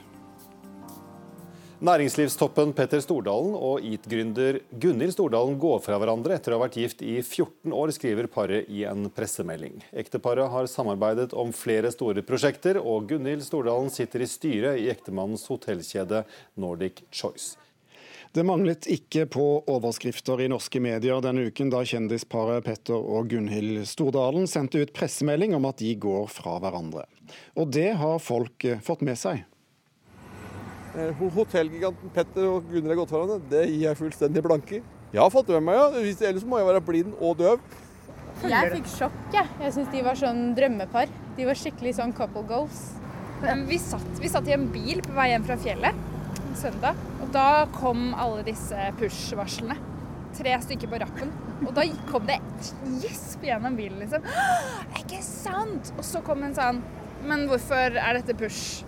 Næringslivstoppen 1.82 2.76
Petter 2.78 3.02
Stordalen 3.02 3.56
og 3.58 3.82
IT-gründer 3.82 4.60
Gunhild 4.70 5.16
Stordalen 5.16 5.56
går 5.58 5.80
fra 5.82 5.96
hverandre 5.98 6.36
etter 6.38 6.54
å 6.54 6.60
ha 6.60 6.68
vært 6.68 6.78
gift 6.78 7.00
i 7.02 7.16
14 7.24 7.74
år, 7.74 7.90
skriver 7.96 8.28
paret 8.30 8.70
i 8.70 8.84
en 8.86 9.08
pressemelding. 9.10 9.80
Ekteparet 9.90 10.46
har 10.54 10.70
samarbeidet 10.70 11.34
om 11.34 11.50
flere 11.50 11.90
store 11.90 12.22
prosjekter, 12.22 12.78
og 12.78 13.10
Gunhild 13.10 13.42
Stordalen 13.48 13.90
sitter 13.90 14.22
i 14.22 14.30
styret 14.30 14.78
i 14.78 14.92
ektemannens 14.94 15.48
hotellkjede 15.50 16.22
Nordic 16.62 17.02
Choice. 17.10 17.58
Det 18.30 18.46
manglet 18.46 18.86
ikke 18.86 19.26
på 19.34 19.46
overskrifter 19.66 20.46
i 20.46 20.52
norske 20.54 20.78
medier 20.86 21.18
denne 21.26 21.50
uken 21.50 21.74
da 21.74 21.82
kjendisparet 21.82 22.62
Petter 22.68 23.02
og 23.02 23.34
Gunhild 23.34 23.88
Stordalen 23.90 24.46
sendte 24.46 24.86
ut 24.86 24.94
pressemelding 24.94 25.58
om 25.58 25.66
at 25.66 25.82
de 25.82 25.98
går 25.98 26.30
fra 26.30 26.60
hverandre. 26.62 27.10
Og 27.58 27.74
det 27.74 27.96
har 27.98 28.22
folk 28.22 28.70
eh, 28.70 28.86
fått 28.86 29.02
med 29.02 29.18
seg. 29.18 29.48
Eh, 30.92 31.14
Hotellgiganten 31.36 32.12
Petter 32.14 32.48
og 32.50 32.66
Gunnhild 32.68 32.92
har 32.92 33.00
gått 33.00 33.14
foran. 33.14 33.42
Det 33.52 33.64
gir 33.70 33.86
jeg 33.88 34.00
fullstendig 34.00 34.44
blanke 34.44 34.80
i. 34.80 34.82
Jeg 35.12 35.22
har 35.22 35.32
fått 35.32 35.48
det 35.48 35.56
med 35.60 35.64
meg, 35.70 35.76
ja. 35.76 36.02
Hvis- 36.04 36.22
Ellers 36.22 36.44
må 36.44 36.58
jeg 36.60 36.68
være 36.68 36.82
blind 36.86 37.14
og 37.20 37.38
døv. 37.38 37.60
Jeg 38.44 38.72
fikk 38.72 38.88
sjokk, 38.88 39.12
jeg. 39.34 39.48
Jeg 39.60 39.74
syns 39.74 39.92
de 39.92 40.02
var 40.02 40.16
sånn 40.16 40.56
drømmepar. 40.56 41.08
De 41.38 41.46
var 41.46 41.54
skikkelig 41.54 41.96
sånn 41.96 42.14
couple 42.16 42.44
goals. 42.44 42.94
Vi 43.68 43.78
satt, 43.78 44.20
vi 44.20 44.28
satt 44.30 44.48
i 44.48 44.54
en 44.54 44.68
bil 44.68 45.02
på 45.02 45.14
vei 45.14 45.30
hjem 45.32 45.44
fra 45.46 45.56
fjellet 45.58 45.94
en 45.96 46.56
søndag, 46.56 46.96
og 47.22 47.32
da 47.32 47.66
kom 47.74 48.14
alle 48.14 48.44
disse 48.44 48.76
push-varslene. 49.00 49.78
Tre 50.38 50.52
stykker 50.62 50.88
på 50.88 51.00
rappen. 51.00 51.32
Og 51.66 51.74
da 51.74 51.84
kom 52.12 52.26
det 52.26 52.36
et 52.36 52.74
gjesp 53.02 53.42
gjennom 53.42 53.76
bilen, 53.76 54.00
liksom. 54.00 54.22
«Åh, 54.24 54.86
Ikke 55.02 55.22
sant? 55.24 55.92
Og 55.98 56.04
så 56.04 56.24
kom 56.24 56.44
en 56.44 56.54
sånn 56.54 56.82
Men 57.26 57.48
hvorfor 57.48 57.96
er 57.98 58.14
dette 58.18 58.34
push? 58.36 58.84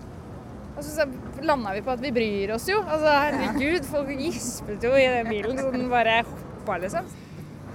Og 0.74 0.82
så 0.82 1.06
landa 1.46 1.72
vi 1.76 1.82
på 1.86 1.92
at 1.94 2.02
vi 2.02 2.12
bryr 2.14 2.54
oss 2.56 2.66
jo. 2.68 2.80
Altså, 2.82 3.10
herregud, 3.14 3.86
folk 3.86 4.10
gispet 4.18 4.82
jo 4.84 4.94
i 4.98 5.06
den 5.18 5.30
bilen 5.30 5.60
så 5.60 5.70
den 5.74 5.86
bare 5.92 6.22
hoppa, 6.26 6.78
liksom. 6.82 7.06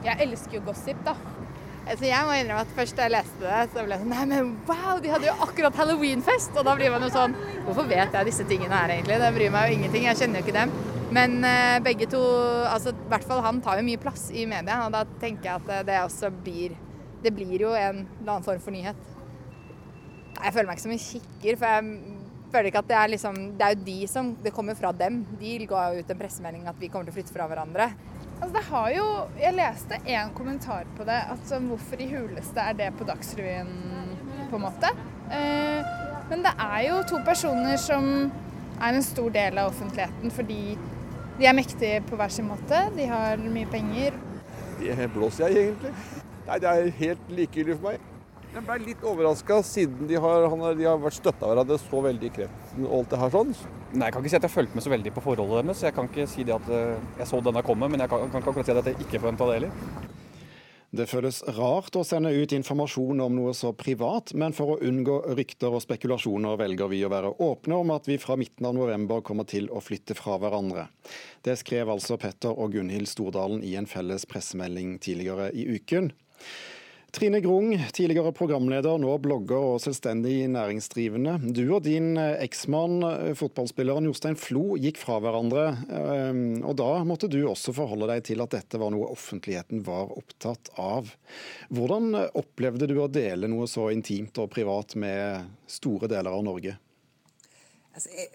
Jeg 0.03 0.19
elsker 0.25 0.59
jo 0.59 0.65
gossip, 0.67 0.99
da. 1.07 1.15
Altså, 1.89 2.05
jeg 2.05 2.27
må 2.27 2.35
innrømme 2.37 2.65
at 2.67 2.73
først 2.77 2.97
da 2.99 3.07
jeg 3.07 3.15
leste 3.15 3.41
det, 3.41 3.61
så 3.71 3.83
ble 3.85 3.95
jeg 3.95 4.03
sånn 4.03 4.11
Nei, 4.13 4.25
men 4.29 4.51
wow, 4.67 4.99
de 5.01 5.09
hadde 5.09 5.25
jo 5.25 5.33
akkurat 5.47 5.79
halloweenfest! 5.79 6.51
Og 6.59 6.67
da 6.67 6.75
blir 6.77 6.91
man 6.93 7.01
jo 7.01 7.09
sånn 7.13 7.33
Hvorfor 7.65 7.87
vet 7.89 8.13
jeg 8.13 8.27
disse 8.27 8.45
tingene 8.49 8.75
her, 8.75 8.93
egentlig? 8.93 9.17
Det 9.23 9.31
bryr 9.39 9.55
meg 9.55 9.71
jo 9.71 9.79
ingenting. 9.79 10.05
Jeg 10.05 10.19
kjenner 10.19 10.41
jo 10.43 10.45
ikke 10.45 10.57
dem. 10.59 10.75
Men 11.15 11.39
eh, 11.47 11.79
begge 11.81 12.05
to 12.11 12.21
Altså, 12.69 12.93
i 12.93 13.09
hvert 13.09 13.25
fall 13.25 13.41
han 13.45 13.63
tar 13.65 13.79
jo 13.79 13.87
mye 13.87 14.01
plass 14.01 14.27
i 14.29 14.45
media, 14.49 14.83
og 14.85 14.93
da 14.93 15.05
tenker 15.23 15.49
jeg 15.49 15.63
at 15.63 15.73
eh, 15.79 15.85
det 15.87 15.97
også 16.03 16.29
blir 16.45 16.77
Det 17.23 17.33
blir 17.35 17.65
jo 17.65 17.73
en 17.73 18.03
eller 18.03 18.35
annen 18.35 18.45
form 18.45 18.61
for 18.63 18.75
nyhet. 18.75 19.07
Jeg 20.39 20.53
føler 20.55 20.69
meg 20.69 20.77
ikke 20.77 20.85
som 20.85 20.93
en 20.95 21.01
kikker, 21.03 21.57
for 21.59 21.73
jeg 21.73 22.18
føler 22.51 22.69
ikke 22.69 22.81
at 22.83 22.89
det 22.89 22.97
er 22.97 23.11
liksom 23.13 23.37
Det 23.57 23.65
er 23.65 23.75
jo 23.75 23.85
de 23.85 23.97
som 24.11 24.31
Det 24.43 24.53
kommer 24.55 24.77
fra 24.77 24.91
dem. 24.95 25.21
De 25.39 25.57
ga 25.69 25.85
jo 25.93 26.03
ut 26.03 26.11
en 26.13 26.19
pressemelding 26.19 26.67
at 26.69 26.79
vi 26.79 26.89
kommer 26.89 27.09
til 27.09 27.13
å 27.13 27.17
flytte 27.19 27.35
fra 27.35 27.47
hverandre. 27.49 27.89
Altså, 28.39 28.53
det 28.55 28.65
har 28.69 28.91
jo 28.95 29.07
Jeg 29.39 29.57
leste 29.57 30.01
en 30.15 30.35
kommentar 30.37 30.89
på 30.97 31.07
det, 31.07 31.19
at 31.33 31.47
sånn, 31.49 31.69
hvorfor 31.71 32.01
i 32.01 32.09
huleste 32.11 32.63
er 32.63 32.77
det 32.79 32.91
på 32.97 33.07
Dagsrevyen, 33.07 33.73
på 34.49 34.59
en 34.59 34.63
måte. 34.65 34.93
Eh, 35.29 35.97
men 36.29 36.45
det 36.45 36.53
er 36.61 36.79
jo 36.87 37.01
to 37.09 37.19
personer 37.25 37.77
som 37.81 38.07
er 38.79 38.95
en 38.95 39.03
stor 39.03 39.29
del 39.33 39.59
av 39.59 39.73
offentligheten 39.73 40.31
fordi 40.31 40.77
de 41.39 41.47
er 41.47 41.55
mektige 41.55 42.01
på 42.07 42.19
hver 42.19 42.31
sin 42.33 42.47
måte. 42.49 42.81
De 42.95 43.05
har 43.07 43.39
mye 43.39 43.67
penger. 43.71 44.15
Det 44.79 45.09
blåser 45.13 45.47
jeg 45.47 45.69
egentlig. 45.69 45.93
Nei, 46.47 46.57
det 46.59 46.69
er 46.69 46.95
helt 46.99 47.31
likegyldig 47.31 47.77
for 47.77 47.91
meg. 47.91 48.09
Jeg 48.49 48.65
ble 48.65 48.75
litt 48.81 49.03
overraska 49.05 49.59
siden 49.61 50.07
de 50.09 50.17
har, 50.17 50.47
han 50.49 50.61
har, 50.65 50.77
de 50.77 50.85
har 50.87 50.97
vært 50.97 51.19
støtta 51.19 51.51
hverandre 51.51 51.75
så 51.77 51.99
veldig 52.01 52.29
i 52.31 52.31
kretsen. 52.33 52.85
og 52.87 52.95
alt 52.97 53.11
det 53.11 53.19
her 53.21 53.33
sånn. 53.35 53.51
Nei, 53.93 54.07
Jeg 54.07 54.13
kan 54.15 54.23
ikke 54.23 54.31
si 54.33 54.39
at 54.39 54.47
jeg 54.47 54.53
fulgte 54.55 54.77
med 54.77 54.85
så 54.85 54.93
veldig 54.93 55.11
på 55.13 55.21
forholdet 55.21 55.59
deres. 55.67 55.83
Jeg 55.85 55.93
kan 55.93 56.09
ikke 56.09 56.25
si 56.29 56.45
det 56.47 56.55
at 56.55 56.71
eh, 56.73 57.03
jeg 57.19 57.29
så 57.29 57.41
denne 57.45 57.61
komme, 57.65 57.89
men 57.93 58.01
jeg 58.01 58.09
kan, 58.09 58.25
kan 58.25 58.41
ikke 58.41 58.53
akkurat 58.55 58.65
si 58.71 58.73
at 58.73 58.89
jeg 58.89 59.05
ikke 59.05 59.21
forventa 59.21 59.49
det 59.49 59.59
heller. 59.59 60.17
Det 60.89 61.05
føles 61.05 61.43
rart 61.53 61.93
å 61.99 62.01
sende 62.01 62.31
ut 62.33 62.55
informasjon 62.57 63.21
om 63.21 63.35
noe 63.37 63.51
så 63.53 63.69
privat, 63.77 64.33
men 64.33 64.55
for 64.57 64.73
å 64.73 64.79
unngå 64.81 65.19
rykter 65.37 65.69
og 65.69 65.83
spekulasjoner 65.85 66.57
velger 66.57 66.89
vi 66.89 67.03
å 67.05 67.11
være 67.13 67.35
åpne 67.45 67.77
om 67.83 67.93
at 67.93 68.09
vi 68.09 68.17
fra 68.17 68.33
midten 68.41 68.65
av 68.65 68.73
november 68.73 69.21
kommer 69.21 69.45
til 69.45 69.69
å 69.69 69.83
flytte 69.85 70.17
fra 70.17 70.39
hverandre. 70.41 70.87
Det 71.45 71.53
skrev 71.61 71.93
altså 71.93 72.17
Petter 72.17 72.57
og 72.57 72.73
Gunhild 72.73 73.05
Stordalen 73.13 73.61
i 73.61 73.75
en 73.77 73.85
felles 73.85 74.25
pressemelding 74.25 74.97
tidligere 75.05 75.51
i 75.53 75.69
uken. 75.77 76.09
Trine 77.12 77.39
Grung, 77.41 77.72
tidligere 77.91 78.30
programleder, 78.38 78.99
nå 79.01 79.16
blogger 79.18 79.64
og 79.72 79.80
selvstendig 79.82 80.43
næringsdrivende. 80.53 81.39
Du 81.57 81.64
og 81.74 81.82
din 81.88 82.14
eksmann, 82.20 83.01
fotballspilleren 83.39 84.05
Jostein 84.05 84.38
Flo, 84.38 84.76
gikk 84.78 84.99
fra 85.01 85.18
hverandre. 85.24 85.64
eh, 85.89 86.62
Og 86.70 86.76
da 86.78 87.03
måtte 87.03 87.28
du 87.28 87.39
også 87.49 87.74
forholde 87.74 88.12
deg 88.12 88.28
til 88.30 88.43
at 88.45 88.53
dette 88.53 88.78
var 88.78 88.93
noe 88.93 89.10
offentligheten 89.10 89.82
var 89.88 90.14
opptatt 90.14 90.70
av. 90.78 91.10
Hvordan 91.74 92.14
opplevde 92.38 92.86
du 92.86 92.99
å 93.01 93.10
dele 93.10 93.49
noe 93.49 93.66
så 93.66 93.89
intimt 93.89 94.38
og 94.38 94.51
privat 94.53 94.93
med 94.95 95.49
store 95.66 96.07
deler 96.07 96.30
av 96.30 96.45
Norge? 96.45 96.78
Altså, 97.89 98.10
jeg, 98.14 98.30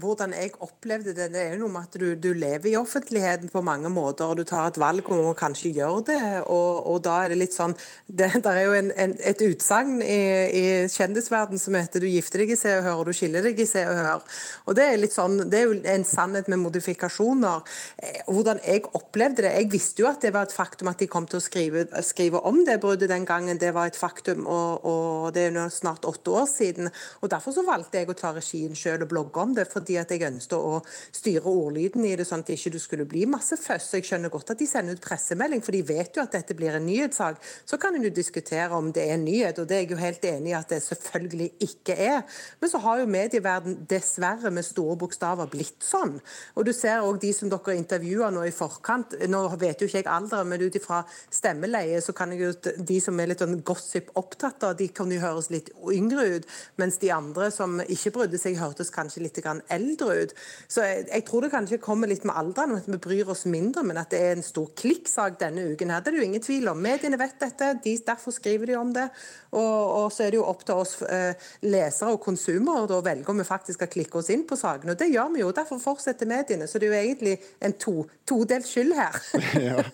hvordan 0.00 0.34
jeg 0.36 0.52
opplevde 0.64 1.14
det, 1.16 1.28
det 1.34 1.40
er 1.40 1.54
jo 1.54 1.64
noe 1.64 1.72
med 1.74 1.86
at 1.88 1.98
du, 2.00 2.06
du 2.18 2.30
lever 2.36 2.72
i 2.72 2.76
offentligheten 2.78 3.50
på 3.52 3.62
mange 3.64 3.90
måter, 3.92 4.26
og 4.26 4.38
du 4.38 4.44
tar 4.48 4.68
et 4.68 4.80
valg 4.80 5.06
om 5.12 5.30
å 5.30 5.36
kanskje 5.38 5.72
gjøre 5.76 6.02
det. 6.08 6.20
Og, 6.52 6.86
og 6.90 7.02
da 7.04 7.20
er 7.24 7.32
det 7.32 7.40
litt 7.40 7.56
sånn 7.56 7.74
Det 8.06 8.28
er 8.36 8.60
jo 8.64 8.74
en, 8.76 8.90
en, 9.00 9.14
et 9.24 9.44
utsagn 9.46 10.02
i, 10.02 10.18
i 10.60 10.64
kjendisverden 10.90 11.60
som 11.60 11.76
heter 11.78 12.02
'du 12.02 12.08
gifter 12.10 12.42
deg 12.42 12.54
i 12.54 12.58
Se 12.58 12.72
og 12.78 12.84
Hør, 12.86 13.00
og 13.02 13.08
du 13.08 13.14
skiller 13.16 13.44
deg 13.44 13.60
i 13.60 13.68
Se 13.68 13.84
og 13.88 13.96
Hør'. 13.98 14.24
Og 14.66 14.78
det 14.78 14.86
er 14.88 15.00
litt 15.00 15.14
sånn, 15.14 15.38
det 15.50 15.60
er 15.60 15.68
jo 15.68 15.78
en 15.94 16.06
sannhet 16.08 16.50
med 16.52 16.62
modifikasjoner. 16.64 17.62
Eh, 17.98 18.20
Hvordan 18.28 18.60
jeg 18.64 18.84
opplevde 18.94 19.44
det 19.44 19.52
Jeg 19.54 19.70
visste 19.72 20.02
jo 20.02 20.08
at 20.08 20.22
det 20.22 20.32
var 20.34 20.48
et 20.48 20.54
faktum 20.54 20.88
at 20.90 20.98
de 20.98 21.10
kom 21.10 21.26
til 21.26 21.38
å 21.38 21.44
skrive, 21.44 21.86
skrive 22.02 22.40
om 22.44 22.64
det 22.64 22.80
bruddet 22.82 23.10
den 23.12 23.26
gangen. 23.28 23.58
Det 23.58 23.74
var 23.74 23.86
et 23.90 23.98
faktum, 23.98 24.46
og, 24.46 24.84
og 24.84 25.34
det 25.34 25.48
er 25.48 25.54
nå 25.54 25.68
snart 25.70 26.04
åtte 26.08 26.30
år 26.30 26.48
siden. 26.50 26.90
og 27.20 27.30
Derfor 27.30 27.54
så 27.54 27.64
valgte 27.66 28.00
jeg 28.00 28.10
å 28.10 28.18
ta 28.18 28.32
regien 28.34 28.74
sjøl 28.78 29.04
og 29.04 29.10
blogge 29.10 29.40
om 29.40 29.54
det. 29.56 29.68
Fordi 29.84 29.98
at 30.00 30.12
jeg 30.14 30.24
ønsket 30.24 30.56
å 30.56 30.80
styre 31.12 31.50
ordlyden 31.50 32.04
i 32.08 32.14
det, 32.16 32.24
sånn 32.26 32.42
at 32.44 32.52
ikke 32.54 32.80
skulle 32.80 33.06
bli 33.08 33.26
masse 33.28 33.56
føss. 33.60 33.92
Jeg 33.98 34.06
skjønner 34.08 34.32
godt 34.32 34.54
at 34.54 34.60
de 34.60 34.68
sender 34.68 34.96
ut 34.96 35.04
pressemelding, 35.04 35.62
for 35.64 35.76
de 35.76 35.82
vet 35.84 36.16
jo 36.16 36.24
at 36.24 36.32
dette 36.32 36.56
blir 36.56 36.78
en 36.78 36.86
nyhetssak. 36.86 37.40
Så 37.68 37.78
kan 37.80 37.94
en 37.94 38.06
jo 38.06 38.12
diskutere 38.14 38.72
om 38.74 38.90
det 38.94 39.04
er 39.04 39.18
en 39.18 39.26
nyhet, 39.26 39.60
og 39.60 39.68
det 39.68 39.76
er 39.76 39.84
jeg 39.84 39.92
jo 39.92 40.00
helt 40.00 40.24
enig 40.30 40.52
i 40.52 40.56
at 40.56 40.72
det 40.72 40.80
selvfølgelig 40.86 41.50
ikke 41.68 41.96
er. 42.00 42.22
Men 42.60 42.72
så 42.72 42.80
har 42.84 43.02
jo 43.02 43.10
medieverden 43.10 43.76
dessverre 43.90 44.52
med 44.54 44.66
store 44.66 44.96
bokstaver 45.00 45.50
blitt 45.52 45.84
sånn. 45.84 46.16
Og 46.56 46.66
du 46.66 46.72
ser 46.76 47.04
òg 47.04 47.20
de 47.22 47.34
som 47.36 47.52
dere 47.52 47.76
intervjuer 47.76 48.32
nå 48.34 48.46
i 48.48 48.54
forkant. 48.54 49.18
Nå 49.28 49.44
vet 49.60 49.82
jo 49.82 49.90
ikke 49.90 50.00
jeg 50.00 50.10
alderen, 50.10 50.48
men 50.48 50.64
ut 50.64 50.80
ifra 50.80 51.02
stemmeleie 51.28 52.00
så 52.04 52.16
kan 52.16 52.32
jeg 52.32 52.44
jo 52.44 52.52
De 52.84 52.96
som 53.02 53.18
er 53.20 53.28
litt 53.30 53.42
sånn 53.42 53.60
gossip 53.66 54.10
opptatt 54.18 54.64
av, 54.66 54.74
de 54.78 54.86
kan 54.94 55.10
jo 55.12 55.20
høres 55.20 55.50
litt 55.52 55.70
yngre 55.92 56.24
ut. 56.36 56.48
Mens 56.80 56.98
de 57.02 57.10
andre 57.12 57.50
som 57.54 57.76
ikke 57.82 58.12
brydde 58.14 58.40
seg, 58.40 58.58
hørtes 58.60 58.92
kanskje 58.94 59.24
litt 59.24 59.34
eldre 59.74 60.18
ut. 60.22 60.34
Så 60.68 60.86
jeg, 60.86 61.06
jeg 61.10 61.26
tror 61.28 61.44
det 61.44 61.52
kanskje 61.54 61.80
kommer 61.82 62.10
litt 62.10 62.26
med 62.26 62.36
alderen, 62.38 62.76
at 62.78 62.88
vi 62.90 63.00
bryr 63.02 63.30
oss 63.34 63.44
mindre, 63.50 63.84
men 63.86 64.00
at 64.00 64.12
det 64.14 64.20
er 64.22 64.36
en 64.36 64.46
stor 64.46 64.70
klikksak 64.78 65.38
denne 65.40 65.68
uken. 65.72 65.90
her, 65.90 66.02
Det 66.02 66.12
er 66.12 66.16
det 66.16 66.22
jo 66.22 66.28
ingen 66.30 66.44
tvil 66.44 66.70
om. 66.72 66.82
Mediene 66.84 67.20
vet 67.20 67.38
dette, 67.40 67.72
de, 67.84 67.96
derfor 68.06 68.34
skriver 68.34 68.72
de 68.72 68.78
om 68.80 68.92
det. 68.94 69.08
Og, 69.54 70.04
og 70.04 70.12
så 70.12 70.26
er 70.26 70.34
det 70.34 70.40
jo 70.40 70.46
opp 70.50 70.64
til 70.66 70.80
oss 70.82 70.96
eh, 71.06 71.34
lesere 71.66 72.14
og 72.14 72.22
konsumere 72.24 72.96
å 72.96 73.04
velge 73.04 73.30
om 73.30 73.40
vi 73.40 73.46
faktisk 73.46 73.78
skal 73.78 73.90
klikke 73.92 74.18
oss 74.20 74.30
inn 74.34 74.44
på 74.48 74.58
sakene. 74.58 74.94
Og 74.94 75.00
det 75.00 75.10
gjør 75.12 75.32
vi 75.34 75.42
jo. 75.44 75.52
Derfor 75.54 75.82
fortsetter 75.82 76.28
mediene. 76.30 76.68
Så 76.70 76.80
det 76.80 76.88
er 76.88 76.94
jo 76.94 77.02
egentlig 77.02 77.36
en 77.64 77.76
to, 77.80 77.96
todelt 78.28 78.68
skyld 78.68 78.94
her. 78.98 79.18
ja. 79.68 79.84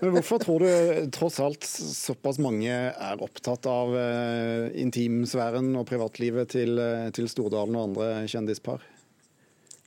Men 0.00 0.14
hvorfor 0.16 0.42
tror 0.42 0.64
du 0.64 1.10
tross 1.14 1.40
alt 1.42 1.66
såpass 1.66 2.40
mange 2.42 2.72
er 2.90 3.24
opptatt 3.24 3.68
av 3.70 3.94
eh, 3.98 4.70
intimsfæren 4.80 5.74
og 5.76 5.86
privatlivet 5.90 6.54
til, 6.56 6.80
eh, 6.80 7.10
til 7.16 7.28
Stordalen 7.30 7.76
og 7.76 7.90
andre 7.90 8.10
kjendispar? 8.30 8.84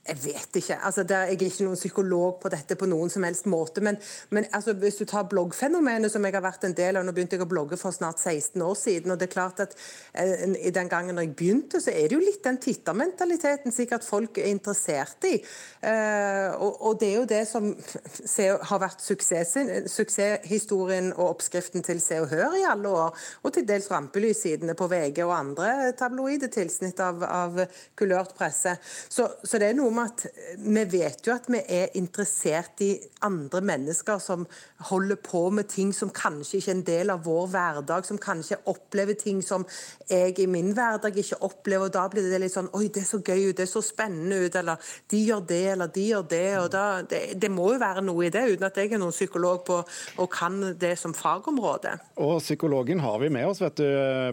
Jeg 0.04 0.18
vet 0.20 0.56
ikke. 0.58 0.76
Altså, 0.84 1.02
der, 1.02 1.30
jeg 1.30 1.38
er 1.38 1.42
ikke 1.46 1.64
noen 1.64 1.78
psykolog 1.78 2.34
på 2.42 2.50
dette 2.52 2.76
på 2.76 2.84
noen 2.90 3.08
som 3.08 3.24
helst 3.24 3.46
måte. 3.48 3.80
Men, 3.80 3.96
men 4.36 4.44
altså, 4.52 4.74
hvis 4.76 4.98
du 5.00 5.06
tar 5.08 5.24
bloggfenomenet, 5.30 6.12
som 6.12 6.24
jeg 6.28 6.34
har 6.36 6.42
vært 6.44 6.66
en 6.68 6.74
del 6.76 6.98
av 7.00 7.06
Nå 7.06 7.14
begynte 7.16 7.38
jeg 7.38 7.44
å 7.44 7.48
blogge 7.48 7.78
for 7.80 7.94
snart 7.96 8.20
16 8.20 8.60
år 8.60 8.74
siden. 8.76 9.14
og 9.14 9.18
det 9.18 9.30
er 9.30 9.32
klart 9.32 9.62
at 9.64 9.72
eh, 10.12 10.44
i 10.68 10.72
Den 10.76 10.90
gangen 10.92 11.16
når 11.16 11.24
jeg 11.24 11.36
begynte, 11.38 11.80
så 11.80 11.94
er 11.94 12.08
det 12.08 12.18
jo 12.18 12.20
litt 12.20 12.44
den 12.44 12.60
tittermentaliteten 12.60 13.72
sikkert 13.72 14.04
folk 14.04 14.42
er 14.42 14.50
interessert 14.52 15.24
i. 15.24 15.38
Eh, 15.80 16.50
og, 16.52 16.84
og 16.84 17.00
det 17.00 17.08
er 17.08 17.16
jo 17.16 17.24
det 17.32 17.40
som 17.48 17.72
se, 18.04 18.50
har 18.60 18.84
vært 18.84 19.00
suksess, 19.00 19.56
suksesshistorien 19.88 21.14
og 21.14 21.30
oppskriften 21.30 21.86
til 21.86 22.04
Se 22.04 22.20
og 22.20 22.28
Hør 22.34 22.58
i 22.60 22.66
alle 22.68 22.92
år. 22.92 23.24
Og 23.40 23.56
til 23.56 23.64
dels 23.72 23.88
rampelyssidene 23.88 24.76
på 24.76 24.90
VG 24.92 25.24
og 25.24 25.32
andre 25.38 25.72
tabloide 25.96 26.52
tilsnitt 26.52 27.00
av, 27.00 27.24
av 27.24 27.64
kulørt 27.96 28.36
presse. 28.36 28.76
Så, 29.08 29.30
så 29.40 29.64
det 29.64 29.72
er 29.72 29.80
noe 29.80 29.93
med 29.96 30.10
at 30.12 30.24
vi 30.60 30.84
vet 30.92 31.26
jo 31.26 31.34
at 31.34 31.46
vi 31.50 31.60
er 31.62 31.92
interessert 31.98 32.82
i 32.84 32.92
andre 33.24 33.60
mennesker 33.64 34.20
som 34.22 34.44
holder 34.90 35.18
på 35.24 35.46
med 35.54 35.68
ting 35.72 35.92
som 35.96 36.12
kanskje 36.14 36.58
ikke 36.58 36.70
er 36.70 36.76
en 36.76 36.84
del 36.86 37.12
av 37.14 37.24
vår 37.24 37.46
hverdag, 37.54 38.06
som 38.06 38.20
kanskje 38.20 38.60
opplever 38.70 39.16
ting 39.18 39.40
som 39.44 39.64
jeg 40.10 40.36
i 40.42 40.48
min 40.50 40.72
hverdag 40.76 41.16
ikke 41.20 41.40
opplever. 41.46 41.88
og 41.88 41.94
Da 41.94 42.06
blir 42.12 42.28
det 42.30 42.42
litt 42.42 42.54
sånn 42.54 42.70
Oi, 42.74 42.88
det 42.92 43.04
er 43.04 43.08
så 43.08 43.20
gøy 43.22 43.50
ut, 43.50 43.56
det 43.56 43.66
er 43.66 43.70
så 43.70 43.82
spennende 43.84 44.44
ut, 44.44 44.56
eller 44.58 44.92
de 45.10 45.22
gjør 45.24 45.44
det, 45.48 45.62
eller 45.74 45.92
de 45.94 46.06
gjør 46.10 46.28
det. 46.30 46.48
og 46.60 46.70
da, 46.74 46.84
det, 47.08 47.22
det 47.40 47.50
må 47.52 47.70
jo 47.74 47.82
være 47.82 48.04
noe 48.04 48.26
i 48.26 48.32
det, 48.34 48.44
uten 48.54 48.68
at 48.68 48.80
jeg 48.80 48.92
er 48.92 49.02
noen 49.02 49.14
psykolog 49.14 49.64
på 49.66 49.80
og 49.80 50.30
kan 50.32 50.60
det 50.80 50.94
som 51.00 51.14
fagområde. 51.16 51.96
Og 52.20 52.38
psykologen 52.42 53.02
har 53.04 53.20
vi 53.22 53.30
med 53.32 53.48
oss, 53.48 53.62
vet 53.62 53.78
du. 53.80 53.86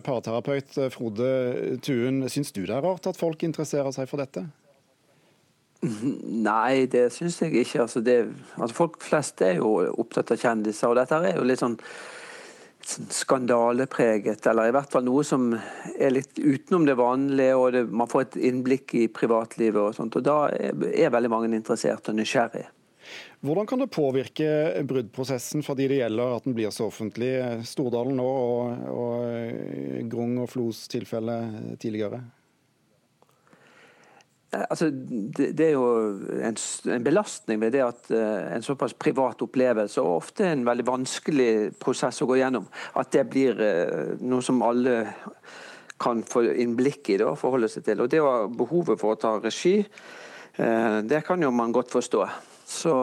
parterapeut 0.05 0.79
Frode 0.93 1.77
Tuen. 1.85 2.23
Syns 2.29 2.51
du 2.55 2.63
det 2.65 2.75
er 2.75 2.83
rart 2.85 3.07
at 3.09 3.19
folk 3.19 3.43
interesserer 3.45 3.93
seg 3.95 4.09
for 4.09 4.21
dette? 4.21 4.45
Nei, 5.81 6.85
det 6.91 7.07
syns 7.15 7.39
jeg 7.41 7.55
ikke. 7.63 7.83
Altså, 7.85 8.01
det, 8.05 8.17
altså 8.57 8.75
Folk 8.83 8.99
flest 9.01 9.41
er 9.45 9.57
jo 9.57 9.77
opptatt 10.01 10.33
av 10.33 10.41
kjendiser, 10.41 10.91
og 10.91 10.99
dette 10.99 11.17
er 11.17 11.39
jo 11.39 11.45
litt 11.47 11.61
sånn 11.61 11.79
skandalepreget, 12.81 14.45
eller 14.49 14.69
i 14.69 14.73
hvert 14.73 14.91
fall 14.91 15.05
noe 15.05 15.23
som 15.25 15.51
er 15.53 16.13
litt 16.13 16.39
utenom 16.39 16.85
det 16.87 16.97
vanlige, 16.99 17.55
og 17.57 17.73
det, 17.75 17.83
man 17.93 18.09
får 18.09 18.25
et 18.25 18.37
innblikk 18.51 18.95
i 18.97 19.07
privatlivet 19.13 19.81
og 19.81 19.97
sånt. 19.97 20.17
Og 20.17 20.25
da 20.25 20.37
er, 20.53 20.77
er 20.91 21.13
veldig 21.13 21.31
mange 21.31 21.51
interessert 21.55 22.09
og 22.11 22.17
nysgjerrig. 22.17 22.65
Hvordan 23.41 23.65
kan 23.69 23.81
det 23.81 23.89
påvirke 23.93 24.47
bruddprosessen 24.87 25.63
for 25.65 25.77
de 25.77 25.87
det 25.89 26.01
gjelder 26.03 26.35
at 26.35 26.45
den 26.45 26.55
blir 26.57 26.73
så 26.73 26.87
offentlig? 26.91 27.31
Stordalen 27.65 28.19
nå 28.19 28.27
og, 28.27 28.83
og 28.93 30.05
Grung 30.11 30.37
og 30.43 30.51
Flos 30.53 30.85
tilfelle 30.91 31.39
tidligere? 31.81 32.21
Altså, 34.51 34.89
det, 34.91 35.53
det, 35.55 35.65
er 35.65 35.77
jo 35.77 35.85
en, 36.43 36.57
en, 36.91 37.03
belastning 37.03 37.59
ved 37.61 37.71
det 37.71 37.85
at 37.85 38.09
uh, 38.11 38.51
en 38.51 38.63
såpass 38.63 38.93
privat 38.99 39.39
opplevelse, 39.45 40.01
og 40.03 40.17
ofte 40.25 40.49
en 40.49 40.65
veldig 40.67 40.83
vanskelig 40.89 41.51
prosess 41.79 42.19
å 42.19 42.27
gå 42.27 42.35
gjennom, 42.41 42.65
at 42.99 43.13
det 43.15 43.23
blir 43.31 43.61
uh, 43.63 44.17
noe 44.19 44.43
som 44.43 44.59
alle 44.67 45.05
kan 46.01 46.19
få 46.27 46.43
innblikk 46.59 47.13
i 47.13 47.21
og 47.23 47.37
forholde 47.39 47.69
seg 47.71 47.85
til. 47.85 48.03
Og 48.03 48.09
Det 48.11 48.19
å 48.19 48.27
ha 48.27 48.41
behovet 48.51 48.99
for 48.99 49.15
å 49.15 49.19
ta 49.21 49.31
regi, 49.39 49.77
uh, 49.79 50.97
det 51.07 51.21
kan 51.23 51.39
jo 51.39 51.51
man 51.55 51.71
godt 51.71 51.93
forstå. 51.95 52.25
Så, 52.67 52.95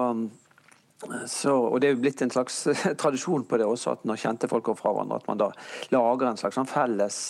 så, 1.25 1.55
og 1.55 1.81
Det 1.81 1.89
er 1.89 1.97
jo 1.97 2.03
blitt 2.03 2.27
en 2.27 2.35
slags 2.35 2.59
tradisjon 3.05 3.47
på 3.49 3.57
det 3.57 3.71
også, 3.71 3.95
at 3.97 4.05
når 4.05 4.21
kjente 4.21 4.51
folk 4.53 4.69
går 4.69 4.77
fra 4.83 4.93
hverandre, 4.93 5.23
at 5.23 5.33
man 5.33 5.41
da 5.41 5.49
lager 5.97 6.29
en 6.29 6.43
slags 6.45 6.61
sånn 6.61 6.69
felles 6.69 7.23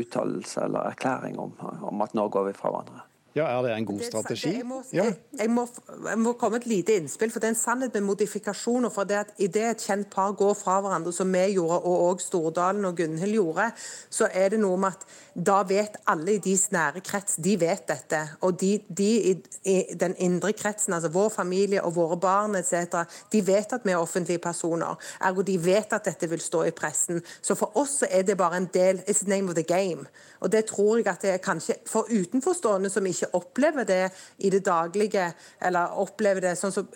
uttalelse 0.00 0.64
eller 0.64 0.94
erklæring 0.94 1.36
om, 1.44 1.52
om 1.92 2.06
at 2.06 2.16
nå 2.16 2.24
går 2.32 2.48
vi 2.48 2.56
fra 2.56 2.72
hverandre. 2.72 3.04
Ja, 3.36 3.44
Er 3.58 3.62
det 3.62 3.72
en 3.76 3.84
god 3.84 4.00
strategi? 4.00 4.56
Jeg 4.56 4.64
må, 4.64 4.82
jeg, 4.92 5.14
jeg, 5.38 5.50
må, 5.50 5.66
jeg 6.08 6.18
må, 6.18 6.32
komme 6.40 6.56
et 6.56 6.66
lite 6.66 6.94
innspill, 6.96 7.28
for 7.30 7.42
det 7.42 7.50
er 7.50 7.52
en 7.52 7.58
sannhet 7.58 7.92
med 7.94 8.06
modifikasjoner. 8.08 8.88
for 8.88 9.04
det 9.04 9.14
at 9.14 9.34
Idet 9.38 9.70
et 9.70 9.82
kjent 9.84 10.08
par 10.10 10.32
går 10.32 10.54
fra 10.54 10.80
hverandre, 10.80 11.12
som 11.12 11.32
vi 11.32 11.52
gjorde, 11.52 11.82
og 11.84 12.04
òg 12.06 12.22
Stordalen 12.24 12.84
og 12.84 12.96
Gunhild 12.96 13.32
gjorde, 13.32 13.70
så 14.10 14.28
er 14.32 14.48
det 14.48 14.60
noe 14.60 14.78
med 14.80 14.88
at 14.88 15.04
da 15.36 15.58
vet 15.68 15.98
alle 16.08 16.32
i 16.32 16.40
deres 16.40 16.70
nære 16.72 17.02
krets 17.04 17.36
de 17.36 17.58
vet 17.60 17.84
dette. 17.88 18.22
Og 18.40 18.56
de, 18.60 18.78
de 18.88 19.10
i, 19.30 19.34
i, 19.68 19.76
den 19.92 20.16
indre 20.16 20.54
kretsen, 20.56 20.94
altså 20.96 21.12
vår 21.12 21.28
familie 21.28 21.82
og 21.84 21.92
våre 21.96 22.16
barn 22.16 22.56
etc., 22.56 23.04
de 23.32 23.42
vet 23.44 23.72
at 23.76 23.84
vi 23.84 23.92
er 23.92 24.00
offentlige 24.00 24.40
personer. 24.40 24.96
Ergo 25.20 25.44
de 25.44 25.58
vet 25.64 25.92
at 25.92 26.08
dette 26.08 26.30
vil 26.30 26.40
stå 26.40 26.64
i 26.64 26.72
pressen. 26.72 27.20
Så 27.42 27.54
for 27.54 27.76
oss 27.76 28.00
er 28.08 28.24
det 28.24 28.38
bare 28.40 28.56
en 28.56 28.70
del 28.72 29.04
It's 29.04 29.24
the 29.24 29.28
name 29.28 29.52
of 29.52 29.54
the 29.54 29.62
game. 29.62 30.08
Og 30.40 30.52
det 30.52 30.64
tror 30.72 30.96
jeg 30.96 31.06
at 31.12 31.22
det 31.22 31.30
er 31.30 31.44
kanskje 31.44 31.76
for 31.86 32.08
utenforstående 32.08 32.90
som 32.90 33.06
ikke 33.06 33.25
opplever 33.34 33.86
det 33.88 34.02
i 34.38 34.50
det 34.52 34.62
daglige, 34.66 35.30
eller 35.60 35.96
opplever 36.02 36.44
det 36.44 36.56
sånn 36.60 36.74
som 36.74 36.90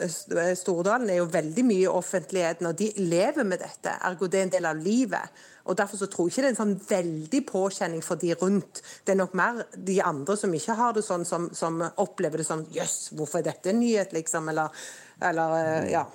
Stordalen 0.56 1.10
er 1.10 1.20
jo 1.20 1.30
veldig 1.30 1.64
mye 1.66 1.86
i 1.86 1.90
offentligheten, 1.90 2.68
og 2.70 2.78
de 2.78 2.92
lever 3.00 3.46
med 3.46 3.62
dette. 3.62 3.96
Ergo 4.06 4.28
det 4.30 4.40
er 4.40 4.46
en 4.48 4.54
del 4.54 4.68
av 4.70 4.84
livet. 4.84 5.42
Og 5.70 5.76
Derfor 5.76 6.00
så 6.00 6.08
tror 6.10 6.26
jeg 6.26 6.32
ikke 6.32 6.42
det 6.42 6.48
er 6.48 6.54
en 6.54 6.60
sånn 6.60 6.78
veldig 6.88 7.40
påkjenning 7.46 8.00
for 8.04 8.20
de 8.20 8.32
rundt. 8.40 8.80
Det 9.04 9.14
er 9.14 9.20
nok 9.20 9.36
mer 9.38 9.64
de 9.76 10.00
andre 10.02 10.36
som 10.38 10.54
ikke 10.56 10.76
har 10.78 10.96
det 10.96 11.04
sånn, 11.06 11.26
som, 11.28 11.50
som 11.54 11.82
opplever 12.02 12.40
det 12.40 12.48
sånn 12.48 12.66
Jøss, 12.70 12.96
yes, 13.10 13.12
hvorfor 13.16 13.40
er 13.40 13.50
dette 13.50 13.72
en 13.72 13.80
nyhet, 13.82 14.14
liksom? 14.16 14.48
Eller, 14.50 14.82
eller 15.30 15.56
eh, 15.60 15.92
ja. 15.94 16.06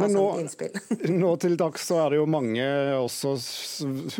Men 0.00 0.14
nå, 0.16 0.26
nå, 1.22 1.32
til 1.42 1.56
dags 1.60 1.84
så 1.88 1.98
er 2.04 2.14
det 2.14 2.20
jo 2.20 2.28
mange, 2.30 2.64
også, 2.96 3.34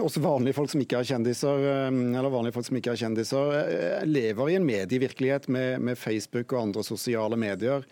også, 0.05 0.23
vanlige 0.23 0.57
folk 0.57 0.73
som 0.73 0.83
ikke 0.85 1.01
er 1.01 1.09
kjendiser, 1.09 1.65
eh, 1.71 1.89
eller 1.89 2.33
vanlige 2.33 2.57
folk 2.59 2.69
som 2.69 2.79
ikke 2.81 2.93
er 2.95 3.01
kjendiser, 3.05 3.55
eh, 3.63 4.03
lever 4.09 4.53
i 4.53 4.59
en 4.59 4.69
medievirkelighet 4.69 5.49
med, 5.53 5.81
med 5.81 5.99
Facebook 5.99 6.53
og 6.53 6.67
andre 6.67 6.85
sosiale 6.87 7.39
medier. 7.41 7.87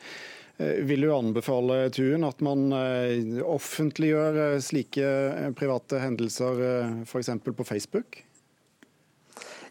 Eh, 0.61 0.83
vil 0.87 1.07
du 1.07 1.13
anbefale 1.15 1.83
Tuen, 1.97 2.27
at 2.29 2.45
man 2.45 2.69
eh, 2.77 3.41
offentliggjør 3.45 4.61
slike 4.65 5.55
private 5.59 6.03
hendelser 6.05 6.67
f.eks. 7.09 7.33
på 7.49 7.69
Facebook? 7.69 8.23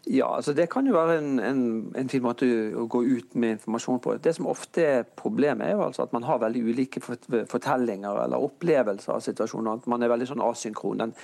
Ja, 0.06 0.36
altså 0.36 0.52
Det 0.52 0.68
kan 0.72 0.86
jo 0.86 0.94
være 0.96 1.18
en, 1.18 1.38
en, 1.38 1.92
en, 1.96 2.08
fin 2.08 2.22
måte 2.24 2.46
å 2.78 2.86
gå 2.90 3.02
ut 3.04 3.34
med 3.34 3.58
informasjon 3.58 4.00
på. 4.00 4.14
Det 4.22 4.32
som 4.36 4.48
ofte 4.48 4.86
er 4.86 5.02
problemet, 5.04 5.66
er 5.66 5.76
jo 5.76 5.84
altså 5.84 6.06
at 6.06 6.14
man 6.16 6.24
har 6.24 6.40
veldig 6.40 6.62
ulike 6.70 7.02
fortellinger 7.04 8.24
eller 8.24 8.46
opplevelser 8.48 9.12
av 9.14 9.24
situasjoner. 9.26 9.82
At 9.82 9.90
man 9.90 10.02
er 10.02 10.12
veldig 10.12 10.30
sånn 10.32 10.44
asynkron. 10.44 11.04
Den 11.04 11.14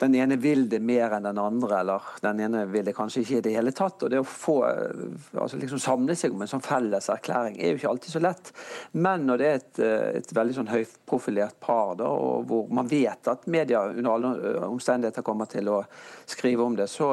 den 0.00 0.14
ene 0.14 0.36
vil 0.40 0.64
det 0.70 0.80
mer 0.82 1.16
enn 1.16 1.26
den 1.26 1.40
andre, 1.40 1.80
eller 1.82 2.06
den 2.24 2.40
ene 2.44 2.64
vil 2.70 2.84
det 2.86 2.94
kanskje 2.96 3.22
ikke 3.22 3.38
i 3.38 3.44
det 3.46 3.54
hele 3.56 3.72
tatt. 3.76 4.02
og 4.02 4.12
Det 4.12 4.20
å 4.20 4.26
få 4.26 4.56
altså 4.64 5.60
liksom 5.60 5.82
samle 5.82 6.16
seg 6.18 6.34
om 6.34 6.44
en 6.44 6.50
sånn 6.50 6.64
felles 6.64 7.08
erklæring 7.12 7.58
er 7.58 7.72
jo 7.72 7.80
ikke 7.80 7.90
alltid 7.92 8.14
så 8.14 8.22
lett. 8.22 8.52
Men 8.92 9.26
når 9.28 9.42
det 9.42 9.48
er 9.48 9.60
et, 9.60 9.82
et 10.22 10.34
veldig 10.36 10.56
sånn 10.58 10.72
høyprofilert 10.72 11.58
par, 11.62 11.94
da, 12.00 12.08
og 12.08 12.46
hvor 12.50 12.70
man 12.74 12.90
vet 12.90 13.30
at 13.30 13.48
media 13.50 13.84
under 13.90 14.14
alle 14.14 14.54
omstendigheter 14.68 15.26
kommer 15.26 15.50
til 15.50 15.70
å 15.72 15.82
skrive 16.28 16.64
om 16.64 16.78
det, 16.78 16.88
så 16.90 17.12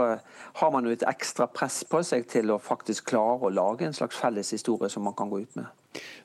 har 0.62 0.72
man 0.74 0.86
jo 0.86 0.94
et 0.94 1.08
ekstra 1.10 1.50
press 1.52 1.82
på 1.90 2.04
seg 2.06 2.28
til 2.32 2.54
å 2.54 2.62
faktisk 2.62 3.10
klare 3.12 3.48
å 3.48 3.54
lage 3.54 3.88
en 3.88 3.96
slags 3.96 4.20
felles 4.20 4.54
historie 4.56 4.92
som 4.92 5.06
man 5.08 5.18
kan 5.18 5.32
gå 5.32 5.44
ut 5.44 5.60
med. 5.60 5.68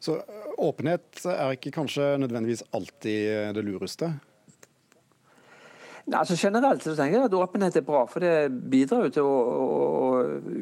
Så 0.02 0.18
åpenhet 0.60 1.24
er 1.24 1.56
ikke 1.56 1.72
kanskje 1.74 2.14
nødvendigvis 2.20 2.66
alltid 2.76 3.54
det 3.56 3.64
lureste? 3.64 4.12
Altså 6.12 6.36
Generelt 6.36 6.82
så 6.84 6.92
tenker 6.92 7.16
jeg 7.16 7.28
at 7.30 7.34
åpenhet 7.38 7.76
er 7.80 7.84
bra, 7.86 8.02
for 8.10 8.20
det 8.20 8.52
bidrar 8.68 9.06
jo 9.06 9.12
til 9.14 9.24
å, 9.24 9.36
å 10.04 10.08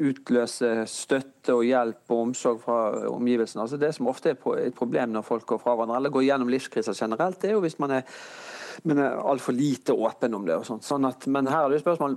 utløse 0.07 0.69
støtte 0.87 1.57
og 1.57 1.65
hjelp 1.67 2.13
og 2.15 2.21
omsorg 2.29 2.61
fra 2.63 2.77
omgivelsene. 3.09 3.65
Altså 3.65 3.79
Det 3.81 3.89
som 3.97 4.07
ofte 4.07 4.31
er 4.31 4.37
et 4.61 4.77
problem 4.77 5.11
når 5.11 5.25
folk 5.27 5.45
går 5.51 5.59
fra 5.59 5.75
hverandre, 5.75 5.97
eller 5.99 6.13
går 6.15 6.23
gjennom 6.29 6.51
livskriser 6.53 6.95
generelt, 6.95 7.41
det 7.41 7.51
er 7.51 7.57
jo 7.57 7.63
hvis 7.65 7.75
man 7.83 7.97
er, 7.97 8.05
men 8.87 9.03
er 9.03 9.19
altfor 9.19 9.57
lite 9.57 9.95
åpen 9.97 10.39
om 10.39 10.47
det. 10.47 10.55
og 10.61 10.69
sånt. 10.69 10.87
Sånn 10.87 11.09
at, 11.11 11.27
men 11.27 11.51
her 11.51 11.65
er 11.65 11.73
det 11.73 11.81
jo 11.81 11.85
spørsmål 11.89 12.15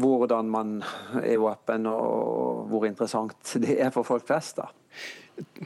hvordan 0.00 0.48
man 0.56 0.78
er 1.20 1.44
åpen, 1.44 1.90
og 1.92 2.72
hvor 2.72 2.88
interessant 2.88 3.54
det 3.60 3.76
er 3.76 3.92
for 3.92 4.08
folk 4.08 4.24
flest. 4.30 4.62
da. 4.62 4.70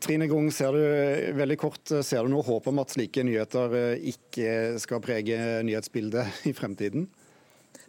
Trine 0.00 0.28
Grung, 0.30 0.48
ser 0.54 0.72
du 0.72 1.36
veldig 1.36 1.58
kort, 1.60 1.82
ser 2.04 2.24
du 2.24 2.32
noe 2.32 2.46
håp 2.46 2.68
om 2.70 2.80
at 2.80 2.94
slike 2.94 3.24
nyheter 3.26 3.74
eh, 3.76 4.10
ikke 4.14 4.52
skal 4.80 5.02
prege 5.04 5.38
nyhetsbildet 5.66 6.44
i 6.50 6.54
fremtiden? 6.56 7.08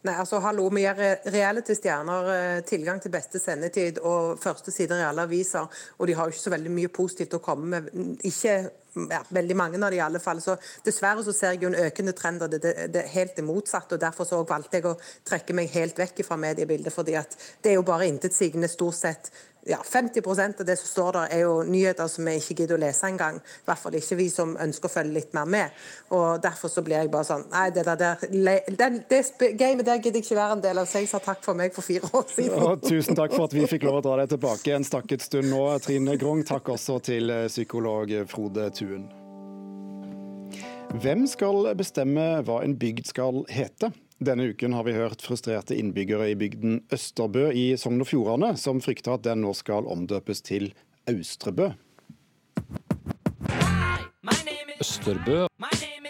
Nei, 0.08 0.14
altså 0.16 0.40
hallo, 0.40 0.70
Vi 0.72 0.86
gir 0.86 1.00
reality-stjerner 1.34 2.30
eh, 2.34 2.60
tilgang 2.68 3.02
til 3.04 3.12
beste 3.12 3.40
sendetid 3.42 4.00
og 4.00 4.40
første 4.40 4.72
sider 4.72 5.02
i 5.02 5.08
alle 5.08 5.26
aviser. 5.28 5.68
Og 6.00 6.08
de 6.08 6.16
har 6.16 6.28
jo 6.28 6.36
ikke 6.36 6.46
så 6.46 6.54
veldig 6.56 6.72
mye 6.72 6.92
positivt 6.94 7.36
å 7.36 7.42
komme 7.44 7.68
med. 7.74 7.90
Ikke 8.28 8.56
ja, 8.96 9.20
veldig 9.30 9.58
mange 9.60 9.82
av 9.84 9.92
de 9.92 10.00
i 10.00 10.04
alle 10.04 10.22
fall. 10.24 10.40
Så 10.42 10.56
dessverre 10.86 11.24
så 11.26 11.34
ser 11.36 11.56
jeg 11.56 11.66
jo 11.66 11.72
en 11.74 11.80
økende 11.84 12.14
trend, 12.16 12.46
og 12.46 12.54
det, 12.54 12.62
det, 12.64 12.74
det 12.94 13.04
er 13.04 13.14
helt 13.18 13.36
det 13.36 13.46
motsatte. 13.46 13.98
og 13.98 14.04
Derfor 14.06 14.28
så 14.30 14.40
valgte 14.48 14.80
jeg 14.80 14.88
å 14.88 14.96
trekke 15.28 15.58
meg 15.58 15.72
helt 15.76 16.00
vekk 16.00 16.24
fra 16.28 16.40
mediebildet. 16.40 16.96
fordi 16.96 17.18
at 17.20 17.36
det 17.62 17.74
er 17.74 17.80
jo 17.80 17.88
bare 17.88 18.08
intetsigende 18.08 18.72
stort 18.72 18.98
sett 19.02 19.32
ja, 19.68 19.78
50 19.84 20.60
av 20.60 20.66
det 20.66 20.76
som 20.80 20.88
står 20.88 21.12
der, 21.12 21.34
er 21.36 21.40
jo 21.44 21.64
nyheter 21.64 22.08
som 22.08 22.26
vi 22.26 22.38
ikke 22.40 22.56
gidder 22.62 22.78
å 22.78 22.82
lese 22.82 23.08
engang. 23.08 23.40
I 23.40 23.68
hvert 23.68 23.82
fall 23.82 23.98
ikke 24.00 24.18
vi 24.20 24.30
som 24.32 24.56
ønsker 24.60 24.90
å 24.90 24.94
følge 24.94 25.14
litt 25.18 25.36
mer 25.36 25.46
med. 25.46 25.76
Og 26.16 26.42
Derfor 26.44 26.72
så 26.72 26.84
blir 26.86 27.02
jeg 27.02 27.12
bare 27.12 27.28
sånn 27.28 27.46
Nei, 27.50 27.70
det 27.76 27.84
der, 27.88 28.00
det, 28.00 28.90
det 29.10 29.52
gamet 29.60 29.86
der 29.86 30.00
gidder 30.00 30.20
jeg 30.20 30.26
ikke 30.26 30.40
være 30.40 30.58
en 30.58 30.64
del 30.64 30.82
av, 30.82 30.90
så 30.90 31.02
jeg 31.02 31.12
sa 31.12 31.22
takk 31.24 31.44
for 31.46 31.58
meg 31.58 31.74
for 31.76 31.86
fire 31.86 32.10
år 32.14 32.28
siden. 32.32 32.58
Og 32.64 32.84
tusen 32.86 33.18
takk 33.18 33.36
for 33.36 33.50
at 33.50 33.56
vi 33.56 33.68
fikk 33.70 33.88
lov 33.90 34.00
å 34.02 34.04
dra 34.06 34.20
deg 34.22 34.34
tilbake 34.36 34.76
en 34.76 34.88
stakket 34.88 35.26
stund 35.26 35.52
nå, 35.52 35.64
Trine 35.84 36.18
Grung. 36.20 36.44
Takk 36.48 36.72
også 36.76 37.00
til 37.12 37.34
eh, 37.34 37.48
psykolog 37.52 38.14
Frode 38.32 38.70
Tuen. 38.76 39.10
Hvem 41.00 41.28
skal 41.30 41.68
bestemme 41.78 42.30
hva 42.48 42.64
en 42.66 42.78
bygd 42.80 43.12
skal 43.12 43.44
hete? 43.54 43.92
Denne 44.20 44.44
uken 44.52 44.74
har 44.74 44.84
vi 44.84 44.92
hørt 44.92 45.22
frustrerte 45.24 45.78
innbyggere 45.80 46.26
i 46.30 46.36
bygden 46.36 46.82
Østerbø 46.92 47.46
i 47.56 47.78
Sogn 47.80 48.04
og 48.04 48.10
Fjordane, 48.10 48.50
som 48.60 48.82
frykter 48.84 49.14
at 49.16 49.24
den 49.24 49.46
nå 49.46 49.54
skal 49.56 49.88
omdøpes 49.88 50.44
til 50.44 50.74
Austrebø. 51.08 51.70
Østerbø. 54.84 55.46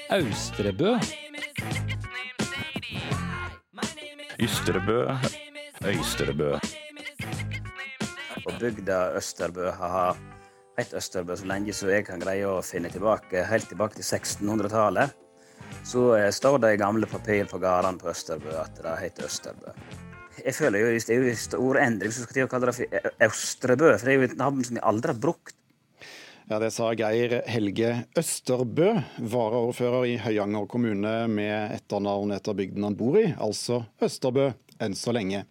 Austrebø. 0.09 0.95
Ystrebø. 4.41 4.97
Øystrebø. 5.85 6.51
Og 8.45 8.53
bygda 8.57 8.99
Østerbø 9.21 9.69
har 9.77 10.17
hett 10.81 10.97
Østerbø 10.97 11.37
så 11.37 11.45
lenge 11.45 11.77
så 11.77 11.93
jeg 11.93 12.09
kan 12.09 12.25
greie 12.25 12.49
å 12.49 12.61
finne 12.65 12.89
tilbake, 12.89 13.45
helt 13.45 13.69
tilbake 13.69 14.01
til 14.01 14.07
1600-tallet 14.17 15.28
så 15.89 16.03
eh, 16.17 16.29
står 16.31 16.59
det 16.61 16.73
i 16.75 16.81
gamle 16.81 17.09
papir 17.09 17.47
på 17.49 17.59
gårdene 17.61 17.97
på 18.01 18.11
Østerbø 18.11 18.53
at 18.61 18.77
det 18.77 18.95
heter 19.01 19.25
Østerbø. 19.29 19.73
Jeg 20.39 20.55
føler 20.55 20.83
jo 20.83 20.91
det 20.93 21.15
er 21.15 21.23
jo 21.23 21.31
en 21.31 21.39
stor 21.39 21.79
endring 21.81 22.13
så 22.15 22.25
skal 22.25 22.45
å 22.45 22.51
kalle 22.51 22.69
det 22.69 22.75
for 22.77 23.15
Østrebø, 23.27 23.89
for 23.95 24.05
det 24.05 24.13
er 24.13 24.19
jo 24.19 24.27
et 24.29 24.37
navn 24.39 24.61
som 24.63 24.77
vi 24.77 24.85
aldri 24.91 25.11
har 25.11 25.19
brukt. 25.19 25.55
Ja, 26.49 26.57
Det 26.57 26.71
sa 26.73 26.87
Geir 26.97 27.41
Helge 27.45 27.91
Østerbø, 28.17 28.87
varaordfører 29.19 30.07
i 30.09 30.15
Høyanger 30.17 30.65
kommune 30.71 31.11
med 31.29 31.75
etternavn 31.75 32.33
etter 32.33 32.57
bygden 32.57 32.87
han 32.87 32.97
bor 32.97 33.19
i, 33.21 33.27
altså 33.37 33.83
Østerbø 34.01 34.47
enn 34.81 34.95
så 34.97 35.13
lenge. 35.13 35.43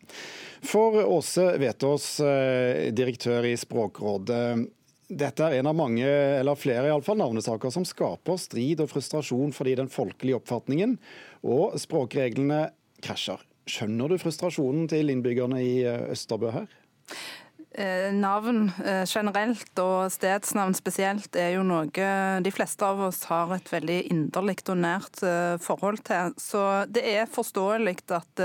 For 0.65 0.99
Åse 1.05 1.53
Vetås, 1.61 2.09
eh, 2.25 2.89
direktør 2.91 3.47
i 3.47 3.55
Språkrådet. 3.59 4.67
Dette 5.09 5.41
er 5.41 5.59
en 5.59 5.71
av 5.71 5.77
mange, 5.77 6.05
eller 6.05 6.59
flere 6.61 6.85
i 6.85 6.93
alle 6.93 7.05
fall, 7.05 7.17
navnesaker 7.17 7.73
som 7.73 7.87
skaper 7.89 8.37
strid 8.41 8.83
og 8.85 8.91
frustrasjon 8.91 9.55
fordi 9.57 9.79
den 9.79 9.89
folkelige 9.89 10.37
oppfatningen 10.37 10.99
og 11.49 11.79
språkreglene 11.81 12.67
krasjer. 13.05 13.41
Skjønner 13.69 14.13
du 14.13 14.21
frustrasjonen 14.21 14.85
til 14.93 15.09
innbyggerne 15.13 15.63
i 15.65 15.73
Østerbø 16.13 16.53
her? 16.53 16.69
Eh, 17.79 18.13
navn 18.13 18.73
eh, 18.83 19.05
generelt 19.07 19.79
og 19.79 20.09
stedsnavn 20.11 20.75
spesielt 20.75 21.37
er 21.39 21.53
jo 21.55 21.61
noe 21.63 22.07
de 22.43 22.51
fleste 22.51 22.83
av 22.83 22.99
oss 23.07 23.21
har 23.31 23.53
et 23.55 23.69
veldig 23.71 23.99
inderlig 24.11 24.57
og 24.65 24.81
nært 24.81 25.21
eh, 25.23 25.55
forhold 25.63 26.03
til. 26.09 26.33
Så 26.43 26.63
det 26.91 27.05
er 27.07 27.31
forståelig 27.31 27.95
at 28.17 28.43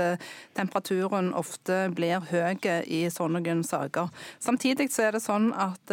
temperaturen 0.54 1.32
ofte 1.34 1.88
blir 1.96 2.22
høy 2.30 2.62
i 2.86 3.00
sånne 3.10 3.56
saker. 3.66 4.12
Samtidig 4.38 4.86
så 4.94 5.08
er 5.08 5.16
det 5.16 5.22
sånn 5.24 5.50
at 5.58 5.90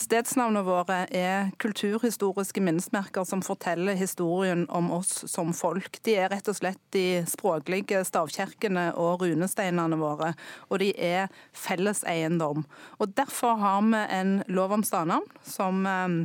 stedsnavnene 0.00 0.64
våre 0.66 0.98
er 1.14 1.52
kulturhistoriske 1.62 2.62
minnesmerker 2.64 3.26
som 3.28 3.44
forteller 3.44 3.98
historien 3.98 4.64
om 4.68 4.90
oss 4.96 5.22
som 5.30 5.52
folk. 5.54 6.00
De 6.06 6.16
er 6.18 6.32
rett 6.32 6.48
og 6.50 6.58
slett 6.58 6.80
de 6.96 7.22
språklige 7.30 8.02
stavkirkene 8.08 8.90
og 8.98 9.26
runesteinene 9.26 10.00
våre, 10.00 10.32
og 10.70 10.82
de 10.82 10.90
er 10.98 11.30
felleseiendom. 11.52 12.63
Og 12.98 13.14
Derfor 13.16 13.58
har 13.60 13.82
vi 13.82 14.02
en 14.18 14.38
lov 14.48 14.72
om 14.72 14.84
stadnavn 14.86 15.26
som 15.46 15.86
eh, 15.86 16.16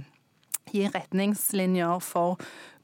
gir 0.73 0.91
retningslinjer 0.93 2.01
for 2.03 2.39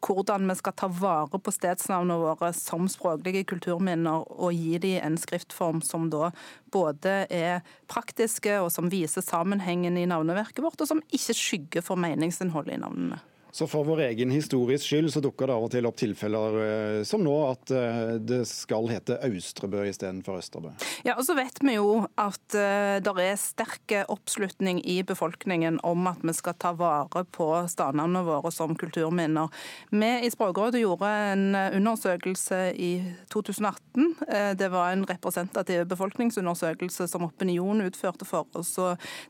hvordan 0.06 0.46
vi 0.50 0.56
skal 0.60 0.76
ta 0.78 0.90
vare 0.92 1.40
på 1.42 1.54
stedsnavnene 1.54 2.20
våre 2.22 2.52
som 2.54 2.90
språklige 2.92 3.46
kulturminner, 3.50 4.26
og 4.30 4.54
gi 4.54 4.78
dem 4.82 5.00
en 5.02 5.18
skriftform 5.18 5.82
som 5.86 6.10
da 6.14 6.30
både 6.74 7.24
er 7.34 7.64
praktiske, 7.92 8.60
og 8.62 8.70
som 8.74 8.92
viser 8.94 9.26
sammenhengen 9.26 9.98
i 9.98 10.06
navneverket 10.10 10.62
vårt, 10.66 10.82
og 10.82 10.92
som 10.92 11.02
ikke 11.10 11.38
skygger 11.40 11.86
for 11.86 11.98
meningsinnholdet 12.02 12.78
i 12.78 12.84
navnene. 12.84 13.22
Så 13.56 13.68
for 13.68 13.86
vår 13.88 14.02
egen 14.02 14.32
histories 14.36 14.84
skyld 14.84 15.14
så 15.14 15.22
dukker 15.24 15.48
det 15.48 15.56
av 15.56 15.64
og 15.64 15.70
til 15.72 15.86
opp 15.88 15.96
tilfeller 15.96 16.56
eh, 16.60 16.98
som 17.08 17.22
nå, 17.24 17.36
at 17.48 17.72
eh, 17.72 18.18
det 18.20 18.42
skal 18.50 18.90
hete 18.92 19.16
Austrebø 19.24 19.86
istedenfor 19.88 20.42
Østerbø. 20.42 20.74
Ja, 21.08 21.14
og 21.16 21.24
så 21.24 21.38
vet 21.38 21.62
vi 21.64 21.78
jo 21.78 22.02
at 22.20 22.58
uh, 22.58 22.98
det 23.00 23.14
er 23.24 23.40
sterk 23.40 23.94
oppslutning 24.12 24.82
i 24.84 24.98
befolkningen 25.08 25.78
om 25.88 26.10
at 26.12 26.20
vi 26.26 26.34
skal 26.36 26.58
ta 26.60 26.74
vare 26.76 27.24
på 27.32 27.48
stadnavnene 27.72 28.26
våre 28.28 28.52
som 28.52 28.74
kulturminner. 28.76 29.48
Vi 29.94 30.12
i 30.28 30.34
Språkrådet 30.34 30.82
gjorde 30.82 31.14
en 31.32 31.56
undersøkelse 31.56 32.60
i 32.76 32.92
2018. 33.32 34.58
Det 34.60 34.72
var 34.74 34.92
en 34.92 35.06
representativ 35.08 35.86
befolkningsundersøkelse 35.94 37.08
som 37.08 37.28
Opinion 37.30 37.86
utførte 37.86 38.28
for 38.28 38.50
oss. 38.58 38.74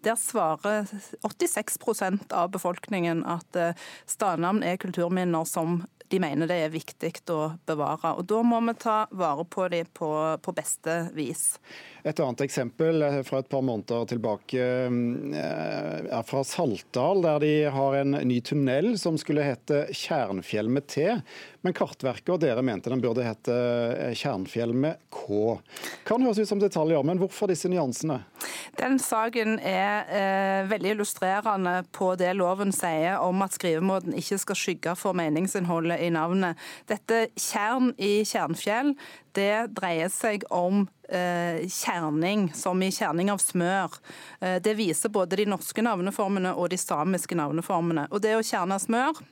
Der 0.08 0.18
svarer 0.18 0.88
86% 1.28 2.34
av 2.34 2.50
befolkningen 2.56 3.26
at 3.28 3.60
Stadnavn 4.16 4.64
er 4.64 4.80
kulturminner 4.80 5.44
som 5.50 5.82
de 6.08 6.20
mener 6.22 6.48
det 6.50 6.58
er 6.62 6.74
viktig 6.74 7.12
å 7.34 7.56
bevare. 7.68 8.14
Og 8.16 8.26
Da 8.30 8.42
må 8.46 8.60
vi 8.68 8.76
ta 8.80 8.98
vare 9.12 9.46
på 9.50 9.68
dem 9.74 9.90
på, 9.94 10.10
på 10.42 10.54
beste 10.56 10.98
vis. 11.16 11.58
Et 12.06 12.20
annet 12.22 12.46
eksempel 12.46 13.02
fra 13.26 13.42
et 13.42 13.50
par 13.50 13.64
måneder 13.66 14.06
tilbake 14.12 14.62
eh, 14.62 16.06
er 16.06 16.28
fra 16.28 16.44
Saltdal, 16.46 17.24
der 17.26 17.42
de 17.42 17.54
har 17.74 17.98
en 18.02 18.20
ny 18.30 18.40
tunnel 18.46 18.94
som 19.02 19.18
skulle 19.22 19.46
hete 19.48 19.88
Tjernfjell 19.92 20.70
med 20.70 20.88
T. 20.94 21.08
Men 21.66 21.74
Kartverket 21.74 22.30
og 22.30 22.42
dere 22.44 22.62
mente 22.62 22.92
den 22.94 23.02
burde 23.02 23.26
hete 23.26 23.56
Kjernfjell 24.14 24.76
med 24.78 25.02
K. 25.10 25.56
Kan 26.06 26.22
høres 26.22 26.44
ut 26.44 26.52
som 26.52 26.62
detaljer, 26.62 27.02
men 27.02 27.18
hvorfor 27.18 27.50
disse 27.50 27.72
nyansene? 27.72 28.20
Den 28.78 29.00
saken 29.02 29.58
er 29.64 30.10
eh, 30.12 30.68
veldig 30.70 30.92
illustrerende 30.94 31.80
på 31.96 32.12
det 32.20 32.36
loven 32.38 32.74
sier 32.76 33.18
om 33.24 33.42
at 33.46 33.56
skrivemåten 33.56 34.14
ikke 34.20 34.38
skal 34.44 34.60
skygge 34.60 34.96
for 35.00 35.18
meningsinnholdet 35.18 36.04
i 36.06 36.12
navnet. 36.14 36.60
Dette 36.92 37.30
Kjern 37.34 37.94
i 37.98 38.20
Kjernfjell, 38.28 38.94
det 39.36 39.72
dreier 39.76 40.12
seg 40.14 40.46
om 40.54 40.84
eh, 41.10 41.64
kjerning, 41.66 42.52
som 42.54 42.84
i 42.84 42.92
kjerning 42.94 43.32
av 43.34 43.42
smør. 43.42 43.96
Eh, 44.42 44.60
det 44.62 44.76
viser 44.78 45.14
både 45.14 45.40
de 45.42 45.48
norske 45.50 45.82
navneformene 45.82 46.54
og 46.54 46.70
de 46.74 46.80
samiske 46.80 47.38
navneformene. 47.40 48.10
Og 48.12 48.22
det 48.22 48.36
å 48.38 48.46
kjerne 48.46 48.78
smør 48.84 49.24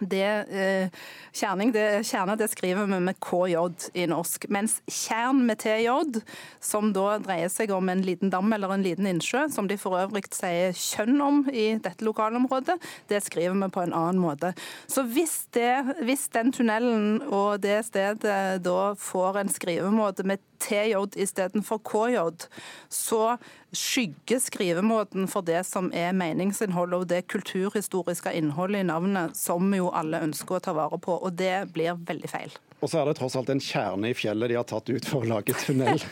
det, 0.00 0.46
eh, 0.50 0.88
kjerning, 1.32 1.70
det, 1.72 2.02
kjerne 2.06 2.34
det 2.36 2.48
skriver 2.50 2.88
vi 2.90 2.98
med 3.00 3.18
KJ 3.22 3.56
i 3.94 4.06
norsk. 4.10 4.48
Mens 4.50 4.80
tjern 4.90 5.44
med 5.46 5.60
TJ, 5.62 6.22
som 6.60 6.90
da 6.92 7.18
dreier 7.22 7.52
seg 7.52 7.70
om 7.70 7.88
en 7.88 8.02
liten 8.02 8.32
dam 8.32 8.52
eller 8.52 8.74
en 8.74 8.82
liten 8.82 9.06
innsjø, 9.06 9.46
som 9.54 9.68
de 9.70 9.78
for 9.78 9.98
øvrig 10.00 10.26
sier 10.34 10.74
kjønn 10.74 11.20
om 11.22 11.42
i 11.52 11.76
dette 11.78 12.04
lokalområdet, 12.06 12.80
det 13.08 13.22
skriver 13.22 13.54
vi 13.54 13.70
på 13.70 13.84
en 13.84 13.94
annen 13.94 14.18
måte. 14.18 14.54
Så 14.90 15.06
hvis, 15.06 15.46
det, 15.54 15.84
hvis 16.02 16.26
den 16.34 16.50
tunnelen 16.54 17.22
og 17.28 17.62
det 17.62 17.84
stedet 17.86 18.64
da 18.64 18.80
får 18.98 19.40
en 19.44 19.52
skrivemåte 19.52 20.26
med 20.26 20.42
TJ 20.64 21.20
istedenfor 21.22 21.78
KJ, 21.86 22.48
så 22.88 23.36
skygger 23.78 24.40
skrivemåten 24.42 25.28
for 25.30 25.46
det 25.46 25.62
som 25.68 25.90
er 25.94 26.14
meningsinnholdet 26.16 27.00
og 27.00 27.08
det 27.10 27.24
kulturhistoriske 27.32 28.32
innholdet 28.38 28.84
i 28.84 28.88
navnet, 28.88 29.36
som 29.38 29.74
jo 29.74 29.90
alle 29.94 30.22
ønsker 30.24 30.58
å 30.58 30.64
ta 30.64 30.74
vare 30.76 30.98
på. 31.02 31.18
Og 31.18 31.36
det 31.38 31.56
blir 31.74 31.98
veldig 32.06 32.30
feil. 32.30 32.54
Og 32.84 32.90
så 32.92 33.00
er 33.00 33.08
det 33.08 33.14
tross 33.16 33.32
alt 33.40 33.48
en 33.48 33.62
kjerne 33.64 34.10
i 34.10 34.16
fjellet 34.16 34.50
de 34.52 34.56
har 34.58 34.66
tatt 34.68 34.90
ut 34.92 35.06
for 35.08 35.24
å 35.24 35.28
lage 35.30 35.54
tunnel. 35.56 36.02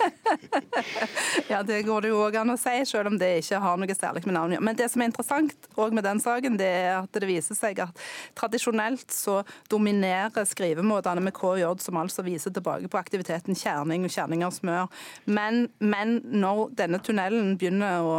ja, 1.53 1.61
det 1.69 1.83
går 1.85 2.07
det 2.07 2.13
jo 2.15 2.23
òg 2.25 2.39
an 2.41 2.55
å 2.55 2.57
si, 2.57 2.73
selv 2.89 3.11
om 3.11 3.19
det 3.21 3.29
ikke 3.43 3.61
har 3.61 3.77
noe 3.77 3.97
særlig 3.97 4.23
med 4.25 4.39
navnet 4.39 4.65
Men 4.65 4.79
det 4.79 4.89
som 4.89 5.05
er 5.05 5.11
interessant 5.11 5.69
òg 5.77 5.93
med 5.93 6.07
den 6.09 6.23
saken, 6.25 6.57
det 6.57 6.71
er 6.79 6.95
at 7.03 7.13
det 7.13 7.29
viser 7.29 7.59
seg 7.59 7.83
at 7.85 8.01
tradisjonelt 8.39 9.13
så 9.13 9.43
dominerer 9.69 10.49
skrivemåtene 10.49 11.21
med 11.27 11.37
KJ, 11.37 11.67
som 11.85 12.01
altså 12.01 12.25
viser 12.25 12.57
tilbake 12.57 12.89
på 12.89 13.01
aktiviteten 13.03 13.59
kjerning 13.59 14.09
og 14.09 14.17
kjerning 14.17 14.47
av 14.49 14.57
smør. 14.57 14.89
Men, 15.29 15.67
men 15.85 16.23
når 16.25 16.73
denne 16.81 17.05
tunnelen 17.05 17.59
begynner 17.61 18.01
å 18.01 18.17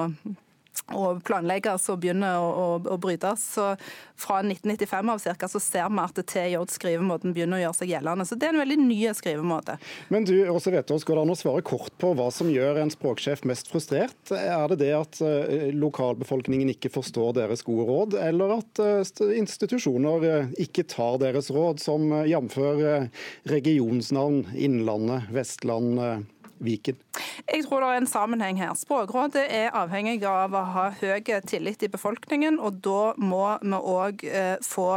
og 0.92 1.22
planlegges 1.24 1.88
og 1.92 2.02
begynner 2.04 2.40
å, 2.42 2.48
å, 2.52 2.66
å 2.92 2.98
brytes. 3.02 3.46
Så 3.56 3.70
fra 4.20 4.42
1995 4.44 5.12
av 5.14 5.22
cirka, 5.24 5.48
så 5.48 5.62
ser 5.64 5.88
vi 5.90 6.02
at 6.04 6.20
TJ-skrivemåten 6.34 7.34
begynner 7.36 7.60
å 7.60 7.64
gjøre 7.64 7.78
seg 7.80 7.94
gjeldende. 7.94 8.28
Så 8.28 8.38
det 8.40 8.50
er 8.50 8.58
en 8.58 8.64
veldig 8.64 8.80
ny 8.82 9.00
skrivemåte. 9.16 9.78
Men 10.14 10.28
du, 10.28 10.36
vet 10.44 10.92
oss, 10.92 11.08
Går 11.08 11.20
det 11.20 11.24
an 11.26 11.34
å 11.34 11.38
svare 11.38 11.64
kort 11.66 11.94
på 12.02 12.14
hva 12.18 12.30
som 12.34 12.52
gjør 12.52 12.82
en 12.84 12.92
språksjef 12.94 13.44
mest 13.50 13.72
frustrert? 13.72 14.34
Er 14.34 14.68
det 14.72 14.80
det 14.84 14.92
at 14.98 15.20
uh, 15.24 15.70
lokalbefolkningen 15.76 16.74
ikke 16.76 16.92
forstår 16.94 17.34
deres 17.40 17.64
gode 17.66 17.88
råd, 17.90 18.18
eller 18.20 18.58
at 18.60 18.84
uh, 18.84 19.34
institusjoner 19.38 20.28
uh, 20.28 20.54
ikke 20.62 20.88
tar 20.90 21.20
deres 21.24 21.52
råd, 21.54 21.82
som 21.84 22.12
jf. 22.28 22.58
regionsnavn 23.50 24.44
Innlandet, 24.60 25.30
Vestland, 25.34 26.28
Viken? 26.64 26.98
Jeg 27.48 27.66
tror 27.68 27.84
det 27.84 27.90
er 27.90 28.02
en 28.02 28.10
sammenheng 28.10 28.60
her. 28.62 28.74
Språkrådet 28.78 29.44
er 29.52 29.74
avhengig 29.76 30.24
av 30.28 30.56
å 30.56 30.64
ha 30.74 30.86
høy 30.96 31.22
tillit 31.48 31.84
i 31.84 31.90
befolkningen, 31.92 32.60
og 32.64 32.80
da 32.86 33.14
må 33.20 33.44
vi 33.62 33.80
òg 33.94 34.24
eh, 34.28 34.56
få 34.64 34.88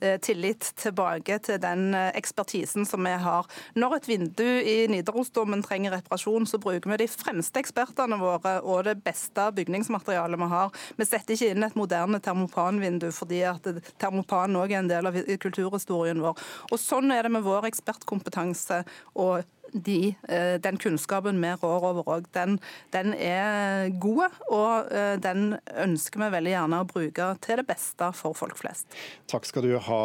eh, 0.00 0.18
tillit 0.22 0.70
tilbake 0.80 1.38
til 1.46 1.60
den 1.62 1.94
eh, 1.96 2.10
ekspertisen 2.18 2.86
som 2.88 3.04
vi 3.06 3.14
har. 3.24 3.48
Når 3.78 3.96
et 3.98 4.08
vindu 4.10 4.44
i 4.44 4.76
Nidarosdomen 4.90 5.64
trenger 5.64 5.96
reparasjon, 5.96 6.46
så 6.50 6.60
bruker 6.62 6.92
vi 6.92 7.00
de 7.04 7.10
fremste 7.10 7.62
ekspertene 7.62 8.18
våre 8.20 8.58
og 8.62 8.84
det 8.88 8.98
beste 9.04 9.48
bygningsmaterialet 9.56 10.40
vi 10.40 10.50
har. 10.52 10.84
Vi 10.98 11.08
setter 11.08 11.36
ikke 11.36 11.54
inn 11.54 11.66
et 11.66 11.78
moderne 11.78 12.20
termopanvindu 12.22 13.10
fordi 13.14 13.42
at 13.48 13.66
termopan 14.00 14.60
òg 14.60 14.72
er 14.72 14.82
en 14.82 14.92
del 14.92 15.10
av 15.10 15.18
kulturhistorien 15.42 16.22
vår. 16.22 16.38
Og 16.70 16.80
Sånn 16.84 17.10
er 17.14 17.24
det 17.24 17.32
med 17.32 17.46
vår 17.46 17.70
ekspertkompetanse 17.70 18.82
og 19.16 19.44
de, 19.74 20.14
eh, 20.28 20.54
den 20.60 20.76
kunnskapen 20.76 21.40
vi 21.42 21.50
rår 21.60 21.84
over 21.90 22.08
òg, 22.08 22.28
den, 22.32 22.58
den, 22.94 23.14
er 23.14 23.90
god. 24.00 24.36
Og 24.48 24.92
eh, 24.94 25.14
den 25.22 25.56
ønsker 25.82 26.22
vi 26.22 26.30
veldig 26.36 26.54
gjerne 26.54 26.80
å 26.82 26.88
bruke 26.88 27.28
til 27.44 27.60
det 27.60 27.66
beste 27.68 28.10
for 28.16 28.36
folk 28.38 28.58
flest. 28.60 28.94
Takk 29.30 29.48
skal 29.48 29.66
du 29.66 29.74
ha, 29.88 30.02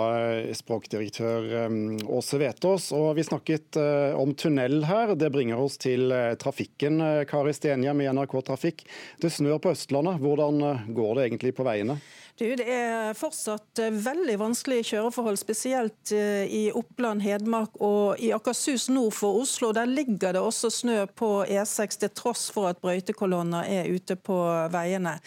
språkdirektør 0.57 1.49
eh, 1.63 1.77
Åse 2.09 2.41
Vetås. 2.41 2.89
Og 2.97 3.11
vi 3.19 3.27
snakket 3.27 3.77
om 4.19 4.33
tunnel 4.33 4.83
her. 4.89 5.13
Det 5.19 5.31
bringer 5.33 5.61
oss 5.61 5.77
til 5.81 6.09
trafikken. 6.41 7.01
Kari 7.29 7.53
Stenhjem 7.55 8.01
i 8.03 8.09
NRK 8.09 8.39
Trafikk. 8.49 8.85
Det 9.21 9.31
snør 9.33 9.61
på 9.61 9.75
Østlandet. 9.75 10.19
Hvordan 10.23 10.89
går 10.95 11.13
det 11.17 11.29
egentlig 11.29 11.53
på 11.57 11.67
veiene? 11.67 11.99
Du, 12.39 12.45
det 12.55 12.69
er 12.71 13.17
fortsatt 13.19 13.81
eh, 13.83 13.91
veldig 13.91 14.37
vanskelige 14.39 14.85
kjøreforhold, 14.93 15.35
spesielt 15.41 16.13
eh, 16.15 16.45
i 16.47 16.61
Oppland, 16.71 17.19
Hedmark 17.19 17.73
og 17.83 18.21
i 18.23 18.29
Akershus 18.31 18.85
nord 18.87 19.11
for 19.17 19.41
Oslo. 19.41 19.73
Der 19.75 19.89
ligger 19.89 20.31
det 20.37 20.39
også 20.39 20.69
snø 20.71 21.01
på 21.19 21.43
E6, 21.43 21.97
til 21.99 22.13
tross 22.15 22.45
for 22.55 22.69
at 22.69 22.79
brøytekolonner 22.79 23.67
er 23.67 23.89
ute 23.91 24.15
på 24.15 24.37
veiene. 24.71 25.17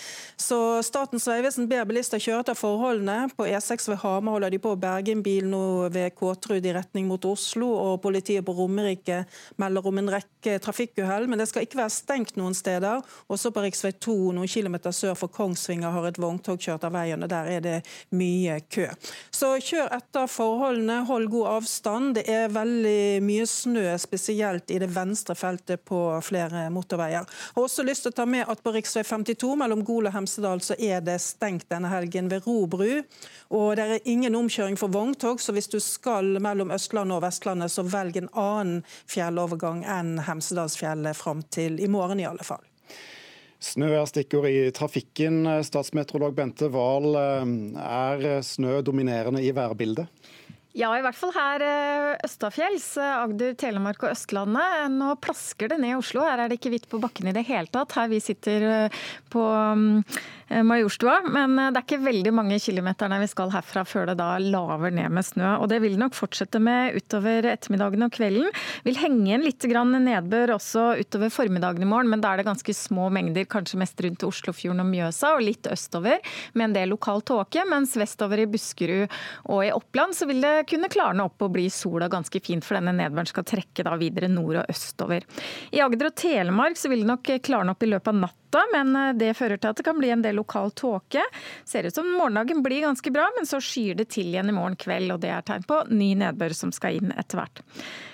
Så 0.40 0.80
Statens 0.86 1.28
vegvesen 1.28 1.68
ber 1.68 1.84
bilister 1.90 2.22
kjøre 2.22 2.47
etter 2.47 2.56
forholdene. 2.56 3.28
På 3.36 3.44
E6 3.44 3.90
ved 3.93 4.01
Hamar 4.06 4.39
holder 4.39 4.56
de 4.56 4.62
på 4.64 4.72
å 4.72 4.80
berge 4.80 5.12
en 5.12 5.26
bil 5.26 5.51
nå 5.52 5.90
ved 5.93 6.16
Kåtrud 6.16 6.64
i 6.64 6.74
retning 6.78 7.12
mot 7.12 7.28
Oslo, 7.28 7.68
og 7.90 8.01
politiet 8.06 8.48
på 8.48 8.56
Romerike 8.56 9.26
melder 9.60 9.90
om 9.93 10.01
en 10.01 10.10
rekke 10.16 10.56
trafikkuhell. 10.64 11.28
Men 11.28 11.44
det 11.44 11.51
skal 11.52 11.68
ikke 11.68 11.82
være 11.82 11.93
stengt 11.93 12.40
noen 12.40 12.56
steder. 12.56 13.05
Også 13.28 13.52
på 13.52 13.68
rv. 13.68 13.93
2 14.01 14.18
noen 14.32 14.48
kilometer 14.48 14.97
sør 14.97 15.12
for 15.26 15.36
Kongsvinger 15.36 15.93
har 15.93 16.09
et 16.09 16.24
vogntog 16.24 16.56
kjørt 16.56 16.89
av 16.89 16.97
veien 16.97 17.01
motorveiene. 17.02 17.28
Der 17.28 17.46
er 17.46 17.60
det 17.60 17.82
mye 18.10 18.60
kø. 18.70 18.88
Så 19.30 19.58
kjør 19.60 19.92
etter 19.92 20.26
forholdene, 20.26 21.04
hold 21.06 21.28
god 21.30 21.48
avstand. 21.58 22.14
Det 22.14 22.28
er 22.28 22.52
veldig 22.52 23.22
mye 23.22 23.46
snø, 23.46 23.96
spesielt 23.98 24.70
i 24.70 24.78
det 24.78 24.90
venstre 24.94 25.34
feltet 25.34 25.84
på 25.84 26.20
flere 26.22 26.70
motorveier. 26.70 27.22
Jeg 27.22 27.54
har 27.54 27.62
også 27.62 27.82
lyst 27.82 28.02
til 28.02 28.12
å 28.12 28.18
ta 28.22 28.26
med 28.26 28.46
at 28.48 28.62
på 28.62 28.72
rv. 28.72 28.82
52 28.82 29.56
mellom 29.56 29.84
Gol 29.84 30.06
og 30.06 30.14
Hemsedal 30.14 30.62
så 30.62 30.74
er 30.78 31.02
det 31.02 31.20
stengt 31.20 31.68
denne 31.70 31.90
helgen 31.90 32.30
ved 32.30 32.46
Robru. 32.46 33.02
Og 33.52 33.76
det 33.76 33.84
er 33.84 34.08
ingen 34.08 34.34
omkjøring 34.34 34.78
for 34.80 34.92
vogntog, 34.92 35.40
så 35.40 35.52
hvis 35.52 35.68
du 35.68 35.78
skal 35.80 36.38
mellom 36.40 36.72
Østlandet 36.72 37.18
og 37.18 37.24
Vestlandet, 37.26 37.72
så 37.72 37.84
velg 37.84 38.16
en 38.16 38.32
annen 38.32 38.82
fjellovergang 39.10 39.84
enn 39.84 40.18
Hemsedalsfjellet 40.26 41.18
fram 41.18 41.42
til 41.52 41.80
i 41.80 41.90
morgen 41.90 42.22
i 42.22 42.28
alle 42.28 42.46
fall. 42.46 42.72
Snø 43.62 43.93
er 43.94 44.09
stikkord 44.10 44.48
i 44.51 44.70
trafikken. 44.74 45.44
Statsmeteorolog 45.62 46.34
Bente 46.34 46.66
Wahl, 46.74 47.14
er 47.14 48.43
snø 48.43 48.80
dominerende 48.82 49.44
i 49.44 49.52
værbildet? 49.55 50.10
Ja, 50.72 50.89
i 50.97 51.02
hvert 51.05 51.16
fall 51.18 51.34
her 51.36 51.62
eh, 51.66 52.10
østafjells, 52.24 52.86
eh, 52.97 53.16
Agder, 53.20 53.52
Telemark 53.60 54.06
og 54.06 54.14
Østlandet. 54.14 54.86
Nå 54.94 55.10
plasker 55.20 55.68
det 55.68 55.76
ned 55.82 55.93
i 55.93 55.98
Oslo. 55.98 56.22
Her 56.24 56.40
er 56.40 56.48
det 56.48 56.56
ikke 56.56 56.72
hvitt 56.72 56.89
på 56.89 57.01
bakken 57.02 57.28
i 57.28 57.34
det 57.36 57.44
hele 57.44 57.68
tatt. 57.68 57.93
Her 57.98 58.09
vi 58.09 58.22
sitter 58.24 58.64
eh, 58.70 59.02
på 59.32 59.43
mm, 59.44 59.98
Majorstua. 60.64 61.20
Men 61.32 61.56
det 61.56 61.80
er 61.80 61.84
ikke 61.84 62.02
veldig 62.04 62.32
mange 62.36 62.58
kilometerne 62.62 63.20
vi 63.22 63.28
skal 63.30 63.52
herfra 63.54 63.84
før 63.88 64.10
det 64.10 64.18
da 64.20 64.36
laver 64.42 64.92
ned 64.94 65.12
med 65.14 65.26
snø. 65.26 65.54
Og 65.62 65.68
det 65.72 65.80
vil 65.84 65.98
nok 66.00 66.16
fortsette 66.16 66.60
med 66.62 66.98
utover 66.98 67.48
ettermiddagen 67.52 68.06
og 68.06 68.12
kvelden. 68.14 68.50
Vil 68.86 69.00
henge 69.00 69.24
igjen 69.30 69.46
litt 69.46 69.66
nedbør 69.92 70.54
også 70.56 70.84
utover 71.00 71.32
formiddagen 71.32 71.84
i 71.84 71.88
morgen, 71.88 72.10
men 72.12 72.22
da 72.22 72.32
er 72.32 72.42
det 72.42 72.48
ganske 72.48 72.74
små 72.76 73.08
mengder, 73.14 73.46
kanskje 73.48 73.80
mest 73.80 74.00
rundt 74.04 74.26
Oslofjorden 74.26 74.82
og 74.84 74.90
Mjøsa, 74.90 75.34
og 75.36 75.46
litt 75.46 75.66
østover 75.70 76.20
med 76.54 76.68
en 76.68 76.76
del 76.76 76.92
lokal 76.92 77.22
tåke. 77.22 77.64
Mens 77.68 77.96
vestover 77.98 78.42
i 78.42 78.48
Buskerud 78.50 79.08
og 79.48 79.64
i 79.66 79.72
Oppland 79.72 80.16
så 80.18 80.28
vil 80.28 80.42
det 80.44 80.66
kunne 80.70 80.90
klarne 80.92 81.26
opp 81.28 81.42
og 81.42 81.54
bli 81.56 81.68
sola 81.72 82.10
ganske 82.12 82.42
fint, 82.44 82.66
for 82.66 82.78
denne 82.78 82.94
nedbøren 82.96 83.30
skal 83.30 83.46
trekke 83.48 83.86
da 83.86 83.96
videre 84.00 84.30
nord- 84.32 84.62
og 84.62 84.72
østover. 84.72 85.26
I 85.72 85.82
Agder 85.84 86.10
og 86.10 86.16
Telemark 86.18 86.78
så 86.80 86.90
vil 86.92 87.04
det 87.04 87.12
nok 87.12 87.34
klarne 87.44 87.74
opp 87.74 87.82
i 87.82 87.92
løpet 87.92 88.12
av 88.12 88.22
natta 88.52 88.66
men 88.72 88.96
eh, 88.96 89.14
det 89.14 89.34
fører 89.34 89.56
til 89.56 89.70
at 89.70 89.76
det 89.76 89.84
kan 89.84 89.98
bli 89.98 90.10
en 90.10 90.22
del 90.22 90.36
lokal 90.36 90.70
tåke. 90.70 91.22
Ser 91.64 91.84
ut 91.84 91.94
som 91.94 92.10
morgendagen 92.10 92.62
blir 92.62 92.80
ganske 92.82 93.10
bra, 93.10 93.30
men 93.36 93.46
så 93.46 93.60
skyr 93.60 93.94
det 93.94 94.10
til 94.10 94.32
igjen 94.32 94.48
i 94.48 94.52
morgen 94.52 94.76
kveld, 94.76 95.12
og 95.12 95.20
det 95.20 95.30
er 95.30 95.42
tegn 95.42 95.64
på 95.64 95.82
ny 95.90 96.14
nedbør 96.14 96.54
som 96.54 96.72
skal 96.72 96.98
inn 96.98 97.12
etter 97.16 97.40
hvert. 97.40 97.62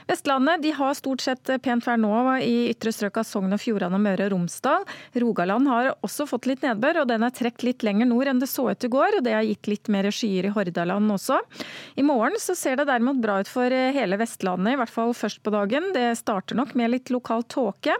Vestlandet 0.09 0.63
de 0.63 0.71
har 0.73 0.95
stort 0.97 1.21
sett 1.21 1.51
pent 1.61 1.85
vær 1.85 1.99
nå 2.01 2.11
i 2.41 2.71
ytre 2.71 2.93
strøk 2.95 3.19
av 3.21 3.27
Sogn 3.29 3.53
og 3.53 3.61
Fjordane 3.61 3.99
og 3.99 4.05
Møre 4.07 4.25
og 4.25 4.33
Romsdal. 4.33 4.87
Rogaland 5.21 5.69
har 5.69 5.91
også 6.07 6.25
fått 6.31 6.49
litt 6.49 6.65
nedbør, 6.65 7.03
og 7.03 7.11
den 7.11 7.27
er 7.27 7.35
trukket 7.37 7.67
litt 7.67 7.85
lenger 7.85 8.09
nord 8.09 8.31
enn 8.33 8.41
det 8.41 8.49
så 8.49 8.71
ut 8.71 8.87
i 8.87 8.91
går. 8.93 9.19
og 9.19 9.27
Det 9.27 9.35
har 9.37 9.45
gitt 9.45 9.69
litt 9.69 9.91
mer 9.93 10.09
skyer 10.09 10.49
i 10.49 10.53
Hordaland 10.55 11.13
også. 11.13 11.37
I 12.01 12.07
morgen 12.09 12.41
så 12.41 12.57
ser 12.57 12.81
det 12.81 12.89
derimot 12.89 13.21
bra 13.21 13.37
ut 13.43 13.51
for 13.53 13.69
hele 13.69 14.17
Vestlandet, 14.21 14.73
i 14.73 14.81
hvert 14.81 14.95
fall 14.95 15.13
først 15.13 15.43
på 15.45 15.53
dagen. 15.53 15.91
Det 15.93 16.07
starter 16.23 16.57
nok 16.57 16.73
med 16.79 16.95
litt 16.95 17.13
lokal 17.13 17.45
tåke. 17.45 17.99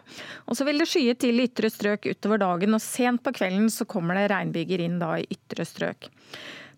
Og 0.49 0.57
så 0.57 0.65
vil 0.65 0.81
det 0.81 0.89
skye 0.89 1.13
til 1.21 1.43
i 1.43 1.51
ytre 1.51 1.69
strøk 1.69 2.09
utover 2.09 2.41
dagen, 2.41 2.73
og 2.73 2.85
sent 2.85 3.21
på 3.21 3.37
kvelden 3.37 3.69
så 3.69 3.85
kommer 3.85 4.17
det 4.17 4.31
regnbyger 4.33 4.81
inn 4.87 4.97
da 5.03 5.19
i 5.21 5.29
ytre 5.29 5.69
strøk. 5.69 6.09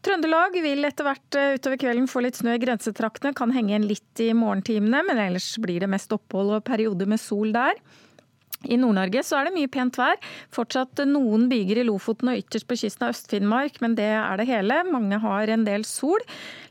Trøndelag 0.01 0.55
vil 0.65 0.87
etter 0.89 1.05
hvert 1.05 1.37
eh, 1.37 1.57
utover 1.59 1.81
kvelden 1.81 2.07
få 2.09 2.23
litt 2.25 2.39
snø 2.39 2.55
i 2.57 2.63
grensetraktene. 2.63 3.35
Kan 3.37 3.53
henge 3.53 3.75
igjen 3.75 3.89
litt 3.91 4.23
i 4.25 4.31
morgentimene, 4.37 5.03
men 5.05 5.21
ellers 5.21 5.53
blir 5.61 5.85
det 5.85 5.91
mest 5.93 6.13
opphold 6.17 6.55
og 6.57 6.65
perioder 6.65 7.11
med 7.11 7.21
sol 7.21 7.53
der. 7.53 7.77
I 8.69 8.77
Nord-Norge 8.77 9.23
så 9.25 9.39
er 9.39 9.49
det 9.49 9.55
mye 9.55 9.71
pent 9.73 9.97
vær. 9.97 10.19
Fortsatt 10.53 11.01
noen 11.09 11.47
byger 11.49 11.81
i 11.81 11.85
Lofoten 11.89 12.29
og 12.29 12.43
ytterst 12.43 12.69
på 12.69 12.77
kysten 12.83 13.07
av 13.07 13.15
Øst-Finnmark, 13.15 13.79
men 13.81 13.97
det 13.97 14.11
er 14.13 14.37
det 14.37 14.51
hele. 14.51 14.83
Mange 14.85 15.17
har 15.23 15.49
en 15.49 15.65
del 15.65 15.87
sol. 15.89 16.21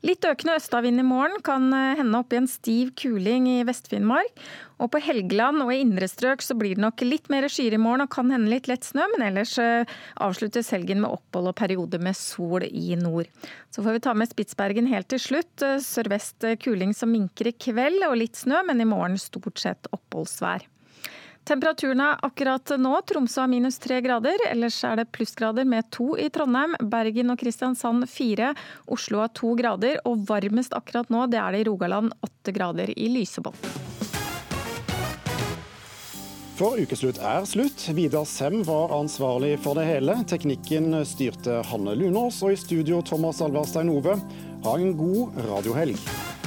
Litt 0.05 0.23
økende 0.27 0.59
østavind 0.59 1.01
i 1.01 1.07
morgen 1.07 1.41
kan 1.45 1.65
eh, 1.73 1.97
hende 1.97 2.21
opp 2.21 2.35
i 2.35 2.37
en 2.43 2.49
stiv 2.49 2.93
kuling 2.99 3.49
i 3.49 3.63
Vest-Finnmark. 3.65 4.37
Og 4.79 4.93
på 4.93 5.01
Helgeland 5.01 5.65
og 5.65 5.73
i 5.73 5.81
indre 5.81 6.07
strøk 6.07 6.45
så 6.45 6.53
blir 6.55 6.77
det 6.77 6.85
nok 6.85 7.01
litt 7.03 7.25
mer 7.33 7.49
skyer 7.51 7.75
i 7.75 7.81
morgen 7.81 8.05
og 8.05 8.13
kan 8.13 8.29
hende 8.31 8.53
litt 8.53 8.69
lett 8.69 8.85
snø, 8.85 9.09
men 9.15 9.25
ellers 9.31 9.57
eh, 9.59 9.99
avsluttes 10.21 10.69
helgen 10.75 11.01
med 11.01 11.09
opphold 11.09 11.49
og 11.49 11.57
perioder 11.57 12.05
med 12.05 12.15
sol 12.15 12.69
i 12.69 12.93
nord. 13.01 13.27
Så 13.73 13.81
får 13.81 13.97
vi 13.97 14.05
ta 14.05 14.13
med 14.13 14.29
Spitsbergen 14.29 14.87
helt 14.93 15.09
til 15.09 15.25
slutt. 15.25 15.55
Eh, 15.65 15.79
sørvest 15.81 16.53
kuling 16.61 16.93
som 16.93 17.09
minker 17.17 17.49
i 17.49 17.57
kveld 17.57 18.05
og 18.05 18.19
litt 18.21 18.37
snø, 18.37 18.61
men 18.69 18.77
i 18.77 18.87
morgen 18.93 19.17
stort 19.17 19.57
sett 19.57 19.89
oppholdsvær. 19.89 20.69
Temperaturene 21.49 22.11
akkurat 22.21 22.69
nå. 22.77 22.91
Tromsø 23.09 23.41
har 23.41 23.47
minus 23.49 23.79
tre 23.81 23.97
grader. 24.05 24.37
Ellers 24.51 24.75
er 24.85 24.99
det 24.99 25.07
plussgrader 25.09 25.65
med 25.65 25.87
to 25.89 26.11
i 26.13 26.27
Trondheim. 26.29 26.75
Bergen 26.91 27.33
og 27.33 27.39
Kristiansand 27.41 28.05
fire. 28.05 28.51
Oslo 28.85 29.23
har 29.23 29.31
to 29.33 29.55
grader. 29.57 29.97
Og 30.05 30.27
varmest 30.29 30.77
akkurat 30.77 31.09
nå 31.09 31.25
det 31.33 31.41
er 31.41 31.57
det 31.57 31.63
i 31.63 31.67
Rogaland, 31.71 32.13
åtte 32.21 32.53
grader 32.53 32.93
i 32.93 33.09
Lysebotn. 33.15 33.65
For 36.59 36.77
ukeslutt 36.77 37.17
er 37.17 37.49
slutt. 37.49 37.81
Vidar 37.97 38.29
Sem 38.29 38.61
var 38.67 38.93
ansvarlig 38.93 39.55
for 39.63 39.79
det 39.79 39.87
hele. 39.89 40.19
Teknikken 40.29 40.99
styrte 41.01 41.63
Hanne 41.71 41.97
Lunås, 41.97 42.43
og 42.45 42.53
i 42.53 42.61
studio 42.61 43.01
Thomas 43.01 43.41
Alvarstein 43.41 43.89
Ove. 43.89 44.19
Ha 44.67 44.77
en 44.77 44.93
god 45.01 45.39
radiohelg. 45.49 46.37